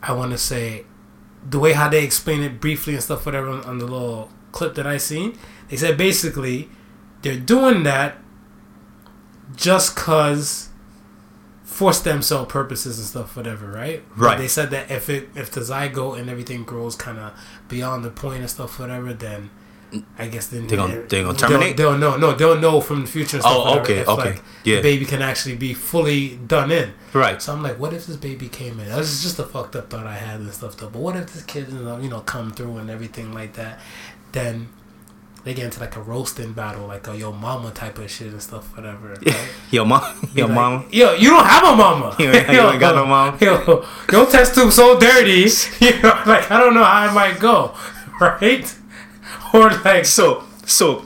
I 0.00 0.12
want 0.12 0.30
to 0.30 0.38
say, 0.38 0.84
the 1.44 1.58
way 1.58 1.72
how 1.72 1.88
they 1.88 2.04
explain 2.04 2.42
it 2.42 2.60
briefly 2.60 2.94
and 2.94 3.02
stuff, 3.02 3.26
whatever, 3.26 3.48
on, 3.48 3.64
on 3.64 3.78
the 3.78 3.86
little 3.86 4.30
clip 4.52 4.76
that 4.76 4.86
I 4.86 4.96
seen, 4.98 5.36
they 5.68 5.76
said 5.76 5.98
basically 5.98 6.68
they're 7.22 7.36
doing 7.36 7.82
that 7.82 8.18
just 9.56 9.96
cause 9.96 10.68
for 11.72 11.92
stem 11.92 12.22
cell 12.22 12.44
purposes 12.46 12.98
and 12.98 13.06
stuff, 13.06 13.36
whatever, 13.36 13.66
right? 13.66 14.02
But 14.16 14.20
Right. 14.24 14.38
they 14.38 14.48
said 14.48 14.70
that 14.70 14.90
if 14.90 15.08
it 15.08 15.28
if 15.34 15.50
the 15.50 15.60
zygote 15.62 16.18
and 16.20 16.28
everything 16.30 16.64
grows 16.64 16.94
kind 16.96 17.18
of 17.18 17.32
beyond 17.68 18.04
the 18.04 18.10
point 18.10 18.40
and 18.40 18.50
stuff, 18.50 18.78
whatever, 18.78 19.12
then 19.14 19.50
I 20.18 20.26
guess 20.28 20.46
then 20.46 20.66
They 20.68 20.76
gonna- 20.76 21.02
they 21.06 21.22
gonna 21.22 21.36
terminate? 21.36 21.76
They'll, 21.76 21.90
they'll 21.90 21.98
know, 21.98 22.16
no, 22.16 22.32
they'll 22.32 22.58
know 22.58 22.80
from 22.80 23.02
the 23.02 23.06
future. 23.06 23.36
And 23.36 23.42
stuff, 23.42 23.54
Oh, 23.54 23.60
whatever, 23.64 23.80
okay, 23.82 23.98
if, 23.98 24.08
okay, 24.08 24.30
like, 24.30 24.42
yeah. 24.64 24.76
The 24.76 24.82
baby 24.82 25.04
can 25.04 25.20
actually 25.20 25.54
be 25.56 25.74
fully 25.74 26.38
done 26.46 26.70
in. 26.72 26.92
Right. 27.12 27.42
So 27.42 27.52
I'm 27.52 27.62
like, 27.62 27.78
what 27.78 27.92
if 27.92 28.06
this 28.06 28.16
baby 28.16 28.48
came 28.48 28.80
in? 28.80 28.88
That 28.88 28.96
was 28.96 29.22
just 29.22 29.38
a 29.38 29.42
fucked 29.44 29.76
up 29.76 29.90
thought 29.90 30.06
I 30.06 30.14
had 30.14 30.40
and 30.40 30.50
stuff 30.52 30.78
though. 30.78 30.88
But 30.88 31.00
what 31.00 31.14
if 31.16 31.34
this 31.34 31.42
kid, 31.42 31.66
you 31.70 32.08
know, 32.08 32.20
come 32.20 32.52
through 32.52 32.78
and 32.78 32.88
everything 32.88 33.34
like 33.34 33.52
that? 33.54 33.80
Then 34.32 34.68
they 35.44 35.54
get 35.54 35.64
into 35.64 35.80
like 35.80 35.96
a 35.96 36.00
roasting 36.02 36.52
battle, 36.52 36.86
like 36.86 37.06
a 37.08 37.16
yo 37.16 37.32
mama 37.32 37.70
type 37.72 37.98
of 37.98 38.10
shit 38.10 38.28
and 38.28 38.40
stuff, 38.42 38.74
whatever. 38.76 39.08
Right? 39.26 39.48
Yo, 39.72 39.84
mom. 39.84 40.02
Yo, 40.34 40.46
Like, 40.46 40.54
mom. 40.54 40.84
Yo, 40.92 41.14
you 41.14 41.30
don't 41.30 41.44
have 41.46 41.64
a 41.64 41.76
mama. 41.76 42.14
You 42.20 42.30
ain't- 42.30 42.48
you 42.48 42.60
ain't 42.60 42.80
got 42.80 42.94
no 42.94 43.06
mama? 43.06 43.36
Yo, 43.40 43.84
your 44.12 44.26
test 44.26 44.54
tube 44.54 44.70
so 44.72 44.98
dirty. 44.98 45.48
You 45.80 46.00
know, 46.02 46.22
like 46.26 46.50
I 46.50 46.58
don't 46.60 46.74
know 46.74 46.84
how 46.84 47.08
it 47.08 47.12
might 47.12 47.38
go, 47.40 47.74
right? 48.20 48.72
Or 49.52 49.70
like, 49.84 50.04
So 50.06 50.44
so, 50.64 51.04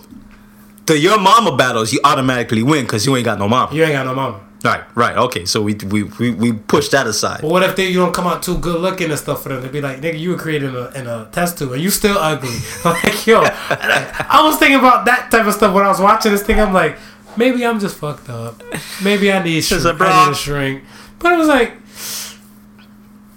the 0.84 0.98
your 0.98 1.18
mama 1.18 1.56
battles 1.56 1.92
you 1.92 2.00
automatically 2.04 2.62
win 2.62 2.84
because 2.84 3.06
you 3.06 3.16
ain't 3.16 3.24
got 3.24 3.38
no 3.38 3.48
mama. 3.48 3.74
you 3.74 3.82
ain't 3.82 3.92
got 3.94 4.04
no 4.06 4.14
mama. 4.14 4.40
Right. 4.64 4.82
Right. 4.96 5.16
Okay. 5.16 5.44
So 5.44 5.62
we 5.62 5.74
we 5.74 6.04
we, 6.04 6.30
we 6.30 6.52
push 6.52 6.88
that 6.88 7.06
aside. 7.06 7.42
But 7.42 7.50
what 7.50 7.62
if 7.62 7.76
they 7.76 7.88
you 7.88 7.98
don't 7.98 8.14
come 8.14 8.26
out 8.26 8.42
too 8.42 8.58
good 8.58 8.80
looking 8.80 9.10
and 9.10 9.18
stuff 9.18 9.42
for 9.42 9.50
them 9.50 9.62
to 9.62 9.68
be 9.68 9.80
like, 9.80 10.00
nigga, 10.00 10.18
you 10.18 10.30
were 10.30 10.38
created 10.38 10.70
in 10.70 10.76
a, 10.76 10.90
in 10.90 11.06
a 11.06 11.28
test 11.30 11.58
tube 11.58 11.72
and 11.72 11.82
you 11.82 11.90
still 11.90 12.16
ugly. 12.18 12.56
like, 12.84 13.26
yo, 13.26 13.42
I 13.44 14.40
was 14.44 14.56
thinking 14.58 14.78
about 14.78 15.04
that 15.04 15.30
type 15.30 15.46
of 15.46 15.54
stuff 15.54 15.74
when 15.74 15.84
I 15.84 15.88
was 15.88 16.00
watching 16.00 16.32
this 16.32 16.42
thing. 16.42 16.58
I'm 16.58 16.72
like, 16.72 16.96
maybe 17.36 17.64
I'm 17.64 17.78
just 17.78 17.96
fucked 17.98 18.28
up. 18.28 18.62
Maybe 19.04 19.30
I 19.30 19.42
need 19.42 19.60
shrink. 19.64 19.84
a 19.84 19.96
I 20.00 20.26
need 20.26 20.32
a 20.32 20.34
shrink. 20.34 20.84
But 21.18 21.32
it 21.32 21.36
was 21.36 21.48
like, 21.48 21.72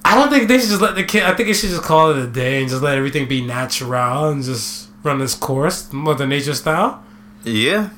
I 0.05 0.15
don't 0.15 0.29
think 0.29 0.47
they 0.47 0.57
should 0.59 0.69
just 0.69 0.81
let 0.81 0.95
the 0.95 1.03
kid. 1.03 1.23
I 1.23 1.35
think 1.35 1.47
they 1.47 1.53
should 1.53 1.69
just 1.69 1.83
call 1.83 2.11
it 2.11 2.17
a 2.17 2.27
day 2.27 2.61
and 2.61 2.69
just 2.69 2.81
let 2.81 2.97
everything 2.97 3.27
be 3.27 3.41
natural 3.45 4.29
and 4.29 4.43
just 4.43 4.89
run 5.03 5.21
its 5.21 5.35
course, 5.35 5.91
Mother 5.93 6.25
Nature 6.25 6.55
style. 6.55 7.03
Yeah, 7.43 7.89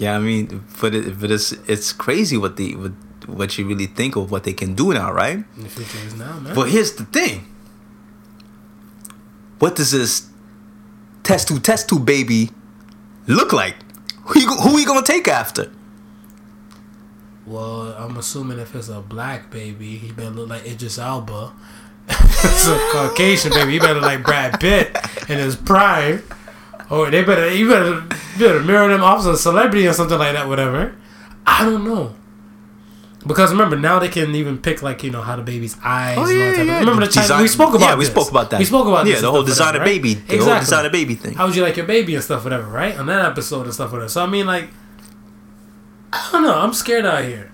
yeah. 0.00 0.16
I 0.16 0.18
mean, 0.18 0.64
but 0.80 0.94
it, 0.94 1.20
but 1.20 1.30
it's 1.30 1.52
it's 1.66 1.92
crazy 1.92 2.36
what 2.36 2.56
the 2.56 2.76
what, 2.76 2.92
what 3.26 3.58
you 3.58 3.66
really 3.66 3.86
think 3.86 4.16
of 4.16 4.30
what 4.30 4.44
they 4.44 4.52
can 4.52 4.74
do 4.74 4.92
now, 4.92 5.12
right? 5.12 5.44
The 5.56 5.68
future 5.68 6.06
is 6.06 6.14
now, 6.14 6.38
man. 6.40 6.54
But 6.54 6.70
here's 6.70 6.92
the 6.94 7.04
thing. 7.04 7.46
What 9.58 9.76
does 9.76 9.92
this 9.92 10.28
test 11.22 11.48
tube 11.48 11.62
test 11.62 11.88
tube 11.88 12.04
baby 12.04 12.50
look 13.26 13.52
like? 13.52 13.76
Who 14.26 14.40
you, 14.40 14.48
who 14.48 14.74
we 14.74 14.84
gonna 14.84 15.02
take 15.02 15.28
after? 15.28 15.70
Well, 17.46 17.94
I'm 17.98 18.16
assuming 18.16 18.58
if 18.58 18.74
it's 18.74 18.88
a 18.88 19.00
black 19.00 19.50
baby, 19.50 19.96
he 19.98 20.12
better 20.12 20.30
look 20.30 20.48
like 20.48 20.66
Idris 20.66 20.98
Elba. 20.98 21.52
If 22.06 22.44
it's 22.44 22.66
a 22.66 22.78
Caucasian 22.92 23.52
baby, 23.52 23.72
he 23.72 23.78
better 23.78 23.94
look 23.94 24.02
like 24.02 24.22
Brad 24.22 24.60
Pitt 24.60 24.94
in 25.28 25.38
his 25.38 25.56
prime. 25.56 26.22
Or 26.94 27.10
they 27.10 27.24
better, 27.24 27.52
you 27.52 27.68
better, 27.68 28.00
better 28.38 28.60
mirror 28.62 28.88
them 28.88 29.02
off 29.02 29.20
as 29.20 29.26
a 29.26 29.36
celebrity 29.36 29.86
or 29.86 29.92
something 29.92 30.18
like 30.18 30.34
that, 30.34 30.46
whatever. 30.48 30.94
I 31.46 31.64
don't 31.64 31.84
know. 31.84 32.14
Because 33.26 33.52
remember, 33.52 33.76
now 33.76 33.98
they 33.98 34.08
can 34.10 34.34
even 34.34 34.58
pick 34.58 34.82
like 34.82 35.02
you 35.02 35.10
know 35.10 35.22
how 35.22 35.34
the 35.36 35.42
baby's 35.42 35.76
eyes. 35.82 36.18
Oh, 36.18 36.22
and 36.24 36.30
all 36.30 36.32
yeah, 36.36 36.44
that 36.44 36.50
type 36.52 36.60
of- 36.60 36.66
yeah. 36.66 36.78
Remember 36.80 37.06
the 37.06 37.12
China, 37.12 37.24
Design- 37.26 37.42
we 37.42 37.48
spoke 37.48 37.74
about. 37.74 37.80
yeah, 37.80 37.94
we 37.96 38.04
this. 38.04 38.12
spoke 38.14 38.30
about 38.30 38.50
that. 38.50 38.58
We 38.58 38.64
spoke 38.66 38.86
about 38.86 39.06
Yeah, 39.06 39.20
the 39.20 39.30
whole 39.30 39.42
designer 39.42 39.78
whatever, 39.78 39.84
right? 39.90 40.02
baby- 40.02 40.14
the 40.14 40.36
whole 40.44 40.58
designer 40.60 40.90
baby 40.90 41.14
thing. 41.14 41.34
How 41.34 41.46
would 41.46 41.56
you 41.56 41.62
like 41.62 41.76
your 41.78 41.86
baby 41.86 42.14
and 42.14 42.22
stuff, 42.22 42.44
whatever, 42.44 42.66
right? 42.68 42.98
On 42.98 43.06
that 43.06 43.24
episode 43.24 43.64
and 43.64 43.72
stuff, 43.72 43.92
whatever. 43.92 44.10
So 44.10 44.22
I 44.22 44.26
mean, 44.26 44.46
like, 44.46 44.68
I 46.12 46.28
don't 46.32 46.42
know. 46.42 46.54
I'm 46.54 46.74
scared 46.74 47.06
out 47.06 47.24
here. 47.24 47.50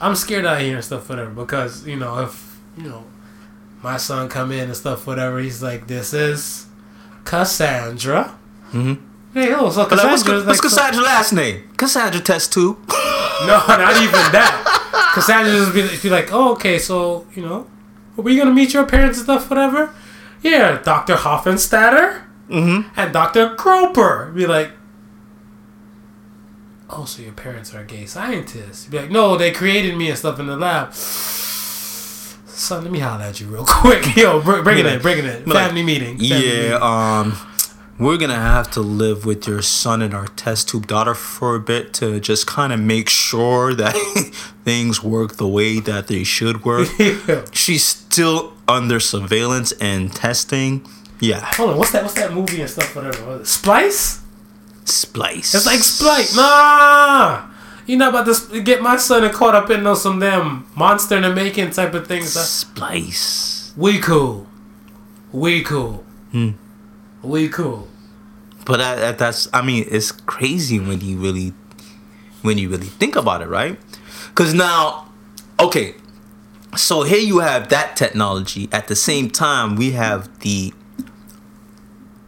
I'm 0.00 0.14
scared 0.14 0.46
out 0.46 0.60
here 0.62 0.76
and 0.76 0.84
stuff, 0.84 1.06
whatever. 1.08 1.30
Because 1.30 1.86
you 1.86 1.96
know, 1.96 2.20
if 2.20 2.58
you 2.78 2.84
know, 2.88 3.04
my 3.82 3.98
son 3.98 4.28
come 4.30 4.52
in 4.52 4.64
and 4.64 4.76
stuff, 4.76 5.06
whatever, 5.06 5.38
he's 5.38 5.62
like, 5.62 5.86
"This 5.86 6.14
is 6.14 6.64
Cassandra." 7.24 8.37
Mm-hmm. 8.72 8.94
Hey, 9.34 9.52
oh, 9.54 9.70
so 9.70 9.86
But 9.88 9.98
like, 9.98 10.06
what's, 10.06 10.22
Cassandra's 10.22 10.46
what's 10.46 10.62
like, 10.62 10.70
Cassandra's 10.72 11.04
last 11.04 11.32
name? 11.32 11.68
Cassandra 11.76 12.20
test 12.20 12.52
tube. 12.52 12.76
no, 12.88 13.62
not 13.68 13.96
even 14.02 14.12
that. 14.32 15.10
Cassandra 15.14 15.52
just 15.52 15.74
be, 16.02 16.08
be 16.08 16.10
like, 16.10 16.32
"Oh, 16.32 16.52
okay, 16.52 16.78
so 16.78 17.26
you 17.34 17.42
know, 17.42 17.66
were 18.16 18.30
you 18.30 18.38
gonna 18.40 18.54
meet 18.54 18.72
your 18.74 18.86
parents 18.86 19.18
and 19.18 19.24
stuff, 19.24 19.48
whatever?" 19.50 19.94
Yeah, 20.42 20.80
Doctor 20.82 21.14
Hoffenstatter 21.16 22.22
Mm-hmm. 22.48 22.88
and 22.98 23.12
Dr. 23.12 23.54
Groper. 23.56 24.32
Be 24.34 24.46
like, 24.46 24.70
oh, 26.90 27.04
so 27.04 27.22
your 27.22 27.32
parents 27.32 27.74
are 27.74 27.84
gay 27.84 28.06
scientists. 28.06 28.86
Be 28.86 28.98
like, 29.00 29.10
no, 29.10 29.36
they 29.36 29.50
created 29.52 29.96
me 29.96 30.08
and 30.08 30.18
stuff 30.18 30.40
in 30.40 30.46
the 30.46 30.56
lab. 30.56 30.94
Son, 30.94 32.82
let 32.82 32.90
me 32.92 32.98
holler 33.00 33.24
at 33.24 33.40
you 33.40 33.46
real 33.48 33.64
quick. 33.68 34.16
Yo, 34.16 34.40
br- 34.40 34.62
bring 34.62 34.78
it 34.78 34.84
Be 34.84 34.88
in, 34.90 35.00
bring 35.02 35.18
it 35.18 35.24
in. 35.26 35.44
be 35.44 35.50
like, 35.50 35.66
Family 35.66 35.82
meeting. 35.82 36.18
family 36.18 36.26
Yeah, 36.28 36.38
meeting. 36.38 36.82
um, 36.82 37.36
we're 37.98 38.16
gonna 38.16 38.34
have 38.34 38.70
to 38.72 38.80
live 38.80 39.24
with 39.26 39.46
your 39.46 39.62
son 39.62 40.02
and 40.02 40.14
our 40.14 40.26
test 40.28 40.68
tube 40.68 40.86
daughter 40.86 41.14
for 41.14 41.54
a 41.56 41.60
bit 41.60 41.92
to 41.94 42.20
just 42.20 42.46
kind 42.46 42.72
of 42.72 42.80
make 42.80 43.08
sure 43.08 43.74
that 43.74 43.94
things 44.64 45.02
work 45.02 45.36
the 45.36 45.48
way 45.48 45.80
that 45.80 46.06
they 46.08 46.24
should 46.24 46.64
work. 46.64 46.88
Yeah. 46.98 47.44
She's 47.52 47.84
still 47.84 48.52
under 48.66 49.00
surveillance 49.00 49.72
and 49.80 50.14
testing. 50.14 50.86
Yeah, 51.20 51.40
Hold 51.56 51.70
on, 51.70 51.78
what's 51.78 51.90
that? 51.92 52.02
What's 52.02 52.14
that 52.14 52.32
movie 52.32 52.60
and 52.60 52.70
stuff? 52.70 52.94
Whatever. 52.94 53.24
What 53.26 53.34
is 53.36 53.40
it? 53.42 53.46
Splice? 53.46 54.20
splice. 54.84 55.54
It's 55.54 55.66
like 55.66 55.80
Splice. 55.80 56.34
Nah, 56.36 57.46
you're 57.86 57.98
not 57.98 58.10
about 58.10 58.26
to 58.34 58.60
get 58.62 58.80
my 58.82 58.96
son 58.96 59.24
and 59.24 59.34
caught 59.34 59.54
up 59.54 59.70
in 59.70 59.84
those 59.84 60.02
some 60.02 60.18
damn 60.20 60.66
monster 60.76 61.16
in 61.16 61.22
the 61.22 61.34
making 61.34 61.70
type 61.70 61.94
of 61.94 62.06
things. 62.06 62.32
Splice. 62.32 63.72
We 63.76 63.98
cool. 63.98 64.46
We 65.32 65.62
cool. 65.62 66.04
Hmm. 66.32 66.50
We 67.22 67.48
cool. 67.48 67.88
But 68.64 68.78
that, 68.78 68.96
that, 68.96 69.18
that's, 69.18 69.48
I 69.52 69.62
mean, 69.62 69.86
it's 69.90 70.12
crazy 70.12 70.78
when 70.78 71.00
you 71.00 71.18
really, 71.18 71.54
when 72.42 72.58
you 72.58 72.68
really 72.68 72.86
think 72.86 73.16
about 73.16 73.42
it, 73.42 73.48
right? 73.48 73.78
Because 74.28 74.54
now, 74.54 75.10
okay, 75.58 75.94
so 76.76 77.02
here 77.02 77.18
you 77.18 77.38
have 77.38 77.70
that 77.70 77.96
technology. 77.96 78.68
At 78.72 78.88
the 78.88 78.96
same 78.96 79.30
time, 79.30 79.76
we 79.76 79.92
have 79.92 80.40
the 80.40 80.72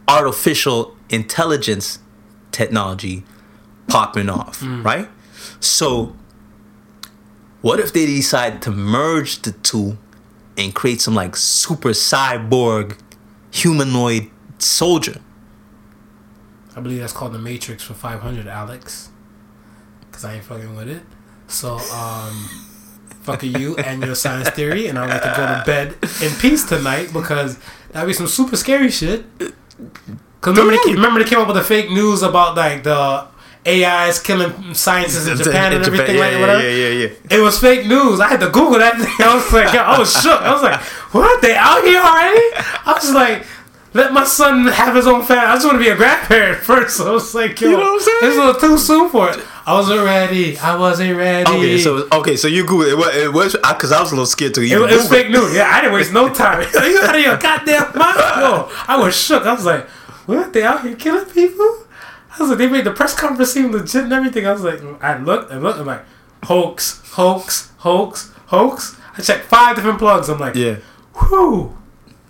artificial 0.07 0.97
intelligence 1.09 1.99
technology 2.51 3.23
popping 3.87 4.29
off, 4.29 4.61
mm. 4.61 4.83
right? 4.83 5.07
So, 5.59 6.15
what 7.61 7.79
if 7.79 7.93
they 7.93 8.05
decide 8.05 8.61
to 8.63 8.71
merge 8.71 9.41
the 9.43 9.51
two 9.51 9.97
and 10.57 10.73
create 10.73 11.01
some 11.01 11.15
like 11.15 11.35
super 11.35 11.89
cyborg 11.89 12.97
humanoid 13.51 14.29
soldier. 14.61 15.21
I 16.75 16.79
believe 16.79 16.99
that's 16.99 17.13
called 17.13 17.33
the 17.33 17.39
Matrix 17.39 17.83
for 17.83 17.93
500, 17.93 18.47
Alex. 18.47 19.09
Because 20.09 20.25
I 20.25 20.35
ain't 20.35 20.43
fucking 20.43 20.75
with 20.75 20.87
it. 20.87 21.03
So, 21.47 21.77
um, 21.93 22.49
fuck 23.21 23.43
you 23.43 23.75
and 23.77 24.03
your 24.03 24.15
science 24.15 24.49
theory, 24.49 24.87
and 24.87 24.97
I'd 24.97 25.09
like 25.09 25.21
to 25.23 25.33
go 25.35 25.45
to 25.45 25.63
bed 25.65 25.97
in 26.23 26.35
peace 26.39 26.63
tonight 26.67 27.11
because 27.13 27.57
that'd 27.91 28.07
be 28.07 28.13
some 28.13 28.27
super 28.27 28.55
scary 28.55 28.89
shit. 28.89 29.25
Cause 30.41 30.57
remember, 30.57 30.77
they, 30.85 30.93
remember 30.93 31.23
they 31.23 31.29
came 31.29 31.39
up 31.39 31.47
with 31.47 31.57
the 31.57 31.63
fake 31.63 31.91
news 31.91 32.23
about 32.23 32.55
like 32.55 32.83
the 32.83 33.27
AIs 33.67 34.19
killing 34.19 34.73
scientists 34.73 35.27
in 35.27 35.37
Japan 35.43 35.73
and 35.73 35.85
everything 35.85 36.15
yeah, 36.15 36.21
like 36.21 36.31
yeah, 36.31 36.39
whatever. 36.39 36.63
Yeah, 36.63 36.87
yeah, 36.87 37.07
yeah. 37.29 37.37
It 37.37 37.41
was 37.41 37.59
fake 37.59 37.85
news. 37.85 38.19
I 38.19 38.27
had 38.27 38.39
to 38.39 38.47
Google 38.47 38.79
that. 38.79 38.95
I 39.19 39.35
was 39.35 39.53
like, 39.53 39.75
I 39.75 39.99
was 39.99 40.11
shook. 40.11 40.41
I 40.41 40.51
was 40.51 40.63
like, 40.63 40.81
what? 41.13 41.41
They 41.41 41.55
out 41.55 41.83
here 41.83 42.01
already? 42.01 42.41
I 42.85 42.93
was 42.95 43.13
like, 43.13 43.45
let 43.93 44.13
my 44.13 44.23
son 44.23 44.67
have 44.67 44.95
his 44.95 45.05
own 45.07 45.23
family. 45.23 45.45
I 45.45 45.53
just 45.55 45.65
want 45.65 45.75
to 45.77 45.83
be 45.83 45.89
a 45.89 45.95
grandparent 45.95 46.59
first. 46.63 46.97
So 46.97 47.09
I 47.09 47.11
was 47.13 47.33
like, 47.35 47.59
yo, 47.59 47.69
You 47.69 47.77
know 47.77 47.83
what 47.83 47.93
I'm 47.93 47.99
saying? 47.99 48.17
it's 48.23 48.35
a 48.37 48.45
little 48.45 48.61
too 48.61 48.77
soon 48.77 49.09
for 49.09 49.29
it. 49.31 49.39
I 49.65 49.73
wasn't 49.73 50.03
ready. 50.05 50.57
I 50.57 50.75
wasn't 50.77 51.17
ready. 51.17 51.49
Okay, 51.51 51.77
so 51.77 52.07
okay, 52.11 52.35
so 52.35 52.47
you 52.47 52.63
Google 52.65 52.87
it. 52.87 52.97
was 52.97 53.15
it 53.15 53.31
was 53.33 53.53
because 53.55 53.91
I 53.91 53.99
was 54.01 54.11
a 54.11 54.15
little 54.15 54.25
scared 54.25 54.53
to 54.55 54.61
It, 54.61 54.67
even 54.71 54.89
it 54.89 54.95
was 54.95 55.09
fake 55.09 55.29
news. 55.29 55.53
Yeah, 55.53 55.69
I 55.69 55.81
didn't 55.81 55.93
waste 55.93 56.13
no 56.13 56.33
time. 56.33 56.61
you 56.73 56.99
out 57.01 57.15
of 57.15 57.21
your 57.21 57.37
goddamn 57.37 57.91
mind? 57.95 58.17
Yo, 58.17 58.69
I 58.87 58.97
was 58.99 59.15
shook. 59.15 59.45
I 59.45 59.53
was 59.53 59.65
like, 59.65 59.87
what? 60.25 60.51
They 60.53 60.63
out 60.63 60.81
here 60.81 60.95
killing 60.95 61.25
people? 61.25 61.85
I 62.33 62.37
was 62.39 62.49
like, 62.49 62.57
they 62.59 62.67
made 62.69 62.85
the 62.85 62.91
press 62.91 63.13
conference 63.13 63.51
seem 63.51 63.71
legit 63.71 64.05
and 64.05 64.13
everything. 64.13 64.47
I 64.47 64.53
was 64.53 64.63
like, 64.63 64.81
I 65.03 65.17
looked 65.17 65.51
and 65.51 65.61
looked. 65.61 65.79
I'm 65.79 65.85
like, 65.85 66.03
hoax, 66.45 67.01
hoax, 67.11 67.71
hoax, 67.79 68.31
hoax. 68.47 68.97
I 69.17 69.21
checked 69.21 69.45
five 69.45 69.75
different 69.75 69.99
plugs. 69.99 70.29
I'm 70.29 70.39
like, 70.39 70.55
Yeah, 70.55 70.77
whew. 71.13 71.77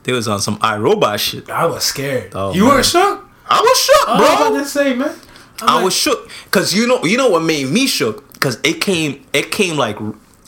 They 0.03 0.14
was 0.14 0.28
on 0.28 0.41
some 0.41 0.57
iRobot 0.60 1.19
shit. 1.19 1.49
I 1.49 1.65
was 1.65 1.84
scared. 1.84 2.32
Oh, 2.36 2.53
you 2.53 2.64
man. 2.65 2.73
weren't 2.76 2.86
shook? 2.86 3.28
I 3.48 3.60
was 3.60 3.78
shook, 3.78 4.07
I 4.10 4.19
was 4.19 4.38
bro. 4.40 4.48
about 4.48 4.60
to 4.64 4.65
say, 4.69 4.94
man. 4.95 5.15
I'm 5.61 5.69
I 5.69 5.76
like, 5.76 5.86
was 5.86 5.95
shook 5.95 6.30
because 6.45 6.73
you 6.73 6.88
know 6.88 7.03
you 7.03 7.18
know 7.18 7.30
what 7.30 7.44
made 7.44 7.68
me 7.68 7.86
shook 7.88 8.34
because 8.34 8.60
it 8.64 8.82
came 8.82 9.23
it 9.34 9.52
came 9.52 9.78
like 9.78 9.98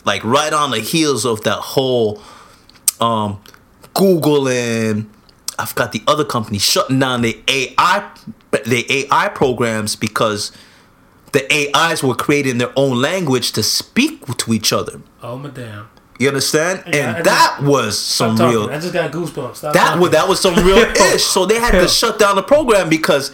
like 0.04 0.24
right 0.24 0.52
on 0.52 0.70
the 0.72 0.80
heels 0.80 1.24
of 1.24 1.42
that 1.42 1.58
whole 1.58 2.20
um 3.00 3.40
Google 3.94 4.48
and 4.48 5.08
I 5.56 5.66
forgot 5.66 5.92
the 5.92 6.02
other 6.08 6.24
company 6.24 6.58
shutting 6.58 6.98
down 6.98 7.22
the 7.22 7.40
AI 7.46 8.10
the 8.64 8.84
AI 9.12 9.28
programs 9.28 9.94
because 9.94 10.50
the 11.32 11.46
AIs 11.76 12.02
were 12.02 12.14
creating 12.16 12.58
their 12.58 12.72
own 12.76 13.00
language 13.00 13.52
to 13.52 13.62
speak 13.62 14.24
to 14.38 14.52
each 14.52 14.72
other. 14.72 15.00
oh 15.22 15.36
my 15.38 15.50
damn. 15.50 15.88
You 16.18 16.28
understand? 16.28 16.84
Yeah, 16.86 17.16
and 17.16 17.26
that 17.26 17.58
was 17.62 17.98
some 17.98 18.36
real. 18.36 18.70
I 18.70 18.78
just 18.78 18.92
got 18.92 19.10
goosebumps. 19.10 19.56
Stop 19.56 19.74
that 19.74 19.84
talking. 19.86 20.00
was 20.00 20.10
that 20.12 20.28
was 20.28 20.40
some 20.40 20.54
real 20.64 20.78
ish. 20.78 21.24
So 21.24 21.44
they 21.44 21.58
had 21.58 21.72
to 21.72 21.88
shut 21.88 22.18
down 22.18 22.36
the 22.36 22.42
program 22.42 22.88
because 22.88 23.32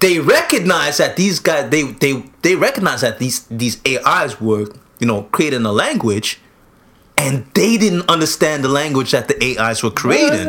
they 0.00 0.18
recognized 0.18 0.98
that 0.98 1.16
these 1.16 1.40
guys 1.40 1.70
they 1.70 1.82
they 1.82 2.24
they 2.42 2.54
recognized 2.56 3.02
that 3.02 3.18
these 3.18 3.42
these 3.46 3.80
AIs 3.86 4.40
were 4.40 4.66
you 4.98 5.06
know 5.06 5.24
creating 5.24 5.64
a 5.66 5.72
language, 5.72 6.40
and 7.18 7.44
they 7.54 7.76
didn't 7.76 8.08
understand 8.08 8.64
the 8.64 8.68
language 8.68 9.10
that 9.10 9.28
the 9.28 9.58
AIs 9.58 9.82
were 9.82 9.90
creating. 9.90 10.46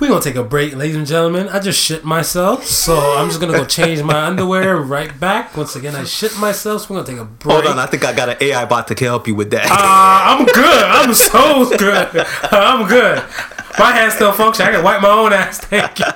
We're 0.00 0.08
gonna 0.08 0.22
take 0.22 0.36
a 0.36 0.42
break, 0.42 0.74
ladies 0.74 0.96
and 0.96 1.06
gentlemen. 1.06 1.50
I 1.50 1.58
just 1.58 1.78
shit 1.78 2.04
myself, 2.06 2.64
so 2.64 2.96
I'm 3.18 3.28
just 3.28 3.38
gonna 3.38 3.52
go 3.52 3.66
change 3.66 4.02
my 4.02 4.24
underwear 4.24 4.78
right 4.78 5.20
back. 5.20 5.54
Once 5.54 5.76
again, 5.76 5.94
I 5.94 6.04
shit 6.04 6.38
myself, 6.38 6.82
so 6.82 6.94
we're 6.94 7.02
gonna 7.02 7.12
take 7.18 7.22
a 7.22 7.26
break. 7.26 7.52
Hold 7.52 7.66
on, 7.66 7.78
I 7.78 7.84
think 7.84 8.06
I 8.06 8.14
got 8.14 8.30
an 8.30 8.38
AI 8.40 8.64
bot 8.64 8.88
to 8.88 8.94
help 9.04 9.28
you 9.28 9.34
with 9.34 9.50
that. 9.50 9.66
Uh, 9.70 9.74
I'm 9.76 10.46
good. 10.46 10.84
I'm 10.84 11.12
so 11.12 11.76
good. 11.76 12.26
I'm 12.50 12.88
good. 12.88 13.22
My 13.78 13.92
hands 13.92 14.14
still 14.14 14.32
function. 14.32 14.64
I 14.64 14.70
can 14.72 14.82
wipe 14.82 15.02
my 15.02 15.10
own 15.10 15.34
ass. 15.34 15.58
Thank 15.58 15.98
you. 15.98 16.06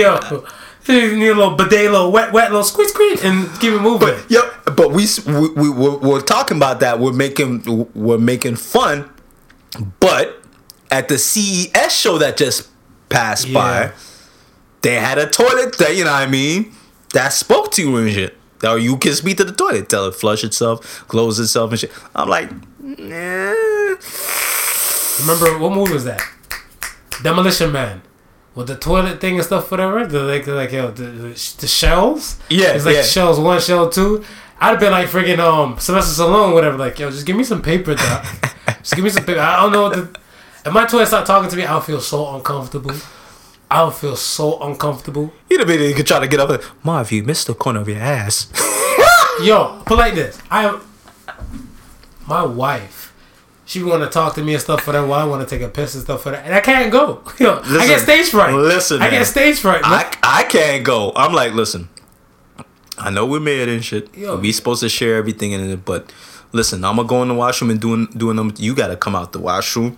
Yo, 0.00 0.44
you 0.86 1.16
need 1.18 1.28
a 1.28 1.34
little 1.34 1.54
bidet, 1.54 1.90
little 1.90 2.10
wet, 2.10 2.32
wet, 2.32 2.50
little 2.50 2.64
squeeze, 2.64 2.92
squeak, 2.92 3.22
and 3.26 3.46
keep 3.60 3.74
it 3.74 3.82
moving. 3.82 4.08
But, 4.08 4.30
Yep, 4.30 4.74
but 4.74 4.92
we 4.92 5.06
we, 5.26 5.48
we 5.50 5.68
we're, 5.68 5.98
we're 5.98 6.22
talking 6.22 6.56
about 6.56 6.80
that. 6.80 6.98
We're 6.98 7.12
making 7.12 7.90
we're 7.94 8.16
making 8.16 8.56
fun, 8.56 9.10
but 10.00 10.42
at 10.90 11.08
the 11.08 11.18
CES 11.18 11.94
show 11.94 12.16
that 12.16 12.38
just 12.38 12.70
passed 13.08 13.48
Yeah. 13.48 13.54
by, 13.54 13.92
they 14.82 14.94
had 14.96 15.18
a 15.18 15.26
toilet 15.26 15.76
that 15.78 15.96
you 15.96 16.04
know 16.04 16.12
what 16.12 16.22
I 16.22 16.26
mean 16.26 16.72
that 17.12 17.32
spoke 17.32 17.72
to 17.72 17.82
you 17.82 17.96
and 17.96 18.12
shit. 18.12 18.34
Or 18.64 18.78
you 18.78 18.96
can 18.96 19.12
speak 19.14 19.36
to 19.36 19.44
the 19.44 19.52
toilet, 19.52 19.88
tell 19.88 20.06
it 20.06 20.14
flush 20.14 20.42
itself, 20.42 21.04
close 21.08 21.38
itself 21.38 21.70
and 21.70 21.78
shit. 21.80 21.92
I'm 22.14 22.28
like, 22.28 22.50
nah. 22.80 23.54
Remember 25.20 25.58
what 25.58 25.72
movie 25.72 25.92
was 25.92 26.04
that? 26.04 26.20
Demolition 27.22 27.72
Man. 27.72 28.02
With 28.54 28.66
the 28.66 28.76
toilet 28.76 29.20
thing 29.20 29.36
and 29.36 29.44
stuff, 29.44 29.70
whatever. 29.70 30.04
The 30.06 30.22
like, 30.22 30.46
like 30.46 30.72
yo, 30.72 30.90
the, 30.90 31.04
the, 31.04 31.56
the 31.60 31.66
shells. 31.66 32.38
Yeah, 32.50 32.72
it's 32.72 32.84
like 32.84 32.96
yeah. 32.96 33.02
shells 33.02 33.38
one, 33.38 33.60
shell 33.60 33.88
two. 33.88 34.24
I'd 34.60 34.70
have 34.70 34.80
been 34.80 34.90
like 34.90 35.06
freaking 35.08 35.38
um 35.38 35.78
Sylvester 35.78 36.22
Stallone, 36.22 36.52
whatever. 36.54 36.76
Like 36.76 36.98
yo, 36.98 37.10
just 37.10 37.26
give 37.26 37.36
me 37.36 37.44
some 37.44 37.62
paper, 37.62 37.94
doc. 37.94 38.24
just 38.78 38.94
give 38.96 39.04
me 39.04 39.10
some 39.10 39.24
paper. 39.24 39.40
I 39.40 39.62
don't 39.62 39.72
know 39.72 39.82
what 39.82 39.96
the. 39.96 40.20
If 40.68 40.74
my 40.74 40.84
toilet 40.84 41.06
start 41.06 41.24
talking 41.24 41.48
to 41.48 41.56
me, 41.56 41.64
I'll 41.64 41.80
feel 41.80 41.98
so 41.98 42.34
uncomfortable. 42.34 42.94
I'll 43.70 43.90
feel 43.90 44.16
so 44.16 44.60
uncomfortable. 44.60 45.32
You 45.48 45.56
know, 45.56 45.64
maybe 45.64 45.86
you 45.86 45.94
could 45.94 46.06
try 46.06 46.20
to 46.20 46.28
get 46.28 46.40
up. 46.40 46.50
and, 46.50 46.62
Marv, 46.84 47.10
you 47.10 47.22
missed 47.22 47.46
the 47.46 47.54
corner 47.54 47.80
of 47.80 47.88
your 47.88 47.96
ass. 47.96 48.52
Yo, 49.42 49.82
put 49.86 49.96
like 49.96 50.14
this. 50.14 50.38
I 50.50 50.78
my 52.26 52.42
wife, 52.44 53.14
she 53.64 53.82
want 53.82 54.02
to 54.02 54.10
talk 54.10 54.34
to 54.34 54.42
me 54.42 54.52
and 54.52 54.62
stuff 54.62 54.82
for 54.82 54.92
that 54.92 55.08
while 55.08 55.20
I 55.20 55.24
want 55.24 55.48
to 55.48 55.56
take 55.56 55.66
a 55.66 55.70
piss 55.70 55.94
and 55.94 56.04
stuff 56.04 56.24
for 56.24 56.32
that, 56.32 56.44
and 56.44 56.54
I 56.54 56.60
can't 56.60 56.92
go. 56.92 57.22
Yo, 57.38 57.62
I 57.64 57.86
get 57.86 58.00
stage 58.00 58.28
fright. 58.28 58.52
listen, 58.52 59.00
I 59.00 59.08
get 59.08 59.24
stage 59.24 59.60
fright. 59.60 59.80
I, 59.82 60.14
I 60.22 60.42
can't 60.44 60.84
go. 60.84 61.12
I'm 61.16 61.32
like, 61.32 61.54
listen, 61.54 61.88
I 62.98 63.08
know 63.08 63.24
we're 63.24 63.40
married 63.40 63.70
and 63.70 63.82
shit. 63.82 64.14
Yo. 64.14 64.36
we 64.36 64.52
supposed 64.52 64.82
to 64.82 64.90
share 64.90 65.16
everything 65.16 65.52
in 65.52 65.70
it, 65.70 65.86
but 65.86 66.12
listen, 66.52 66.84
I'm 66.84 66.96
gonna 66.96 67.08
go 67.08 67.22
in 67.22 67.28
the 67.28 67.34
washroom 67.34 67.70
and 67.70 67.80
doing 67.80 68.04
doing 68.14 68.36
them. 68.36 68.52
You 68.58 68.74
gotta 68.74 68.96
come 68.96 69.16
out 69.16 69.32
the 69.32 69.40
washroom, 69.40 69.96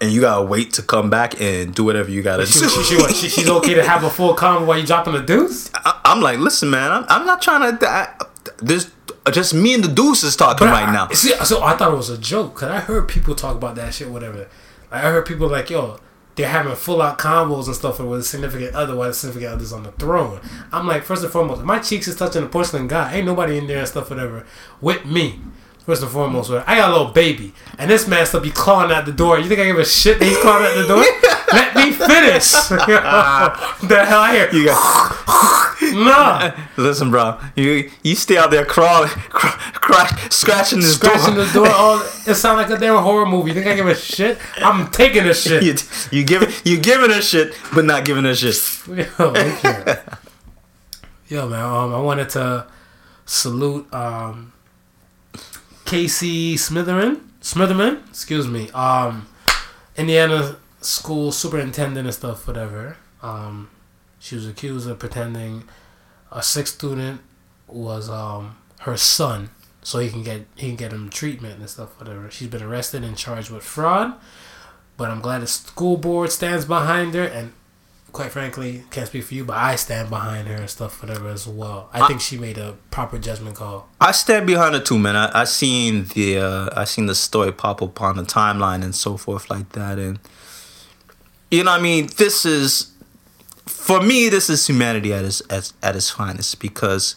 and 0.00 0.12
you 0.12 0.20
gotta 0.20 0.44
wait 0.44 0.72
to 0.74 0.82
come 0.82 1.10
back 1.10 1.40
and 1.40 1.74
do 1.74 1.84
whatever 1.84 2.10
you 2.10 2.22
gotta 2.22 2.46
She, 2.46 2.60
do. 2.60 2.68
she, 2.68 2.98
she, 3.14 3.28
she's 3.28 3.48
okay 3.48 3.74
to 3.74 3.82
have 3.84 4.04
a 4.04 4.10
full 4.10 4.34
convo 4.36 4.66
while 4.66 4.78
you 4.78 4.86
dropping 4.86 5.14
the 5.14 5.22
deuce. 5.22 5.70
I, 5.74 6.00
I'm 6.04 6.20
like, 6.20 6.38
listen, 6.38 6.70
man, 6.70 6.90
I'm, 6.90 7.04
I'm 7.08 7.26
not 7.26 7.42
trying 7.42 7.78
to. 7.78 7.88
I, 7.88 8.14
this 8.58 8.90
just 9.32 9.52
me 9.54 9.74
and 9.74 9.84
the 9.84 9.88
deuce 9.92 10.22
is 10.22 10.36
talking 10.36 10.66
But 10.66 10.72
right 10.72 10.88
I, 10.88 10.92
now. 10.92 11.08
See, 11.08 11.30
so 11.44 11.62
I 11.62 11.76
thought 11.76 11.92
it 11.92 11.96
was 11.96 12.10
a 12.10 12.18
joke 12.18 12.54
because 12.54 12.70
I 12.70 12.80
heard 12.80 13.08
people 13.08 13.34
talk 13.34 13.56
about 13.56 13.74
that 13.76 13.92
shit, 13.94 14.08
whatever. 14.08 14.38
Like, 14.38 14.48
I 14.90 15.10
heard 15.10 15.26
people 15.26 15.48
like, 15.48 15.68
yo, 15.70 15.98
they're 16.36 16.48
having 16.48 16.74
full 16.76 17.02
out 17.02 17.18
combos 17.18 17.66
and 17.66 17.74
stuff 17.74 17.98
with 18.00 18.20
a 18.20 18.22
significant 18.22 18.74
other 18.74 18.94
while 18.96 19.08
the 19.08 19.14
significant 19.14 19.52
other's 19.52 19.72
on 19.72 19.82
the 19.82 19.92
throne. 19.92 20.40
I'm 20.72 20.86
like, 20.86 21.02
first 21.02 21.22
and 21.24 21.32
foremost, 21.32 21.62
my 21.62 21.78
cheeks 21.80 22.08
is 22.08 22.16
touching 22.16 22.42
the 22.42 22.48
porcelain 22.48 22.86
god. 22.86 23.12
Ain't 23.12 23.26
nobody 23.26 23.58
in 23.58 23.66
there 23.66 23.80
and 23.80 23.88
stuff, 23.88 24.08
whatever, 24.08 24.46
with 24.80 25.04
me. 25.04 25.40
First 25.88 26.02
and 26.02 26.12
foremost. 26.12 26.50
I 26.50 26.76
got 26.76 26.90
a 26.90 26.92
little 26.92 27.14
baby, 27.14 27.54
and 27.78 27.90
this 27.90 28.06
man 28.06 28.26
still 28.26 28.40
be 28.40 28.50
clawing 28.50 28.90
at 28.90 29.06
the 29.06 29.12
door. 29.12 29.38
You 29.38 29.48
think 29.48 29.58
I 29.58 29.64
give 29.64 29.78
a 29.78 29.86
shit 29.86 30.18
that 30.18 30.26
he's 30.26 30.36
clawing 30.36 30.66
at 30.66 30.74
the 30.74 30.86
door? 30.86 30.98
Let 31.54 31.74
me 31.76 31.92
finish. 31.92 32.52
the 33.88 34.04
hell 34.06 34.20
I 34.20 34.32
hear? 34.32 34.52
You 34.52 34.66
got 34.66 36.54
no. 36.76 36.82
listen, 36.84 37.10
bro. 37.10 37.40
You 37.56 37.90
you 38.02 38.16
stay 38.16 38.36
out 38.36 38.50
there 38.50 38.66
crawling, 38.66 39.08
cr- 39.08 39.46
cr- 39.80 40.28
scratching 40.28 40.80
this 40.80 40.98
door. 40.98 41.12
Scratching 41.16 41.36
door. 41.36 41.46
the 41.46 41.52
door. 41.54 41.68
All 41.70 42.00
it 42.02 42.34
sounds 42.34 42.58
like 42.58 42.68
a 42.68 42.78
damn 42.78 43.02
horror 43.02 43.24
movie. 43.24 43.52
You 43.52 43.54
think 43.54 43.66
I 43.68 43.74
give 43.74 43.86
a 43.86 43.94
shit? 43.94 44.36
I'm 44.58 44.90
taking 44.90 45.24
a 45.24 45.32
shit. 45.32 45.62
you 45.62 45.74
you 46.18 46.22
give 46.22 46.66
you 46.66 46.78
giving 46.78 47.10
a 47.10 47.22
shit, 47.22 47.54
but 47.74 47.86
not 47.86 48.04
giving 48.04 48.26
a 48.26 48.34
shit. 48.34 48.60
Yo. 48.88 49.32
Yo, 51.28 51.48
man. 51.48 51.64
Um, 51.64 51.94
I 51.94 52.00
wanted 52.02 52.28
to 52.28 52.66
salute 53.24 53.90
um, 53.94 54.52
Casey 55.88 56.54
Smitherman. 56.56 57.22
Smitherman, 57.40 58.06
excuse 58.10 58.46
me. 58.46 58.70
Um, 58.72 59.26
Indiana 59.96 60.56
school 60.82 61.32
superintendent 61.32 62.06
and 62.06 62.14
stuff, 62.14 62.46
whatever. 62.46 62.98
Um, 63.22 63.70
she 64.18 64.34
was 64.34 64.46
accused 64.46 64.86
of 64.86 64.98
pretending 64.98 65.64
a 66.30 66.42
sick 66.42 66.66
student 66.66 67.22
was 67.66 68.10
um 68.10 68.58
her 68.80 68.98
son, 68.98 69.48
so 69.82 69.98
he 69.98 70.10
can 70.10 70.22
get 70.22 70.44
he 70.56 70.66
can 70.66 70.76
get 70.76 70.92
him 70.92 71.08
treatment 71.08 71.58
and 71.58 71.70
stuff, 71.70 71.98
whatever. 71.98 72.30
She's 72.30 72.48
been 72.48 72.62
arrested 72.62 73.02
and 73.02 73.16
charged 73.16 73.48
with 73.48 73.62
fraud. 73.62 74.12
But 74.98 75.10
I'm 75.10 75.22
glad 75.22 75.40
the 75.40 75.46
school 75.46 75.96
board 75.96 76.30
stands 76.30 76.66
behind 76.66 77.14
her, 77.14 77.24
and 77.24 77.54
quite 78.18 78.32
frankly, 78.32 78.82
can't 78.90 79.06
speak 79.06 79.22
for 79.22 79.34
you, 79.34 79.44
but 79.44 79.56
I 79.56 79.76
stand 79.76 80.10
behind 80.10 80.48
her 80.48 80.56
and 80.56 80.68
stuff, 80.68 81.00
whatever 81.00 81.28
as 81.28 81.46
well. 81.46 81.88
I 81.92 82.08
think 82.08 82.20
she 82.20 82.36
made 82.36 82.58
a 82.58 82.72
proper 82.90 83.16
judgment 83.16 83.54
call. 83.54 83.88
I 84.00 84.10
stand 84.10 84.44
behind 84.44 84.74
it 84.74 84.84
too, 84.84 84.98
man. 84.98 85.14
I, 85.14 85.42
I 85.42 85.44
seen 85.44 86.06
the 86.06 86.38
uh, 86.38 86.70
I 86.74 86.82
seen 86.82 87.06
the 87.06 87.14
story 87.14 87.52
pop 87.52 87.80
up 87.80 88.02
on 88.02 88.16
the 88.16 88.24
timeline 88.24 88.82
and 88.82 88.92
so 88.92 89.16
forth 89.16 89.48
like 89.48 89.68
that, 89.74 90.00
and 90.00 90.18
you 91.48 91.62
know, 91.62 91.70
what 91.70 91.78
I 91.78 91.82
mean, 91.82 92.08
this 92.16 92.44
is 92.44 92.90
for 93.66 94.02
me. 94.02 94.28
This 94.28 94.50
is 94.50 94.66
humanity 94.66 95.14
at 95.14 95.24
its 95.24 95.40
at, 95.48 95.72
at 95.80 95.94
its 95.94 96.10
finest 96.10 96.58
because 96.58 97.14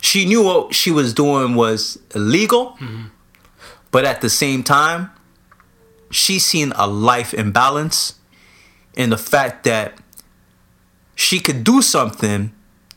she 0.00 0.24
knew 0.24 0.44
what 0.44 0.72
she 0.72 0.92
was 0.92 1.12
doing 1.12 1.56
was 1.56 1.98
illegal, 2.14 2.78
but 3.90 4.04
at 4.04 4.20
the 4.20 4.30
same 4.30 4.62
time, 4.62 5.10
she 6.12 6.38
seen 6.38 6.72
a 6.76 6.86
life 6.86 7.34
imbalance, 7.34 8.14
in 8.96 9.10
the 9.10 9.18
fact 9.18 9.64
that 9.64 9.94
she 11.14 11.38
could 11.40 11.64
do 11.64 11.82
something 11.82 12.52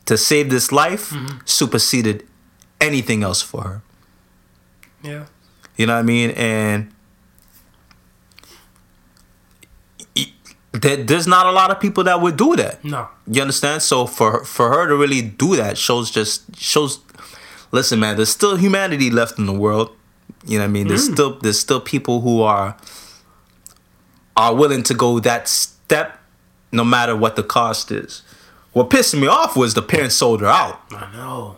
to 0.06 0.18
save 0.18 0.49
this 0.49 0.72
life 0.72 1.10
Mm-hmm. 1.11 1.40
superseded 1.45 2.26
anything 2.82 3.24
else 3.24 3.41
for 3.41 3.64
her. 3.64 3.82
Yeah. 5.03 5.26
You 5.78 5.86
know 5.88 5.94
what 5.94 5.99
I 5.99 6.03
mean? 6.03 6.32
And 6.32 6.91
there's 10.72 11.26
not 11.28 11.45
a 11.48 11.52
lot 11.52 11.72
of 11.72 11.80
people 11.80 12.03
that 12.03 12.22
would 12.22 12.38
do 12.38 12.56
that. 12.56 12.84
No. 12.84 13.07
You 13.26 13.41
understand? 13.41 13.82
So 13.82 14.06
for 14.06 14.32
her- 14.32 14.44
for 14.44 14.69
her 14.69 14.88
to 14.88 14.95
really 14.95 15.22
do 15.22 15.56
that 15.56 15.78
shows 15.78 16.11
just 16.11 16.56
shows. 16.56 16.99
Listen, 17.72 17.99
man, 17.99 18.15
there's 18.15 18.30
still 18.30 18.56
humanity 18.57 19.10
left 19.10 19.38
in 19.40 19.45
the 19.45 19.53
world. 19.53 19.91
You 20.45 20.57
know 20.60 20.64
what 20.65 20.69
I 20.69 20.72
mean? 20.72 20.88
There's 20.88 21.06
still 21.11 21.40
there's 21.40 21.60
still 21.60 21.82
people 21.82 22.22
who 22.22 22.41
are 22.41 22.78
are 24.36 24.53
willing 24.56 24.84
to 24.84 24.94
go 24.94 25.19
that 25.19 25.48
step, 25.88 26.19
no 26.73 26.84
matter 26.84 27.15
what 27.15 27.38
the 27.38 27.43
cost 27.43 27.91
is. 27.91 28.23
What 28.73 28.89
pissed 28.89 29.15
me 29.15 29.26
off 29.26 29.55
was 29.55 29.73
the 29.73 29.81
parents 29.81 30.15
sold 30.15 30.41
her 30.41 30.47
out. 30.47 30.81
I 30.91 31.09
know. 31.14 31.57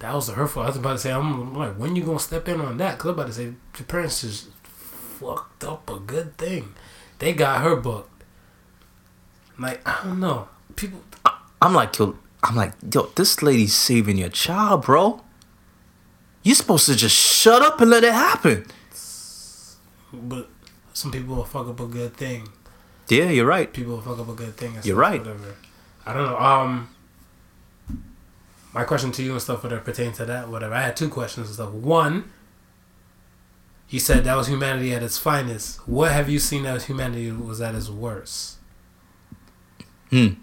That 0.00 0.14
was 0.14 0.26
the 0.26 0.34
hurtful. 0.34 0.62
I 0.62 0.66
was 0.66 0.76
about 0.76 0.92
to 0.92 0.98
say, 0.98 1.10
I'm 1.10 1.54
like, 1.54 1.74
when 1.76 1.96
you 1.96 2.04
gonna 2.04 2.18
step 2.18 2.46
in 2.48 2.60
on 2.60 2.76
that? 2.76 2.98
Cause 2.98 3.08
I'm 3.08 3.14
about 3.14 3.28
to 3.28 3.32
say, 3.32 3.44
your 3.44 3.86
parents 3.88 4.20
just 4.20 4.50
fucked 4.62 5.64
up 5.64 5.88
a 5.88 5.98
good 5.98 6.36
thing. 6.36 6.74
They 7.18 7.32
got 7.32 7.62
her 7.62 7.76
booked. 7.76 8.24
Like 9.58 9.80
I 9.86 10.04
don't 10.04 10.20
know, 10.20 10.48
people. 10.76 11.00
I'm 11.62 11.74
like, 11.74 11.98
yo, 11.98 12.16
I'm 12.42 12.56
like, 12.56 12.72
yo, 12.92 13.10
this 13.16 13.42
lady's 13.42 13.74
saving 13.74 14.18
your 14.18 14.30
child, 14.30 14.84
bro. 14.84 15.22
You're 16.42 16.54
supposed 16.54 16.86
to 16.86 16.94
just 16.94 17.16
shut 17.16 17.62
up 17.62 17.80
and 17.80 17.90
let 17.90 18.04
it 18.04 18.12
happen. 18.12 18.66
But 20.12 20.48
some 20.92 21.10
people 21.10 21.36
will 21.36 21.44
fuck 21.44 21.68
up 21.68 21.80
a 21.80 21.86
good 21.86 22.16
thing. 22.16 22.48
Yeah, 23.10 23.30
you're 23.30 23.46
right. 23.46 23.72
People 23.72 23.94
will 23.94 24.02
fuck 24.02 24.18
up 24.18 24.28
a 24.28 24.34
good 24.34 24.56
thing. 24.56 24.74
You're 24.82 24.96
right. 24.96 25.20
Whatever. 25.20 25.54
I 26.06 26.12
don't 26.12 26.26
know. 26.26 26.38
Um, 26.38 26.94
my 28.72 28.84
question 28.84 29.10
to 29.12 29.22
you 29.22 29.32
and 29.32 29.42
stuff 29.42 29.62
whatever 29.62 29.82
pertains 29.82 30.18
to 30.18 30.24
that. 30.26 30.48
Whatever. 30.48 30.74
I 30.74 30.82
had 30.82 30.96
two 30.96 31.08
questions 31.08 31.48
and 31.48 31.54
stuff. 31.54 31.72
One, 31.72 32.30
he 33.86 33.98
said 33.98 34.24
that 34.24 34.36
was 34.36 34.46
humanity 34.46 34.94
at 34.94 35.02
its 35.02 35.18
finest. 35.18 35.86
What 35.88 36.12
have 36.12 36.28
you 36.28 36.38
seen 36.38 36.62
that 36.62 36.82
humanity 36.84 37.32
was 37.32 37.60
at 37.60 37.74
its 37.74 37.88
worst? 37.88 38.58
Hmm. 40.10 40.34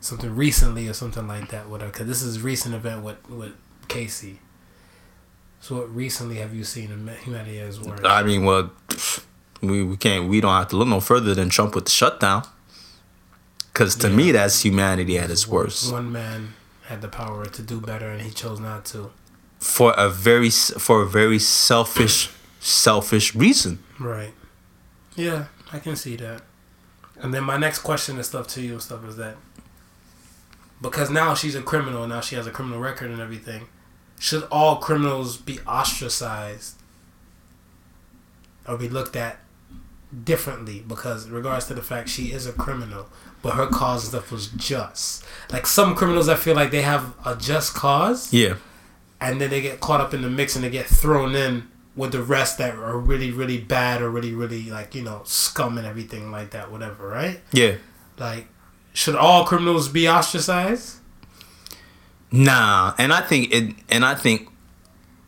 Something 0.00 0.34
recently 0.34 0.88
or 0.88 0.94
something 0.94 1.26
like 1.26 1.48
that. 1.50 1.68
Whatever. 1.68 1.92
Because 1.92 2.06
this 2.06 2.22
is 2.22 2.38
a 2.38 2.40
recent 2.40 2.74
event 2.74 3.02
with 3.02 3.28
with 3.28 3.52
Casey. 3.88 4.40
So 5.60 5.76
what 5.76 5.94
recently 5.94 6.36
have 6.36 6.54
you 6.54 6.64
seen 6.64 6.90
in 6.90 7.08
humanity 7.22 7.60
at 7.60 7.68
its 7.68 7.80
worst? 7.80 8.04
I 8.04 8.22
mean, 8.22 8.44
well, 8.44 8.70
we, 9.62 9.82
we 9.82 9.96
can't. 9.96 10.28
We 10.28 10.40
don't 10.40 10.52
have 10.54 10.68
to 10.68 10.76
look 10.76 10.88
no 10.88 11.00
further 11.00 11.34
than 11.34 11.48
Trump 11.48 11.74
with 11.74 11.84
the 11.86 11.90
shutdown. 11.90 12.42
Because 13.72 13.96
to 13.96 14.08
Yeah. 14.08 14.16
me, 14.16 14.32
that's 14.32 14.62
humanity 14.64 15.18
at 15.18 15.30
its 15.30 15.48
worst. 15.48 15.90
One 15.92 16.12
man 16.12 16.54
had 16.86 17.00
the 17.02 17.08
power 17.08 17.46
to 17.46 17.62
do 17.62 17.80
better, 17.80 18.08
and 18.10 18.20
he 18.22 18.30
chose 18.30 18.60
not 18.60 18.84
to. 18.86 19.10
For 19.58 19.94
a 19.96 20.08
very 20.10 20.50
for 20.50 21.02
a 21.02 21.06
very 21.06 21.38
selfish 21.38 22.30
selfish 22.60 23.34
reason. 23.34 23.78
Right. 23.98 24.34
Yeah, 25.16 25.46
I 25.72 25.78
can 25.78 25.96
see 25.96 26.16
that. 26.16 26.42
And 27.20 27.32
then 27.32 27.44
my 27.44 27.56
next 27.56 27.78
question 27.80 28.16
and 28.16 28.24
stuff 28.24 28.46
to 28.48 28.60
you 28.60 28.72
and 28.72 28.82
stuff 28.82 29.04
is 29.06 29.16
that 29.16 29.36
because 30.82 31.08
now 31.10 31.34
she's 31.34 31.54
a 31.54 31.62
criminal, 31.62 32.06
now 32.06 32.20
she 32.20 32.34
has 32.36 32.46
a 32.46 32.50
criminal 32.50 32.80
record 32.80 33.10
and 33.10 33.20
everything. 33.20 33.68
Should 34.18 34.44
all 34.50 34.76
criminals 34.76 35.36
be 35.36 35.60
ostracized 35.60 36.76
or 38.66 38.76
be 38.76 38.88
looked 38.88 39.16
at 39.16 39.38
differently? 40.22 40.84
Because 40.86 41.26
in 41.26 41.32
regards 41.32 41.66
to 41.66 41.74
the 41.74 41.82
fact 41.82 42.08
she 42.08 42.32
is 42.32 42.46
a 42.46 42.52
criminal, 42.52 43.08
but 43.42 43.54
her 43.54 43.66
cause 43.66 44.04
stuff 44.08 44.30
was 44.30 44.48
just. 44.48 45.24
Like 45.50 45.66
some 45.66 45.94
criminals, 45.94 46.28
I 46.28 46.36
feel 46.36 46.54
like 46.54 46.70
they 46.70 46.82
have 46.82 47.14
a 47.24 47.34
just 47.36 47.74
cause 47.74 48.32
Yeah. 48.32 48.54
and 49.20 49.40
then 49.40 49.50
they 49.50 49.60
get 49.62 49.80
caught 49.80 50.00
up 50.00 50.14
in 50.14 50.22
the 50.22 50.30
mix 50.30 50.54
and 50.56 50.64
they 50.64 50.70
get 50.70 50.86
thrown 50.86 51.34
in 51.34 51.68
with 51.96 52.12
the 52.12 52.22
rest 52.22 52.58
that 52.58 52.74
are 52.74 52.98
really 52.98 53.30
really 53.30 53.58
bad 53.58 54.02
or 54.02 54.10
really 54.10 54.34
really 54.34 54.68
like 54.68 54.94
you 54.96 55.02
know 55.02 55.22
scum 55.24 55.78
and 55.78 55.86
everything 55.86 56.32
like 56.32 56.50
that 56.50 56.68
whatever 56.72 57.06
right 57.06 57.40
Yeah. 57.52 57.74
like 58.18 58.48
should 58.92 59.14
all 59.14 59.44
criminals 59.44 59.88
be 59.88 60.08
ostracized 60.08 60.98
Nah, 62.32 62.94
and 62.98 63.12
I 63.12 63.20
think 63.20 63.54
it, 63.54 63.74
and 63.88 64.04
I 64.04 64.16
think, 64.16 64.48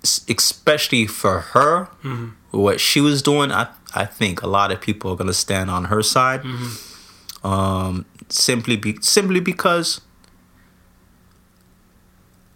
especially 0.03 1.07
for 1.07 1.39
her, 1.41 1.85
mm-hmm. 2.03 2.29
what 2.51 2.81
she 2.81 3.01
was 3.01 3.23
doing, 3.23 3.53
I 3.53 3.69
I 3.97 4.05
think 4.05 4.43
a 4.43 4.47
lot 4.47 4.71
of 4.71 4.81
people 4.81 5.11
are 5.13 5.17
gonna 5.17 5.33
stand 5.33 5.71
on 5.71 5.87
her 5.87 6.03
side. 6.03 6.43
Mm-hmm. 6.43 7.47
Um, 7.47 8.07
simply 8.29 8.77
be 8.77 8.99
simply 9.01 9.41
because, 9.41 10.01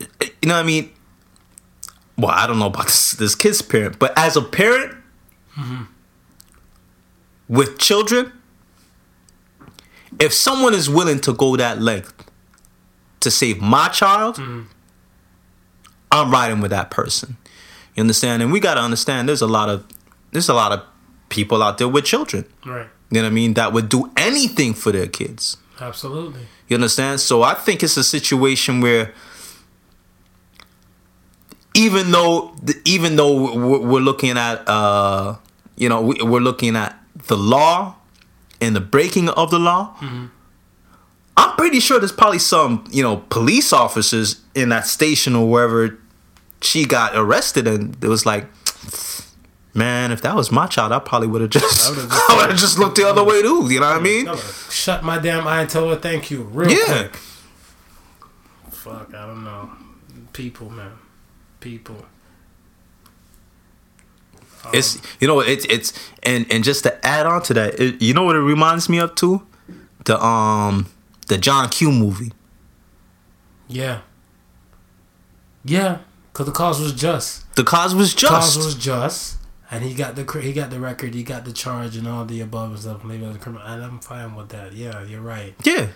you 0.00 0.06
know, 0.44 0.54
what 0.54 0.60
I 0.60 0.62
mean. 0.62 0.90
Well, 2.18 2.30
I 2.30 2.46
don't 2.46 2.58
know 2.58 2.66
about 2.66 2.86
this 2.86 3.12
this 3.12 3.34
kid's 3.34 3.62
parent, 3.62 3.98
but 3.98 4.16
as 4.18 4.36
a 4.36 4.42
parent 4.42 4.96
mm-hmm. 5.56 5.84
with 7.48 7.78
children, 7.78 8.32
if 10.18 10.34
someone 10.34 10.74
is 10.74 10.90
willing 10.90 11.20
to 11.20 11.32
go 11.32 11.56
that 11.56 11.80
length 11.80 12.30
to 13.20 13.30
save 13.30 13.60
my 13.60 13.88
child, 13.88 14.36
mm-hmm. 14.36 14.62
I'm 16.12 16.30
riding 16.30 16.60
with 16.60 16.70
that 16.70 16.90
person. 16.90 17.36
You 17.94 18.02
understand? 18.02 18.42
And 18.42 18.52
we 18.52 18.60
gotta 18.60 18.80
understand 18.80 19.28
there's 19.28 19.42
a 19.42 19.46
lot 19.46 19.68
of 19.68 19.86
there's 20.32 20.48
a 20.48 20.54
lot 20.54 20.72
of 20.72 20.82
people 21.30 21.62
out 21.62 21.78
there 21.78 21.88
with 21.88 22.04
children. 22.04 22.44
right 22.66 22.86
You 23.10 23.16
know 23.16 23.22
what 23.22 23.26
I 23.28 23.30
mean? 23.40 23.54
That 23.54 23.72
would 23.72 23.88
do 23.88 24.10
anything 24.16 24.74
for 24.74 24.92
their 24.92 25.06
kids. 25.08 25.56
absolutely 25.80 26.42
You 26.68 26.74
understand? 26.76 27.20
So 27.20 27.42
I 27.42 27.54
think 27.54 27.82
it's 27.82 27.96
a 27.96 28.04
situation 28.04 28.80
where 28.82 29.12
even 31.74 32.10
though 32.10 32.54
even 32.84 33.16
though 33.16 33.54
we're 33.78 34.00
looking 34.00 34.36
at 34.36 34.68
uh 34.68 35.36
you 35.76 35.88
know 35.88 36.00
we- 36.02 36.20
we're 36.22 36.40
looking 36.40 36.76
at 36.76 36.98
the 37.28 37.36
law 37.36 37.94
and 38.60 38.74
the 38.74 38.80
breaking 38.80 39.28
of 39.30 39.50
the 39.50 39.58
law 39.58 39.94
i'm 41.36 41.56
pretty 41.56 41.80
sure 41.80 41.98
there's 41.98 42.12
probably 42.12 42.38
some 42.40 42.84
you 42.90 43.02
know 43.02 43.18
police 43.30 43.72
officers 43.72 44.40
in 44.54 44.68
that 44.70 44.86
station 44.86 45.34
or 45.36 45.48
wherever 45.48 45.96
she 46.60 46.84
got 46.84 47.12
arrested 47.14 47.66
and 47.68 47.96
it 48.02 48.08
was 48.08 48.26
like 48.26 48.44
man 49.74 50.10
if 50.12 50.20
that 50.22 50.34
was 50.34 50.50
my 50.50 50.66
child 50.66 50.90
i 50.92 50.98
probably 50.98 51.28
would 51.28 51.40
have 51.40 51.50
just 51.50 51.86
I 51.86 51.90
would've 51.90 52.10
just- 52.10 52.30
i 52.30 52.36
would 52.36 52.50
have 52.50 52.58
just 52.58 52.78
looked 52.78 52.96
the 52.96 53.06
other 53.08 53.22
way 53.24 53.40
too 53.42 53.68
you 53.72 53.78
know 53.80 53.88
what 53.88 53.96
i 53.96 54.00
mean? 54.00 54.28
shut 54.68 55.02
my 55.04 55.18
damn 55.18 55.46
eye 55.46 55.60
and 55.62 55.70
tell 55.70 55.88
her 55.88 55.96
thank 55.96 56.30
you 56.30 56.42
real 56.42 56.70
Yeah. 56.70 56.84
quick. 57.08 57.16
Fuck 58.70 59.14
i 59.14 59.26
don't 59.26 59.44
know. 59.44 59.70
People 60.32 60.70
man. 60.70 60.92
People. 61.60 62.04
It's 64.72 65.00
you 65.20 65.26
know 65.28 65.40
it's 65.40 65.64
it's 65.66 65.92
and 66.22 66.46
and 66.50 66.62
just 66.64 66.84
to 66.84 67.06
add 67.06 67.26
on 67.26 67.42
to 67.44 67.54
that, 67.54 67.80
it, 67.80 68.00
you 68.02 68.12
know 68.14 68.24
what 68.24 68.36
it 68.36 68.40
reminds 68.40 68.88
me 68.88 68.98
of 68.98 69.14
too, 69.14 69.46
the 70.04 70.22
um 70.22 70.86
the 71.28 71.38
John 71.38 71.68
Q 71.68 71.90
movie. 71.92 72.32
yeah. 73.68 74.00
Yeah 75.64 75.98
because 76.32 76.46
the 76.46 76.52
cause 76.52 76.80
was 76.80 76.92
just. 76.92 77.54
The 77.56 77.64
cause 77.64 77.94
was 77.94 78.14
just. 78.14 78.32
cause 78.32 78.56
was 78.56 78.74
just, 78.76 79.36
and 79.70 79.84
he 79.84 79.94
got 79.94 80.16
the 80.16 80.40
he 80.40 80.52
got 80.52 80.70
the 80.70 80.80
record, 80.80 81.14
he 81.14 81.22
got 81.22 81.44
the 81.44 81.52
charge, 81.52 81.96
and 81.96 82.06
all 82.08 82.24
the 82.24 82.40
above 82.40 82.70
and 82.70 82.78
stuff. 82.80 83.04
Maybe 83.04 83.24
as 83.24 83.36
a 83.36 83.38
criminal, 83.38 83.66
and 83.66 83.82
I'm 83.82 83.98
fine 84.00 84.34
with 84.34 84.48
that. 84.50 84.72
Yeah, 84.72 85.02
you're 85.04 85.20
right. 85.20 85.54
yeah, 85.64 85.88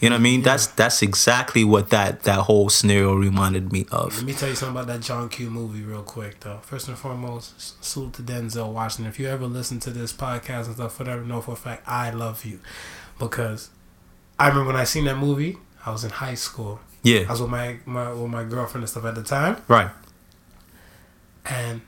you 0.00 0.08
know 0.08 0.14
what 0.16 0.20
I 0.20 0.22
mean. 0.22 0.42
That's 0.42 0.66
that's 0.68 1.02
exactly 1.02 1.64
what 1.64 1.90
that 1.90 2.22
that 2.22 2.40
whole 2.40 2.68
scenario 2.70 3.14
reminded 3.14 3.72
me 3.72 3.84
of. 3.90 4.16
Let 4.16 4.24
me 4.24 4.32
tell 4.32 4.48
you 4.48 4.54
something 4.54 4.76
about 4.76 4.86
that 4.86 5.00
John 5.02 5.28
Q 5.28 5.50
movie 5.50 5.82
real 5.82 6.02
quick 6.02 6.40
though. 6.40 6.58
First 6.62 6.88
and 6.88 6.96
foremost, 6.96 7.84
salute 7.84 8.14
to 8.14 8.22
Denzel 8.22 8.72
Washington. 8.72 9.10
If 9.10 9.18
you 9.18 9.26
ever 9.28 9.46
listen 9.46 9.78
to 9.80 9.90
this 9.90 10.12
podcast 10.12 10.66
and 10.66 10.74
stuff, 10.76 10.98
whatever, 10.98 11.22
know 11.24 11.40
for 11.40 11.52
a 11.52 11.56
fact 11.56 11.82
I 11.86 12.10
love 12.10 12.44
you 12.44 12.60
because 13.18 13.70
I 14.38 14.48
remember 14.48 14.68
when 14.72 14.80
I 14.80 14.84
seen 14.84 15.04
that 15.06 15.18
movie, 15.18 15.58
I 15.84 15.90
was 15.90 16.04
in 16.04 16.10
high 16.10 16.34
school. 16.34 16.80
Yeah, 17.02 17.18
I 17.18 17.20
Yeah, 17.22 17.30
was 17.30 17.40
with 17.42 17.50
my, 17.50 17.76
my 17.86 18.12
with 18.12 18.30
my 18.30 18.44
girlfriend 18.44 18.82
and 18.84 18.88
stuff 18.88 19.04
at 19.04 19.14
the 19.16 19.22
time. 19.22 19.56
right. 19.68 19.90
and 21.44 21.80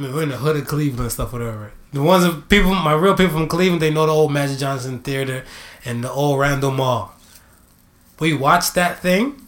I 0.00 0.02
mean, 0.04 0.14
we're 0.14 0.22
in 0.22 0.30
the 0.30 0.38
hood 0.38 0.56
of 0.56 0.66
Cleveland 0.66 1.00
and 1.02 1.12
stuff, 1.12 1.30
whatever. 1.30 1.72
The 1.92 2.02
ones 2.02 2.24
of 2.24 2.48
people, 2.48 2.74
my 2.74 2.94
real 2.94 3.14
people 3.14 3.34
from 3.34 3.48
Cleveland, 3.48 3.82
they 3.82 3.90
know 3.90 4.06
the 4.06 4.12
old 4.12 4.32
Magic 4.32 4.58
Johnson 4.58 5.00
Theater 5.00 5.44
and 5.84 6.02
the 6.02 6.10
old 6.10 6.40
Randall 6.40 6.70
Mall. 6.70 7.12
We 8.18 8.32
watched 8.32 8.74
that 8.76 9.00
thing, 9.00 9.42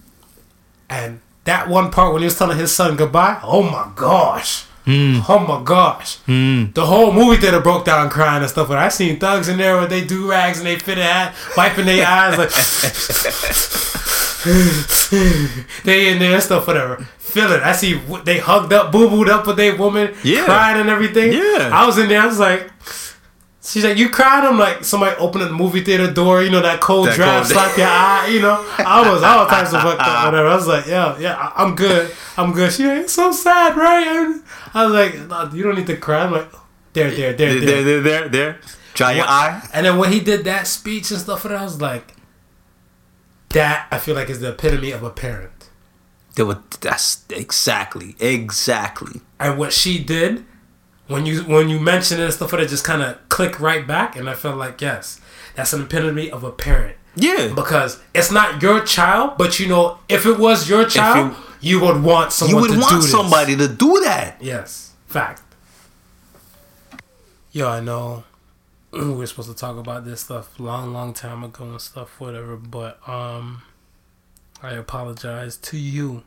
and 0.90 1.22
that 1.44 1.70
one 1.70 1.90
part 1.90 2.12
when 2.12 2.20
he 2.20 2.26
was 2.26 2.36
telling 2.36 2.58
his 2.58 2.70
son 2.70 2.96
goodbye. 2.96 3.40
Oh 3.42 3.62
my 3.62 3.92
gosh! 3.94 4.64
Hmm. 4.84 5.20
Oh 5.26 5.38
my 5.38 5.64
gosh! 5.64 6.16
Hmm. 6.26 6.66
The 6.74 6.84
whole 6.84 7.12
movie 7.12 7.40
theater 7.40 7.60
broke 7.60 7.86
down 7.86 8.10
crying 8.10 8.42
and 8.42 8.50
stuff. 8.50 8.68
But 8.68 8.76
I 8.76 8.90
seen 8.90 9.18
thugs 9.18 9.48
in 9.48 9.56
there 9.56 9.80
with 9.80 9.88
they 9.88 10.04
do 10.04 10.30
rags 10.30 10.58
and 10.58 10.66
they 10.66 10.78
fit 10.78 10.98
a 10.98 11.02
hat, 11.02 11.34
wiping 11.56 11.86
their 11.86 12.06
eyes 12.06 12.36
like. 12.36 12.50
they 15.84 16.08
in 16.12 16.18
there 16.18 16.34
and 16.34 16.42
stuff, 16.42 16.66
whatever. 16.66 16.96
Feel 17.18 17.52
it. 17.52 17.62
I 17.62 17.72
see 17.72 17.94
they 18.24 18.38
hugged 18.38 18.72
up, 18.72 18.92
boo 18.92 19.08
booed 19.08 19.28
up 19.28 19.46
with 19.46 19.56
their 19.56 19.76
woman, 19.76 20.14
Yeah. 20.22 20.44
crying 20.44 20.80
and 20.80 20.90
everything. 20.90 21.32
Yeah. 21.32 21.70
I 21.72 21.86
was 21.86 21.98
in 21.98 22.08
there. 22.08 22.20
I 22.20 22.26
was 22.26 22.38
like, 22.38 22.70
She's 23.64 23.84
like, 23.84 23.96
you 23.96 24.08
cried? 24.10 24.44
I'm 24.44 24.58
like, 24.58 24.82
somebody 24.84 25.14
opening 25.18 25.46
the 25.46 25.54
movie 25.54 25.82
theater 25.84 26.10
door, 26.12 26.42
you 26.42 26.50
know, 26.50 26.60
that 26.62 26.80
cold 26.80 27.06
That 27.06 27.14
draft 27.14 27.48
slap 27.48 27.76
your 27.78 27.86
eye, 27.86 28.26
you 28.32 28.40
know. 28.42 28.56
I 28.76 29.08
was 29.08 29.22
all 29.22 29.46
types 29.46 29.72
of 29.72 29.82
fucked 29.82 30.00
up, 30.00 30.24
whatever. 30.32 30.48
I 30.48 30.56
was 30.56 30.66
like, 30.66 30.86
yeah, 30.86 31.16
yeah, 31.20 31.52
I'm 31.54 31.76
good. 31.76 32.10
I'm 32.36 32.52
good. 32.52 32.72
She 32.72 32.84
like, 32.84 33.08
so 33.08 33.30
sad, 33.30 33.76
right? 33.76 34.40
I 34.74 34.84
was 34.84 34.92
like, 34.92 35.14
no, 35.28 35.48
you 35.56 35.62
don't 35.62 35.76
need 35.76 35.86
to 35.86 35.96
cry. 35.96 36.24
I'm 36.24 36.32
like, 36.32 36.50
there, 36.92 37.12
there, 37.12 37.32
there, 37.34 37.54
There, 37.54 37.60
there. 37.60 37.82
there, 37.84 38.00
there, 38.02 38.28
there. 38.28 38.60
Dry 38.94 39.12
your 39.12 39.26
eye. 39.26 39.62
And 39.72 39.86
then 39.86 39.96
when 39.96 40.10
he 40.10 40.18
did 40.18 40.42
that 40.44 40.66
speech 40.66 41.12
and 41.12 41.20
stuff, 41.20 41.44
and 41.44 41.54
I 41.54 41.62
was 41.62 41.80
like, 41.80 42.14
that 43.52 43.86
I 43.90 43.98
feel 43.98 44.14
like 44.14 44.30
is 44.30 44.40
the 44.40 44.50
epitome 44.50 44.90
of 44.90 45.02
a 45.02 45.10
parent. 45.10 45.68
There 46.34 46.46
were, 46.46 46.58
that's 46.80 47.24
exactly, 47.28 48.16
exactly. 48.18 49.20
And 49.38 49.58
what 49.58 49.72
she 49.72 50.02
did, 50.02 50.44
when 51.06 51.26
you 51.26 51.42
when 51.42 51.68
you 51.68 51.78
mentioned 51.78 52.20
it 52.20 52.24
and 52.24 52.32
stuff, 52.32 52.54
it 52.54 52.68
just 52.68 52.84
kind 52.84 53.02
of 53.02 53.18
clicked 53.28 53.60
right 53.60 53.86
back, 53.86 54.16
and 54.16 54.30
I 54.30 54.34
felt 54.34 54.56
like 54.56 54.80
yes, 54.80 55.20
that's 55.54 55.72
an 55.74 55.82
epitome 55.82 56.30
of 56.30 56.42
a 56.42 56.50
parent 56.50 56.96
Yeah. 57.14 57.52
because 57.54 58.00
it's 58.14 58.30
not 58.30 58.62
your 58.62 58.80
child, 58.80 59.36
but 59.36 59.60
you 59.60 59.68
know 59.68 59.98
if 60.08 60.24
it 60.24 60.38
was 60.38 60.70
your 60.70 60.86
child, 60.86 61.36
you, 61.60 61.80
would 61.80 62.02
want 62.02 62.32
someone. 62.32 62.64
You 62.64 62.70
would 62.70 62.80
want 62.80 63.02
somebody 63.04 63.54
to 63.56 63.68
do 63.68 64.00
that. 64.04 64.36
Yes, 64.40 64.92
fact. 65.06 65.42
Yo, 67.50 67.68
I 67.68 67.80
know 67.80 68.24
we 68.92 69.00
were 69.14 69.26
supposed 69.26 69.48
to 69.50 69.56
talk 69.56 69.76
about 69.76 70.04
this 70.04 70.20
stuff 70.22 70.58
long, 70.60 70.92
long 70.92 71.14
time 71.14 71.42
ago 71.44 71.64
and 71.64 71.80
stuff, 71.80 72.20
whatever. 72.20 72.56
But 72.56 72.98
um, 73.08 73.62
I 74.62 74.72
apologize 74.74 75.56
to 75.58 75.78
you. 75.78 76.22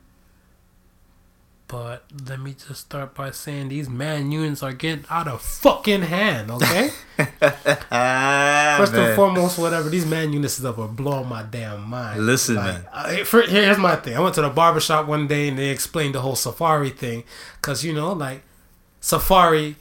But 1.67 2.03
let 2.29 2.39
me 2.39 2.53
just 2.53 2.81
start 2.81 3.15
by 3.15 3.31
saying 3.31 3.69
these 3.69 3.89
man 3.89 4.31
units 4.31 4.61
are 4.61 4.71
getting 4.71 5.03
out 5.09 5.27
of 5.27 5.41
fucking 5.41 6.03
hand. 6.03 6.51
Okay. 6.51 6.91
Ah, 7.91 8.75
First 8.79 8.93
and 8.93 9.15
foremost, 9.15 9.57
whatever 9.57 9.89
these 9.89 10.05
man 10.05 10.31
units 10.31 10.53
stuff 10.53 10.77
are 10.77 10.87
blowing 10.87 11.27
my 11.27 11.41
damn 11.41 11.89
mind. 11.89 12.23
Listen, 12.23 12.55
Like, 12.55 12.83
man. 12.93 13.25
for, 13.25 13.41
here's 13.41 13.79
my 13.79 13.95
thing. 13.95 14.15
I 14.15 14.19
went 14.19 14.35
to 14.35 14.43
the 14.43 14.49
barbershop 14.49 15.07
one 15.07 15.25
day 15.27 15.47
and 15.47 15.57
they 15.57 15.69
explained 15.69 16.13
the 16.13 16.21
whole 16.21 16.35
safari 16.35 16.91
thing, 16.91 17.23
cause 17.63 17.83
you 17.83 17.93
know, 17.93 18.13
like 18.13 18.43
safari, 18.99 19.75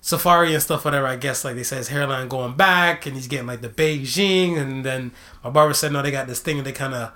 safari 0.00 0.54
and 0.54 0.62
stuff, 0.62 0.84
whatever. 0.84 1.06
I 1.06 1.16
guess 1.16 1.44
like 1.44 1.56
they 1.56 1.62
say 1.62 1.76
his 1.76 1.88
hairline 1.88 2.28
going 2.28 2.56
back 2.56 3.06
and 3.06 3.14
he's 3.14 3.26
getting 3.26 3.46
like 3.46 3.60
the 3.60 3.68
Beijing, 3.68 4.58
and 4.58 4.84
then 4.84 5.12
my 5.42 5.50
barber 5.50 5.74
said 5.74 5.92
no, 5.92 6.02
they 6.02 6.10
got 6.10 6.26
this 6.26 6.40
thing 6.40 6.58
and 6.58 6.66
they 6.66 6.72
kind 6.72 6.94
of 6.94 7.12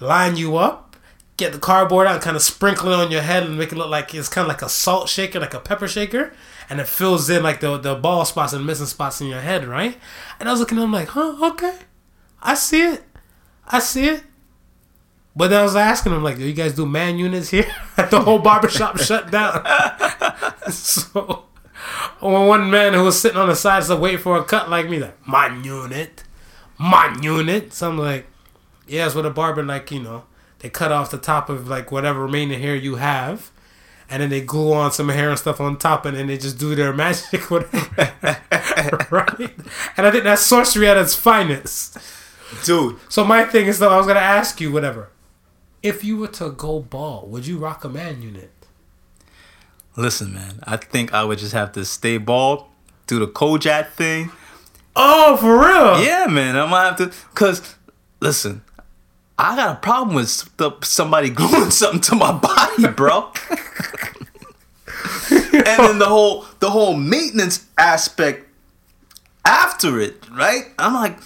line 0.00 0.36
you 0.36 0.56
up. 0.56 0.96
Get 1.38 1.52
the 1.52 1.58
cardboard 1.58 2.06
out 2.06 2.20
kind 2.20 2.36
of 2.36 2.42
sprinkle 2.42 2.90
it 2.90 2.94
on 2.94 3.10
your 3.10 3.22
head 3.22 3.42
and 3.42 3.56
make 3.58 3.72
it 3.72 3.76
look 3.76 3.88
like 3.88 4.14
it's 4.14 4.28
kind 4.28 4.44
of 4.44 4.48
like 4.48 4.62
a 4.62 4.68
salt 4.68 5.08
shaker, 5.08 5.40
like 5.40 5.54
a 5.54 5.60
pepper 5.60 5.88
shaker, 5.88 6.32
and 6.68 6.80
it 6.80 6.86
fills 6.86 7.28
in 7.30 7.42
like 7.42 7.60
the 7.60 7.78
the 7.78 7.94
bald 7.94 8.28
spots 8.28 8.52
and 8.52 8.66
missing 8.66 8.86
spots 8.86 9.20
in 9.20 9.28
your 9.28 9.40
head, 9.40 9.64
right? 9.64 9.98
And 10.38 10.48
I 10.48 10.52
was 10.52 10.60
looking 10.60 10.78
at 10.78 10.84
him 10.84 10.92
like, 10.92 11.08
huh, 11.08 11.36
okay, 11.52 11.78
I 12.42 12.54
see 12.54 12.82
it, 12.82 13.02
I 13.66 13.78
see 13.78 14.08
it. 14.08 14.24
But 15.34 15.48
then 15.48 15.60
I 15.60 15.62
was 15.62 15.76
asking 15.76 16.12
him 16.12 16.22
like, 16.22 16.36
do 16.36 16.46
you 16.46 16.52
guys 16.52 16.74
do 16.74 16.84
man 16.84 17.18
units 17.18 17.48
here? 17.48 17.66
the 17.96 18.20
whole 18.20 18.38
barbershop 18.38 18.98
shut 18.98 19.30
down. 19.30 19.64
so 20.70 21.46
when 22.30 22.46
one 22.46 22.70
man 22.70 22.94
who 22.94 23.02
was 23.04 23.20
sitting 23.20 23.38
on 23.38 23.48
the 23.48 23.56
side 23.56 23.82
said 23.82 23.98
waiting 23.98 24.20
for 24.20 24.36
a 24.36 24.44
cut 24.44 24.70
like 24.70 24.88
me, 24.88 24.98
like, 25.00 25.26
my 25.26 25.48
unit, 25.62 26.22
my 26.78 27.16
unit. 27.20 27.72
So 27.72 27.90
I'm 27.90 27.98
like, 27.98 28.26
yeah, 28.86 29.06
it's 29.06 29.14
with 29.14 29.26
a 29.26 29.30
barber 29.30 29.62
like, 29.62 29.90
you 29.90 30.00
know, 30.00 30.24
they 30.60 30.70
cut 30.70 30.92
off 30.92 31.10
the 31.10 31.18
top 31.18 31.48
of 31.48 31.68
like 31.68 31.90
whatever 31.90 32.22
remaining 32.22 32.60
hair 32.60 32.76
you 32.76 32.96
have. 32.96 33.50
And 34.08 34.22
then 34.22 34.30
they 34.30 34.42
glue 34.42 34.74
on 34.74 34.92
some 34.92 35.08
hair 35.08 35.30
and 35.30 35.38
stuff 35.38 35.58
on 35.58 35.78
top, 35.78 36.04
and 36.04 36.14
then 36.14 36.26
they 36.26 36.36
just 36.36 36.58
do 36.58 36.74
their 36.74 36.92
magic, 36.94 37.50
whatever. 37.50 37.88
right? 39.10 39.50
And 39.96 40.06
I 40.06 40.10
think 40.10 40.24
that's 40.24 40.42
sorcery 40.42 40.86
at 40.86 40.98
its 40.98 41.14
finest. 41.14 41.96
Dude. 42.64 42.98
So 43.08 43.24
my 43.24 43.44
thing 43.44 43.66
is 43.66 43.78
though, 43.78 43.88
I 43.88 43.96
was 43.96 44.06
gonna 44.06 44.20
ask 44.20 44.60
you, 44.60 44.70
whatever. 44.70 45.08
If 45.82 46.04
you 46.04 46.18
were 46.18 46.28
to 46.28 46.50
go 46.50 46.80
ball, 46.80 47.26
would 47.28 47.46
you 47.46 47.58
rock 47.58 47.84
a 47.84 47.88
man 47.88 48.22
unit? 48.22 48.52
Listen, 49.96 50.32
man. 50.34 50.60
I 50.64 50.76
think 50.76 51.12
I 51.12 51.24
would 51.24 51.38
just 51.38 51.52
have 51.52 51.72
to 51.72 51.84
stay 51.84 52.16
bald, 52.18 52.64
do 53.06 53.18
the 53.18 53.26
Kojak 53.26 53.90
thing. 53.90 54.30
Oh, 54.96 55.36
for 55.36 55.58
real? 55.58 56.02
Yeah, 56.04 56.26
man. 56.28 56.56
I'm 56.56 56.70
gonna 56.70 56.88
have 56.88 56.96
to. 56.98 57.12
Cause, 57.34 57.74
listen, 58.20 58.62
I 59.38 59.56
got 59.56 59.76
a 59.76 59.80
problem 59.80 60.14
with 60.16 60.56
the, 60.56 60.72
somebody 60.82 61.28
gluing 61.40 61.70
something 61.70 62.00
to 62.02 62.14
my 62.14 62.32
body, 62.32 62.88
bro. 62.88 63.32
and 65.30 65.62
then 65.78 65.98
the 65.98 66.06
whole 66.06 66.46
the 66.60 66.70
whole 66.70 66.94
maintenance 66.94 67.66
aspect 67.78 68.46
after 69.44 70.00
it, 70.00 70.24
right? 70.30 70.64
I'm 70.78 70.94
like, 70.94 71.18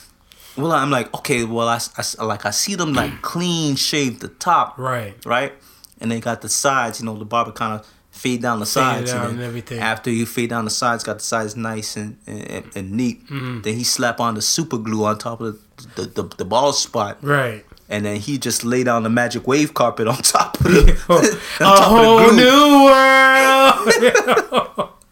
well, 0.56 0.72
I'm 0.72 0.90
like, 0.90 1.12
okay, 1.14 1.44
well, 1.44 1.68
I, 1.68 1.78
I 2.18 2.24
like 2.24 2.46
I 2.46 2.50
see 2.50 2.74
them 2.74 2.92
like 2.92 3.22
clean 3.22 3.76
shave 3.76 4.20
the 4.20 4.28
top, 4.28 4.78
Right. 4.78 5.14
right? 5.24 5.52
And 6.00 6.10
they 6.10 6.20
got 6.20 6.42
the 6.42 6.48
sides, 6.48 7.00
you 7.00 7.06
know, 7.06 7.16
the 7.16 7.24
barber 7.24 7.52
kind 7.52 7.80
of 7.80 7.86
fade 8.16 8.42
down 8.42 8.58
the 8.60 8.66
sides. 8.66 9.12
down 9.12 9.30
and, 9.30 9.42
everything. 9.42 9.78
After 9.78 10.10
you 10.10 10.26
fade 10.26 10.50
down 10.50 10.64
the 10.64 10.70
sides, 10.70 11.04
got 11.04 11.18
the 11.18 11.24
sides 11.24 11.56
nice 11.56 11.96
and, 11.96 12.18
and, 12.26 12.70
and 12.74 12.90
neat. 12.92 13.24
Mm-hmm. 13.26 13.60
Then 13.62 13.74
he 13.74 13.84
slap 13.84 14.20
on 14.20 14.34
the 14.34 14.42
super 14.42 14.78
glue 14.78 15.04
on 15.04 15.18
top 15.18 15.40
of 15.40 15.60
the, 15.94 16.02
the, 16.02 16.22
the, 16.22 16.36
the 16.36 16.44
ball 16.44 16.72
spot. 16.72 17.18
Right. 17.22 17.64
And 17.88 18.04
then 18.04 18.16
he 18.16 18.36
just 18.38 18.64
lay 18.64 18.82
down 18.82 19.04
the 19.04 19.10
magic 19.10 19.46
wave 19.46 19.74
carpet 19.74 20.08
on 20.08 20.16
top 20.16 20.58
of 20.60 20.64
the, 20.64 20.96
Oh, 21.08 21.22
on 21.60 21.78
a 21.78 21.82
whole 21.82 22.32
new 22.32 22.84
world. 22.86 24.90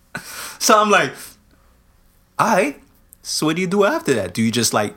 So 0.64 0.80
I'm 0.80 0.88
like, 0.88 1.12
all 2.38 2.56
right. 2.56 2.80
So 3.22 3.44
what 3.44 3.56
do 3.56 3.60
you 3.60 3.68
do 3.68 3.84
after 3.84 4.14
that? 4.14 4.32
Do 4.32 4.40
you 4.40 4.50
just 4.50 4.72
like 4.72 4.94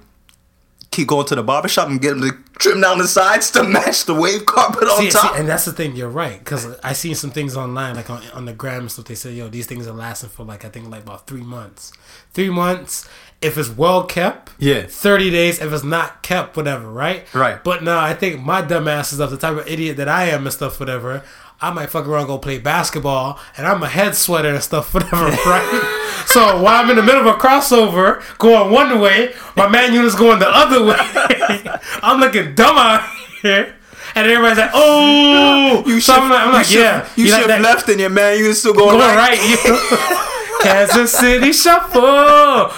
keep 0.97 1.07
going 1.07 1.27
to 1.27 1.35
the 1.35 1.43
barbershop 1.43 1.89
and 1.89 2.01
get 2.01 2.13
him 2.13 2.21
to 2.21 2.31
trim 2.57 2.81
down 2.81 2.97
the 2.97 3.07
sides 3.07 3.51
to 3.51 3.63
match 3.63 4.05
the 4.05 4.15
wave 4.15 4.47
carpet 4.47 4.83
on 4.83 4.97
see, 4.97 5.11
see, 5.11 5.17
top? 5.17 5.37
and 5.37 5.47
that's 5.47 5.65
the 5.65 5.71
thing. 5.71 5.95
You're 5.95 6.09
right 6.09 6.39
because 6.39 6.65
I 6.83 6.93
seen 6.93 7.13
some 7.13 7.29
things 7.29 7.55
online, 7.55 7.95
like 7.95 8.09
on 8.09 8.23
on 8.33 8.45
the 8.45 8.53
gram 8.53 8.81
and 8.81 8.91
stuff. 8.91 9.05
They 9.05 9.15
say, 9.15 9.33
yo, 9.33 9.47
these 9.47 9.67
things 9.67 9.87
are 9.87 9.93
lasting 9.93 10.29
for 10.29 10.43
like 10.43 10.65
I 10.65 10.69
think 10.69 10.89
like 10.89 11.03
about 11.03 11.27
three 11.27 11.41
months. 11.41 11.93
Three 12.33 12.49
months 12.49 13.07
if 13.41 13.59
it's 13.59 13.69
well 13.69 14.05
kept. 14.05 14.51
Yeah. 14.57 14.87
Thirty 14.87 15.29
days 15.29 15.61
if 15.61 15.71
it's 15.71 15.83
not 15.83 16.23
kept, 16.23 16.57
whatever. 16.57 16.89
Right. 16.89 17.31
Right. 17.33 17.63
But 17.63 17.83
no, 17.83 17.97
I 17.99 18.15
think 18.15 18.41
my 18.41 18.63
dumbass 18.63 19.13
is 19.13 19.19
of 19.19 19.29
the 19.29 19.37
type 19.37 19.55
of 19.57 19.67
idiot 19.67 19.97
that 19.97 20.09
I 20.09 20.25
am 20.25 20.47
and 20.47 20.53
stuff, 20.53 20.79
whatever. 20.79 21.23
I 21.59 21.71
might 21.71 21.89
fuck 21.89 22.05
around, 22.07 22.21
and 22.21 22.27
go 22.27 22.37
play 22.37 22.59
basketball, 22.59 23.39
and 23.57 23.65
I'm 23.65 23.81
a 23.81 23.87
head 23.89 24.15
sweater 24.15 24.49
and 24.53 24.63
stuff, 24.63 24.93
whatever, 24.93 25.25
right? 25.25 26.23
so 26.27 26.61
while 26.61 26.83
I'm 26.83 26.89
in 26.91 26.95
the 26.97 27.03
middle 27.03 27.21
of 27.21 27.27
a 27.27 27.33
crossover, 27.39 28.21
going 28.37 28.71
one 28.71 28.99
way, 28.99 29.33
my 29.55 29.67
man 29.67 29.93
unit's 29.93 30.15
going 30.15 30.39
the 30.39 30.47
other 30.49 30.83
way. 30.85 30.95
I'm 32.03 32.19
looking 32.19 32.53
dumb 32.55 32.77
out 32.77 33.09
here. 33.41 33.73
And 34.15 34.25
everybody's 34.25 34.57
like, 34.57 34.71
"Oh, 34.73 35.83
You 35.85 35.99
so 35.99 36.13
I'm 36.13 36.29
like, 36.29 36.39
I'm 36.47 36.53
like 36.53 36.71
you 36.71 36.79
yeah, 36.79 37.07
you, 37.15 37.25
like 37.29 37.35
shift 37.41 37.47
that? 37.49 37.61
left 37.61 37.89
and 37.89 37.99
your 37.99 38.09
man, 38.09 38.39
you 38.39 38.51
still 38.53 38.73
going 38.73 38.97
Going 38.97 39.01
right. 39.15 39.37
right, 39.37 39.49
you? 39.49 40.61
Kansas 40.63 41.11
City 41.11 41.51
Shuffle. 41.51 42.71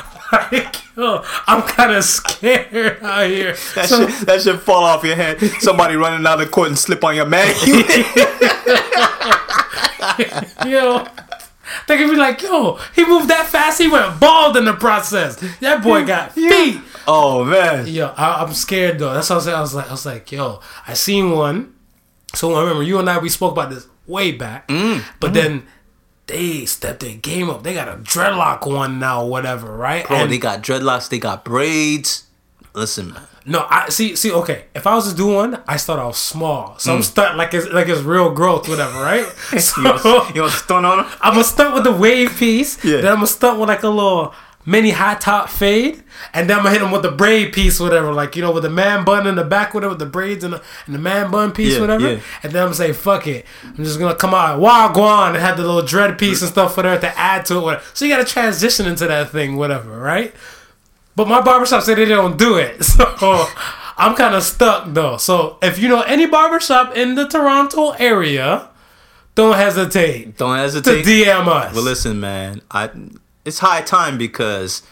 Yo, 1.00 1.24
I'm 1.48 1.62
kind 1.62 1.94
of 1.94 2.04
scared 2.04 3.02
out 3.02 3.26
here. 3.30 3.54
That, 3.76 3.86
So- 3.88 4.10
shit, 4.10 4.28
that 4.28 4.42
should 4.42 4.60
fall 4.60 4.84
off 4.84 5.02
your 5.06 5.16
head. 5.16 5.40
Somebody 5.62 5.96
running 5.96 6.24
down 6.24 6.40
the 6.40 6.46
court 6.46 6.68
and 6.68 6.78
slip 6.78 7.06
on 7.06 7.16
your 7.16 7.26
man. 7.26 7.48
yo. 10.66 11.06
They 11.88 11.98
could 11.98 12.10
be 12.10 12.16
like, 12.16 12.42
yo, 12.42 12.80
he 12.96 13.06
moved 13.06 13.30
that 13.30 13.46
fast, 13.48 13.80
he 13.80 13.88
went 13.88 14.20
bald 14.20 14.58
in 14.58 14.66
the 14.66 14.74
process. 14.74 15.36
That 15.60 15.84
boy 15.84 16.04
got 16.06 16.34
feet. 16.34 16.82
oh 17.08 17.44
man. 17.46 17.88
Yo, 17.88 18.08
I, 18.18 18.42
I'm 18.44 18.54
scared 18.54 19.00
though. 19.00 19.14
That's 19.14 19.30
what 19.30 19.36
I 19.36 19.40
was, 19.40 19.48
I 19.48 19.62
was 19.62 19.76
like, 19.76 19.88
I 19.88 19.92
was 19.92 20.06
like, 20.06 20.32
yo, 20.32 20.60
I 20.88 20.94
seen 20.96 21.32
one. 21.32 21.74
So 22.36 22.54
I 22.56 22.62
remember 22.62 22.84
you 22.84 23.00
and 23.00 23.10
I 23.10 23.20
we 23.20 23.30
spoke 23.30 23.52
about 23.54 23.70
this 23.70 23.88
way 24.08 24.32
back, 24.32 24.68
Mm, 24.68 25.04
but 25.20 25.34
then 25.34 25.66
they 26.30 26.65
stepped 26.65 27.01
their 27.01 27.15
game 27.15 27.49
up. 27.49 27.64
They 27.64 27.73
got 27.73 27.88
a 27.89 27.97
dreadlock 27.97 28.65
one 28.65 28.97
now, 28.99 29.26
whatever, 29.26 29.76
right? 29.76 30.07
Bro, 30.07 30.18
And- 30.18 30.31
they 30.31 30.38
got 30.38 30.61
dreadlocks, 30.64 31.10
they 31.10 31.19
got 31.19 31.43
braids. 31.43 32.23
Listen, 32.73 33.14
man. 33.14 33.23
No, 33.45 33.65
I 33.69 33.89
see. 33.89 34.15
See, 34.15 34.31
okay. 34.31 34.65
If 34.76 34.85
I 34.85 34.93
was 34.93 35.10
to 35.11 35.15
do 35.18 35.27
one, 35.27 35.60
I 35.68 35.77
start 35.77 35.99
off 35.99 36.15
small, 36.15 36.76
so 36.77 36.91
Mm. 36.91 36.95
I'm 36.97 37.03
start 37.03 37.35
like 37.35 37.53
it's 37.53 37.68
like 37.69 37.88
it's 37.88 38.01
real 38.01 38.30
growth, 38.31 38.69
whatever, 38.69 39.01
right? 39.01 39.26
So 39.60 39.81
You 40.35 40.41
want 40.43 40.53
to 40.53 40.57
stun 40.60 40.85
on 40.85 40.99
him? 40.99 41.06
I'm 41.22 41.34
gonna 41.34 41.43
start 41.43 41.73
with 41.73 41.84
the 41.84 41.91
wave 41.91 42.31
piece. 42.38 42.77
Yeah. 42.84 42.97
Then 43.01 43.07
I'm 43.07 43.15
gonna 43.15 43.27
start 43.27 43.57
with 43.57 43.68
like 43.69 43.81
a 43.84 43.89
little 43.89 44.34
mini 44.70 44.91
high 44.91 45.16
top 45.16 45.50
fade, 45.50 46.04
and 46.34 46.50
then 46.50 46.58
I'm 46.58 46.64
gonna 46.64 46.74
hit 46.78 46.82
him 46.84 46.91
with 46.91 47.02
the 47.02 47.12
braid 47.12 47.54
piece, 47.54 47.80
whatever. 47.80 48.14
Like 48.14 48.36
you 48.36 48.41
know, 48.41 48.52
with 48.52 48.64
the 48.64 48.70
man 48.70 49.04
bun 49.04 49.26
in 49.28 49.36
the 49.36 49.44
back, 49.44 49.74
whatever, 49.74 49.90
with 49.91 50.00
the 50.00 50.06
braids 50.06 50.44
and 50.44 50.54
the, 50.54 50.62
and 50.86 50.94
the 50.96 51.00
man 51.00 51.32
bun 51.32 51.52
piece, 51.52 51.74
Yeah, 51.76 51.82
whatever. 51.82 52.12
yeah. 52.14 52.20
And 52.44 52.52
then 52.54 52.62
I'm 52.62 52.68
gonna 52.68 52.76
say, 52.76 52.94
fuck 52.94 53.26
it. 53.28 53.46
I'm 53.66 53.84
just 53.84 53.98
gonna 54.00 54.16
come 54.16 54.34
out 54.34 54.60
wagwan 54.60 55.30
and 55.30 55.38
have 55.38 55.58
the 55.58 55.64
little 55.64 55.82
dread 55.82 56.18
piece 56.20 56.41
and 56.41 56.52
stuff 56.52 56.76
for 56.76 56.84
there 56.84 57.00
to 57.00 57.18
add 57.20 57.46
to 57.48 57.56
it. 57.58 57.62
Whatever. 57.62 57.84
So 57.94 58.06
you 58.06 58.12
gotta 58.16 58.26
transition 58.26 58.86
into 58.86 59.08
that 59.08 59.32
thing, 59.32 59.56
whatever, 59.58 59.98
right? 60.00 60.34
But 61.16 61.28
my 61.28 61.41
barbershop 61.41 61.84
said 61.84 61.98
they 61.98 62.06
don't 62.06 62.38
do 62.38 62.56
it. 62.58 62.78
So 63.20 63.48
I'm 63.98 64.16
kind 64.16 64.34
of 64.36 64.44
stuck 64.44 64.86
though. 64.94 65.18
So 65.18 65.58
if 65.62 65.78
you 65.78 65.90
know 65.90 66.02
any 66.04 66.26
barbershop 66.26 66.96
in 66.96 67.16
the 67.16 67.28
Toronto 67.28 67.90
area, 68.00 68.70
don't 69.36 69.56
hesitate 69.58 70.38
Don't 70.38 70.56
hesitate 70.58 71.04
to. 71.04 71.10
DM 71.10 71.48
us. 71.48 71.74
Well, 71.74 71.84
listen, 71.84 72.20
man. 72.22 72.62
I 72.72 72.90
it's 73.50 73.60
high 73.60 73.82
time 73.82 74.18
because 74.18 74.84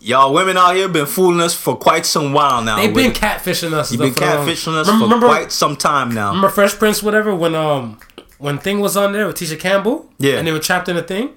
Y'all 0.00 0.32
women 0.32 0.56
out 0.56 0.76
here 0.76 0.88
been 0.88 1.06
fooling 1.06 1.40
us 1.40 1.54
for 1.54 1.74
quite 1.74 2.06
some 2.06 2.32
while 2.32 2.62
now. 2.62 2.76
They've 2.76 2.94
been 2.94 3.10
catfishing 3.10 3.72
us. 3.72 3.90
You've 3.90 3.98
been 4.00 4.10
um, 4.10 4.14
catfishing 4.46 4.74
us 4.74 4.86
remember, 4.86 4.92
for 4.92 5.04
remember, 5.06 5.26
quite 5.26 5.50
some 5.50 5.74
time 5.74 6.10
now. 6.12 6.28
remember 6.28 6.50
Fresh 6.50 6.74
Prince, 6.78 7.02
whatever. 7.02 7.34
When 7.34 7.56
um 7.56 7.98
when 8.38 8.58
thing 8.58 8.78
was 8.78 8.96
on 8.96 9.12
there 9.12 9.26
with 9.26 9.36
Tisha 9.36 9.58
Campbell, 9.58 10.08
Yeah. 10.18 10.38
and 10.38 10.46
they 10.46 10.52
were 10.52 10.60
trapped 10.60 10.88
in 10.88 10.96
a 10.96 11.02
thing. 11.02 11.30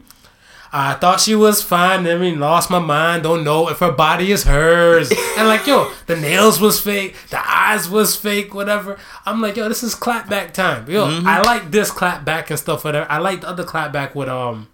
I 0.71 0.93
thought 0.93 1.19
she 1.19 1.33
was 1.33 1.63
fine. 1.63 2.03
Then 2.03 2.17
I 2.17 2.21
mean, 2.21 2.39
lost 2.39 2.69
my 2.69 2.77
mind. 2.79 3.23
Don't 3.23 3.43
know 3.43 3.67
if 3.67 3.79
her 3.79 3.91
body 3.91 4.31
is 4.31 4.43
hers. 4.43 5.11
and 5.37 5.47
like, 5.47 5.65
yo, 5.65 5.91
the 6.05 6.15
nails 6.15 6.61
was 6.61 6.79
fake. 6.79 7.15
The 7.31 7.41
eyes 7.43 7.89
was 7.89 8.15
fake. 8.15 8.53
Whatever. 8.53 8.97
I'm 9.25 9.41
like, 9.41 9.57
yo, 9.57 9.67
this 9.69 9.81
is 9.81 9.95
clapback 9.95 10.53
time. 10.53 10.87
Yo, 10.89 11.07
Mm-hmm. 11.07 11.27
I 11.27 11.41
like 11.41 11.71
this 11.71 11.89
clapback 11.89 12.51
and 12.51 12.59
stuff. 12.59 12.85
Whatever. 12.85 13.11
I 13.11 13.17
like 13.17 13.41
the 13.41 13.49
other 13.49 13.63
clapback 13.63 14.13
with 14.13 14.29
um 14.29 14.67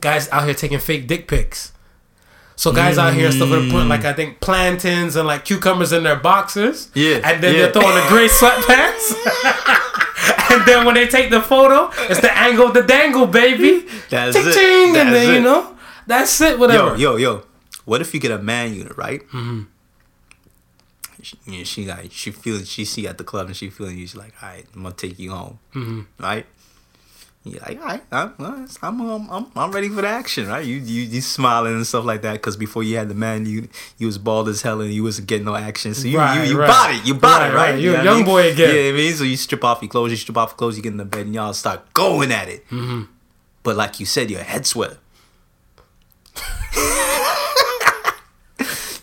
guys 0.00 0.28
out 0.30 0.44
here 0.44 0.54
taking 0.54 0.78
fake 0.78 1.06
dick 1.06 1.28
pics. 1.28 1.72
So 2.58 2.72
guys 2.72 2.96
out 2.96 3.12
here 3.12 3.26
and 3.26 3.34
stuff 3.34 3.50
are 3.50 3.60
putting 3.70 3.88
like 3.88 4.04
I 4.06 4.14
think 4.14 4.40
plantains 4.40 5.14
and 5.16 5.26
like 5.26 5.44
cucumbers 5.44 5.92
in 5.92 6.04
their 6.04 6.16
boxers. 6.16 6.90
Yeah, 6.94 7.20
And 7.22 7.42
then 7.42 7.54
yeah. 7.54 7.62
they're 7.68 7.72
throwing 7.72 7.94
the 7.94 8.06
gray 8.08 8.28
sweatpants. 8.28 9.12
and 10.52 10.64
then 10.66 10.86
when 10.86 10.94
they 10.94 11.06
take 11.06 11.30
the 11.30 11.42
photo, 11.42 11.90
it's 12.10 12.20
the 12.20 12.34
angle 12.36 12.68
of 12.68 12.74
the 12.74 12.82
dangle, 12.82 13.26
baby. 13.26 13.86
That's 14.08 14.34
Ching 14.34 14.46
it. 14.48 14.54
ching, 14.54 14.86
and 14.88 14.94
That's 14.96 15.10
then 15.10 15.32
you 15.34 15.38
it. 15.40 15.42
know, 15.42 15.76
that's 16.06 16.40
it. 16.40 16.58
Whatever. 16.58 16.96
Yo, 16.96 17.16
yo, 17.16 17.16
yo. 17.16 17.42
What 17.84 18.00
if 18.00 18.14
you 18.14 18.20
get 18.20 18.30
a 18.30 18.38
man 18.38 18.72
unit, 18.74 18.96
right? 18.96 19.20
Mm-hmm. 19.28 19.62
She, 21.22 21.38
you 21.44 21.58
know, 21.58 21.64
she 21.64 21.84
like 21.86 22.12
she 22.12 22.30
feeling 22.30 22.64
she 22.64 22.84
see 22.84 23.02
you 23.02 23.08
at 23.08 23.18
the 23.18 23.24
club 23.24 23.46
and 23.48 23.56
she 23.56 23.68
feeling 23.70 23.98
you. 23.98 24.06
She's 24.06 24.16
like, 24.16 24.32
all 24.42 24.48
right, 24.48 24.64
I'm 24.74 24.82
gonna 24.82 24.94
take 24.94 25.18
you 25.18 25.32
home, 25.32 25.58
mm-hmm. 25.74 26.00
right? 26.22 26.46
You're 27.48 27.60
like, 27.60 27.78
all 27.80 27.86
right, 27.86 28.02
I'm, 28.10 28.34
I'm, 28.40 28.68
I'm, 28.82 29.30
I'm, 29.30 29.46
I'm 29.54 29.70
ready 29.70 29.88
for 29.88 30.02
the 30.02 30.08
action, 30.08 30.48
right? 30.48 30.64
You, 30.66 30.76
you, 30.76 31.02
you 31.02 31.20
smiling 31.20 31.74
and 31.76 31.86
stuff 31.86 32.04
like 32.04 32.22
that 32.22 32.32
because 32.32 32.56
before 32.56 32.82
you 32.82 32.96
had 32.96 33.08
the 33.08 33.14
man, 33.14 33.46
you, 33.46 33.68
you 33.98 34.06
was 34.08 34.18
bald 34.18 34.48
as 34.48 34.62
hell 34.62 34.80
and 34.80 34.92
you 34.92 35.04
wasn't 35.04 35.28
getting 35.28 35.44
no 35.44 35.54
action. 35.54 35.94
So 35.94 36.08
you, 36.08 36.18
Right, 36.18 36.44
you, 36.44 36.54
you 36.54 36.58
right. 36.58 36.66
bought 36.66 36.90
it, 36.92 37.06
you 37.06 37.14
bought 37.14 37.42
Right, 37.42 37.50
it, 37.50 37.54
right? 37.54 37.78
You're 37.80 37.92
know 37.92 37.98
a 37.98 38.00
I 38.00 38.04
young 38.04 38.16
mean? 38.16 38.24
boy 38.24 38.50
again. 38.52 38.74
Yeah, 38.74 38.90
I 38.90 38.92
mean, 38.92 39.12
so 39.14 39.22
you 39.24 39.36
strip 39.36 39.62
off 39.62 39.80
your 39.80 39.88
clothes, 39.88 40.10
you 40.10 40.16
strip 40.16 40.36
off 40.36 40.50
your 40.50 40.56
clothes, 40.56 40.76
you 40.76 40.82
get 40.82 40.90
in 40.90 40.98
the 40.98 41.04
bed 41.04 41.26
and 41.26 41.34
y'all 41.34 41.52
start 41.52 41.94
going 41.94 42.32
at 42.32 42.48
it. 42.48 42.66
Mm-hmm. 42.68 43.02
But 43.62 43.76
like 43.76 44.00
you 44.00 44.06
said, 44.06 44.28
your 44.30 44.42
head 44.42 44.66
sweater. 44.66 44.98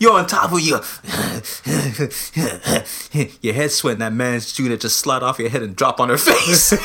You're 0.04 0.20
on 0.20 0.28
top 0.28 0.52
of 0.52 0.60
your 0.60 0.82
your 3.42 3.54
head 3.54 3.72
sweating. 3.72 4.00
That 4.00 4.12
man's 4.12 4.54
shoe 4.54 4.68
that 4.68 4.82
just 4.82 4.98
slide 4.98 5.24
off 5.24 5.40
your 5.40 5.48
head 5.48 5.64
and 5.64 5.78
drop 5.78 6.02
on 6.02 6.10
her 6.10 6.18
face. 6.18 6.74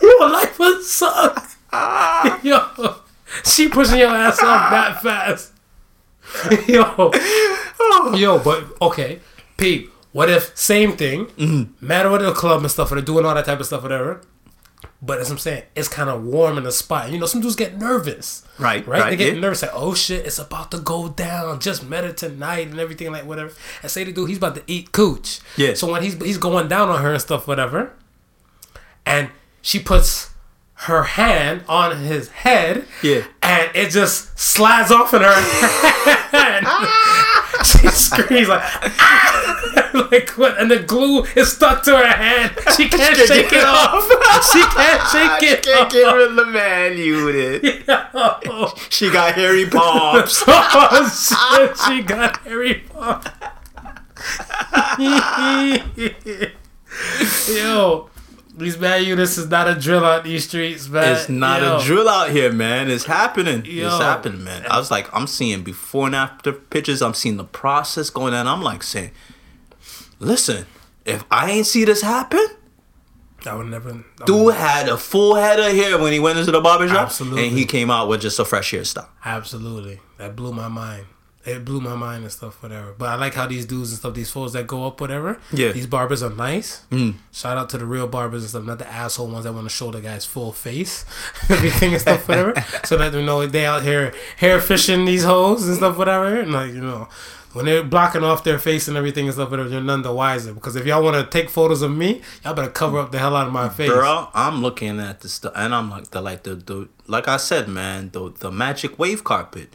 Your 0.00 0.30
life 0.30 0.58
would 0.58 0.82
suck. 0.82 1.46
Yo, 2.42 2.96
she 3.44 3.68
pushing 3.68 3.98
your 3.98 4.08
ass 4.08 4.42
off 4.42 4.70
that 4.70 5.02
fast. 5.02 5.52
Yo, 6.66 7.12
yo, 8.16 8.38
but 8.38 8.64
okay, 8.80 9.20
Pete. 9.58 9.90
What 10.12 10.30
if 10.30 10.56
same 10.56 10.96
thing? 10.96 11.26
Mm-hmm. 11.26 11.86
Matter 11.86 12.08
what 12.08 12.22
the 12.22 12.32
club 12.32 12.62
and 12.62 12.70
stuff, 12.70 12.90
or 12.90 12.94
they're 12.94 13.04
doing 13.04 13.26
all 13.26 13.34
that 13.34 13.44
type 13.44 13.60
of 13.60 13.66
stuff, 13.66 13.82
whatever. 13.82 14.22
But 15.02 15.18
as 15.18 15.30
I'm 15.30 15.38
saying, 15.38 15.62
it's 15.74 15.88
kind 15.88 16.10
of 16.10 16.24
warm 16.24 16.58
in 16.58 16.64
the 16.64 16.72
spot. 16.72 17.10
You 17.10 17.18
know, 17.18 17.24
some 17.24 17.40
dudes 17.40 17.56
get 17.56 17.78
nervous. 17.78 18.46
Right, 18.58 18.86
right. 18.86 19.00
right, 19.00 19.10
they 19.10 19.16
get 19.16 19.34
yeah. 19.34 19.40
nervous. 19.40 19.62
Like, 19.62 19.70
oh 19.72 19.94
shit, 19.94 20.26
it's 20.26 20.38
about 20.38 20.70
to 20.72 20.78
go 20.78 21.08
down. 21.08 21.60
Just 21.60 21.88
met 21.88 22.04
her 22.04 22.12
tonight 22.12 22.68
and 22.68 22.78
everything, 22.78 23.10
like 23.10 23.24
whatever. 23.24 23.52
And 23.82 23.90
say 23.90 24.04
the 24.04 24.12
dude, 24.12 24.28
he's 24.28 24.38
about 24.38 24.56
to 24.56 24.62
eat 24.66 24.92
cooch. 24.92 25.40
Yeah. 25.56 25.72
So 25.74 25.90
when 25.90 26.02
he's 26.02 26.22
he's 26.22 26.38
going 26.38 26.68
down 26.68 26.90
on 26.90 27.02
her 27.02 27.12
and 27.12 27.20
stuff, 27.22 27.48
whatever, 27.48 27.92
and 29.06 29.30
she 29.62 29.78
puts 29.78 30.30
her 30.74 31.02
hand 31.02 31.62
on 31.68 31.98
his 31.98 32.28
head. 32.28 32.86
Yeah. 33.02 33.24
And 33.42 33.70
it 33.74 33.90
just 33.90 34.38
slides 34.38 34.90
off 34.90 35.12
in 35.12 35.20
her 35.22 35.32
hand. 36.30 36.66
she 37.64 37.88
screams 37.88 38.48
like, 38.48 38.62
ah! 38.64 39.90
like 40.10 40.30
what? 40.30 40.58
And 40.60 40.70
the 40.70 40.78
glue 40.78 41.24
is 41.36 41.52
stuck 41.52 41.82
to 41.84 41.96
her 41.96 42.06
hand. 42.06 42.52
She 42.76 42.88
can't 42.88 43.14
can't 43.16 43.28
shake 43.28 43.46
it 43.46 43.52
it 43.54 43.64
off. 43.64 44.04
she 44.52 44.62
can't 44.62 45.08
shake 45.08 45.50
it 45.50 45.62
Can't 45.64 45.86
off. 45.86 45.92
get 45.92 46.14
rid 46.14 46.30
of 46.30 46.36
the 46.36 46.46
man 46.46 46.96
unit. 46.96 47.62
Yo. 48.44 48.72
She 48.88 49.10
got 49.10 49.34
hairy 49.34 49.66
palms. 49.68 50.42
oh 50.46 51.08
shit! 51.68 51.76
She 51.78 52.02
got 52.02 52.38
hairy 52.38 52.84
palms. 52.88 53.26
Yo, 57.48 58.09
these 58.60 58.76
bad 58.76 59.04
units 59.04 59.36
is 59.38 59.48
not 59.48 59.68
a 59.68 59.74
drill 59.74 60.04
out 60.04 60.24
these 60.24 60.46
streets, 60.46 60.88
man. 60.88 61.16
It's 61.16 61.28
not 61.28 61.62
Yo. 61.62 61.78
a 61.78 61.82
drill 61.82 62.08
out 62.08 62.30
here, 62.30 62.52
man. 62.52 62.90
It's 62.90 63.04
happening. 63.04 63.64
Yo. 63.64 63.86
It's 63.88 63.98
happening, 63.98 64.44
man. 64.44 64.64
I 64.70 64.78
was 64.78 64.90
like, 64.90 65.12
I'm 65.14 65.26
seeing 65.26 65.62
before 65.62 66.06
and 66.06 66.14
after 66.14 66.52
pictures. 66.52 67.02
I'm 67.02 67.14
seeing 67.14 67.36
the 67.36 67.44
process 67.44 68.10
going 68.10 68.34
on. 68.34 68.46
I'm 68.46 68.62
like 68.62 68.82
saying, 68.82 69.10
listen, 70.18 70.66
if 71.04 71.24
I 71.30 71.50
ain't 71.50 71.66
see 71.66 71.84
this 71.84 72.02
happen, 72.02 72.46
I 73.46 73.54
would 73.54 73.66
never. 73.66 73.90
I 73.90 73.92
would 73.94 74.26
dude 74.26 74.54
had 74.54 74.88
a 74.88 74.96
full 74.96 75.34
head 75.34 75.58
of 75.58 75.72
hair 75.72 75.98
when 75.98 76.12
he 76.12 76.20
went 76.20 76.38
into 76.38 76.52
the 76.52 76.60
barber 76.60 76.86
shop, 76.88 77.06
Absolutely. 77.06 77.48
and 77.48 77.56
he 77.58 77.64
came 77.64 77.90
out 77.90 78.08
with 78.08 78.20
just 78.20 78.38
a 78.38 78.44
fresh 78.44 78.72
hairstyle. 78.72 79.08
Absolutely. 79.24 80.00
That 80.18 80.36
blew 80.36 80.52
my 80.52 80.68
mind. 80.68 81.06
It 81.42 81.64
blew 81.64 81.80
my 81.80 81.94
mind 81.94 82.22
and 82.22 82.30
stuff, 82.30 82.62
whatever. 82.62 82.94
But 82.96 83.08
I 83.08 83.14
like 83.14 83.32
how 83.32 83.46
these 83.46 83.64
dudes 83.64 83.90
and 83.90 83.98
stuff, 83.98 84.12
these 84.12 84.30
fools 84.30 84.52
that 84.52 84.66
go 84.66 84.86
up, 84.86 85.00
whatever. 85.00 85.38
Yeah. 85.52 85.72
These 85.72 85.86
barbers 85.86 86.22
are 86.22 86.28
nice. 86.28 86.84
Mm. 86.90 87.14
Shout 87.32 87.56
out 87.56 87.70
to 87.70 87.78
the 87.78 87.86
real 87.86 88.06
barbers 88.06 88.42
and 88.42 88.50
stuff, 88.50 88.64
not 88.64 88.78
the 88.78 88.86
asshole 88.86 89.28
ones 89.28 89.44
that 89.44 89.54
want 89.54 89.64
to 89.64 89.74
show 89.74 89.90
the 89.90 90.02
guy's 90.02 90.26
full 90.26 90.52
face, 90.52 91.06
everything 91.48 91.92
and 91.92 92.00
stuff, 92.00 92.28
whatever. 92.28 92.54
so 92.84 92.98
that 92.98 93.14
you 93.14 93.22
know 93.22 93.46
they 93.46 93.64
out 93.64 93.82
here 93.82 94.12
hair 94.36 94.60
fishing 94.60 95.06
these 95.06 95.24
hoes 95.24 95.66
and 95.66 95.76
stuff, 95.78 95.96
whatever. 95.96 96.40
And 96.40 96.52
like 96.52 96.74
you 96.74 96.82
know, 96.82 97.08
when 97.52 97.64
they're 97.64 97.82
blocking 97.82 98.22
off 98.22 98.44
their 98.44 98.58
face 98.58 98.86
and 98.86 98.96
everything 98.96 99.24
and 99.24 99.34
stuff, 99.34 99.50
whatever, 99.50 99.68
you're 99.68 99.80
none 99.80 100.02
the 100.02 100.12
wiser. 100.12 100.52
Because 100.52 100.76
if 100.76 100.86
y'all 100.86 101.02
want 101.02 101.16
to 101.16 101.38
take 101.38 101.50
photos 101.50 101.82
of 101.82 101.90
me, 101.90 102.20
y'all 102.44 102.54
better 102.54 102.70
cover 102.70 102.98
up 102.98 103.12
the 103.12 103.18
hell 103.18 103.34
out 103.34 103.46
of 103.46 103.52
my 103.52 103.68
face. 103.68 103.90
Girl, 103.90 104.30
I'm 104.34 104.62
looking 104.62 105.00
at 105.00 105.20
the 105.20 105.28
stuff, 105.28 105.52
and 105.56 105.74
I'm 105.74 105.90
like 105.90 106.10
the 106.10 106.20
like 106.20 106.42
the, 106.42 106.54
the 106.54 106.88
like 107.06 107.28
I 107.28 107.38
said, 107.38 107.66
man, 107.66 108.10
the 108.10 108.32
the 108.38 108.52
magic 108.52 108.98
wave 108.98 109.24
carpet. 109.24 109.74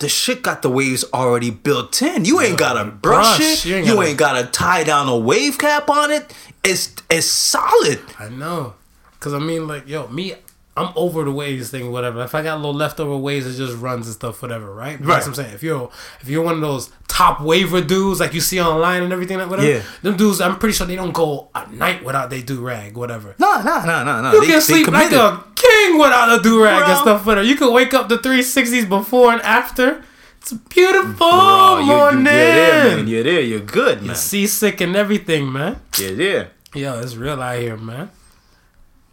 The 0.00 0.08
shit 0.08 0.42
got 0.42 0.62
the 0.62 0.68
waves 0.70 1.04
already 1.14 1.50
built 1.50 2.02
in. 2.02 2.24
You 2.24 2.40
ain't 2.40 2.58
gotta 2.58 2.84
brush, 2.90 3.38
brush. 3.38 3.64
it. 3.66 3.68
You 3.68 3.76
You 3.76 4.00
ain't 4.02 4.10
ain't, 4.10 4.18
gotta- 4.18 4.42
gotta 4.42 4.52
tie 4.52 4.84
down 4.84 5.08
a 5.08 5.16
wave 5.16 5.56
cap 5.58 5.88
on 5.88 6.10
it. 6.10 6.32
It's 6.64 6.92
it's 7.08 7.26
solid. 7.26 8.00
I 8.18 8.28
know. 8.28 8.74
Cause 9.20 9.32
I 9.32 9.38
mean, 9.38 9.66
like, 9.66 9.88
yo, 9.88 10.06
me, 10.08 10.34
I'm 10.76 10.92
over 10.96 11.22
the 11.22 11.30
waves 11.30 11.70
thing, 11.70 11.92
whatever. 11.92 12.22
If 12.24 12.34
I 12.34 12.42
got 12.42 12.54
a 12.54 12.56
little 12.56 12.74
leftover 12.74 13.16
waves, 13.16 13.46
it 13.46 13.56
just 13.56 13.76
runs 13.80 14.06
and 14.06 14.14
stuff, 14.14 14.42
whatever, 14.42 14.74
right? 14.74 14.98
That's 14.98 15.06
Right. 15.08 15.18
what 15.20 15.26
I'm 15.28 15.34
saying. 15.34 15.54
If 15.54 15.62
you're 15.62 15.88
if 16.20 16.28
you're 16.28 16.42
one 16.42 16.54
of 16.56 16.60
those 16.62 16.90
top 17.06 17.40
waver 17.40 17.80
dudes 17.80 18.18
like 18.18 18.34
you 18.34 18.40
see 18.40 18.60
online 18.60 19.04
and 19.04 19.12
everything, 19.12 19.38
like 19.38 19.48
whatever, 19.48 19.68
Yeah. 19.70 19.80
them 20.02 20.16
dudes, 20.16 20.40
I'm 20.40 20.56
pretty 20.58 20.74
sure 20.74 20.84
they 20.86 20.96
don't 20.96 21.12
go 21.12 21.48
a 21.54 21.64
night 21.70 22.04
without 22.04 22.28
they 22.30 22.42
do 22.42 22.60
rag, 22.60 22.96
whatever. 22.96 23.36
No, 23.38 23.62
no, 23.62 23.84
no, 23.84 24.02
no, 24.04 24.20
no. 24.22 24.32
You 24.32 24.40
They- 24.40 24.46
can 24.48 24.60
sleep 24.60 24.88
like 24.88 25.12
a 25.12 25.44
king 25.54 25.96
without 25.96 26.40
a 26.40 26.42
do 26.42 26.60
rag 26.62 26.88
and 26.88 26.98
stuff, 26.98 27.24
whatever. 27.24 27.46
You 27.46 27.54
can 27.54 27.72
wake 27.72 27.94
up 27.94 28.08
the 28.08 28.18
360s 28.18 28.84
before 28.88 29.32
and 29.32 29.42
after. 29.42 30.02
It's 30.42 30.50
a 30.52 30.56
beautiful 30.56 31.14
Bro, 31.30 31.78
you, 31.78 31.80
you, 31.84 31.86
morning. 31.86 32.24
you're 32.26 32.34
there, 32.34 32.96
man. 32.96 33.06
You're 33.08 33.22
there. 33.22 33.40
You're 33.40 33.60
good, 33.60 34.02
man. 34.02 34.16
Seasick 34.16 34.80
and 34.82 34.94
everything, 34.96 35.50
man. 35.52 35.76
You're 35.98 36.16
there. 36.16 36.48
Yo, 36.74 36.98
it's 37.00 37.14
real 37.14 37.40
out 37.40 37.58
here, 37.60 37.76
man. 37.76 38.10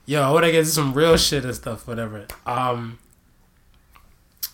Yo, 0.06 0.22
I 0.22 0.32
want 0.32 0.46
to 0.46 0.52
get 0.52 0.66
some 0.68 0.94
real 0.94 1.16
shit 1.18 1.46
and 1.46 1.56
stuff, 1.56 1.88
whatever. 1.88 2.26
Um, 2.46 3.00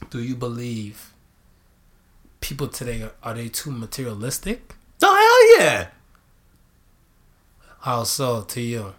do 0.10 0.22
you 0.22 0.36
believe 0.36 1.14
people 2.42 2.68
today 2.68 3.02
are, 3.02 3.12
are 3.24 3.34
they 3.34 3.48
too 3.50 3.72
materialistic? 3.72 4.76
Oh 5.02 5.56
hell 5.58 5.66
yeah. 5.66 5.88
How 7.82 8.04
so 8.04 8.42
to 8.42 8.62
you? 8.62 8.94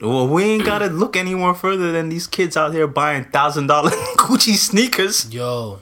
Well, 0.00 0.28
we 0.28 0.44
ain't 0.44 0.64
gotta 0.64 0.86
look 0.86 1.16
anywhere 1.16 1.54
further 1.54 1.92
than 1.92 2.08
these 2.08 2.26
kids 2.26 2.56
out 2.56 2.72
here 2.72 2.86
buying 2.86 3.24
thousand 3.24 3.66
dollar 3.66 3.90
Gucci 4.16 4.54
sneakers. 4.54 5.32
Yo, 5.32 5.80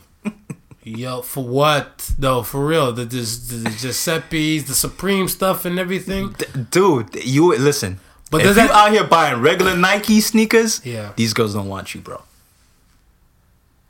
yo, 0.82 1.22
for 1.22 1.44
what 1.44 2.12
though? 2.18 2.42
For 2.42 2.64
real, 2.66 2.92
the, 2.92 3.04
the, 3.04 3.18
the 3.18 3.70
Giuseppe's, 3.70 4.64
the 4.68 4.74
Supreme 4.74 5.28
stuff, 5.28 5.64
and 5.64 5.78
everything. 5.78 6.34
D- 6.38 6.46
Dude, 6.70 7.24
you 7.24 7.56
listen. 7.56 8.00
But 8.30 8.42
if 8.42 8.48
you 8.48 8.54
that- 8.54 8.70
out 8.70 8.92
here 8.92 9.04
buying 9.04 9.40
regular 9.40 9.76
Nike 9.76 10.20
sneakers, 10.20 10.84
Yeah. 10.84 11.12
these 11.16 11.32
girls 11.32 11.54
don't 11.54 11.68
want 11.68 11.94
you, 11.94 12.00
bro. 12.00 12.22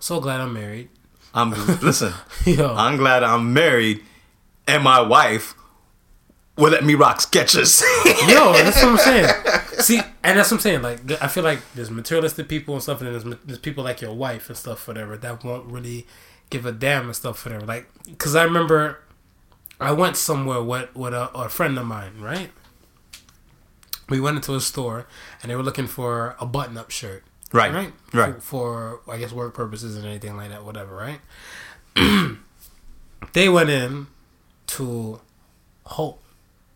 So 0.00 0.20
glad 0.20 0.40
I'm 0.40 0.52
married. 0.52 0.88
I'm 1.34 1.50
listen. 1.80 2.12
Yo, 2.46 2.74
I'm 2.74 2.96
glad 2.96 3.22
I'm 3.22 3.52
married, 3.52 4.02
and 4.66 4.82
my 4.82 5.00
wife 5.00 5.54
will 6.56 6.70
let 6.70 6.84
me 6.84 6.94
rock 6.94 7.18
Skechers. 7.18 7.82
Yo, 8.28 8.52
that's 8.52 8.82
what 8.82 8.92
I'm 8.92 8.96
saying. 8.98 9.28
See, 9.80 10.00
and 10.24 10.38
that's 10.38 10.50
what 10.50 10.58
I'm 10.58 10.60
saying. 10.60 10.82
Like, 10.82 11.22
I 11.22 11.28
feel 11.28 11.44
like 11.44 11.60
there's 11.74 11.90
materialistic 11.90 12.48
people 12.48 12.74
and 12.74 12.82
stuff, 12.82 13.00
and 13.02 13.12
there's, 13.12 13.36
there's 13.44 13.58
people 13.58 13.84
like 13.84 14.00
your 14.00 14.14
wife 14.14 14.48
and 14.48 14.56
stuff, 14.56 14.86
whatever, 14.88 15.16
that 15.16 15.44
won't 15.44 15.66
really 15.66 16.06
give 16.50 16.64
a 16.64 16.72
damn 16.72 17.06
and 17.06 17.14
stuff, 17.16 17.44
whatever. 17.44 17.66
Like, 17.66 17.88
because 18.06 18.34
I 18.34 18.42
remember 18.44 19.00
I 19.80 19.92
went 19.92 20.16
somewhere 20.16 20.62
with 20.62 20.94
with 20.96 21.12
a, 21.14 21.28
a 21.36 21.48
friend 21.48 21.78
of 21.78 21.86
mine, 21.86 22.20
right? 22.20 22.50
We 24.08 24.20
went 24.20 24.36
into 24.36 24.54
a 24.54 24.60
store 24.60 25.06
and 25.42 25.50
they 25.50 25.56
were 25.56 25.62
looking 25.62 25.86
for 25.86 26.36
a 26.40 26.46
button-up 26.46 26.90
shirt. 26.90 27.24
Right. 27.52 27.72
Right. 27.72 27.92
Right. 28.12 28.42
For, 28.42 29.00
for 29.04 29.12
I 29.12 29.18
guess 29.18 29.32
work 29.32 29.54
purposes 29.54 29.96
and 29.96 30.04
anything 30.06 30.36
like 30.36 30.50
that, 30.50 30.64
whatever. 30.64 30.94
Right. 30.94 31.20
they 33.32 33.48
went 33.48 33.70
in 33.70 34.06
to 34.68 35.20
Holt, 35.84 36.20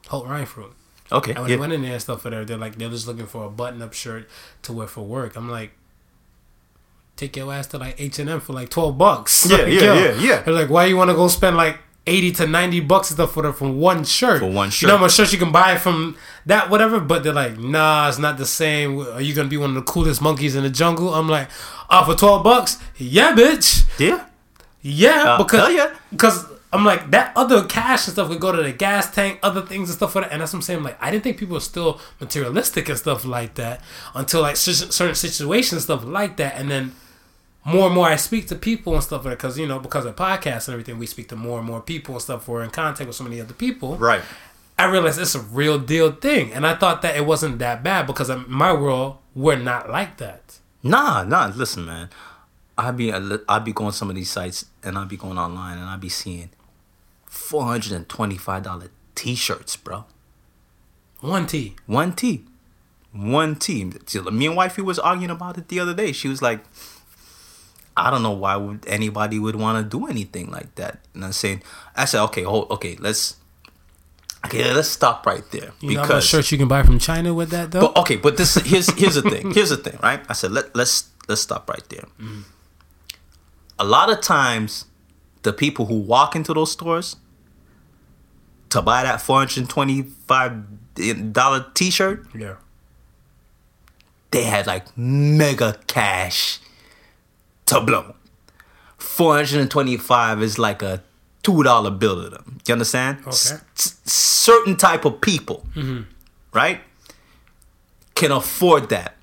Holt 0.08 0.26
Renfrew. 0.26 0.72
Okay. 1.10 1.32
And 1.32 1.40
when 1.40 1.50
yeah. 1.50 1.56
they 1.56 1.60
went 1.60 1.72
in 1.74 1.82
there 1.82 1.92
and 1.92 2.00
stuff, 2.02 2.22
for 2.22 2.28
whatever, 2.28 2.44
they're 2.44 2.56
like 2.56 2.76
they're 2.76 2.88
just 2.88 3.06
looking 3.06 3.26
for 3.26 3.44
a 3.44 3.50
button-up 3.50 3.92
shirt 3.92 4.28
to 4.62 4.72
wear 4.72 4.86
for 4.86 5.02
work. 5.02 5.36
I'm 5.36 5.50
like, 5.50 5.72
take 7.16 7.36
your 7.36 7.52
ass 7.52 7.66
to 7.68 7.78
like 7.78 8.00
H 8.00 8.18
and 8.18 8.30
M 8.30 8.40
for 8.40 8.54
like 8.54 8.70
twelve 8.70 8.96
bucks. 8.96 9.46
Yeah, 9.48 9.58
Like, 9.58 9.66
yeah, 9.68 9.80
yo. 9.80 9.94
yeah, 9.94 10.14
yeah. 10.14 10.42
They're 10.42 10.54
like, 10.54 10.70
why 10.70 10.86
you 10.86 10.96
want 10.96 11.10
to 11.10 11.14
go 11.14 11.28
spend 11.28 11.56
like 11.56 11.78
eighty 12.06 12.32
to 12.32 12.46
ninety 12.46 12.80
bucks 12.80 13.10
and 13.10 13.16
stuff 13.16 13.32
for 13.34 13.42
the, 13.42 13.52
from 13.52 13.78
one 13.78 14.04
shirt? 14.04 14.40
For 14.40 14.46
one 14.46 14.54
You 14.54 14.60
know 14.64 14.70
shirt. 14.70 14.90
how 14.90 14.98
much 14.98 15.14
shirts 15.14 15.32
you 15.32 15.38
can 15.38 15.52
buy 15.52 15.76
from 15.76 16.16
that, 16.46 16.68
whatever. 16.70 16.98
But 17.00 17.22
they're 17.24 17.32
like, 17.32 17.58
nah, 17.58 18.08
it's 18.08 18.18
not 18.18 18.38
the 18.38 18.46
same. 18.46 18.98
Are 19.00 19.20
you 19.20 19.34
gonna 19.34 19.48
be 19.48 19.56
one 19.56 19.70
of 19.70 19.76
the 19.76 19.82
coolest 19.82 20.20
monkeys 20.22 20.56
in 20.56 20.62
the 20.64 20.70
jungle? 20.70 21.14
I'm 21.14 21.28
like, 21.28 21.48
oh, 21.90 22.04
for 22.04 22.14
twelve 22.14 22.42
bucks? 22.44 22.78
Yeah, 22.96 23.32
bitch. 23.34 23.84
yeah. 24.00 24.26
Yeah, 24.84 25.34
Uh, 25.34 25.38
because 25.38 25.60
hell 25.60 25.70
yeah. 25.70 25.94
because 26.10 26.44
I'm 26.72 26.84
like 26.84 27.10
that 27.12 27.32
other 27.36 27.64
cash 27.66 28.06
and 28.08 28.14
stuff 28.14 28.28
could 28.28 28.40
go 28.40 28.50
to 28.50 28.62
the 28.62 28.72
gas 28.72 29.14
tank, 29.14 29.38
other 29.42 29.62
things 29.62 29.88
and 29.90 29.96
stuff 29.96 30.16
like 30.16 30.24
that. 30.24 30.32
And 30.32 30.40
that's 30.40 30.52
what 30.52 30.58
I'm 30.58 30.62
saying. 30.62 30.82
Like 30.82 31.00
I 31.00 31.10
didn't 31.12 31.22
think 31.22 31.36
people 31.36 31.54
were 31.54 31.60
still 31.60 32.00
materialistic 32.18 32.88
and 32.88 32.98
stuff 32.98 33.24
like 33.24 33.54
that 33.54 33.80
until 34.14 34.40
like 34.40 34.56
cer- 34.56 34.72
certain 34.90 35.14
situations 35.14 35.72
and 35.72 35.82
stuff 35.82 36.04
like 36.04 36.36
that. 36.38 36.56
And 36.56 36.68
then 36.68 36.94
more 37.64 37.86
and 37.86 37.94
more 37.94 38.06
I 38.06 38.16
speak 38.16 38.48
to 38.48 38.56
people 38.56 38.94
and 38.94 39.02
stuff 39.02 39.24
like 39.24 39.32
that 39.32 39.38
because 39.38 39.58
you 39.58 39.66
know 39.66 39.78
because 39.78 40.04
of 40.04 40.16
podcasts 40.16 40.68
and 40.68 40.74
everything, 40.74 40.98
we 40.98 41.06
speak 41.06 41.28
to 41.28 41.36
more 41.36 41.58
and 41.58 41.66
more 41.66 41.80
people 41.80 42.14
and 42.14 42.22
stuff. 42.22 42.48
We're 42.48 42.62
in 42.62 42.70
contact 42.70 43.06
with 43.06 43.16
so 43.16 43.24
many 43.24 43.40
other 43.40 43.54
people. 43.54 43.96
Right. 43.96 44.22
I 44.78 44.86
realized 44.86 45.20
it's 45.20 45.34
a 45.34 45.40
real 45.40 45.78
deal 45.78 46.12
thing, 46.12 46.52
and 46.52 46.66
I 46.66 46.74
thought 46.74 47.02
that 47.02 47.16
it 47.16 47.24
wasn't 47.26 47.58
that 47.60 47.82
bad 47.84 48.06
because 48.06 48.30
in 48.30 48.44
my 48.48 48.72
world 48.72 49.18
we're 49.34 49.56
not 49.56 49.88
like 49.90 50.16
that. 50.18 50.58
Nah, 50.82 51.22
nah. 51.22 51.52
Listen, 51.54 51.84
man. 51.84 52.08
I 52.76 52.90
be 52.90 53.12
I 53.12 53.58
be 53.58 53.72
going 53.72 53.92
some 53.92 54.08
of 54.08 54.16
these 54.16 54.30
sites 54.30 54.64
and 54.82 54.96
I 54.96 55.04
be 55.04 55.16
going 55.16 55.38
online 55.38 55.78
and 55.78 55.88
I 55.88 55.96
be 55.96 56.08
seeing 56.08 56.50
four 57.26 57.64
hundred 57.64 57.92
and 57.92 58.08
twenty 58.08 58.38
five 58.38 58.62
dollar 58.62 58.88
t-shirts, 59.14 59.76
bro. 59.76 60.06
One 61.20 61.46
T. 61.46 61.76
One 61.86 62.14
T, 62.14 62.44
one 63.12 63.54
T. 63.56 63.84
Me 63.84 64.46
and 64.46 64.56
wifey 64.56 64.82
was 64.82 64.98
arguing 64.98 65.30
about 65.30 65.58
it 65.58 65.68
the 65.68 65.78
other 65.78 65.94
day. 65.94 66.10
She 66.12 66.26
was 66.28 66.42
like, 66.42 66.64
"I 67.96 68.10
don't 68.10 68.22
know 68.22 68.32
why 68.32 68.56
would 68.56 68.86
anybody 68.86 69.38
would 69.38 69.56
want 69.56 69.82
to 69.82 69.98
do 69.98 70.06
anything 70.06 70.50
like 70.50 70.74
that." 70.76 71.00
And 71.14 71.24
I'm 71.24 71.32
saying, 71.32 71.62
I 71.96 72.04
said, 72.04 72.22
"Okay, 72.24 72.42
hold, 72.42 72.70
okay, 72.70 72.96
let's, 72.98 73.36
okay, 74.46 74.72
let's 74.72 74.88
stop 74.88 75.26
right 75.26 75.44
there 75.50 75.72
You 75.80 75.94
know 75.94 76.04
how 76.04 76.14
much 76.14 76.26
shirts 76.26 76.50
you 76.52 76.58
can 76.58 76.68
buy 76.68 76.82
from 76.82 76.98
China 76.98 77.34
with 77.34 77.50
that 77.50 77.70
though? 77.70 77.80
But 77.80 77.96
okay, 77.98 78.16
but 78.16 78.36
this 78.36 78.54
here's 78.56 78.90
here's 78.92 79.14
the 79.14 79.22
thing. 79.22 79.52
Here's 79.52 79.70
the 79.70 79.76
thing, 79.76 79.98
right? 80.02 80.20
I 80.28 80.32
said 80.32 80.52
let 80.52 80.74
let's 80.74 81.10
let's 81.28 81.40
stop 81.40 81.68
right 81.68 81.86
there. 81.88 82.06
Mm-hmm. 82.20 82.40
A 83.78 83.84
lot 83.84 84.10
of 84.10 84.20
times, 84.20 84.86
the 85.42 85.52
people 85.52 85.86
who 85.86 85.98
walk 85.98 86.36
into 86.36 86.54
those 86.54 86.72
stores 86.72 87.16
to 88.70 88.80
buy 88.82 89.02
that 89.02 89.20
four 89.20 89.38
hundred 89.38 89.68
twenty 89.68 90.02
five 90.02 90.64
dollar 91.32 91.66
t 91.74 91.90
shirt, 91.90 92.26
yeah. 92.34 92.56
they 94.30 94.44
had 94.44 94.66
like 94.66 94.96
mega 94.96 95.78
cash 95.86 96.60
to 97.72 97.80
blow. 97.80 98.14
Four 98.98 99.34
hundred 99.34 99.60
and 99.60 99.70
twenty 99.70 99.96
five 99.96 100.42
is 100.42 100.58
like 100.58 100.82
a 100.82 101.02
two 101.42 101.62
dollar 101.62 101.90
bill 101.90 102.22
to 102.22 102.30
them. 102.30 102.58
You 102.66 102.72
understand? 102.72 103.18
Okay. 103.26 103.58
certain 103.74 104.76
type 104.76 105.04
of 105.04 105.20
people, 105.20 105.66
mm-hmm. 105.74 106.02
right, 106.52 106.80
can 108.14 108.30
afford 108.30 108.88
that, 108.90 109.16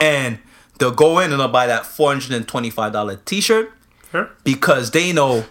and 0.00 0.38
they'll 0.78 0.90
go 0.92 1.18
in 1.18 1.32
and 1.32 1.40
they'll 1.40 1.48
buy 1.48 1.66
that 1.66 1.84
four 1.86 2.08
hundred 2.10 2.32
and 2.32 2.46
twenty 2.46 2.70
five 2.70 2.92
dollar 2.92 3.16
t 3.16 3.40
shirt 3.40 3.72
Sure. 4.10 4.30
because 4.44 4.92
they 4.92 5.12
know 5.12 5.44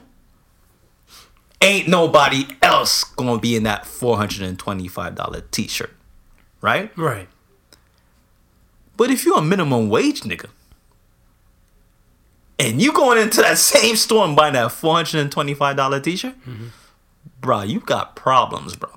ain't 1.62 1.88
nobody 1.88 2.46
else 2.62 3.04
gonna 3.04 3.40
be 3.40 3.56
in 3.56 3.64
that 3.64 3.86
four 3.86 4.18
hundred 4.18 4.44
and 4.44 4.58
twenty 4.58 4.88
five 4.88 5.16
dollar 5.16 5.42
t 5.52 5.68
shirt, 5.68 5.94
right? 6.62 6.96
Right. 6.98 7.28
But 8.96 9.12
if 9.12 9.26
you're 9.26 9.38
a 9.38 9.44
minimum 9.44 9.90
wage 9.90 10.22
nigga, 10.22 10.50
and 12.60 12.82
you 12.82 12.92
going 12.94 13.20
into 13.20 13.42
that 13.42 13.58
same 13.74 13.96
store 13.96 14.26
and 14.26 14.36
buying 14.36 14.54
that 14.54 14.72
four 14.72 14.96
hundred 14.96 15.22
and 15.22 15.32
twenty 15.32 15.54
five 15.54 15.76
dollar 15.76 16.00
t 16.00 16.16
shirt, 16.16 16.40
mm-hmm. 16.42 16.68
bro, 17.42 17.62
you 17.64 17.80
got 17.80 18.16
problems, 18.16 18.76
bro. 18.76 18.90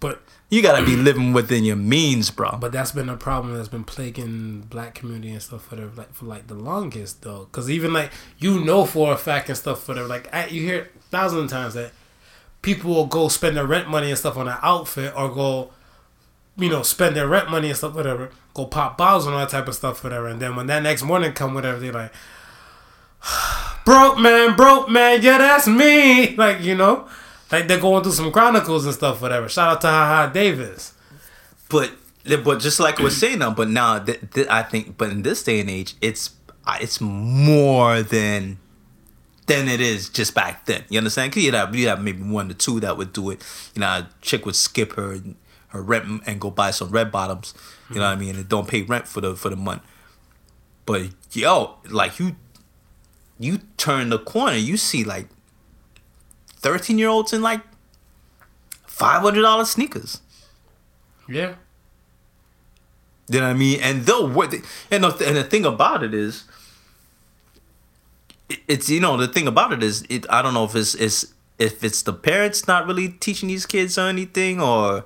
But 0.00 0.22
You 0.50 0.60
gotta 0.60 0.84
be 0.84 0.96
living 0.96 1.32
within 1.32 1.64
your 1.64 1.76
means, 1.76 2.30
bro. 2.30 2.58
but 2.60 2.72
that's 2.72 2.92
been 2.92 3.08
a 3.08 3.16
problem 3.16 3.56
that's 3.56 3.68
been 3.68 3.84
plaguing 3.84 4.60
black 4.62 4.94
community 4.94 5.30
and 5.30 5.40
stuff 5.40 5.64
for 5.64 5.76
the 5.76 5.86
like 5.96 6.12
for 6.12 6.26
like 6.26 6.48
the 6.48 6.54
longest 6.54 7.22
though. 7.22 7.48
Cause 7.52 7.70
even 7.70 7.92
like 7.92 8.10
you 8.38 8.62
know 8.62 8.84
for 8.84 9.12
a 9.12 9.16
fact 9.16 9.48
and 9.48 9.56
stuff 9.56 9.82
for 9.82 9.94
the 9.94 10.06
like 10.06 10.28
I, 10.34 10.48
you 10.48 10.62
hear 10.62 10.90
thousands 11.10 11.44
of 11.44 11.50
times 11.50 11.74
that 11.74 11.92
people 12.60 12.94
will 12.94 13.06
go 13.06 13.28
spend 13.28 13.56
their 13.56 13.66
rent 13.66 13.88
money 13.88 14.10
and 14.10 14.18
stuff 14.18 14.36
on 14.36 14.46
an 14.46 14.58
outfit 14.62 15.12
or 15.16 15.28
go 15.32 15.70
you 16.56 16.68
know 16.68 16.82
spend 16.82 17.16
their 17.16 17.26
rent 17.26 17.50
money 17.50 17.68
and 17.68 17.76
stuff 17.76 17.94
whatever 17.94 18.30
go 18.54 18.66
pop 18.66 18.98
bottles 18.98 19.26
and 19.26 19.34
all 19.34 19.40
that 19.40 19.48
type 19.48 19.66
of 19.66 19.74
stuff 19.74 20.04
whatever 20.04 20.28
and 20.28 20.40
then 20.40 20.54
when 20.54 20.66
that 20.66 20.82
next 20.82 21.02
morning 21.02 21.32
come 21.32 21.54
whatever 21.54 21.78
they 21.78 21.90
like 21.90 22.12
broke 23.84 24.18
man 24.18 24.54
broke 24.56 24.88
man 24.88 25.20
yeah 25.22 25.38
that's 25.38 25.66
me 25.66 26.34
like 26.36 26.60
you 26.60 26.74
know 26.74 27.08
like 27.50 27.66
they're 27.68 27.80
going 27.80 28.02
through 28.02 28.12
some 28.12 28.30
chronicles 28.30 28.84
and 28.84 28.94
stuff 28.94 29.20
whatever 29.20 29.48
shout 29.48 29.72
out 29.72 29.80
to 29.80 29.86
haha 29.88 30.26
davis 30.32 30.94
But 31.68 31.92
but 32.44 32.60
just 32.60 32.78
like 32.78 33.00
I 33.00 33.02
was 33.02 33.16
saying 33.16 33.38
now, 33.40 33.50
but 33.50 33.68
now 33.68 33.98
th- 33.98 34.20
th- 34.34 34.46
I 34.48 34.62
think, 34.62 34.96
but 34.96 35.10
in 35.10 35.22
this 35.22 35.42
day 35.42 35.58
and 35.60 35.70
age, 35.70 35.94
it's 36.00 36.30
it's 36.80 37.00
more 37.00 38.02
than 38.02 38.58
than 39.46 39.68
it 39.68 39.80
is 39.80 40.08
just 40.08 40.34
back 40.34 40.66
then. 40.66 40.84
You 40.88 40.98
understand? 40.98 41.32
Cause 41.32 41.42
you'd 41.42 41.54
have, 41.54 41.74
you'd 41.74 41.88
have 41.88 42.02
maybe 42.02 42.22
one 42.22 42.48
to 42.48 42.54
two 42.54 42.78
that 42.80 42.96
would 42.96 43.12
do 43.12 43.30
it. 43.30 43.42
You 43.74 43.80
know, 43.80 43.86
a 43.86 44.08
chick 44.20 44.46
would 44.46 44.54
skip 44.54 44.92
her 44.92 45.18
her 45.68 45.82
rent 45.82 46.22
and 46.26 46.40
go 46.40 46.50
buy 46.50 46.70
some 46.70 46.90
red 46.90 47.10
bottoms. 47.10 47.54
You 47.88 47.96
know 47.96 48.02
what 48.02 48.08
I 48.08 48.12
mm-hmm. 48.12 48.20
mean? 48.20 48.36
And 48.36 48.48
don't 48.48 48.68
pay 48.68 48.82
rent 48.82 49.08
for 49.08 49.20
the 49.20 49.34
for 49.34 49.48
the 49.48 49.56
month. 49.56 49.82
But 50.84 51.08
yo, 51.32 51.76
like 51.90 52.18
you, 52.20 52.36
you 53.38 53.58
turn 53.76 54.10
the 54.10 54.18
corner, 54.18 54.56
you 54.56 54.76
see 54.76 55.04
like 55.04 55.28
thirteen 56.46 56.98
year 56.98 57.08
olds 57.08 57.32
in 57.32 57.42
like 57.42 57.60
five 58.86 59.22
hundred 59.22 59.42
dollar 59.42 59.64
sneakers. 59.64 60.20
yeah 61.28 61.54
You 63.28 63.40
know 63.40 63.46
what 63.46 63.56
I 63.56 63.58
mean? 63.58 63.80
And 63.80 64.06
they'll 64.06 64.28
what 64.28 64.52
and 64.90 65.04
the, 65.04 65.24
and 65.26 65.36
the 65.36 65.44
thing 65.44 65.64
about 65.64 66.02
it 66.02 66.14
is, 66.14 66.44
it's 68.68 68.88
you 68.88 69.00
know 69.00 69.16
the 69.16 69.28
thing 69.28 69.46
about 69.46 69.72
it 69.72 69.82
is 69.82 70.04
it 70.08 70.26
I 70.30 70.42
don't 70.42 70.54
know 70.54 70.64
if 70.64 70.74
it's 70.76 70.94
it's 70.94 71.32
if 71.58 71.82
it's 71.82 72.02
the 72.02 72.12
parents 72.12 72.66
not 72.66 72.86
really 72.86 73.08
teaching 73.08 73.48
these 73.48 73.66
kids 73.66 73.96
or 73.96 74.08
anything 74.08 74.60
or 74.60 75.04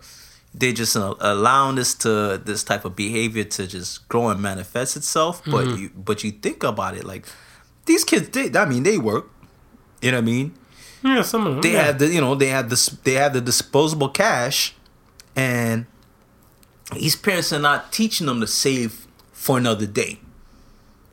they 0.54 0.72
just 0.72 0.96
allowing 0.96 1.76
this 1.76 1.94
to 1.94 2.38
this 2.38 2.64
type 2.64 2.84
of 2.84 2.96
behavior 2.96 3.44
to 3.44 3.66
just 3.66 4.08
grow 4.08 4.28
and 4.28 4.40
manifest 4.40 4.96
itself. 4.96 5.42
But 5.44 5.66
mm-hmm. 5.66 5.82
you 5.82 5.90
but 5.94 6.24
you 6.24 6.30
think 6.30 6.64
about 6.64 6.96
it 6.96 7.04
like 7.04 7.26
these 7.86 8.04
kids 8.04 8.28
they 8.28 8.52
I 8.58 8.64
mean 8.66 8.82
they 8.82 8.98
work. 8.98 9.30
You 10.02 10.10
know 10.12 10.18
what 10.18 10.22
I 10.22 10.26
mean? 10.26 10.54
yeah 11.02 11.22
some 11.22 11.46
of 11.46 11.52
them 11.54 11.62
they 11.62 11.72
yeah. 11.72 11.84
have 11.84 11.98
the 11.98 12.08
you 12.08 12.20
know 12.20 12.34
they 12.34 12.48
have 12.48 12.68
this 12.70 12.86
they 13.04 13.12
have 13.14 13.32
the 13.32 13.40
disposable 13.40 14.08
cash 14.08 14.74
and 15.36 15.86
these 16.92 17.14
parents 17.16 17.52
are 17.52 17.58
not 17.60 17.92
teaching 17.92 18.26
them 18.26 18.40
to 18.40 18.46
save 18.46 19.06
for 19.32 19.56
another 19.58 19.86
day 19.86 20.18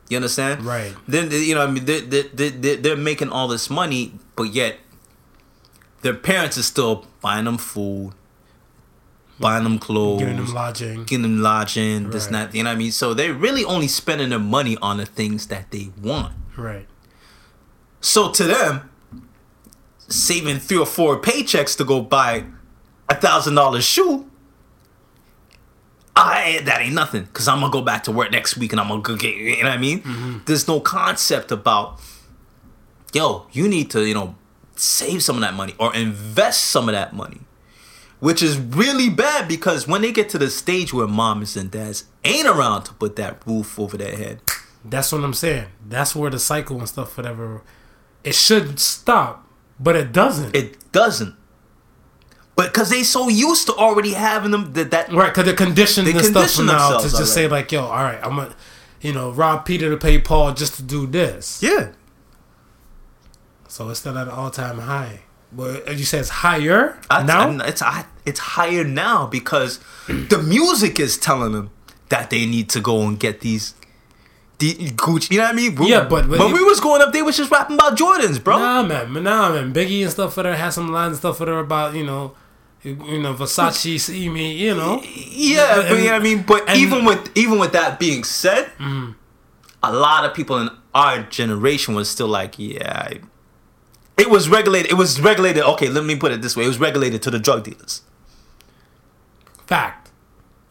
you 0.08 0.16
understand 0.16 0.62
Right. 0.64 0.94
then 1.06 1.30
you 1.30 1.54
know 1.54 1.62
i 1.62 1.70
mean 1.70 1.84
they 1.84 2.00
they 2.00 2.22
they- 2.50 2.76
they're 2.76 2.96
making 2.96 3.28
all 3.30 3.46
this 3.48 3.68
money 3.70 4.14
but 4.36 4.52
yet 4.54 4.78
their 6.02 6.14
parents 6.14 6.58
are 6.58 6.62
still 6.62 7.06
buying 7.20 7.44
them 7.44 7.58
food 7.58 8.12
buying 9.40 9.64
them 9.64 9.78
clothes 9.78 10.20
getting 10.20 10.36
them 10.36 10.52
lodging 10.54 11.04
getting 11.04 11.22
them 11.22 11.40
lodging 11.40 12.10
this 12.10 12.26
and 12.26 12.34
Right. 12.36 12.50
that 12.50 12.56
you 12.56 12.62
know 12.62 12.70
what 12.70 12.76
i 12.76 12.78
mean 12.78 12.92
so 12.92 13.14
they're 13.14 13.34
really 13.34 13.64
only 13.64 13.88
spending 13.88 14.28
their 14.30 14.38
money 14.38 14.76
on 14.80 14.96
the 14.98 15.06
things 15.06 15.48
that 15.48 15.70
they 15.70 15.90
want 16.00 16.32
right 16.56 16.86
so 18.00 18.30
to 18.32 18.44
them, 18.44 18.90
saving 20.08 20.58
three 20.58 20.76
or 20.76 20.84
four 20.84 21.18
paychecks 21.18 21.74
to 21.78 21.84
go 21.84 22.02
buy 22.02 22.44
a 23.08 23.14
thousand 23.14 23.54
dollar 23.54 23.80
shoe, 23.80 24.30
I 26.14 26.60
that 26.64 26.82
ain't 26.82 26.94
nothing. 26.94 27.26
Cause 27.32 27.48
I'm 27.48 27.60
gonna 27.60 27.72
go 27.72 27.80
back 27.80 28.04
to 28.04 28.12
work 28.12 28.30
next 28.30 28.56
week 28.58 28.72
and 28.72 28.80
I'm 28.80 28.88
gonna 28.88 29.00
go 29.00 29.16
get 29.16 29.34
you 29.34 29.56
know 29.62 29.70
what 29.70 29.78
I 29.78 29.78
mean? 29.78 30.00
Mm-hmm. 30.02 30.38
There's 30.44 30.68
no 30.68 30.80
concept 30.80 31.50
about 31.50 31.98
yo, 33.14 33.46
you 33.52 33.68
need 33.68 33.90
to, 33.92 34.06
you 34.06 34.12
know, 34.14 34.34
save 34.76 35.22
some 35.22 35.36
of 35.36 35.40
that 35.42 35.54
money 35.54 35.74
or 35.78 35.94
invest 35.94 36.66
some 36.66 36.88
of 36.88 36.92
that 36.92 37.14
money. 37.14 37.40
Which 38.24 38.42
is 38.42 38.56
really 38.58 39.10
bad 39.10 39.48
because 39.48 39.86
when 39.86 40.00
they 40.00 40.10
get 40.10 40.30
to 40.30 40.38
the 40.38 40.48
stage 40.48 40.94
where 40.94 41.06
moms 41.06 41.58
and 41.58 41.70
dads 41.70 42.04
ain't 42.24 42.48
around 42.48 42.84
to 42.84 42.94
put 42.94 43.16
that 43.16 43.42
roof 43.46 43.78
over 43.78 43.98
their 43.98 44.16
head, 44.16 44.40
That's 44.82 45.12
what 45.12 45.22
I'm 45.22 45.34
saying. 45.34 45.66
That's 45.86 46.16
where 46.16 46.30
the 46.30 46.38
cycle 46.38 46.78
and 46.78 46.88
stuff, 46.88 47.18
whatever, 47.18 47.60
it 48.22 48.34
should 48.34 48.80
stop, 48.80 49.46
but 49.78 49.94
it 49.94 50.10
doesn't. 50.12 50.56
It 50.56 50.90
doesn't. 50.90 51.34
But 52.56 52.72
because 52.72 52.88
they 52.88 53.02
so 53.02 53.28
used 53.28 53.66
to 53.66 53.74
already 53.74 54.14
having 54.14 54.52
them 54.52 54.72
that, 54.72 54.90
that 54.90 55.12
Right, 55.12 55.28
because 55.28 55.44
they're 55.44 55.54
conditioned 55.54 56.06
They 56.06 56.12
and 56.12 56.24
stuff 56.24 56.58
now 56.64 56.96
to 57.00 57.10
just 57.10 57.34
say 57.34 57.46
like, 57.46 57.70
"Yo, 57.72 57.82
all 57.84 58.04
right, 58.04 58.20
I'm 58.22 58.36
gonna, 58.36 58.56
you 59.02 59.12
know, 59.12 59.32
rob 59.32 59.66
Peter 59.66 59.90
to 59.90 59.98
pay 59.98 60.18
Paul 60.18 60.54
just 60.54 60.76
to 60.76 60.82
do 60.82 61.06
this." 61.06 61.62
yeah. 61.62 61.92
So 63.68 63.90
it's 63.90 64.00
still 64.00 64.16
at 64.16 64.28
an 64.28 64.32
all 64.32 64.50
time 64.50 64.78
high. 64.78 65.24
But 65.56 65.86
as 65.88 65.98
you 65.98 66.04
said, 66.04 66.20
it's 66.20 66.28
higher 66.30 66.98
I, 67.10 67.22
now. 67.22 67.50
It's 67.64 67.82
it's 68.26 68.40
higher 68.40 68.84
now 68.84 69.26
because 69.26 69.78
the 70.08 70.42
music 70.42 70.98
is 70.98 71.16
telling 71.18 71.52
them 71.52 71.70
that 72.08 72.30
they 72.30 72.46
need 72.46 72.68
to 72.70 72.80
go 72.80 73.02
and 73.02 73.18
get 73.18 73.40
these. 73.40 73.74
The 74.58 74.72
Gucci, 74.74 75.32
you 75.32 75.38
know 75.38 75.44
what 75.44 75.52
I 75.52 75.56
mean? 75.56 75.74
We- 75.74 75.90
Yeah, 75.90 76.04
but- 76.04 76.28
when 76.28 76.40
you- 76.40 76.54
we 76.54 76.62
was 76.64 76.78
growing 76.80 77.02
up, 77.02 77.12
they 77.12 77.22
was 77.22 77.36
just 77.36 77.50
rapping 77.50 77.74
about 77.74 77.96
Jordans, 77.98 78.42
bro. 78.42 78.58
Nah, 78.58 78.82
man, 78.84 79.12
nah, 79.22 79.50
man. 79.52 79.72
Biggie 79.74 80.02
and 80.02 80.10
stuff 80.12 80.34
for 80.34 80.44
her 80.44 80.54
had 80.54 80.70
some 80.70 80.92
lines 80.92 81.08
and 81.12 81.16
stuff 81.18 81.38
for 81.38 81.46
her 81.46 81.58
about 81.58 81.94
you 81.94 82.04
know, 82.04 82.34
you, 82.84 82.94
know, 83.20 83.34
Versace 83.34 83.98
see 84.06 84.28
me, 84.28 84.52
you 84.52 84.74
know. 84.74 85.02
Yeah, 85.04 85.76
but 85.88 85.90
you 85.98 86.04
know 86.04 86.12
what 86.12 86.12
I 86.14 86.18
mean. 86.20 86.42
But 86.46 86.60
and- 86.68 86.78
Mm-hmm. 86.78 86.82
even 86.86 87.04
with 87.04 87.30
even 87.36 87.58
with 87.58 87.72
that 87.72 87.98
being 87.98 88.22
said, 88.24 88.70
a 89.82 89.92
lot 89.92 90.24
of 90.24 90.34
people 90.34 90.58
in 90.58 90.70
our 90.94 91.22
generation 91.24 91.94
was 91.96 92.08
still 92.08 92.28
like, 92.28 92.56
yeah, 92.58 93.08
it 94.16 94.30
was 94.30 94.48
regulated. 94.48 94.90
It 94.90 94.94
was 94.94 95.20
regulated. 95.20 95.62
Okay, 95.62 95.88
let 95.88 96.04
me 96.04 96.16
put 96.16 96.32
it 96.32 96.42
this 96.42 96.56
way: 96.56 96.64
it 96.64 96.68
was 96.68 96.78
regulated 96.78 97.22
to 97.22 97.30
the 97.30 97.38
drug 97.38 97.64
dealers. 97.64 98.02
Fact. 99.66 100.10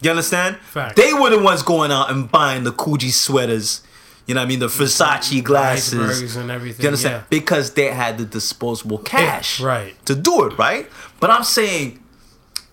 You 0.00 0.10
understand? 0.10 0.56
Fact. 0.56 0.96
They 0.96 1.14
were 1.14 1.30
the 1.30 1.38
ones 1.38 1.62
going 1.62 1.90
out 1.90 2.10
and 2.10 2.30
buying 2.30 2.64
the 2.64 2.72
Coogi 2.72 3.10
sweaters. 3.10 3.82
You 4.26 4.34
know 4.34 4.40
what 4.40 4.46
I 4.46 4.48
mean? 4.48 4.58
The 4.60 4.68
Versace 4.68 5.42
glasses. 5.42 6.36
And 6.36 6.50
everything. 6.50 6.82
You 6.82 6.88
understand? 6.88 7.22
Yeah. 7.22 7.26
Because 7.28 7.74
they 7.74 7.86
had 7.86 8.18
the 8.18 8.24
disposable 8.24 8.98
cash, 8.98 9.60
right. 9.60 9.94
to 10.06 10.14
do 10.14 10.46
it, 10.46 10.58
right? 10.58 10.88
But 11.20 11.30
I'm 11.30 11.44
saying, 11.44 12.02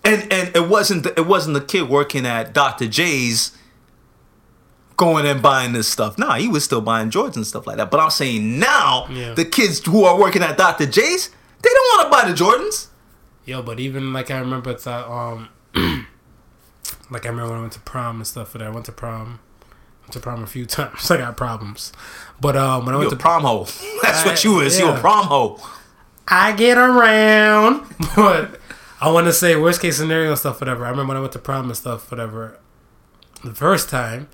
and 0.04 0.32
and 0.32 0.56
it 0.56 0.68
wasn't 0.68 1.02
the, 1.02 1.18
it 1.18 1.26
wasn't 1.26 1.54
the 1.54 1.60
kid 1.60 1.88
working 1.88 2.26
at 2.26 2.54
Dr. 2.54 2.86
J's 2.86 3.56
going 5.02 5.26
and 5.26 5.42
buying 5.42 5.72
this 5.72 5.88
stuff. 5.88 6.16
Nah, 6.16 6.34
he 6.36 6.46
was 6.46 6.62
still 6.64 6.80
buying 6.80 7.10
Jordans 7.10 7.36
and 7.36 7.46
stuff 7.46 7.66
like 7.66 7.76
that. 7.78 7.90
But 7.90 7.98
I'm 8.00 8.10
saying 8.10 8.58
now, 8.60 9.06
Yeah. 9.10 9.34
the 9.34 9.44
kids 9.44 9.84
who 9.84 10.04
are 10.04 10.16
working 10.18 10.42
at 10.42 10.56
Dr. 10.56 10.86
J's, 10.86 11.28
they 11.62 11.70
don't 11.70 11.88
want 11.92 12.02
to 12.06 12.10
buy 12.16 12.28
the 12.30 12.34
Jordans. 12.36 12.86
Yo, 13.44 13.62
but 13.62 13.80
even 13.80 14.12
like 14.12 14.30
I 14.30 14.38
remember 14.38 14.72
that 14.74 15.06
um 15.08 15.48
like 17.10 17.26
I 17.26 17.28
remember 17.30 17.50
when 17.50 17.58
I 17.58 17.60
went 17.62 17.72
to 17.72 17.80
prom 17.80 18.16
and 18.16 18.26
stuff 18.26 18.50
for 18.50 18.58
that. 18.58 18.68
I 18.68 18.70
went 18.70 18.86
to 18.86 18.92
prom. 18.92 19.40
Went 20.02 20.12
to 20.12 20.20
prom 20.20 20.42
a 20.42 20.46
few 20.46 20.66
times. 20.76 21.10
I 21.10 21.16
got 21.18 21.36
problems. 21.36 21.92
But 22.40 22.56
um 22.56 22.86
when 22.86 22.94
I 22.94 22.98
went 22.98 23.10
to 23.10 23.16
prom 23.16 23.42
hoe. 23.42 23.64
That's 24.02 24.24
what 24.24 24.44
you 24.44 24.60
is. 24.60 24.78
You 24.78 24.86
a 24.88 24.92
yeah. 24.94 25.00
prom 25.00 25.26
hoe. 25.26 25.60
I 26.28 26.52
get 26.52 26.78
around. 26.78 27.84
But 28.16 28.60
I 29.00 29.10
want 29.10 29.26
to 29.26 29.32
say 29.32 29.56
worst 29.56 29.80
case 29.82 29.96
scenario 29.96 30.30
and 30.30 30.38
stuff, 30.38 30.60
whatever. 30.60 30.86
I 30.86 30.90
remember 30.90 31.08
when 31.10 31.16
I 31.16 31.20
went 31.20 31.32
to 31.32 31.40
prom 31.40 31.66
and 31.66 31.76
stuff, 31.76 32.08
whatever. 32.10 32.58
The 33.42 33.52
first 33.54 33.88
time, 33.90 34.28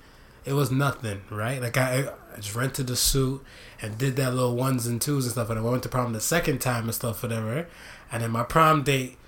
it 0.48 0.54
was 0.54 0.70
nothing, 0.70 1.22
right? 1.30 1.60
Like 1.60 1.76
I, 1.76 2.08
I 2.34 2.36
just 2.36 2.54
rented 2.54 2.86
the 2.86 2.96
suit 2.96 3.44
and 3.82 3.98
did 3.98 4.16
that 4.16 4.34
little 4.34 4.56
ones 4.56 4.86
and 4.86 5.00
twos 5.00 5.24
and 5.24 5.32
stuff. 5.32 5.50
And 5.50 5.58
I 5.58 5.62
went 5.62 5.82
to 5.82 5.88
prom 5.88 6.12
the 6.12 6.20
second 6.20 6.60
time 6.60 6.84
and 6.84 6.94
stuff, 6.94 7.22
whatever. 7.22 7.68
And 8.10 8.22
then 8.22 8.30
my 8.30 8.42
prom 8.42 8.82
date, 8.82 9.18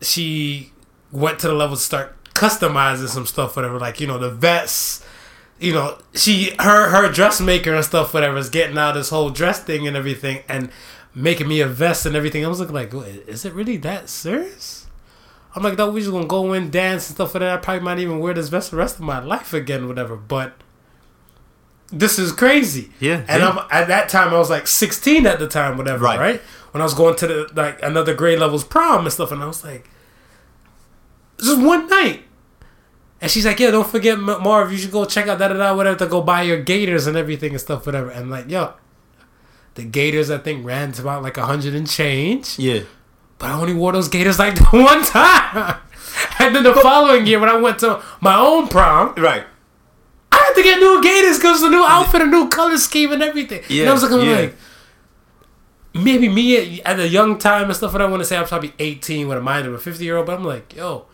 she 0.00 0.72
went 1.10 1.38
to 1.40 1.48
the 1.48 1.54
level 1.54 1.76
to 1.76 1.82
start 1.82 2.16
customizing 2.34 3.08
some 3.08 3.26
stuff, 3.26 3.56
whatever. 3.56 3.78
Like 3.78 4.00
you 4.00 4.06
know 4.06 4.18
the 4.18 4.30
vests. 4.30 5.04
You 5.60 5.74
know, 5.74 5.98
she 6.14 6.54
her 6.58 6.88
her 6.88 7.12
dressmaker 7.12 7.74
and 7.74 7.84
stuff, 7.84 8.12
whatever, 8.12 8.36
is 8.36 8.50
getting 8.50 8.76
out 8.78 8.92
this 8.92 9.10
whole 9.10 9.30
dress 9.30 9.62
thing 9.62 9.86
and 9.86 9.96
everything, 9.96 10.42
and 10.48 10.70
making 11.14 11.46
me 11.46 11.60
a 11.60 11.68
vest 11.68 12.04
and 12.04 12.16
everything. 12.16 12.44
I 12.44 12.48
was 12.48 12.58
looking 12.58 12.74
like, 12.74 12.92
"Wait, 12.92 13.28
is 13.28 13.44
it 13.44 13.52
really 13.52 13.76
that 13.76 14.08
serious? 14.08 14.81
I'm 15.54 15.62
like, 15.62 15.76
no, 15.76 15.90
we 15.90 16.00
just 16.00 16.12
gonna 16.12 16.26
go 16.26 16.52
in, 16.54 16.70
dance 16.70 17.08
and 17.08 17.14
stuff 17.16 17.34
like 17.34 17.40
that. 17.40 17.52
I 17.52 17.56
probably 17.58 17.82
might 17.82 17.98
even 17.98 18.20
wear 18.20 18.34
this 18.34 18.48
vest 18.48 18.70
the 18.70 18.76
rest 18.76 18.96
of 18.96 19.02
my 19.02 19.22
life 19.22 19.52
again, 19.52 19.86
whatever. 19.86 20.16
But 20.16 20.54
this 21.92 22.18
is 22.18 22.32
crazy. 22.32 22.90
Yeah, 23.00 23.24
And 23.28 23.42
yeah. 23.42 23.50
I'm 23.50 23.66
at 23.70 23.88
that 23.88 24.08
time 24.08 24.32
I 24.32 24.38
was 24.38 24.48
like 24.48 24.66
16 24.66 25.26
at 25.26 25.38
the 25.38 25.46
time, 25.46 25.76
whatever. 25.76 26.04
Right. 26.04 26.18
Right. 26.18 26.40
When 26.70 26.80
I 26.80 26.84
was 26.84 26.94
going 26.94 27.16
to 27.16 27.26
the 27.26 27.50
like 27.54 27.82
another 27.82 28.14
grade 28.14 28.38
levels 28.38 28.64
prom 28.64 29.04
and 29.04 29.12
stuff, 29.12 29.30
and 29.30 29.42
I 29.42 29.46
was 29.46 29.62
like, 29.62 29.88
just 31.38 31.60
one 31.60 31.86
night. 31.88 32.22
And 33.20 33.30
she's 33.30 33.44
like, 33.46 33.60
yeah, 33.60 33.70
don't 33.70 33.86
forget 33.86 34.18
Marv. 34.18 34.72
You 34.72 34.78
should 34.78 34.90
go 34.90 35.04
check 35.04 35.28
out 35.28 35.38
da 35.38 35.48
da 35.48 35.54
da 35.54 35.76
whatever 35.76 35.98
to 35.98 36.06
go 36.06 36.22
buy 36.22 36.42
your 36.42 36.60
Gators 36.60 37.06
and 37.06 37.16
everything 37.16 37.52
and 37.52 37.60
stuff, 37.60 37.84
whatever. 37.86 38.08
And 38.10 38.30
like, 38.30 38.48
yo, 38.50 38.72
the 39.74 39.84
Gators 39.84 40.30
I 40.30 40.38
think 40.38 40.64
ran 40.64 40.92
to 40.92 41.02
about 41.02 41.22
like 41.22 41.36
a 41.36 41.44
hundred 41.46 41.74
and 41.74 41.88
change. 41.88 42.58
Yeah. 42.58 42.80
But 43.42 43.50
I 43.50 43.54
only 43.54 43.74
wore 43.74 43.90
those 43.90 44.08
Gators 44.08 44.38
like 44.38 44.54
the 44.54 44.64
one 44.70 45.02
time. 45.04 45.80
and 46.38 46.54
then 46.54 46.62
the 46.62 46.74
following 46.74 47.26
year 47.26 47.40
when 47.40 47.48
I 47.48 47.56
went 47.56 47.80
to 47.80 48.00
my 48.20 48.36
own 48.36 48.68
prom, 48.68 49.16
Right. 49.16 49.44
I 50.30 50.36
had 50.36 50.54
to 50.54 50.62
get 50.62 50.78
new 50.78 51.02
Gators 51.02 51.38
because 51.38 51.60
the 51.60 51.68
new 51.68 51.84
outfit, 51.84 52.22
a 52.22 52.26
new 52.26 52.48
color 52.48 52.78
scheme, 52.78 53.10
and 53.10 53.20
everything. 53.20 53.62
Yeah, 53.68 53.80
and 53.82 53.90
I 53.90 53.92
was 53.94 54.02
looking 54.04 54.28
yeah. 54.28 54.36
like, 54.36 54.54
maybe 55.92 56.28
me 56.28 56.78
at, 56.80 56.86
at 56.86 57.00
a 57.00 57.08
young 57.08 57.36
time 57.36 57.64
and 57.64 57.74
stuff. 57.74 57.92
And 57.94 58.02
I 58.04 58.06
want 58.06 58.20
to 58.20 58.24
say 58.24 58.36
I'm 58.36 58.46
probably 58.46 58.74
18 58.78 59.26
with 59.26 59.38
a 59.38 59.40
mind 59.42 59.66
of 59.66 59.74
a 59.74 59.78
50 59.78 60.04
year 60.04 60.18
old, 60.18 60.26
but 60.26 60.38
I'm 60.38 60.44
like, 60.44 60.76
yo, 60.76 61.06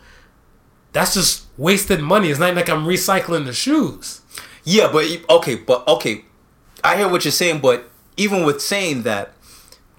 that's 0.93 1.15
just 1.15 1.47
wasted 1.57 1.99
money. 1.99 2.29
It's 2.29 2.39
not 2.39 2.53
like 2.53 2.69
I'm 2.69 2.85
recycling 2.85 3.45
the 3.45 3.53
shoes. 3.53 4.21
Yeah, 4.63 4.91
but 4.91 5.05
okay, 5.31 5.55
but 5.55 5.87
okay, 5.87 6.25
I 6.83 6.95
hear 6.97 7.09
what 7.09 7.25
you're 7.25 7.31
saying, 7.31 7.61
but 7.61 7.89
even 8.17 8.43
with 8.43 8.61
saying 8.61 9.01
that, 9.01 9.33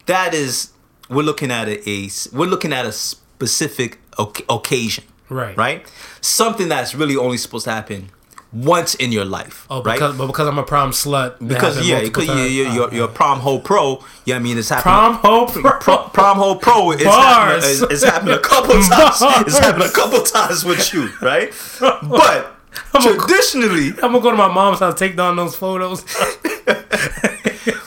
that 0.07 0.32
is 0.32 0.70
we're 1.11 1.23
looking 1.24 1.51
at 1.51 1.69
a, 1.69 1.77
a 1.89 2.09
we're 2.32 2.47
looking 2.47 2.73
at 2.73 2.87
a 2.87 2.93
specific 2.93 3.99
oc- 4.19 4.43
occasion, 4.49 5.05
Right. 5.28 5.57
right? 5.57 5.87
Something 6.20 6.69
that's 6.69 6.95
really 6.95 7.16
only 7.16 7.37
supposed 7.37 7.65
to 7.65 7.73
happen 7.73 8.11
once 8.53 8.97
in 8.97 9.12
your 9.12 9.24
life, 9.24 9.65
Oh, 9.70 9.81
right? 9.82 9.95
because 9.95 10.16
but 10.16 10.27
because 10.27 10.49
I'm 10.49 10.59
a 10.59 10.65
prom 10.65 10.91
slut. 10.91 11.37
because 11.47 11.87
yeah, 11.89 12.01
because 12.01 12.28
ah, 12.28 12.32
you, 12.35 12.39
times. 12.43 12.53
you, 12.53 12.66
Oh, 12.66 12.74
you're, 12.74 12.95
you're 12.95 13.05
a 13.09 13.12
prom 13.12 13.39
hoe 13.41 13.61
pro. 13.61 14.03
Yeah, 14.24 14.37
I 14.37 14.39
mean 14.41 14.59
it's 14.59 14.69
happening. 14.70 14.82
prom 14.93 15.15
hope. 15.15 15.53
Pro, 15.81 15.97
prom 16.09 16.37
hoe 16.39 16.57
pro 16.57 16.91
is 16.93 17.05
Bars. 17.05 17.65
happening, 17.65 17.70
is, 17.70 17.82
is 17.82 18.03
happening 18.05 18.35
a 18.35 18.39
couple 18.41 18.74
times. 18.91 18.91
It's 18.91 19.20
Bars. 19.20 19.59
happening 19.59 19.89
a 19.89 19.93
couple 19.93 20.23
times 20.23 20.65
with 20.65 20.93
you, 20.93 21.11
right? 21.23 21.53
But 22.93 23.03
traditionally, 23.03 23.89
I'm 24.03 24.12
gonna 24.12 24.20
go 24.20 24.31
to 24.31 24.37
my 24.37 24.47
mom's 24.53 24.78
house, 24.81 24.97
take 24.99 25.16
down 25.16 25.37
those 25.37 25.57
photos. 25.57 26.05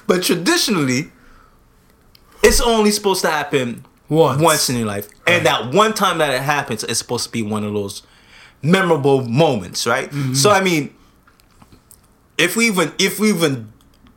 But 0.08 0.24
traditionally, 0.24 1.12
it's 2.44 2.62
only 2.62 2.92
supposed 2.92 3.22
to 3.22 3.30
happen 3.30 3.86
Once. 4.10 4.42
once 4.42 4.70
in 4.70 4.76
your 4.78 4.86
life. 4.86 5.10
And 5.26 5.46
that 5.46 5.74
one 5.74 5.94
time 5.94 6.18
that 6.20 6.34
it 6.34 6.42
happens, 6.42 6.84
it's 6.84 7.00
supposed 7.00 7.26
to 7.26 7.32
be 7.32 7.42
one 7.42 7.64
of 7.64 7.74
those 7.74 8.04
memorable 8.62 9.28
moments, 9.28 9.88
right? 9.88 10.10
Mm-hmm. 10.10 10.34
So 10.34 10.52
I 10.52 10.62
mean, 10.62 10.94
if 12.38 12.56
we 12.56 12.68
even 12.68 12.92
if 13.00 13.20
we 13.20 13.30
even 13.30 13.72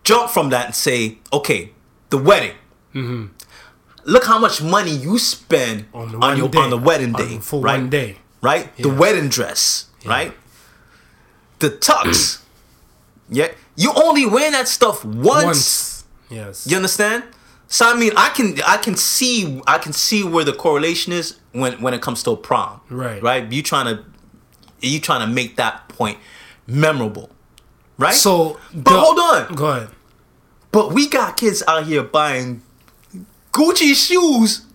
jump 0.05 0.31
from 0.31 0.51
that 0.51 0.67
and 0.67 0.75
say, 0.75 1.19
okay, 1.33 1.73
the 2.11 2.19
wedding. 2.19 2.57
Mm-hmm. 2.95 3.27
Look 4.05 4.25
how 4.25 4.39
much 4.39 4.63
money 4.63 4.93
you 4.93 5.19
spend. 5.19 5.87
On 5.93 6.03
on, 6.03 6.13
the 6.13 6.19
one 6.19 6.37
your 6.39 6.49
day. 6.49 6.59
on 6.59 6.71
the 6.71 6.79
wedding 6.79 7.13
day, 7.13 7.37
the 7.37 7.41
full 7.41 7.61
right? 7.61 7.81
one 7.81 7.91
day. 7.91 8.17
right? 8.41 8.75
The 8.77 8.89
wedding 8.89 9.29
dress, 9.29 9.87
right? 10.05 10.33
The 11.59 11.71
tux. 11.71 12.43
yeah, 13.29 13.49
you 13.75 13.93
only 13.95 14.27
wear 14.27 14.51
that 14.53 14.69
stuff 14.69 15.05
once. 15.05 15.45
Once. 15.45 16.05
Yes. 16.31 16.67
You 16.69 16.77
understand? 16.77 17.25
So 17.69 17.85
I 17.89 17.99
mean, 17.99 18.13
I 18.17 18.29
can 18.31 18.61
I 18.67 18.77
can 18.77 18.97
see 18.97 19.61
I 19.67 19.79
can 19.79 19.93
see 19.93 20.23
where 20.23 20.45
the 20.45 20.53
correlation 20.53 21.13
is 21.13 21.39
when 21.53 21.81
when 21.83 21.95
it 21.95 22.01
comes 22.03 22.23
to 22.25 22.31
a 22.31 22.37
prom. 22.37 22.81
Right. 22.89 23.23
Right. 23.23 23.51
You 23.51 23.63
trying 23.63 23.87
to 23.97 24.05
you 24.81 25.01
trying 25.01 25.27
to 25.27 25.33
make 25.33 25.57
that 25.57 25.89
point 25.89 26.19
memorable, 26.67 27.31
right? 27.99 28.15
So, 28.15 28.59
but 28.73 28.85
the- 28.93 29.01
hold 29.01 29.19
on. 29.19 29.55
Go 29.55 29.67
ahead. 29.69 29.89
But 30.71 30.93
we 30.93 31.09
got 31.09 31.37
kids 31.39 31.63
out 31.67 31.87
here 31.87 32.03
buying 32.03 32.63
Gucci 33.53 33.95
shoes, 33.95 34.67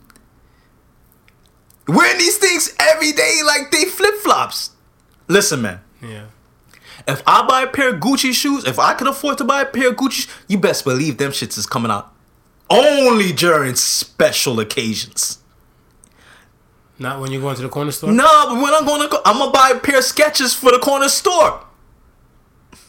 wearing 1.88 2.18
these 2.18 2.38
things 2.38 2.76
every 2.80 3.12
day 3.12 3.42
like 3.46 3.72
they 3.72 3.86
flip 3.86 4.16
flops. 4.16 4.72
Listen, 5.28 5.62
man. 5.62 5.82
Yeah. 6.02 6.26
If 7.08 7.24
I 7.26 7.46
buy 7.48 7.62
a 7.64 7.68
pair 7.68 7.94
of 7.94 8.00
Gucci 8.00 8.34
shoes, 8.34 8.66
if 8.66 8.80
I 8.80 8.94
can 8.96 9.08
afford 9.08 9.38
to 9.40 9.44
buy 9.44 9.62
a 9.62 9.66
pair 9.66 9.90
of 9.90 9.96
Gucci, 9.96 10.28
you 10.48 10.58
best 10.58 10.84
believe 10.84 11.18
them 11.18 11.32
shits 11.32 11.58
is 11.58 11.66
coming 11.66 11.92
out 11.92 12.11
only 12.72 13.32
during 13.34 13.76
special 13.76 14.60
occasions. 14.60 15.40
Not 16.98 17.20
when 17.20 17.32
you're 17.32 17.42
going 17.42 17.56
to 17.56 17.64
the 17.64 17.70
corner 17.70 17.92
store. 17.92 18.12
No, 18.12 18.46
but 18.48 18.62
when 18.62 18.74
I'm 18.74 18.86
gonna 18.86 19.10
go, 19.10 19.22
I'm 19.26 19.40
gonna 19.40 19.52
buy 19.52 19.72
a 19.76 19.80
pair 19.80 19.98
of 19.98 20.04
Skechers 20.04 20.56
for 20.56 20.72
the 20.72 20.80
corner 20.80 21.10
store. 21.10 21.66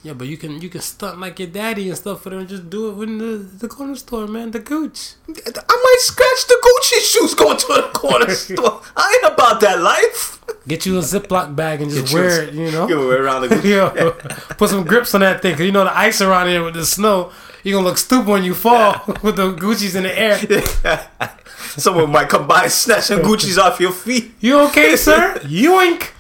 Yeah, 0.03 0.15
but 0.15 0.27
you 0.27 0.37
can 0.37 0.61
you 0.61 0.69
can 0.69 0.81
stunt 0.81 1.21
like 1.21 1.39
your 1.39 1.49
daddy 1.49 1.89
and 1.89 1.97
stuff 1.97 2.23
for 2.23 2.31
them. 2.31 2.41
And 2.41 2.49
just 2.49 2.69
do 2.69 2.91
it 2.91 3.05
in 3.05 3.19
the, 3.19 3.37
the 3.37 3.69
corner 3.69 3.95
store, 3.95 4.27
man. 4.27 4.51
The 4.51 4.59
gooch. 4.59 5.15
I 5.29 5.33
might 5.35 5.99
scratch 6.01 6.47
the 6.49 6.59
Gucci 6.67 7.01
shoes 7.13 7.35
going 7.35 7.57
to 7.57 7.67
the 7.69 7.91
corner 7.95 8.31
store. 8.35 8.83
I 8.97 9.21
ain't 9.23 9.33
about 9.33 9.61
that 9.61 9.81
life. 9.81 10.41
Get 10.67 10.87
you 10.87 10.99
a 10.99 11.03
Ziploc 11.03 11.55
bag 11.57 11.81
and 11.83 11.91
just 11.91 12.07
Get 12.07 12.13
you 12.13 12.19
wear 12.19 12.43
it. 12.43 12.55
You 12.55 12.71
know. 12.73 12.87
Give 12.89 13.01
away 13.01 13.15
around 13.15 13.43
the 13.43 13.49
Gucci. 13.55 13.71
Yo, 13.71 14.11
put 14.57 14.71
some 14.71 14.85
grips 14.85 15.15
on 15.15 15.21
that 15.21 15.41
thing, 15.41 15.53
cause 15.55 15.65
you 15.65 15.73
know 15.73 15.85
the 15.85 15.97
ice 15.97 16.21
around 16.21 16.49
here 16.49 16.65
with 16.65 16.75
the 16.75 16.85
snow. 16.85 17.33
You 17.63 17.75
gonna 17.75 17.87
look 17.87 17.99
stupid 17.99 18.27
when 18.27 18.45
you 18.45 18.55
fall 18.55 19.03
with 19.23 19.37
the 19.37 19.53
Gucci's 19.53 19.95
in 19.95 20.03
the 20.03 20.19
air. 20.19 20.39
Someone 21.77 22.11
might 22.11 22.29
come 22.29 22.47
by 22.47 22.65
and 22.65 22.73
snatch 22.73 23.05
some 23.05 23.21
Gucci's 23.21 23.59
off 23.59 23.81
your 23.81 23.93
feet. 23.93 24.35
You 24.41 24.61
okay, 24.69 24.97
sir? 24.97 25.35
Yoink. 25.43 26.11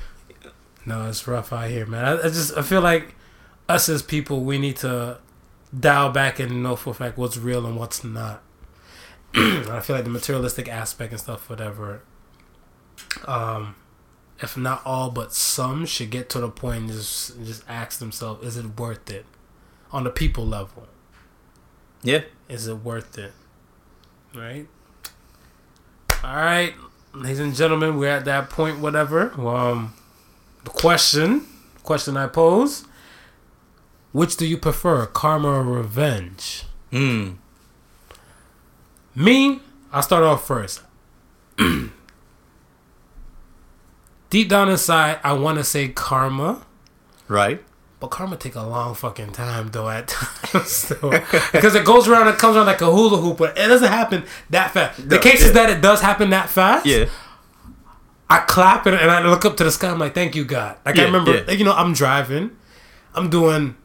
No, 0.86 1.08
it's 1.08 1.26
rough 1.26 1.52
out 1.52 1.68
here, 1.68 1.86
man. 1.86 2.04
I, 2.04 2.18
I 2.18 2.22
just 2.28 2.56
I 2.56 2.62
feel 2.62 2.80
like 2.80 3.14
us 3.68 3.88
as 3.88 4.02
people, 4.02 4.40
we 4.40 4.58
need 4.58 4.76
to 4.78 5.18
dial 5.78 6.10
back 6.10 6.38
and 6.38 6.62
know 6.62 6.76
for 6.76 6.90
a 6.90 6.94
fact 6.94 7.18
what's 7.18 7.36
real 7.36 7.66
and 7.66 7.76
what's 7.76 8.04
not. 8.04 8.42
I 9.34 9.80
feel 9.80 9.96
like 9.96 10.04
the 10.04 10.10
materialistic 10.10 10.68
aspect 10.68 11.12
and 11.12 11.20
stuff, 11.20 11.48
whatever. 11.48 12.02
Um, 13.26 13.76
if 14.40 14.56
not 14.56 14.82
all, 14.84 15.10
but 15.10 15.32
some 15.32 15.86
should 15.86 16.10
get 16.10 16.28
to 16.30 16.40
the 16.40 16.48
point 16.48 16.78
and 16.80 16.92
just 16.92 17.42
just 17.44 17.62
ask 17.68 17.98
themselves, 17.98 18.46
is 18.46 18.56
it 18.56 18.78
worth 18.78 19.10
it? 19.10 19.24
On 19.90 20.04
the 20.04 20.10
people 20.10 20.46
level, 20.46 20.88
Yeah. 22.02 22.22
is 22.48 22.66
it 22.66 22.74
worth 22.76 23.16
it? 23.18 23.32
Right. 24.34 24.66
All 26.24 26.36
right, 26.36 26.74
ladies 27.14 27.40
and 27.40 27.54
gentlemen, 27.54 27.98
we're 27.98 28.08
at 28.10 28.24
that 28.26 28.48
point. 28.50 28.78
Whatever. 28.78 29.32
Um, 29.40 29.92
the 30.64 30.70
question, 30.70 31.46
question 31.82 32.16
I 32.16 32.28
pose: 32.28 32.84
Which 34.12 34.36
do 34.36 34.46
you 34.46 34.56
prefer, 34.56 35.06
karma 35.06 35.48
or 35.48 35.62
revenge? 35.64 36.64
Hmm. 36.90 37.32
Me, 39.14 39.60
I'll 39.92 40.02
start 40.02 40.22
off 40.24 40.46
first. 40.46 40.82
Deep 44.30 44.48
down 44.48 44.70
inside, 44.70 45.18
I 45.22 45.34
want 45.34 45.58
to 45.58 45.64
say 45.64 45.88
karma, 45.88 46.64
Right. 47.28 47.62
But 48.02 48.10
karma 48.10 48.36
take 48.36 48.56
a 48.56 48.62
long 48.62 48.94
fucking 48.94 49.30
time 49.32 49.68
though 49.70 49.88
at 49.88 50.08
times 50.52 50.92
because 51.52 51.74
it 51.74 51.84
goes 51.84 52.08
around, 52.08 52.26
and 52.28 52.36
comes 52.36 52.56
around 52.56 52.66
like 52.66 52.82
a 52.82 52.90
hula 52.90 53.16
hoop, 53.18 53.38
but 53.38 53.56
it 53.56 53.68
doesn't 53.68 53.88
happen 53.88 54.24
that 54.50 54.72
fast. 54.72 55.08
The 55.08 55.16
No, 55.16 55.22
cases 55.22 55.46
yeah. 55.46 55.52
that 55.52 55.70
it 55.70 55.80
does 55.80 56.00
happen 56.02 56.30
that 56.30 56.50
fast, 56.50 56.84
Yeah. 56.84 57.06
I 58.28 58.40
clap 58.40 58.86
and, 58.86 58.96
and 58.96 59.10
I 59.10 59.22
look 59.26 59.44
up 59.44 59.56
to 59.58 59.64
the 59.64 59.70
sky. 59.70 59.90
I'm 59.90 59.98
like, 59.98 60.14
thank 60.14 60.34
you, 60.34 60.44
God. 60.44 60.76
Like 60.84 60.96
Yeah, 60.96 61.02
I 61.02 61.06
remember, 61.06 61.44
yeah. 61.46 61.50
you 61.52 61.64
know, 61.64 61.74
I'm 61.74 61.92
driving, 61.92 62.50
I'm 63.14 63.30
doing 63.30 63.76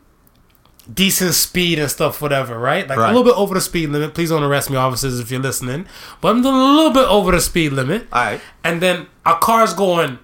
decent 0.92 1.34
speed 1.34 1.80
and 1.80 1.92
stuff, 1.92 2.22
whatever, 2.22 2.58
right? 2.58 2.88
Like 2.88 2.98
Right. 2.98 3.06
a 3.10 3.14
little 3.14 3.26
bit 3.26 3.38
over 3.38 3.54
the 3.54 3.62
speed 3.62 3.90
limit. 3.90 4.14
Please 4.14 4.30
don't 4.30 4.42
arrest 4.44 4.70
me, 4.70 4.78
officers, 4.78 5.20
if 5.20 5.30
you're 5.30 5.42
listening. 5.42 5.86
But 6.22 6.30
I'm 6.30 6.42
doing 6.42 6.56
a 6.56 6.58
little 6.76 6.92
bit 6.92 7.08
over 7.10 7.32
the 7.34 7.42
speed 7.42 7.74
limit, 7.74 8.08
All 8.12 8.24
right. 8.24 8.42
and 8.64 8.82
then 8.82 9.08
our 9.26 9.38
car's 9.38 9.74
going 9.74 10.18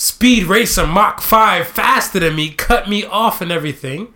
speed 0.00 0.44
racer 0.44 0.86
Mach 0.86 1.20
five 1.20 1.66
faster 1.68 2.18
than 2.20 2.34
me, 2.34 2.50
cut 2.50 2.88
me 2.88 3.04
off 3.04 3.40
and 3.42 3.52
everything. 3.52 4.12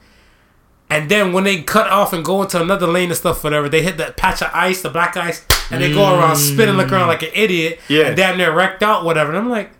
And 0.88 1.10
then 1.10 1.32
when 1.32 1.44
they 1.44 1.62
cut 1.62 1.88
off 1.90 2.12
and 2.12 2.24
go 2.24 2.42
into 2.42 2.60
another 2.60 2.86
lane 2.86 3.08
and 3.10 3.16
stuff, 3.16 3.42
whatever, 3.44 3.68
they 3.68 3.82
hit 3.82 3.96
that 3.98 4.16
patch 4.16 4.42
of 4.42 4.50
ice, 4.54 4.80
the 4.82 4.88
black 4.90 5.16
ice, 5.16 5.44
and 5.70 5.82
they 5.82 5.92
go 5.92 6.02
around 6.18 6.36
spinning, 6.36 6.76
look 6.76 6.90
around 6.92 7.08
like 7.08 7.22
an 7.22 7.30
idiot, 7.34 7.80
Yeah. 7.88 8.06
and 8.06 8.16
damn 8.16 8.36
near 8.38 8.54
wrecked 8.54 8.82
out, 8.82 9.04
whatever. 9.04 9.30
And 9.30 9.38
I'm 9.38 9.50
like, 9.50 9.72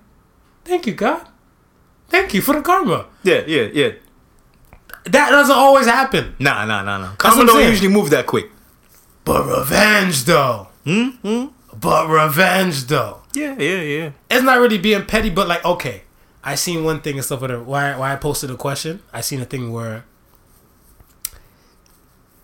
thank 0.64 0.86
you, 0.86 0.93
God. 0.94 1.26
Thank 2.09 2.35
you 2.35 2.40
for 2.43 2.55
the 2.55 2.62
karma. 2.62 3.06
Yeah. 3.22 3.43
Yeah. 3.47 3.68
Yeah. 3.72 3.90
That 5.05 5.31
doesn't 5.31 5.55
always 5.56 5.86
happen. 5.86 6.35
Nah. 6.39 6.64
Nah. 6.66 6.82
Nah. 6.82 6.98
Nah. 6.98 7.14
Karma 7.16 7.44
don't 7.47 7.56
saying. 7.56 7.70
usually 7.70 7.89
move 7.93 8.10
that 8.10 8.26
quick. 8.26 8.51
But 9.24 9.47
revenge, 9.47 10.24
though. 10.24 10.68
Hmm. 10.85 11.09
Hmm. 11.22 11.47
But 11.85 12.09
revenge, 12.09 12.86
though. 12.86 13.20
Yeah. 13.35 13.56
Yeah. 13.59 13.82
Yeah. 13.82 14.11
It's 14.31 14.43
not 14.43 14.59
really 14.59 14.78
being 14.78 15.05
petty, 15.05 15.28
but 15.28 15.47
like, 15.47 15.62
okay, 15.65 16.05
I 16.43 16.55
seen 16.55 16.82
one 16.82 17.02
thing 17.02 17.16
and 17.16 17.24
stuff. 17.24 17.43
Whatever. 17.43 17.62
Why? 17.62 17.94
Why 17.97 18.15
I 18.15 18.16
posted 18.16 18.51
a 18.51 18.56
question? 18.56 19.02
I 19.12 19.20
seen 19.20 19.43
a 19.43 19.44
thing 19.44 19.70
where 19.70 20.06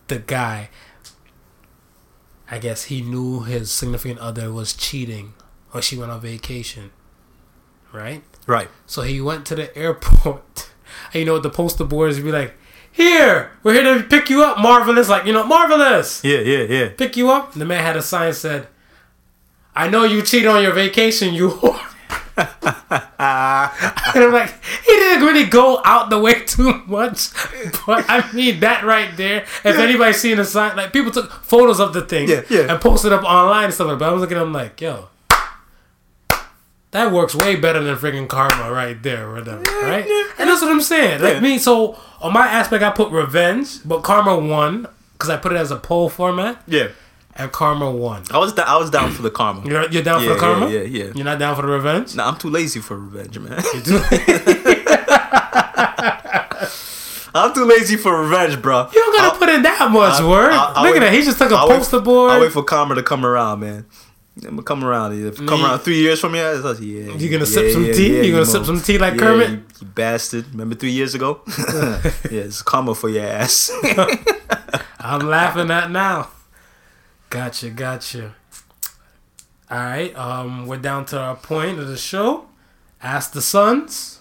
the 0.08 0.18
guy, 0.18 0.68
I 2.50 2.58
guess 2.58 2.84
he 2.84 3.00
knew 3.00 3.40
his 3.40 3.70
significant 3.70 4.20
other 4.20 4.52
was 4.52 4.74
cheating, 4.74 5.32
or 5.72 5.80
she 5.80 5.96
went 5.96 6.10
on 6.10 6.20
vacation, 6.20 6.90
right? 7.92 8.22
Right. 8.46 8.68
So 8.84 9.02
he 9.02 9.22
went 9.22 9.46
to 9.46 9.54
the 9.54 9.76
airport. 9.76 10.70
And 11.14 11.14
you 11.20 11.24
know 11.24 11.38
the 11.38 11.48
poster 11.50 11.84
boards 11.84 12.16
would 12.16 12.24
be 12.26 12.32
like? 12.32 12.54
Here, 12.92 13.52
we're 13.62 13.74
here 13.74 13.98
to 13.98 14.02
pick 14.02 14.28
you 14.28 14.42
up, 14.42 14.58
marvelous. 14.58 15.08
Like 15.08 15.24
you 15.24 15.32
know, 15.32 15.46
marvelous. 15.46 16.22
Yeah. 16.24 16.40
Yeah. 16.40 16.62
Yeah. 16.64 16.88
Pick 16.94 17.16
you 17.16 17.30
up. 17.30 17.54
The 17.54 17.64
man 17.64 17.82
had 17.82 17.96
a 17.96 18.02
sign 18.02 18.34
said, 18.34 18.66
"I 19.74 19.88
know 19.88 20.04
you 20.04 20.22
cheated 20.22 20.48
on 20.48 20.62
your 20.62 20.72
vacation, 20.72 21.34
you." 21.34 21.48
whore." 21.50 21.86
and 23.18 24.24
I'm 24.24 24.32
like, 24.32 24.52
he 24.84 24.92
didn't 24.92 25.26
really 25.26 25.44
go 25.44 25.80
out 25.84 26.08
the 26.10 26.18
way 26.18 26.42
too 26.44 26.82
much, 26.86 27.28
but 27.86 28.04
I 28.08 28.30
mean 28.32 28.60
that 28.60 28.84
right 28.84 29.14
there. 29.16 29.42
If 29.64 29.76
anybody's 29.78 30.20
seen 30.20 30.36
the 30.38 30.44
sign, 30.44 30.76
like 30.76 30.92
people 30.92 31.10
took 31.12 31.30
photos 31.30 31.80
of 31.80 31.92
the 31.92 32.02
thing 32.02 32.28
Yeah, 32.28 32.42
yeah. 32.48 32.70
and 32.72 32.80
posted 32.80 33.12
up 33.12 33.24
online 33.24 33.64
and 33.66 33.74
stuff 33.74 33.88
like. 33.88 33.98
that. 33.98 34.04
But 34.04 34.08
I 34.10 34.12
was 34.12 34.20
looking 34.22 34.36
at 34.38 34.42
him 34.42 34.52
like, 34.52 34.80
yo, 34.80 35.08
that 36.92 37.12
works 37.12 37.34
way 37.34 37.56
better 37.56 37.82
than 37.82 37.94
freaking 37.96 38.26
karma 38.28 38.72
right 38.72 39.00
there, 39.02 39.28
or 39.28 39.34
whatever, 39.34 39.62
right? 39.82 40.04
And 40.38 40.48
that's 40.48 40.62
what 40.62 40.70
I'm 40.70 40.80
saying. 40.80 41.20
Like 41.22 41.42
me, 41.42 41.58
so 41.58 41.98
on 42.20 42.32
my 42.32 42.46
aspect, 42.48 42.82
I 42.82 42.90
put 42.90 43.12
revenge, 43.12 43.80
but 43.84 44.02
karma 44.02 44.38
won 44.38 44.86
because 45.12 45.28
I 45.30 45.36
put 45.36 45.52
it 45.52 45.56
as 45.56 45.70
a 45.70 45.76
poll 45.76 46.08
format, 46.08 46.62
Yeah. 46.66 46.88
And 47.42 47.50
karma 47.52 47.90
won. 47.90 48.22
I 48.30 48.38
was. 48.38 48.52
Da- 48.52 48.64
I 48.64 48.76
was 48.76 48.90
down 48.90 49.10
for 49.12 49.22
the 49.22 49.30
karma. 49.30 49.62
You're, 49.68 49.88
you're 49.90 50.02
down 50.02 50.22
Yeah, 50.22 50.28
for 50.28 50.34
the 50.34 50.40
karma. 50.40 50.68
yeah, 50.70 50.80
yeah, 50.82 51.04
yeah. 51.06 51.12
You're 51.14 51.24
not 51.24 51.38
down 51.38 51.56
for 51.56 51.62
the 51.62 51.68
revenge. 51.68 52.14
Nah, 52.16 52.28
I'm 52.28 52.36
too 52.36 52.50
lazy 52.50 52.80
for 52.80 52.98
revenge, 52.98 53.38
man. 53.38 53.62
Do- 53.84 54.02
I'm 57.32 57.54
too 57.54 57.64
lazy 57.64 57.96
for 57.96 58.20
revenge, 58.22 58.60
bro. 58.60 58.88
You 58.92 59.00
don't 59.00 59.16
gotta 59.16 59.38
put 59.38 59.48
in 59.48 59.62
that 59.62 59.90
much 59.90 60.20
I'll- 60.20 60.28
work. 60.28 60.52
I'll- 60.52 60.72
I'll 60.76 60.84
Look 60.84 60.96
at 60.96 61.00
that. 61.00 61.12
He 61.12 61.22
just 61.22 61.38
took 61.38 61.50
a 61.52 61.54
I'll 61.56 61.68
wait- 61.68 61.76
poster 61.78 62.00
board. 62.00 62.32
I'll 62.32 62.40
wait 62.40 62.52
for 62.52 62.62
karma 62.64 62.96
to 62.96 63.02
come 63.02 63.24
around, 63.24 63.60
man. 63.60 63.86
I'm 64.42 64.50
gonna 64.50 64.62
come 64.62 64.84
around. 64.84 65.12
If 65.12 65.36
come 65.46 65.60
Me- 65.60 65.64
around 65.66 65.80
three 65.80 65.98
years 65.98 66.18
from 66.20 66.34
it's 66.34 66.64
like, 66.64 66.80
yeah. 66.80 67.12
You 67.14 67.28
gonna 67.30 67.40
yeah, 67.40 67.44
sip 67.44 67.72
some 67.72 67.84
yeah, 67.84 67.92
tea? 67.92 68.16
yeah, 68.16 68.22
You 68.22 68.30
gonna 68.32 68.44
mo- 68.44 68.50
sip 68.50 68.64
some 68.64 68.80
tea 68.80 68.96
like 68.98 69.14
yeah, 69.14 69.20
Kermit? 69.20 69.50
You, 69.50 69.62
you 69.80 69.86
bastard! 69.88 70.46
Remember 70.52 70.74
three 70.76 70.92
years 70.92 71.14
ago? 71.14 71.42
yeah, 71.58 72.00
it's 72.30 72.62
karma 72.62 72.94
for 72.94 73.08
your 73.10 73.24
ass. 73.24 73.70
I'm 74.98 75.20
laughing 75.28 75.70
at 75.70 75.90
now. 75.90 76.28
Gotcha, 77.30 77.70
gotcha. 77.70 78.34
All 79.70 79.78
right, 79.78 80.14
um, 80.16 80.66
we're 80.66 80.78
down 80.78 81.04
to 81.06 81.18
our 81.18 81.36
point 81.36 81.78
of 81.78 81.86
the 81.88 81.96
show. 81.96 82.46
Ask 83.02 83.32
the 83.32 83.40
Sons. 83.40 84.20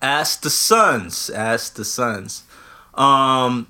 Ask 0.00 0.40
the 0.42 0.50
sons. 0.50 1.30
Ask 1.30 1.74
the 1.74 1.84
sons. 1.84 2.42
Um, 2.94 3.68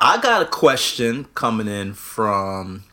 I 0.00 0.18
got 0.18 0.40
a 0.40 0.46
question 0.46 1.26
coming 1.34 1.68
in 1.68 1.92
from. 1.92 2.84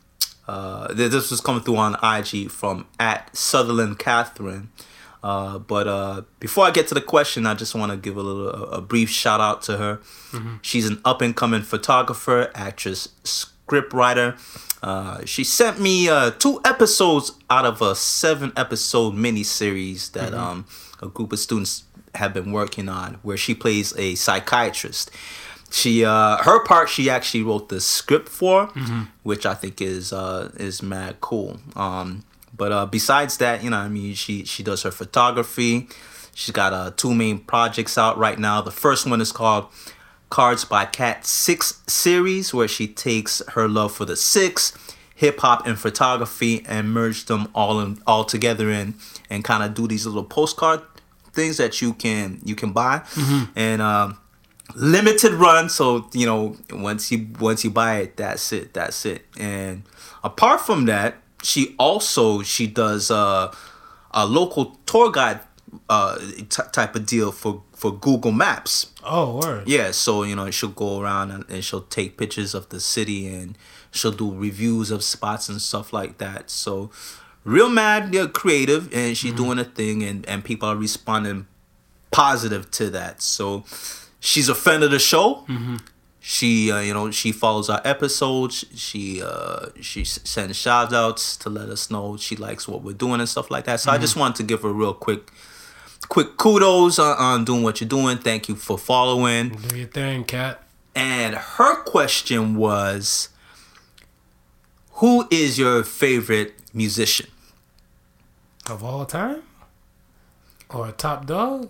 Uh, 0.45 0.93
this 0.93 1.31
was 1.31 1.39
coming 1.39 1.61
through 1.63 1.77
on 1.77 1.95
IG 2.03 2.51
from 2.51 2.85
at 2.99 3.33
Sutherland 3.35 3.97
Catherine. 3.97 4.69
Uh, 5.23 5.57
but 5.57 5.87
uh, 5.87 6.23
before 6.41 6.65
I 6.65 6.71
get 6.71 6.87
to 6.89 6.93
the 6.93 6.99
question, 6.99 7.45
I 7.45 7.53
just 7.53 7.73
want 7.75 7.93
to 7.93 7.97
give 7.97 8.17
a 8.17 8.21
little 8.21 8.49
a, 8.49 8.77
a 8.77 8.81
brief 8.81 9.09
shout 9.09 9.39
out 9.39 9.61
to 9.63 9.77
her. 9.77 10.01
She's 10.61 10.85
an 10.85 10.99
up 11.05 11.21
and 11.21 11.33
coming 11.33 11.61
photographer, 11.61 12.51
actress, 12.53 13.07
script 13.65 13.93
writer. 13.93 14.35
Uh, 14.81 15.23
she 15.25 15.43
sent 15.43 15.79
me 15.79 16.09
uh, 16.09 16.31
two 16.31 16.59
episodes 16.65 17.31
out 17.49 17.65
of 17.65 17.81
a 17.81 17.95
seven 17.95 18.51
episode 18.57 19.13
miniseries 19.13 20.11
that 20.11 20.33
um, 20.33 20.65
a 21.01 21.07
group 21.07 21.31
of 21.31 21.39
students 21.39 21.85
have 22.15 22.33
been 22.33 22.51
working 22.51 22.89
on, 22.89 23.15
where 23.23 23.37
she 23.37 23.55
plays 23.55 23.93
a 23.97 24.15
psychiatrist. 24.15 25.09
She 25.71 26.05
uh, 26.05 26.37
her 26.43 26.63
part 26.65 26.89
she 26.89 27.09
actually 27.09 27.43
wrote 27.43 27.69
the 27.69 27.79
script 27.81 28.29
for, 28.29 28.67
which 29.23 29.45
I 29.45 29.55
think 29.55 29.81
is 29.81 30.13
uh, 30.13 30.51
is 30.57 30.83
mad 30.83 31.19
cool. 31.21 31.59
Um, 31.75 32.23
but 32.55 32.71
uh, 32.71 32.85
besides 32.85 33.37
that, 33.37 33.63
you 33.63 33.71
know, 33.71 33.77
I 33.77 33.87
mean, 33.87 34.13
she 34.13 34.43
she 34.45 34.61
does 34.61 34.83
her 34.83 34.91
photography. 34.91 35.87
She's 36.35 36.51
got 36.53 36.73
uh, 36.73 36.91
two 36.95 37.13
main 37.13 37.39
projects 37.39 37.97
out 37.97 38.17
right 38.17 38.37
now. 38.37 38.61
The 38.61 38.71
first 38.71 39.07
one 39.07 39.21
is 39.21 39.31
called 39.31 39.67
Cards 40.33 40.65
by 40.65 40.85
Cat 40.85 41.27
Six 41.27 41.83
series, 41.85 42.55
where 42.55 42.67
she 42.67 42.87
takes 42.87 43.43
her 43.49 43.67
love 43.67 43.93
for 43.93 44.03
the 44.03 44.15
six, 44.15 44.75
hip 45.13 45.39
hop, 45.41 45.67
and 45.67 45.77
photography, 45.77 46.65
and 46.67 46.91
merge 46.91 47.25
them 47.25 47.49
all 47.53 47.79
in 47.79 48.01
all 48.07 48.25
together 48.25 48.71
in 48.71 48.95
and 49.29 49.43
kind 49.43 49.61
of 49.61 49.75
do 49.75 49.87
these 49.87 50.07
little 50.07 50.23
postcard 50.23 50.81
things 51.33 51.57
that 51.57 51.83
you 51.83 51.93
can 51.93 52.39
you 52.43 52.55
can 52.55 52.71
buy, 52.71 53.03
and 53.55 53.79
um, 53.79 54.17
limited 54.73 55.33
run. 55.33 55.69
So 55.69 56.09
you 56.13 56.25
know, 56.25 56.57
once 56.71 57.11
you 57.11 57.27
once 57.39 57.63
you 57.63 57.69
buy 57.69 57.97
it, 57.97 58.17
that's 58.17 58.51
it, 58.51 58.73
that's 58.73 59.05
it. 59.05 59.27
And 59.37 59.83
apart 60.23 60.61
from 60.61 60.85
that, 60.85 61.13
she 61.43 61.75
also 61.77 62.41
she 62.41 62.65
does 62.65 63.11
uh, 63.11 63.53
a 64.09 64.25
local 64.25 64.79
tour 64.87 65.11
guide 65.11 65.41
uh, 65.89 66.17
t- 66.17 66.63
type 66.71 66.95
of 66.95 67.05
deal 67.05 67.31
for 67.31 67.63
for 67.73 67.91
Google 67.91 68.31
Maps. 68.31 68.91
Oh, 69.03 69.39
word. 69.39 69.67
Yeah, 69.67 69.91
so 69.91 70.23
you 70.23 70.35
know 70.35 70.49
she'll 70.51 70.69
go 70.69 71.01
around 71.01 71.31
and, 71.31 71.49
and 71.49 71.63
she'll 71.63 71.81
take 71.81 72.17
pictures 72.17 72.53
of 72.53 72.69
the 72.69 72.79
city 72.79 73.27
and 73.27 73.57
she'll 73.91 74.11
do 74.11 74.33
reviews 74.33 74.91
of 74.91 75.03
spots 75.03 75.49
and 75.49 75.61
stuff 75.61 75.93
like 75.93 76.17
that. 76.17 76.49
So 76.49 76.91
real 77.43 77.69
mad, 77.69 78.13
yeah, 78.13 78.27
creative, 78.27 78.93
and 78.93 79.17
she's 79.17 79.33
doing 79.33 79.59
a 79.59 79.65
thing, 79.65 80.03
and 80.03 80.25
and 80.27 80.43
people 80.43 80.69
are 80.69 80.75
responding 80.75 81.47
positive 82.11 82.69
to 82.71 82.89
that. 82.91 83.21
So 83.21 83.63
she's 84.19 84.49
a 84.49 84.55
fan 84.55 84.83
of 84.83 84.91
the 84.91 84.99
show. 84.99 85.45
she 86.25 86.71
uh, 86.71 86.79
you 86.79 86.93
know 86.93 87.11
she 87.11 87.33
follows 87.33 87.69
our 87.69 87.81
episodes. 87.83 88.63
She 88.75 89.21
uh, 89.21 89.67
she 89.81 90.05
sends 90.05 90.55
shout 90.55 90.93
outs 90.93 91.35
to 91.37 91.49
let 91.49 91.67
us 91.67 91.91
know 91.91 92.15
she 92.15 92.37
likes 92.37 92.65
what 92.65 92.81
we're 92.81 92.93
doing 92.93 93.19
and 93.19 93.27
stuff 93.27 93.51
like 93.51 93.65
that. 93.65 93.81
So 93.81 93.89
mm-hmm. 93.89 93.97
I 93.97 94.01
just 94.01 94.15
wanted 94.15 94.37
to 94.37 94.43
give 94.43 94.61
her 94.61 94.69
a 94.69 94.73
real 94.73 94.93
quick 94.93 95.31
quick 96.09 96.37
kudos 96.37 96.99
on, 96.99 97.17
on, 97.17 97.45
doing 97.45 97.63
what 97.63 97.81
you're 97.81 97.87
doing. 97.87 98.17
Thank 98.17 98.49
you 98.49 98.55
for 98.55 98.77
following. 98.77 99.49
Do 99.49 99.77
your 99.77 99.87
thing, 99.87 100.23
cat. 100.23 100.63
And 100.95 101.35
her 101.35 101.83
question 101.83 102.55
was, 102.55 103.29
"Who 104.93 105.27
is 105.31 105.57
your 105.57 105.83
favorite 105.83 106.53
musician 106.73 107.27
of 108.69 108.83
all 108.83 109.05
time, 109.05 109.43
or 110.69 110.89
a 110.89 110.91
top 110.91 111.25
dog?" 111.25 111.69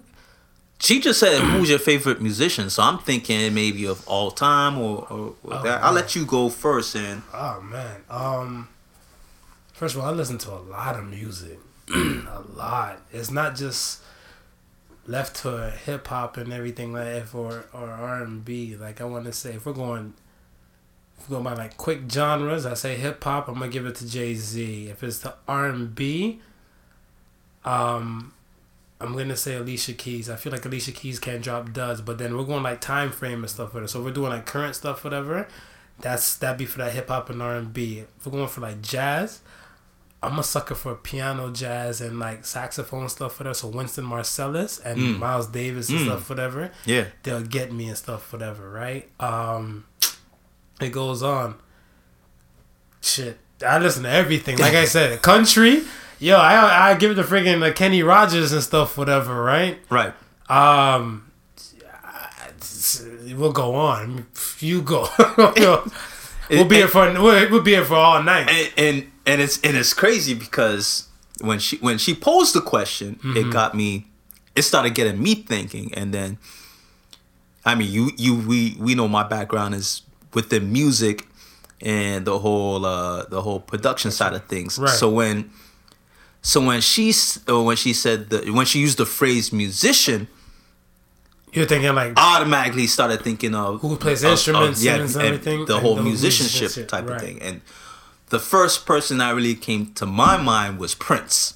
She 0.79 0.99
just 0.99 1.19
said, 1.19 1.41
"Who's 1.41 1.69
your 1.69 1.79
favorite 1.79 2.21
musician?" 2.21 2.69
So 2.69 2.83
I'm 2.83 2.99
thinking 2.99 3.53
maybe 3.53 3.85
of 3.85 4.05
all 4.07 4.31
time 4.31 4.77
or, 4.77 5.07
or, 5.09 5.35
or 5.43 5.53
oh, 5.53 5.63
that. 5.63 5.81
I'll 5.81 5.93
let 5.93 6.15
you 6.15 6.25
go 6.25 6.49
first. 6.49 6.95
And 6.95 7.21
oh 7.33 7.61
man, 7.61 8.03
um, 8.09 8.67
first 9.71 9.95
of 9.95 10.01
all, 10.01 10.07
I 10.07 10.11
listen 10.11 10.37
to 10.39 10.51
a 10.51 10.59
lot 10.59 10.97
of 10.97 11.05
music, 11.05 11.59
a 11.89 12.43
lot. 12.53 12.99
It's 13.13 13.31
not 13.31 13.55
just 13.55 14.01
left 15.05 15.37
to 15.41 15.71
hip 15.71 16.07
hop 16.07 16.37
and 16.37 16.53
everything 16.53 16.93
like 16.93 17.05
that, 17.05 17.35
or 17.35 17.65
or 17.73 17.89
R 17.89 18.23
and 18.23 18.43
B. 18.43 18.75
Like 18.75 19.01
I 19.01 19.05
want 19.05 19.25
to 19.25 19.33
say, 19.33 19.53
if 19.53 19.65
we're 19.65 19.73
going, 19.73 20.13
if 21.19 21.29
we're 21.29 21.35
going 21.35 21.43
by 21.43 21.53
like 21.53 21.77
quick 21.77 22.01
genres, 22.09 22.65
I 22.65 22.73
say 22.73 22.95
hip 22.95 23.23
hop. 23.23 23.47
I'm 23.47 23.55
gonna 23.55 23.69
give 23.69 23.85
it 23.85 23.95
to 23.95 24.09
Jay 24.09 24.33
Z. 24.35 24.87
If 24.89 25.03
it's 25.03 25.19
the 25.19 25.35
R 25.47 25.67
and 25.67 25.93
B, 25.93 26.41
um, 27.65 28.33
I'm 29.01 29.15
gonna 29.17 29.35
say 29.37 29.55
Alicia 29.55 29.93
Keys. 29.93 30.29
I 30.29 30.35
feel 30.35 30.51
like 30.51 30.65
Alicia 30.65 30.91
Keys 30.91 31.19
can't 31.19 31.43
drop 31.43 31.73
duds, 31.73 32.01
but 32.01 32.17
then 32.17 32.37
we're 32.37 32.45
going 32.45 32.63
like 32.63 32.81
time 32.81 33.11
frame 33.11 33.39
and 33.39 33.49
stuff 33.49 33.73
with 33.73 33.83
it. 33.83 33.89
So 33.89 34.01
we're 34.01 34.11
doing 34.11 34.29
like 34.29 34.45
current 34.45 34.75
stuff, 34.75 35.03
whatever. 35.03 35.47
That's 35.99 36.35
that 36.37 36.57
be 36.57 36.65
for 36.65 36.79
that 36.79 36.93
hip 36.93 37.09
hop 37.09 37.29
and 37.29 37.41
R 37.41 37.55
and 37.55 37.73
B. 37.73 37.99
If 38.17 38.25
we're 38.25 38.31
going 38.31 38.47
for 38.47 38.61
like 38.61 38.81
jazz, 38.81 39.41
I'm 40.23 40.39
a 40.39 40.43
sucker 40.43 40.75
for 40.75 40.95
piano 40.95 41.51
jazz 41.51 42.01
and 42.01 42.19
like 42.19 42.45
saxophone 42.45 43.09
stuff 43.09 43.35
for 43.35 43.43
that. 43.43 43.55
So 43.55 43.67
Wynton 43.67 44.05
Marsalis 44.05 44.83
and 44.83 44.99
mm. 44.99 45.19
Miles 45.19 45.47
Davis 45.47 45.89
and 45.89 45.99
mm. 45.99 46.05
stuff, 46.05 46.29
whatever. 46.29 46.71
Yeah, 46.85 47.05
they'll 47.23 47.41
get 47.41 47.71
me 47.71 47.87
and 47.87 47.97
stuff, 47.97 48.31
whatever. 48.31 48.69
Right? 48.69 49.09
Um, 49.19 49.85
it 50.79 50.89
goes 50.89 51.21
on. 51.21 51.55
Shit, 53.01 53.37
I 53.65 53.79
listen 53.79 54.03
to 54.03 54.09
everything. 54.09 54.57
Like 54.57 54.73
I 54.73 54.85
said, 54.85 55.21
country. 55.21 55.81
Yo, 56.19 56.37
I 56.37 56.91
I 56.91 56.95
give 56.95 57.11
it 57.11 57.15
to 57.15 57.23
freaking 57.23 57.67
uh, 57.67 57.73
Kenny 57.73 58.01
Rogers 58.01 58.53
and 58.53 58.63
stuff, 58.63 58.97
whatever, 58.97 59.43
right? 59.43 59.79
Right. 59.89 60.13
Um, 60.49 61.31
we'll 63.35 63.51
go 63.51 63.75
on. 63.75 64.27
You 64.59 64.81
go. 64.81 65.07
we'll 66.49 66.65
be 66.65 66.75
here 66.75 66.87
for 66.87 67.11
we'll, 67.11 67.49
we'll 67.49 67.61
be 67.61 67.71
here 67.71 67.85
for 67.85 67.95
all 67.95 68.23
night. 68.23 68.49
And, 68.49 68.71
and 68.77 69.11
and 69.25 69.41
it's 69.41 69.61
and 69.61 69.77
it's 69.77 69.93
crazy 69.93 70.33
because 70.33 71.07
when 71.41 71.59
she 71.59 71.77
when 71.77 71.97
she 71.97 72.13
posed 72.13 72.55
the 72.55 72.61
question, 72.61 73.15
mm-hmm. 73.15 73.37
it 73.37 73.51
got 73.51 73.75
me. 73.75 74.07
It 74.55 74.61
started 74.61 74.93
getting 74.93 75.21
me 75.21 75.35
thinking, 75.35 75.93
and 75.95 76.13
then, 76.13 76.37
I 77.65 77.75
mean, 77.75 77.91
you 77.91 78.11
you 78.17 78.35
we 78.35 78.75
we 78.79 78.95
know 78.95 79.07
my 79.07 79.23
background 79.23 79.75
is 79.75 80.03
with 80.33 80.49
the 80.49 80.59
music 80.59 81.25
and 81.81 82.25
the 82.25 82.39
whole 82.39 82.85
uh 82.85 83.25
the 83.25 83.41
whole 83.41 83.59
production 83.59 84.11
side 84.11 84.33
of 84.33 84.45
things. 84.45 84.77
Right. 84.77 84.89
So 84.89 85.09
when 85.09 85.51
so 86.41 86.63
when 86.63 86.81
she 86.81 87.13
when 87.47 87.75
she 87.77 87.93
said 87.93 88.29
the 88.29 88.51
when 88.51 88.65
she 88.65 88.79
used 88.79 88.97
the 88.97 89.05
phrase 89.05 89.51
musician, 89.51 90.27
you're 91.51 91.65
thinking 91.65 91.93
like 91.95 92.13
automatically 92.17 92.87
started 92.87 93.21
thinking 93.21 93.55
of 93.55 93.81
who 93.81 93.95
plays 93.97 94.23
of, 94.23 94.31
instruments 94.31 94.79
of, 94.79 94.85
yeah, 94.85 94.95
and, 94.95 95.15
everything, 95.15 95.65
the 95.65 95.79
whole 95.79 96.01
musicianship, 96.01 96.61
musicianship, 96.61 96.87
type 96.89 97.07
right. 97.07 97.15
of 97.15 97.21
thing. 97.21 97.41
And 97.41 97.61
the 98.33 98.39
first 98.39 98.85
person 98.85 99.19
that 99.19 99.31
really 99.35 99.55
came 99.55 99.93
to 99.93 100.05
my 100.05 100.37
mind 100.37 100.79
was 100.79 100.95
Prince. 100.95 101.55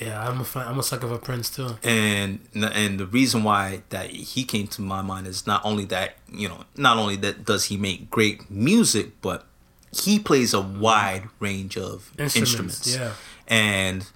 Yeah, 0.00 0.28
I'm 0.28 0.40
a 0.40 0.44
fan, 0.44 0.66
I'm 0.68 0.78
a 0.78 0.82
sucker 0.82 1.08
for 1.08 1.18
Prince 1.18 1.50
too. 1.50 1.76
And 1.82 2.40
and 2.54 2.98
the 3.00 3.06
reason 3.06 3.44
why 3.44 3.82
that 3.90 4.10
he 4.10 4.44
came 4.44 4.66
to 4.68 4.82
my 4.82 5.02
mind 5.02 5.26
is 5.26 5.46
not 5.46 5.60
only 5.64 5.84
that 5.86 6.16
you 6.30 6.48
know 6.48 6.64
not 6.76 6.96
only 6.98 7.16
that 7.16 7.44
does 7.44 7.66
he 7.66 7.76
make 7.76 8.10
great 8.10 8.50
music, 8.50 9.20
but 9.22 9.46
he 9.92 10.18
plays 10.18 10.52
a 10.52 10.60
wide 10.60 11.28
range 11.40 11.76
of 11.76 12.12
instruments. 12.18 12.36
instruments. 12.36 12.96
Yeah 12.96 13.12
and 13.48 14.06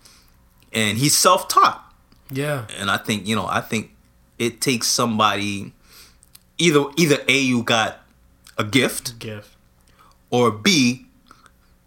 and 0.73 0.99
he's 0.99 1.17
self 1.17 1.49
taught. 1.49 1.93
Yeah. 2.31 2.67
And 2.79 2.91
I 2.91 2.99
think 2.99 3.27
you 3.27 3.35
know 3.35 3.47
I 3.47 3.61
think 3.61 3.91
it 4.39 4.61
takes 4.61 4.87
somebody 4.87 5.73
either 6.59 6.85
either 6.97 7.19
a 7.27 7.39
you 7.39 7.63
got 7.63 8.01
a 8.59 8.65
gift, 8.65 9.19
gift, 9.19 9.57
or 10.31 10.51
b 10.51 11.07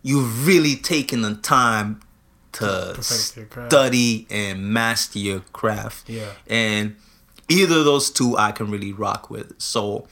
you've 0.05 0.45
really 0.45 0.75
taken 0.75 1.23
the 1.23 1.33
time 1.33 1.99
to 2.51 2.95
study 3.01 4.27
and 4.29 4.63
master 4.71 5.17
your 5.17 5.39
craft. 5.51 6.07
Yeah. 6.07 6.29
And 6.45 6.95
either 7.49 7.79
of 7.79 7.85
those 7.85 8.11
two 8.11 8.37
I 8.37 8.51
can 8.51 8.69
really 8.69 8.93
rock 8.93 9.31
with. 9.31 9.59
So 9.59 10.07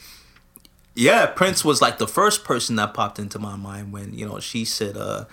yeah, 0.95 1.28
Prince 1.28 1.64
was 1.64 1.80
like 1.80 1.99
the 1.99 2.07
first 2.07 2.44
person 2.44 2.76
that 2.78 2.95
popped 2.95 3.20
into 3.20 3.38
my 3.38 3.56
mind 3.56 3.94
when, 3.94 4.15
you 4.15 4.28
know, 4.28 4.40
she 4.40 4.65
said 4.65 4.98
uh 4.98 5.26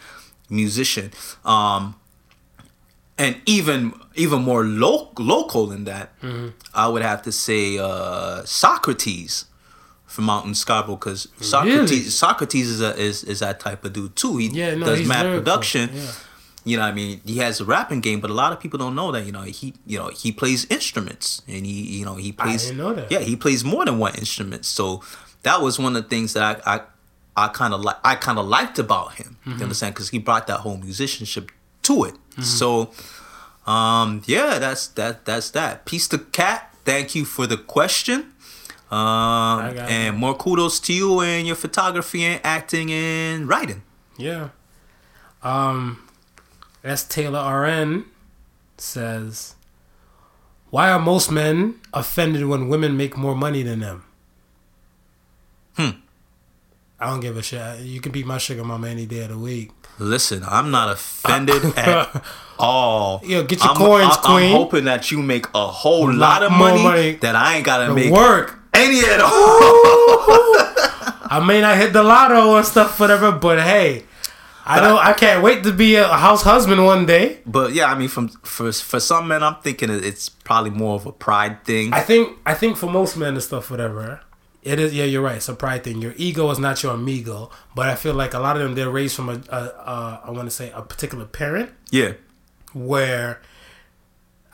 musician. 0.50 1.10
Um, 1.42 1.96
and 3.16 3.40
even 3.46 3.94
even 4.14 4.42
more 4.42 4.64
lo- 4.64 5.10
local 5.18 5.68
than 5.68 5.84
that, 5.84 6.20
mm-hmm. 6.20 6.48
I 6.74 6.86
would 6.86 7.02
have 7.02 7.22
to 7.22 7.32
say 7.32 7.78
uh, 7.78 8.42
Saukrates 8.42 9.46
from 10.10 10.24
Mountain 10.24 10.54
Scarborough 10.54 10.96
because 10.96 11.28
Saukrates 11.38 11.64
really? 11.64 12.00
Saukrates 12.00 12.62
is, 12.62 12.80
a, 12.80 12.96
is 12.96 13.24
is 13.24 13.40
that 13.40 13.60
type 13.60 13.84
of 13.84 13.92
dude 13.92 14.16
too. 14.16 14.36
He 14.38 14.48
yeah, 14.48 14.74
no, 14.74 14.86
does 14.86 15.06
mad 15.06 15.22
production. 15.22 15.90
Yeah. 15.92 16.12
You 16.62 16.76
know, 16.76 16.82
I 16.82 16.92
mean, 16.92 17.22
he 17.24 17.38
has 17.38 17.60
a 17.60 17.64
rapping 17.64 18.00
game, 18.00 18.20
but 18.20 18.28
a 18.28 18.34
lot 18.34 18.52
of 18.52 18.60
people 18.60 18.78
don't 18.78 18.94
know 18.94 19.12
that. 19.12 19.24
You 19.24 19.32
know, 19.32 19.42
he 19.42 19.74
you 19.86 19.98
know 19.98 20.08
he 20.08 20.32
plays 20.32 20.66
instruments 20.66 21.42
and 21.48 21.64
he 21.64 21.98
you 21.98 22.04
know 22.04 22.16
he 22.16 22.32
plays. 22.32 22.70
Yeah, 23.08 23.20
he 23.20 23.36
plays 23.36 23.64
more 23.64 23.84
than 23.84 23.98
one 23.98 24.14
instrument. 24.16 24.66
So 24.66 25.02
that 25.42 25.62
was 25.62 25.78
one 25.78 25.96
of 25.96 26.02
the 26.02 26.08
things 26.08 26.34
that 26.34 26.60
I, 26.66 26.74
I 26.74 26.80
I 27.36 27.48
kind 27.48 27.72
of 27.72 27.80
like 27.80 27.96
I 28.04 28.16
kind 28.16 28.38
of 28.38 28.46
liked 28.46 28.78
about 28.78 29.14
him. 29.14 29.38
Mm-hmm. 29.40 29.58
You 29.58 29.62
understand? 29.62 29.94
Because 29.94 30.10
he 30.10 30.18
brought 30.18 30.46
that 30.48 30.60
whole 30.60 30.76
musicianship 30.76 31.50
to 31.82 32.04
it. 32.04 32.14
Mm-hmm. 32.14 32.42
So, 32.42 32.90
um, 33.66 34.22
yeah, 34.26 34.58
that's 34.58 34.88
that. 34.88 35.24
That's 35.24 35.50
that. 35.50 35.86
Peace 35.86 36.08
to 36.08 36.18
Cat. 36.18 36.74
Thank 36.84 37.14
you 37.14 37.24
for 37.24 37.46
the 37.46 37.56
question. 37.56 38.32
Um, 38.90 39.60
and 39.78 40.16
more 40.16 40.34
kudos 40.34 40.80
to 40.80 40.92
you 40.92 41.20
and 41.20 41.46
your 41.46 41.54
photography 41.54 42.24
and 42.24 42.40
acting 42.42 42.90
and 42.90 43.48
writing. 43.48 43.82
Yeah. 44.16 44.48
Um, 45.42 46.08
S. 46.82 47.04
Taylor 47.04 47.62
RN 47.62 48.04
says, 48.76 49.54
"Why 50.70 50.90
are 50.90 50.98
most 50.98 51.30
men 51.30 51.76
offended 51.94 52.46
when 52.46 52.68
women 52.68 52.96
make 52.96 53.16
more 53.16 53.36
money 53.36 53.62
than 53.62 53.80
them?" 53.80 54.04
Hmm. 55.76 55.90
I 56.98 57.08
don't 57.08 57.20
give 57.20 57.36
a 57.36 57.42
shit. 57.42 57.80
You 57.80 58.00
can 58.00 58.12
be 58.12 58.24
my 58.24 58.38
sugar 58.38 58.64
mama 58.64 58.88
any 58.88 59.06
day 59.06 59.20
of 59.20 59.30
the 59.30 59.38
week. 59.38 59.70
Listen, 59.98 60.42
I'm 60.46 60.70
not 60.70 60.90
offended 60.90 61.64
at 61.76 62.24
all. 62.58 63.22
Yo, 63.24 63.44
get 63.44 63.60
your 63.60 63.70
I'm, 63.70 63.76
coins, 63.76 64.16
I, 64.18 64.20
queen. 64.20 64.50
I'm 64.50 64.56
hoping 64.56 64.84
that 64.84 65.10
you 65.10 65.22
make 65.22 65.46
a 65.54 65.68
whole 65.68 66.08
lot, 66.08 66.42
lot, 66.42 66.42
of 66.42 66.52
money, 66.52 66.82
money, 66.82 67.12
that 67.12 67.36
I 67.36 67.56
ain't 67.56 67.64
gotta 67.64 67.94
make 67.94 68.12
work 68.12 68.59
any 68.80 69.00
at 69.00 69.20
all. 69.20 69.30
I 71.32 71.42
may 71.46 71.60
not 71.60 71.76
hit 71.76 71.92
the 71.92 72.02
lotto 72.02 72.56
and 72.56 72.66
stuff, 72.66 72.98
whatever, 72.98 73.30
but 73.32 73.60
hey. 73.60 74.04
I 74.66 74.80
know 74.80 74.96
I, 74.96 75.10
I, 75.10 75.12
can't 75.14 75.42
wait 75.42 75.64
to 75.64 75.72
be 75.72 75.96
a 75.96 76.06
house 76.06 76.42
husband 76.42 76.84
one 76.84 77.06
day. 77.06 77.40
But 77.46 77.72
yeah, 77.72 77.86
I 77.86 77.98
mean, 77.98 78.08
from 78.08 78.28
for 78.28 78.70
for 78.72 79.00
some 79.00 79.26
men, 79.28 79.42
I'm 79.42 79.56
thinking 79.56 79.90
it's 79.90 80.28
probably 80.28 80.70
more 80.70 80.94
of 80.94 81.06
a 81.06 81.12
pride 81.12 81.64
thing. 81.64 81.92
I 81.92 82.00
think 82.00 82.38
I 82.46 82.54
think 82.54 82.76
for 82.76 82.86
most 82.86 83.16
men 83.16 83.34
and 83.34 83.42
stuff, 83.42 83.70
whatever. 83.70 84.20
It 84.62 84.78
is, 84.78 84.92
yeah, 84.92 85.04
you're 85.04 85.22
right. 85.22 85.36
It's 85.36 85.48
a 85.48 85.54
pride 85.54 85.84
thing. 85.84 86.02
Your 86.02 86.12
ego 86.16 86.50
is 86.50 86.58
not 86.58 86.82
your 86.82 86.92
amigo, 86.92 87.50
but 87.74 87.88
I 87.88 87.94
feel 87.94 88.12
like 88.12 88.34
a 88.34 88.38
lot 88.38 88.56
of 88.56 88.62
them 88.62 88.74
they're 88.74 88.90
raised 88.90 89.16
from 89.16 89.30
a, 89.30 89.40
a, 89.48 89.56
a 89.56 90.20
I 90.26 90.30
want 90.30 90.46
to 90.46 90.50
say 90.50 90.70
a 90.74 90.82
particular 90.82 91.24
parent. 91.24 91.70
Yeah. 91.90 92.12
Where, 92.74 93.40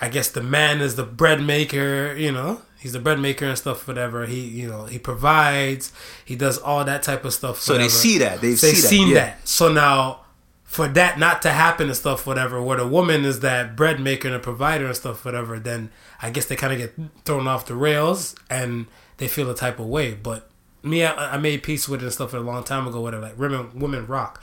I 0.01 0.09
guess 0.09 0.31
the 0.31 0.43
man 0.43 0.81
is 0.81 0.94
the 0.94 1.03
bread 1.03 1.43
maker. 1.43 2.15
You 2.16 2.31
know, 2.31 2.62
he's 2.78 2.93
the 2.93 3.01
bread 3.01 3.19
maker 3.19 3.47
and 3.47 3.59
stuff. 3.59 3.86
Whatever 3.86 4.27
he, 4.27 4.40
you 4.40 4.69
know, 4.69 4.85
he 4.85 4.98
provides. 4.98 5.93
He 6.24 6.36
does 6.36 6.59
all 6.59 6.85
that 6.85 7.03
type 7.03 7.24
of 7.24 7.32
stuff. 7.32 7.61
So 7.61 7.74
whatever. 7.74 7.89
they 7.89 7.94
see 7.94 8.19
that. 8.19 8.40
They've 8.40 8.61
they 8.61 8.73
see 8.73 8.74
seen 8.74 9.09
that. 9.09 9.15
Yeah. 9.15 9.24
that. 9.27 9.48
So 9.48 9.73
now 9.73 10.20
for 10.66 10.89
that 10.89 11.19
not 11.19 11.40
to 11.43 11.51
happen 11.51 11.86
and 11.86 11.97
stuff, 11.97 12.27
whatever, 12.27 12.61
where 12.61 12.77
the 12.77 12.86
woman 12.86 13.24
is 13.24 13.40
that 13.40 13.77
bread 13.77 14.01
maker 14.01 14.28
and 14.28 14.36
a 14.36 14.40
provider 14.40 14.86
and 14.86 14.97
stuff, 14.97 15.24
whatever, 15.24 15.59
then 15.59 15.90
I 16.20 16.31
guess 16.31 16.47
they 16.47 16.57
kind 16.57 16.73
of 16.73 16.78
get 16.78 16.94
thrown 17.24 17.47
off 17.47 17.66
the 17.66 17.74
rails 17.74 18.35
and 18.51 18.86
they 19.16 19.28
feel 19.28 19.48
a 19.48 19.55
type 19.55 19.78
of 19.78 19.86
way. 19.86 20.12
But 20.15 20.51
me, 20.82 21.05
I, 21.05 21.35
I 21.35 21.39
made 21.39 21.62
peace 21.62 21.89
with 21.89 22.03
it 22.03 22.05
and 22.05 22.12
stuff 22.12 22.35
a 22.35 22.39
long 22.39 22.65
time 22.65 22.86
ago. 22.86 23.01
Whatever, 23.01 23.23
like 23.23 23.39
women, 23.39 23.70
women 23.78 24.07
rock. 24.07 24.43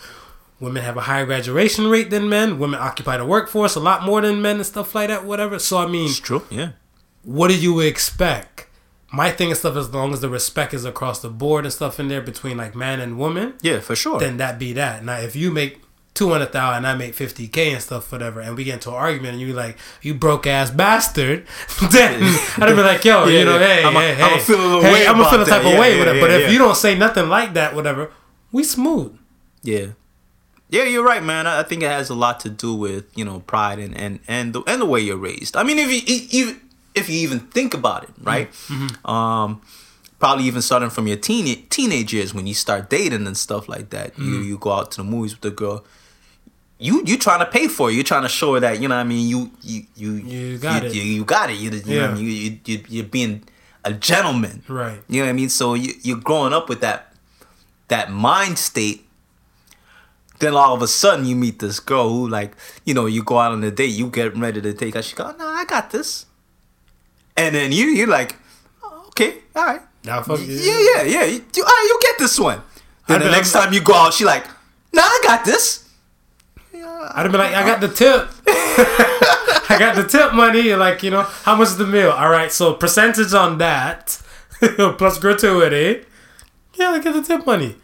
Women 0.59 0.83
have 0.83 0.95
a 0.95 1.01
higher 1.01 1.25
graduation 1.25 1.87
rate 1.87 2.09
than 2.09 2.29
men. 2.29 2.57
Women 2.57 2.79
occupy 2.79 3.17
the 3.17 3.25
workforce 3.25 3.75
a 3.75 3.81
lot 3.81 4.03
more 4.03 4.21
than 4.21 4.41
men 4.41 4.57
and 4.57 4.65
stuff 4.65 4.95
like 4.95 5.09
that. 5.09 5.25
Whatever. 5.25 5.59
So 5.59 5.77
I 5.77 5.87
mean, 5.87 6.05
it's 6.05 6.19
true. 6.19 6.43
Yeah. 6.49 6.71
What 7.23 7.47
do 7.49 7.57
you 7.57 7.79
expect? 7.79 8.67
my 9.15 9.29
thing 9.29 9.49
and 9.49 9.57
stuff, 9.57 9.75
as 9.75 9.93
long 9.93 10.11
as 10.11 10.21
the 10.21 10.27
respect 10.29 10.73
is 10.73 10.85
across 10.85 11.21
the 11.21 11.29
board 11.29 11.65
and 11.65 11.71
stuff 11.71 11.99
in 11.99 12.07
there 12.07 12.19
between 12.19 12.57
like 12.57 12.73
man 12.75 12.99
and 12.99 13.15
woman, 13.19 13.53
Yeah, 13.61 13.79
for 13.79 13.95
sure. 13.95 14.19
then 14.19 14.37
that 14.37 14.57
be 14.57 14.73
that. 14.73 15.05
Now, 15.05 15.17
if 15.19 15.35
you 15.35 15.51
make 15.51 15.81
two 16.15 16.29
hundred 16.31 16.51
thousand 16.51 16.77
and 16.77 16.87
I 16.87 16.95
make 16.95 17.13
fifty 17.13 17.47
k 17.47 17.71
and 17.73 17.79
stuff, 17.79 18.11
whatever, 18.11 18.41
and 18.41 18.57
we 18.57 18.63
get 18.63 18.73
into 18.73 18.89
an 18.89 18.95
argument 18.95 19.33
and 19.33 19.41
you 19.41 19.53
like 19.53 19.77
you 20.01 20.15
broke 20.15 20.47
ass 20.47 20.71
bastard, 20.71 21.45
then 21.91 22.23
I'd 22.57 22.69
be 22.75 22.81
like, 22.81 23.05
yo, 23.05 23.25
Yeah, 23.27 23.39
you 23.39 23.45
know, 23.45 23.59
yeah. 23.59 23.67
hey, 23.67 23.83
I'ma- 23.83 23.99
hey, 23.99 24.21
I'ma 24.23 24.37
feel 24.39 24.59
a 24.59 24.63
little 24.65 24.81
hey, 24.81 24.93
way 24.93 25.07
I'm 25.07 25.17
gonna 25.17 25.29
feel 25.29 25.39
the 25.39 25.45
type 25.45 25.59
of 25.63 25.77
way 25.77 25.93
Yeah, 25.93 25.99
with 25.99 26.07
it. 26.07 26.15
yeah, 26.15 26.21
But 26.21 26.31
if 26.31 26.51
you 26.51 26.57
don't 26.57 26.75
say 26.75 26.97
nothing 26.97 27.29
like 27.29 27.53
that, 27.53 27.75
whatever, 27.75 28.11
we 28.51 28.63
smooth. 28.63 29.15
Yeah. 29.61 29.89
Yeah, 30.69 30.85
you're 30.85 31.03
right, 31.05 31.23
man. 31.23 31.45
I 31.45 31.61
think 31.61 31.83
it 31.83 31.91
has 31.91 32.09
a 32.09 32.15
lot 32.15 32.39
to 32.39 32.49
do 32.49 32.73
with 32.73 33.05
you 33.15 33.23
know 33.25 33.41
pride 33.41 33.77
and 33.77 33.95
and 33.95 34.21
and 34.27 34.53
the 34.53 34.63
and 34.65 34.81
the 34.81 34.87
way 34.87 35.01
you're 35.01 35.17
raised. 35.17 35.55
I 35.55 35.61
mean, 35.61 35.77
if 35.77 35.87
you 35.91 36.01
even 36.31 36.59
if 36.95 37.09
you 37.09 37.15
even 37.19 37.39
think 37.39 37.73
about 37.73 38.03
it, 38.03 38.09
right? 38.21 38.49
Um, 39.05 39.61
probably 40.19 40.45
even 40.45 40.61
starting 40.61 40.89
from 40.89 41.07
your 41.07 41.17
teen 41.17 41.65
teenage 41.69 42.13
years 42.13 42.33
when 42.33 42.47
you 42.47 42.53
start 42.53 42.89
dating 42.89 43.27
and 43.27 43.35
stuff 43.37 43.67
like 43.67 43.89
that. 43.89 44.17
You 44.17 44.37
you 44.39 44.57
go 44.57 44.71
out 44.71 44.91
to 44.91 44.97
the 44.97 45.03
movies 45.03 45.33
with 45.33 45.41
the 45.41 45.51
girl. 45.51 45.85
You 46.79 47.01
you 47.05 47.17
trying 47.17 47.39
to 47.39 47.45
pay 47.45 47.67
for 47.67 47.89
it. 47.89 47.93
You're 47.93 48.03
trying 48.03 48.23
to 48.23 48.29
show 48.29 48.53
her 48.55 48.59
that 48.59 48.79
you 48.81 48.87
know. 48.87 48.95
what 48.95 49.01
I 49.01 49.05
mean, 49.05 49.27
you 49.27 49.51
you 49.61 49.83
you 49.95 50.11
You 50.13 50.57
got 50.57 50.83
you, 50.83 50.89
it. 50.89 50.95
You, 50.95 51.01
you 51.01 51.25
got 51.25 51.49
it. 51.49 51.57
You, 51.57 51.69
you 51.71 51.71
know. 51.71 51.77
What 51.81 51.87
I 51.87 51.93
Yeah. 51.93 52.13
mean? 52.13 52.23
You, 52.25 52.31
you 52.31 52.59
you 52.65 52.83
you're 52.89 53.05
being 53.05 53.43
a 53.85 53.93
gentleman. 53.93 54.63
Right. 54.67 54.99
You 55.07 55.21
know 55.21 55.25
what 55.27 55.29
I 55.29 55.33
mean? 55.33 55.49
So 55.49 55.73
you, 55.75 55.93
you're 56.03 56.19
growing 56.19 56.53
up 56.53 56.69
with 56.69 56.81
that 56.81 57.13
that 57.87 58.11
mind 58.11 58.57
state. 58.57 59.07
Then 60.39 60.55
all 60.55 60.73
of 60.73 60.81
a 60.81 60.87
sudden 60.87 61.25
you 61.25 61.35
meet 61.35 61.59
this 61.59 61.79
girl 61.79 62.09
who 62.09 62.27
like, 62.27 62.55
you 62.85 62.93
know, 62.93 63.05
you 63.05 63.23
go 63.23 63.37
out 63.37 63.51
on 63.53 63.63
a 63.63 63.71
date, 63.71 63.91
you 63.91 64.09
get 64.09 64.35
ready 64.35 64.61
to 64.61 64.73
take 64.73 64.95
her. 64.95 65.01
She 65.01 65.15
go, 65.15 65.33
no, 65.37 65.47
I 65.47 65.63
got 65.65 65.91
this. 65.91 66.25
And 67.35 67.55
then 67.55 67.71
you 67.71 67.85
you're 67.87 68.07
like, 68.07 68.35
oh, 68.83 69.05
okay, 69.07 69.39
all 69.55 69.65
right. 69.65 69.81
Now, 70.03 70.21
fuck 70.21 70.39
Yeah, 70.39 70.45
yeah, 70.47 71.03
yeah. 71.03 71.23
You, 71.23 71.45
you, 71.55 71.63
all 71.63 71.69
right, 71.69 71.87
you 71.89 71.99
get 72.01 72.19
this 72.19 72.39
one. 72.39 72.61
Then 73.07 73.21
the 73.21 73.31
next 73.31 73.51
time 73.51 73.73
you 73.73 73.81
go 73.81 73.93
out, 73.93 74.13
she 74.13 74.25
like, 74.25 74.45
nah, 74.93 75.01
I 75.01 75.19
got 75.23 75.45
this. 75.45 75.89
I'd 76.73 77.31
be 77.31 77.37
like, 77.37 77.53
I 77.53 77.65
got 77.65 77.81
the 77.81 77.87
tip. 77.89 78.29
I 79.69 79.75
got 79.77 79.95
the 79.95 80.07
tip 80.07 80.33
money. 80.33 80.73
Like, 80.73 81.03
you 81.03 81.11
know, 81.11 81.23
how 81.23 81.55
much 81.55 81.69
is 81.69 81.77
the 81.77 81.85
meal? 81.87 82.11
All 82.11 82.29
right, 82.29 82.51
so 82.51 82.73
percentage 82.73 83.33
on 83.33 83.57
that 83.57 84.21
plus 84.97 85.19
gratuity. 85.19 86.05
Yeah, 86.75 86.91
I 86.91 86.99
get 86.99 87.13
the 87.13 87.21
tip 87.21 87.45
money. 87.45 87.75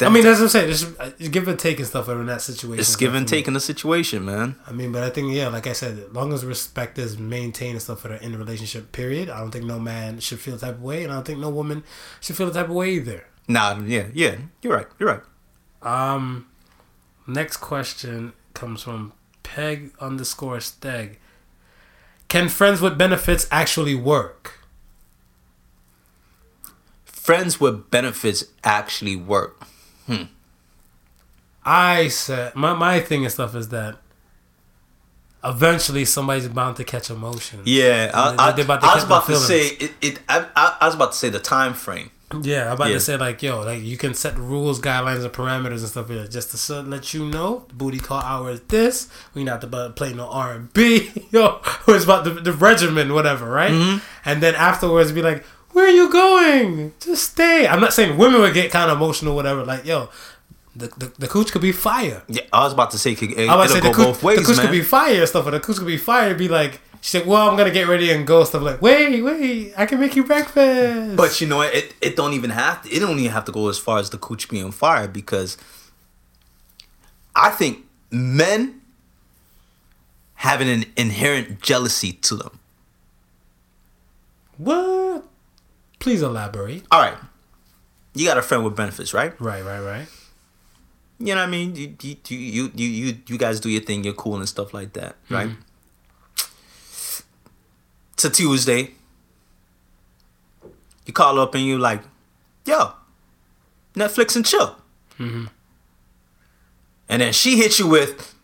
I 0.00 0.08
mean, 0.10 0.22
that's 0.22 0.38
what 0.38 0.44
I'm 0.44 0.48
saying. 0.50 0.68
Just 0.68 1.00
uh, 1.00 1.10
give 1.30 1.48
and 1.48 1.58
take 1.58 1.78
and 1.78 1.86
stuff 1.86 2.08
in 2.08 2.26
that 2.26 2.40
situation. 2.40 2.78
it's 2.78 2.94
give 2.94 3.14
and 3.14 3.26
take 3.26 3.48
in 3.48 3.54
the 3.54 3.60
situation, 3.60 4.24
man. 4.24 4.54
I 4.66 4.72
mean, 4.72 4.92
but 4.92 5.02
I 5.02 5.10
think 5.10 5.32
yeah, 5.34 5.48
like 5.48 5.66
I 5.66 5.72
said, 5.72 5.98
as 5.98 6.12
long 6.12 6.32
as 6.32 6.44
respect 6.44 6.98
is 6.98 7.18
maintained 7.18 7.72
and 7.72 7.82
stuff 7.82 8.00
for 8.00 8.08
the 8.08 8.22
in 8.22 8.32
the 8.32 8.38
relationship 8.38 8.92
period, 8.92 9.28
I 9.28 9.40
don't 9.40 9.50
think 9.50 9.64
no 9.64 9.80
man 9.80 10.20
should 10.20 10.38
feel 10.38 10.54
the 10.54 10.66
type 10.66 10.76
of 10.76 10.82
way, 10.82 11.02
and 11.02 11.12
I 11.12 11.16
don't 11.16 11.26
think 11.26 11.40
no 11.40 11.50
woman 11.50 11.82
should 12.20 12.36
feel 12.36 12.46
the 12.46 12.52
type 12.52 12.68
of 12.68 12.74
way 12.76 12.90
either. 12.90 13.26
Nah, 13.48 13.80
yeah, 13.80 14.06
yeah. 14.12 14.36
You're 14.62 14.76
right. 14.76 14.86
You're 14.98 15.08
right. 15.08 15.22
Um, 15.82 16.46
next 17.26 17.56
question 17.56 18.34
comes 18.54 18.82
from 18.82 19.14
Peg 19.42 19.92
underscore 20.00 20.58
Steg. 20.58 21.16
Can 22.28 22.48
friends 22.48 22.80
with 22.80 22.98
benefits 22.98 23.48
actually 23.50 23.94
work? 23.94 24.60
Friends 27.04 27.58
with 27.60 27.90
benefits 27.90 28.44
actually 28.62 29.16
work. 29.16 29.66
I 31.64 32.08
said 32.08 32.54
my 32.54 32.72
my 32.72 33.00
thing 33.00 33.24
and 33.24 33.32
stuff 33.32 33.54
is 33.54 33.68
that 33.68 33.98
eventually 35.44 36.04
somebody's 36.04 36.48
bound 36.48 36.76
to 36.76 36.84
catch 36.84 37.10
emotion. 37.10 37.60
Yeah, 37.64 38.10
I, 38.14 38.50
I, 38.50 38.60
about 38.60 38.82
I 38.82 38.94
was 38.94 39.04
about 39.04 39.26
to 39.26 39.36
say 39.36 39.66
it. 39.68 39.92
it 40.00 40.18
I, 40.28 40.46
I, 40.80 40.86
was 40.86 40.94
about 40.94 41.12
to 41.12 41.18
say 41.18 41.28
the 41.28 41.38
time 41.38 41.74
frame. 41.74 42.10
Yeah, 42.42 42.66
I'm 42.66 42.72
about 42.72 42.88
Yeah. 42.88 42.94
to 42.94 43.00
say 43.00 43.16
like, 43.16 43.42
yo, 43.42 43.62
like 43.62 43.82
you 43.82 43.96
can 43.96 44.12
set 44.14 44.36
rules, 44.36 44.80
guidelines, 44.80 45.24
and 45.24 45.32
parameters 45.32 45.78
and 45.78 45.88
stuff 45.88 46.08
here 46.08 46.26
just 46.26 46.66
to 46.66 46.82
let 46.82 47.14
you 47.14 47.26
know. 47.26 47.66
Booty 47.72 47.98
call 47.98 48.20
hour 48.20 48.50
is 48.50 48.60
this. 48.62 49.08
We 49.34 49.44
not 49.44 49.64
about 49.64 49.86
to 49.88 49.92
play 49.92 50.12
no 50.12 50.28
R 50.28 50.52
and 50.52 50.72
B. 50.72 51.10
Yo, 51.30 51.60
it's 51.88 52.04
about 52.04 52.24
the, 52.24 52.30
the 52.30 52.52
regimen, 52.52 53.14
whatever, 53.14 53.48
right? 53.48 53.70
Mm-hmm. 53.70 53.98
And 54.26 54.42
then 54.42 54.54
afterwards, 54.54 55.12
be 55.12 55.22
like, 55.22 55.44
where 55.72 55.86
are 55.86 55.90
you 55.90 56.10
going? 56.10 56.92
Just 57.00 57.32
stay. 57.32 57.66
I'm 57.66 57.80
not 57.80 57.92
saying 57.92 58.16
women 58.18 58.40
would 58.40 58.54
get 58.54 58.70
kind 58.70 58.90
of 58.90 58.96
emotional, 58.96 59.32
or 59.32 59.36
whatever. 59.36 59.64
Like, 59.64 59.84
yo, 59.84 60.08
the 60.74 60.88
the, 60.88 61.12
the 61.18 61.28
cooch 61.28 61.52
could 61.52 61.62
be 61.62 61.72
fire. 61.72 62.22
Yeah, 62.28 62.42
I 62.52 62.64
was 62.64 62.72
about 62.72 62.90
to 62.92 62.98
say 62.98 63.12
it, 63.12 63.22
I 63.22 63.26
was 63.26 63.36
about 63.36 63.56
to 63.56 63.64
it'll 63.64 63.68
say 63.68 63.80
go 63.80 63.88
the 63.88 63.94
cooch, 63.94 64.06
both 64.06 64.22
ways, 64.22 64.38
the 64.38 64.44
cooch 64.44 64.56
man. 64.56 64.66
could 64.66 64.72
be 64.72 64.82
fire 64.82 65.20
and 65.20 65.28
stuff, 65.28 65.44
but 65.44 65.50
the 65.52 65.60
cooch 65.60 65.76
could 65.76 65.86
be 65.86 65.96
fire. 65.98 66.30
And 66.30 66.38
be 66.38 66.48
like, 66.48 66.80
she 67.00 67.10
said, 67.10 67.26
well, 67.26 67.48
I'm 67.48 67.56
gonna 67.56 67.70
get 67.70 67.88
ready 67.88 68.10
and 68.10 68.26
go. 68.26 68.44
Stuff 68.44 68.62
like, 68.62 68.82
wait, 68.82 69.22
wait, 69.22 69.74
I 69.76 69.86
can 69.86 70.00
make 70.00 70.16
you 70.16 70.24
breakfast. 70.24 71.16
but 71.16 71.40
you 71.40 71.46
know 71.46 71.58
what? 71.58 71.74
It 71.74 71.94
it 72.00 72.16
don't 72.16 72.32
even 72.32 72.50
have 72.50 72.82
to. 72.82 72.90
It 72.90 73.00
don't 73.00 73.18
even 73.18 73.32
have 73.32 73.44
to 73.44 73.52
go 73.52 73.68
as 73.68 73.78
far 73.78 73.98
as 73.98 74.10
the 74.10 74.18
cooch 74.18 74.48
being 74.48 74.72
fired 74.72 75.12
because 75.12 75.56
I 77.36 77.50
think 77.50 77.84
men 78.10 78.80
have 80.36 80.60
an 80.60 80.84
inherent 80.96 81.60
jealousy 81.60 82.12
to 82.12 82.36
them. 82.36 82.58
what? 84.56 85.24
Please 85.98 86.22
elaborate. 86.22 86.84
All 86.90 87.00
right, 87.00 87.16
you 88.14 88.26
got 88.26 88.38
a 88.38 88.42
friend 88.42 88.64
with 88.64 88.76
benefits, 88.76 89.12
right? 89.12 89.38
Right, 89.40 89.64
right, 89.64 89.80
right. 89.80 90.06
You 91.18 91.34
know 91.34 91.40
what 91.40 91.48
I 91.48 91.50
mean? 91.50 91.74
You 91.74 91.94
you 92.00 92.16
you 92.28 92.72
you 92.74 92.86
you, 92.88 93.18
you 93.26 93.38
guys 93.38 93.60
do 93.60 93.68
your 93.68 93.82
thing. 93.82 94.04
You're 94.04 94.14
cool 94.14 94.36
and 94.36 94.48
stuff 94.48 94.72
like 94.72 94.92
that, 94.94 95.16
right? 95.28 95.50
It's 98.12 98.24
a 98.24 98.30
Tuesday. 98.30 98.92
You 101.06 101.12
call 101.12 101.38
up 101.38 101.54
and 101.54 101.64
you 101.64 101.78
like, 101.78 102.02
yo, 102.66 102.92
Netflix 103.94 104.36
and 104.36 104.44
chill. 104.44 104.76
And 105.18 105.48
then 107.22 107.32
she 107.32 107.56
hits 107.56 107.78
you 107.78 107.86
with, 107.88 108.34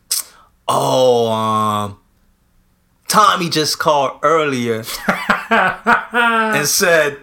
oh, 0.67 1.31
um, 1.31 1.99
Tommy 3.09 3.51
just 3.51 3.79
called 3.79 4.19
earlier 4.23 4.85
and 5.51 6.67
said, 6.67 7.19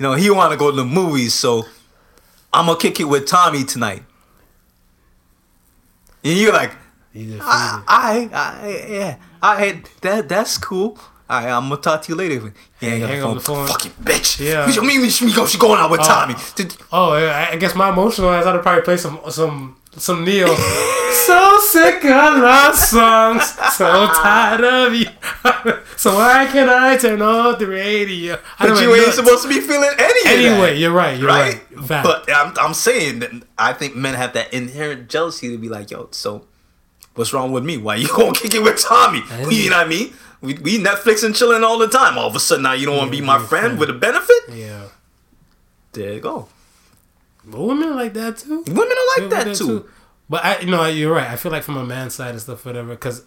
you 0.00 0.04
know, 0.04 0.14
he 0.14 0.30
want 0.30 0.50
to 0.50 0.56
go 0.56 0.70
to 0.70 0.76
the 0.78 0.84
movies, 0.84 1.34
so 1.34 1.66
I'm 2.54 2.64
gonna 2.66 2.78
kick 2.78 3.00
it 3.00 3.04
with 3.04 3.26
Tommy 3.26 3.64
tonight. 3.64 4.02
And 6.24 6.38
you're 6.38 6.54
like, 6.54 6.72
I, 7.14 7.82
I, 7.86 8.30
I 8.32 8.86
yeah, 8.88 9.16
I 9.42 9.82
that 10.00 10.26
that's 10.28 10.56
cool. 10.56 10.98
All 11.28 11.40
right, 11.42 11.50
I'm 11.50 11.68
gonna 11.68 11.80
talk 11.82 12.02
to 12.02 12.08
you 12.12 12.16
later. 12.16 12.52
Yeah, 12.80 12.88
Hang- 12.90 13.00
hang, 13.02 13.22
on 13.22 13.34
the 13.34 13.40
phone. 13.42 13.66
Fucking 13.68 13.92
bitch. 14.02 14.40
Yeah. 14.40 14.64
What 14.64 14.74
you 14.74 14.82
mean 14.82 15.06
she 15.10 15.30
go? 15.34 15.46
She 15.46 15.58
going 15.58 15.78
out 15.78 15.90
with 15.90 16.00
Oh. 16.00 16.04
Tommy? 16.04 16.34
Did- 16.56 16.76
Oh, 16.90 17.16
yeah, 17.18 17.48
I- 17.50 17.52
I 17.52 17.56
guess 17.56 17.74
my 17.74 17.90
emotional 17.90 18.30
ass. 18.30 18.46
I'd 18.46 18.62
probably 18.62 18.82
play 18.82 18.96
some 18.96 19.20
some 19.28 19.76
some 19.96 20.24
Ne-Yo. 20.24 20.46
so 21.26 21.58
sick 21.60 22.04
of 22.04 22.38
love 22.38 22.74
songs, 22.76 23.44
so 23.74 24.06
tired 24.14 24.62
of 24.64 24.94
you. 24.94 25.06
so 25.96 26.14
why 26.14 26.46
can 26.50 26.68
I 26.68 26.96
turn 26.96 27.20
off 27.22 27.58
the 27.58 27.66
radio? 27.66 28.38
I 28.58 28.68
But 28.68 28.80
you 28.80 28.86
know, 28.86 28.94
ain't 28.94 29.04
nuts. 29.06 29.16
supposed 29.16 29.42
to 29.42 29.48
be 29.48 29.60
feeling 29.60 29.90
any 29.98 30.20
of 30.20 30.24
that. 30.24 30.36
Anyway, 30.36 30.78
you're 30.78 30.92
right. 30.92 31.18
You're 31.18 31.28
right. 31.28 31.60
right? 31.74 32.02
But 32.04 32.30
I'm, 32.32 32.54
I'm 32.60 32.74
saying 32.74 33.18
that 33.20 33.30
I 33.58 33.72
think 33.72 33.96
men 33.96 34.14
have 34.14 34.32
that 34.34 34.52
inherent 34.54 35.08
jealousy 35.08 35.48
to 35.50 35.58
be 35.58 35.68
like, 35.68 35.90
yo, 35.90 36.08
so 36.12 36.46
what's 37.14 37.32
wrong 37.32 37.50
with 37.52 37.64
me? 37.64 37.76
Why 37.76 37.96
you 37.96 38.08
gonna 38.16 38.32
kick 38.32 38.54
it 38.54 38.62
with 38.62 38.80
Tommy? 38.80 39.20
didn't- 39.22 39.50
You 39.52 39.70
know 39.70 39.78
what 39.78 39.86
I 39.86 39.88
mean? 39.90 40.12
We, 40.42 40.54
we 40.54 40.78
Netflix 40.78 41.22
and 41.22 41.34
chilling 41.36 41.62
all 41.64 41.76
the 41.78 41.88
time. 41.88 42.16
All 42.16 42.26
of 42.28 42.34
a 42.36 42.40
sudden 42.40 42.62
now 42.62 42.72
you 42.72 42.86
don't 42.86 42.96
want 42.96 43.10
to 43.12 43.18
be 43.18 43.22
my 43.24 43.36
you're 43.36 43.46
friend 43.46 43.78
with 43.78 43.90
a 43.90 43.94
benefit? 43.94 44.36
yeah, 44.54 44.84
There 45.92 46.14
you 46.14 46.20
go. 46.20 46.48
But 47.50 47.60
women 47.60 47.88
are 47.88 47.94
like 47.94 48.14
that 48.14 48.38
too. 48.38 48.62
Women 48.66 48.76
are 48.76 49.22
like 49.22 49.30
like 49.30 49.30
that 49.30 49.56
too. 49.56 49.88
But 50.28 50.44
I, 50.44 50.60
you 50.60 50.70
know, 50.70 50.86
you're 50.86 51.12
right. 51.12 51.28
I 51.28 51.36
feel 51.36 51.50
like 51.50 51.64
from 51.64 51.76
a 51.76 51.84
man's 51.84 52.14
side 52.14 52.30
and 52.30 52.40
stuff, 52.40 52.64
whatever. 52.64 52.90
Because 52.90 53.24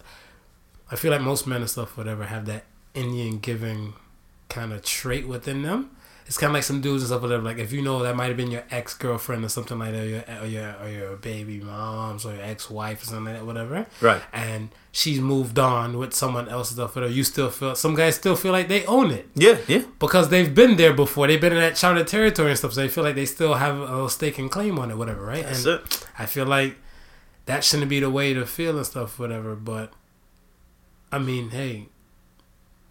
I 0.90 0.96
feel 0.96 1.10
like 1.10 1.20
most 1.20 1.46
men 1.46 1.60
and 1.60 1.70
stuff, 1.70 1.96
whatever, 1.96 2.24
have 2.24 2.46
that 2.46 2.64
Indian 2.94 3.38
giving 3.38 3.94
kind 4.48 4.72
of 4.72 4.82
trait 4.82 5.28
within 5.28 5.62
them. 5.62 5.90
It's 6.26 6.38
kind 6.38 6.48
of 6.50 6.54
like 6.54 6.62
some 6.62 6.80
dudes 6.80 7.02
and 7.02 7.08
stuff, 7.08 7.20
whatever. 7.20 7.42
Like 7.42 7.58
if 7.58 7.70
you 7.70 7.82
know 7.82 8.02
that 8.02 8.16
might 8.16 8.28
have 8.28 8.36
been 8.38 8.50
your 8.50 8.64
ex 8.70 8.94
girlfriend 8.94 9.44
or 9.44 9.50
something 9.50 9.78
like 9.78 9.92
that, 9.92 10.00
or 10.00 10.06
your, 10.06 10.24
or 10.40 10.46
your 10.46 10.74
or 10.82 10.88
your 10.88 11.16
baby 11.16 11.60
moms 11.60 12.24
or 12.24 12.32
your 12.34 12.42
ex 12.42 12.70
wife 12.70 13.02
or 13.02 13.06
something 13.06 13.26
like 13.26 13.34
that, 13.34 13.44
whatever. 13.46 13.86
Right. 14.00 14.22
And 14.32 14.70
she's 14.90 15.20
moved 15.20 15.58
on 15.58 15.98
with 15.98 16.14
someone 16.14 16.48
else 16.48 16.70
and 16.70 16.76
stuff, 16.76 16.96
whatever. 16.96 17.12
You 17.12 17.24
still 17.24 17.50
feel 17.50 17.74
some 17.74 17.94
guys 17.94 18.14
still 18.14 18.36
feel 18.36 18.52
like 18.52 18.68
they 18.68 18.86
own 18.86 19.10
it 19.10 19.28
Yeah, 19.34 19.58
yeah. 19.68 19.82
because 19.98 20.30
they've 20.30 20.54
been 20.54 20.76
there 20.76 20.94
before. 20.94 21.26
They've 21.26 21.38
been 21.40 21.52
in 21.52 21.58
that 21.58 21.76
charted 21.76 22.06
territory 22.08 22.50
and 22.50 22.58
stuff, 22.58 22.72
so 22.72 22.80
they 22.80 22.88
feel 22.88 23.04
like 23.04 23.16
they 23.16 23.26
still 23.26 23.54
have 23.54 23.76
a 23.76 23.80
little 23.82 24.08
stake 24.08 24.38
and 24.38 24.50
claim 24.50 24.78
on 24.78 24.90
it, 24.90 24.96
whatever, 24.96 25.22
right? 25.26 25.44
That's 25.44 25.66
and 25.66 25.80
it. 25.80 26.06
I 26.18 26.24
feel 26.24 26.46
like 26.46 26.76
that 27.44 27.64
shouldn't 27.64 27.90
be 27.90 28.00
the 28.00 28.08
way 28.10 28.32
to 28.32 28.46
feel 28.46 28.78
and 28.78 28.86
stuff, 28.86 29.18
whatever. 29.18 29.54
But 29.54 29.92
I 31.12 31.18
mean, 31.18 31.50
hey, 31.50 31.88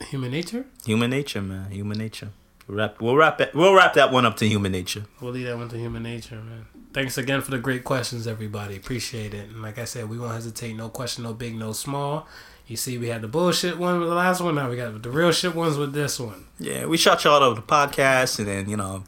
human 0.02 0.30
nature. 0.30 0.66
Human 0.86 1.10
nature, 1.10 1.42
man. 1.42 1.72
Human 1.72 1.98
nature. 1.98 2.30
Wrap, 2.68 3.02
we'll 3.02 3.16
wrap 3.16 3.42
it. 3.42 3.54
We'll 3.54 3.74
wrap 3.74 3.94
that 3.96 4.12
one 4.12 4.26
up 4.26 4.38
to 4.38 4.48
human 4.48 4.72
nature. 4.72 5.06
We'll 5.20 5.32
leave 5.32 5.48
that 5.48 5.58
one 5.58 5.70
to 5.70 5.78
human 5.78 6.04
nature, 6.04 6.36
man. 6.36 6.66
Thanks 6.94 7.18
again 7.18 7.42
for 7.42 7.52
the 7.52 7.58
great 7.58 7.84
questions, 7.84 8.28
everybody. 8.28 8.78
Appreciate 8.78 9.34
it. 9.34 9.50
And 9.50 9.62
like 9.62 9.80
I 9.80 9.86
said, 9.86 10.10
we 10.10 10.18
won't 10.18 10.34
hesitate. 10.34 10.74
No 10.74 10.90
question, 10.90 11.24
no 11.24 11.34
big, 11.34 11.56
no 11.56 11.74
small. 11.74 12.28
You 12.68 12.78
see, 12.78 12.98
we 12.98 13.08
had 13.08 13.22
the 13.22 13.28
bullshit 13.28 13.78
one 13.78 14.00
with 14.00 14.08
the 14.08 14.16
last 14.16 14.40
one. 14.42 14.56
Now 14.56 14.70
we 14.70 14.78
got 14.78 15.02
the 15.02 15.10
real 15.10 15.32
shit 15.32 15.54
ones 15.54 15.78
with 15.78 15.94
this 15.94 16.20
one. 16.20 16.46
Yeah, 16.60 16.86
we 16.86 16.98
shot 16.98 17.24
y'all 17.24 17.44
over 17.44 17.56
the 17.60 17.68
podcast, 17.68 18.40
and 18.40 18.48
then 18.48 18.70
you 18.70 18.78
know, 18.78 19.04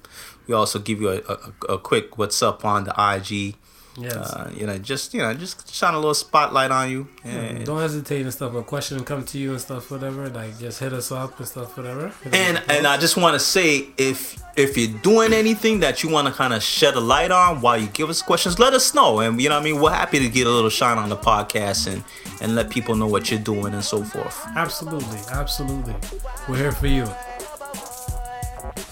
we 0.47 0.53
also 0.53 0.79
give 0.79 0.99
you 0.99 1.09
a, 1.09 1.17
a, 1.19 1.73
a 1.75 1.77
quick 1.79 2.17
what's 2.17 2.41
up 2.43 2.65
on 2.65 2.83
the 2.83 2.93
IG. 2.97 3.55
Yes. 3.97 4.15
Uh, 4.15 4.51
you 4.53 4.65
know, 4.65 4.77
just 4.77 5.13
you 5.13 5.21
know, 5.21 5.33
just 5.33 5.73
shine 5.73 5.93
a 5.93 5.97
little 5.97 6.13
spotlight 6.13 6.71
on 6.71 6.89
you. 6.89 7.07
Yeah, 7.23 7.63
don't 7.63 7.79
hesitate 7.79 8.23
and 8.23 8.33
stuff. 8.33 8.53
A 8.53 8.61
question 8.63 9.03
come 9.03 9.23
to 9.25 9.37
you 9.37 9.51
and 9.51 9.61
stuff, 9.61 9.89
whatever. 9.89 10.27
Like 10.29 10.57
just 10.59 10.79
hit 10.79 10.91
us 10.93 11.11
up 11.11 11.37
and 11.39 11.47
stuff, 11.47 11.77
whatever. 11.77 12.11
and 12.31 12.61
and 12.67 12.85
I 12.85 12.97
just 12.97 13.15
want 13.15 13.35
to 13.35 13.39
say, 13.39 13.87
if 13.97 14.37
if 14.57 14.77
you're 14.77 14.97
doing 14.99 15.33
anything 15.33 15.79
that 15.79 16.03
you 16.03 16.09
want 16.09 16.27
to 16.27 16.33
kind 16.33 16.53
of 16.53 16.61
shed 16.61 16.95
a 16.95 16.99
light 16.99 17.31
on 17.31 17.61
while 17.61 17.77
you 17.77 17.87
give 17.87 18.09
us 18.09 18.21
questions, 18.21 18.59
let 18.59 18.73
us 18.73 18.93
know. 18.93 19.19
And 19.19 19.41
you 19.41 19.49
know, 19.49 19.55
what 19.55 19.61
I 19.61 19.63
mean, 19.63 19.81
we're 19.81 19.91
happy 19.91 20.19
to 20.19 20.29
get 20.29 20.45
a 20.45 20.51
little 20.51 20.69
shine 20.69 20.97
on 20.97 21.09
the 21.09 21.17
podcast 21.17 21.91
and 21.91 22.03
and 22.41 22.55
let 22.55 22.69
people 22.69 22.95
know 22.95 23.07
what 23.07 23.31
you're 23.31 23.39
doing 23.39 23.73
and 23.73 23.83
so 23.83 24.03
forth. 24.03 24.45
Absolutely, 24.55 25.19
absolutely. 25.31 25.95
We're 26.49 26.57
here 26.57 26.71
for 26.73 26.87
you. 26.87 27.07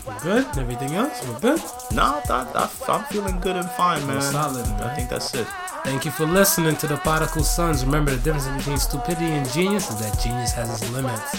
We're 0.06 0.20
good. 0.20 0.46
Everything 0.58 0.96
else, 0.96 1.26
we're 1.28 1.40
good. 1.40 1.62
No, 1.94 2.22
I, 2.30 2.70
am 2.90 3.04
feeling 3.06 3.40
good 3.40 3.56
and 3.56 3.70
fine, 3.72 4.06
man. 4.06 4.22
solid, 4.22 4.68
man. 4.68 4.84
I 4.84 4.96
think 4.96 5.10
that's 5.10 5.34
it. 5.34 5.48
Thank 5.84 6.04
you 6.06 6.12
for 6.12 6.26
listening 6.26 6.76
to 6.78 6.88
the 6.88 6.98
Podical 6.98 7.44
Sons. 7.44 7.86
Remember, 7.86 8.12
the 8.12 8.22
difference 8.22 8.48
between 8.58 8.78
stupidity 8.78 9.32
and 9.32 9.50
genius 9.50 9.90
is 9.90 10.00
that 10.00 10.20
genius 10.20 10.52
has 10.54 10.82
its 10.82 10.92
limits. 10.92 11.32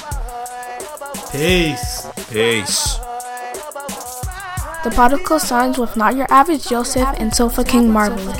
Peace. 1.31 2.07
Peace. 2.31 2.97
The 4.85 4.93
Podical 4.95 5.39
Sons 5.39 5.79
with 5.79 5.97
not 5.97 6.17
your 6.17 6.27
average 6.31 6.69
Joseph 6.69 7.09
and 7.19 7.35
Sofa 7.35 7.65
King 7.65 7.91
Marvelous. 7.91 8.37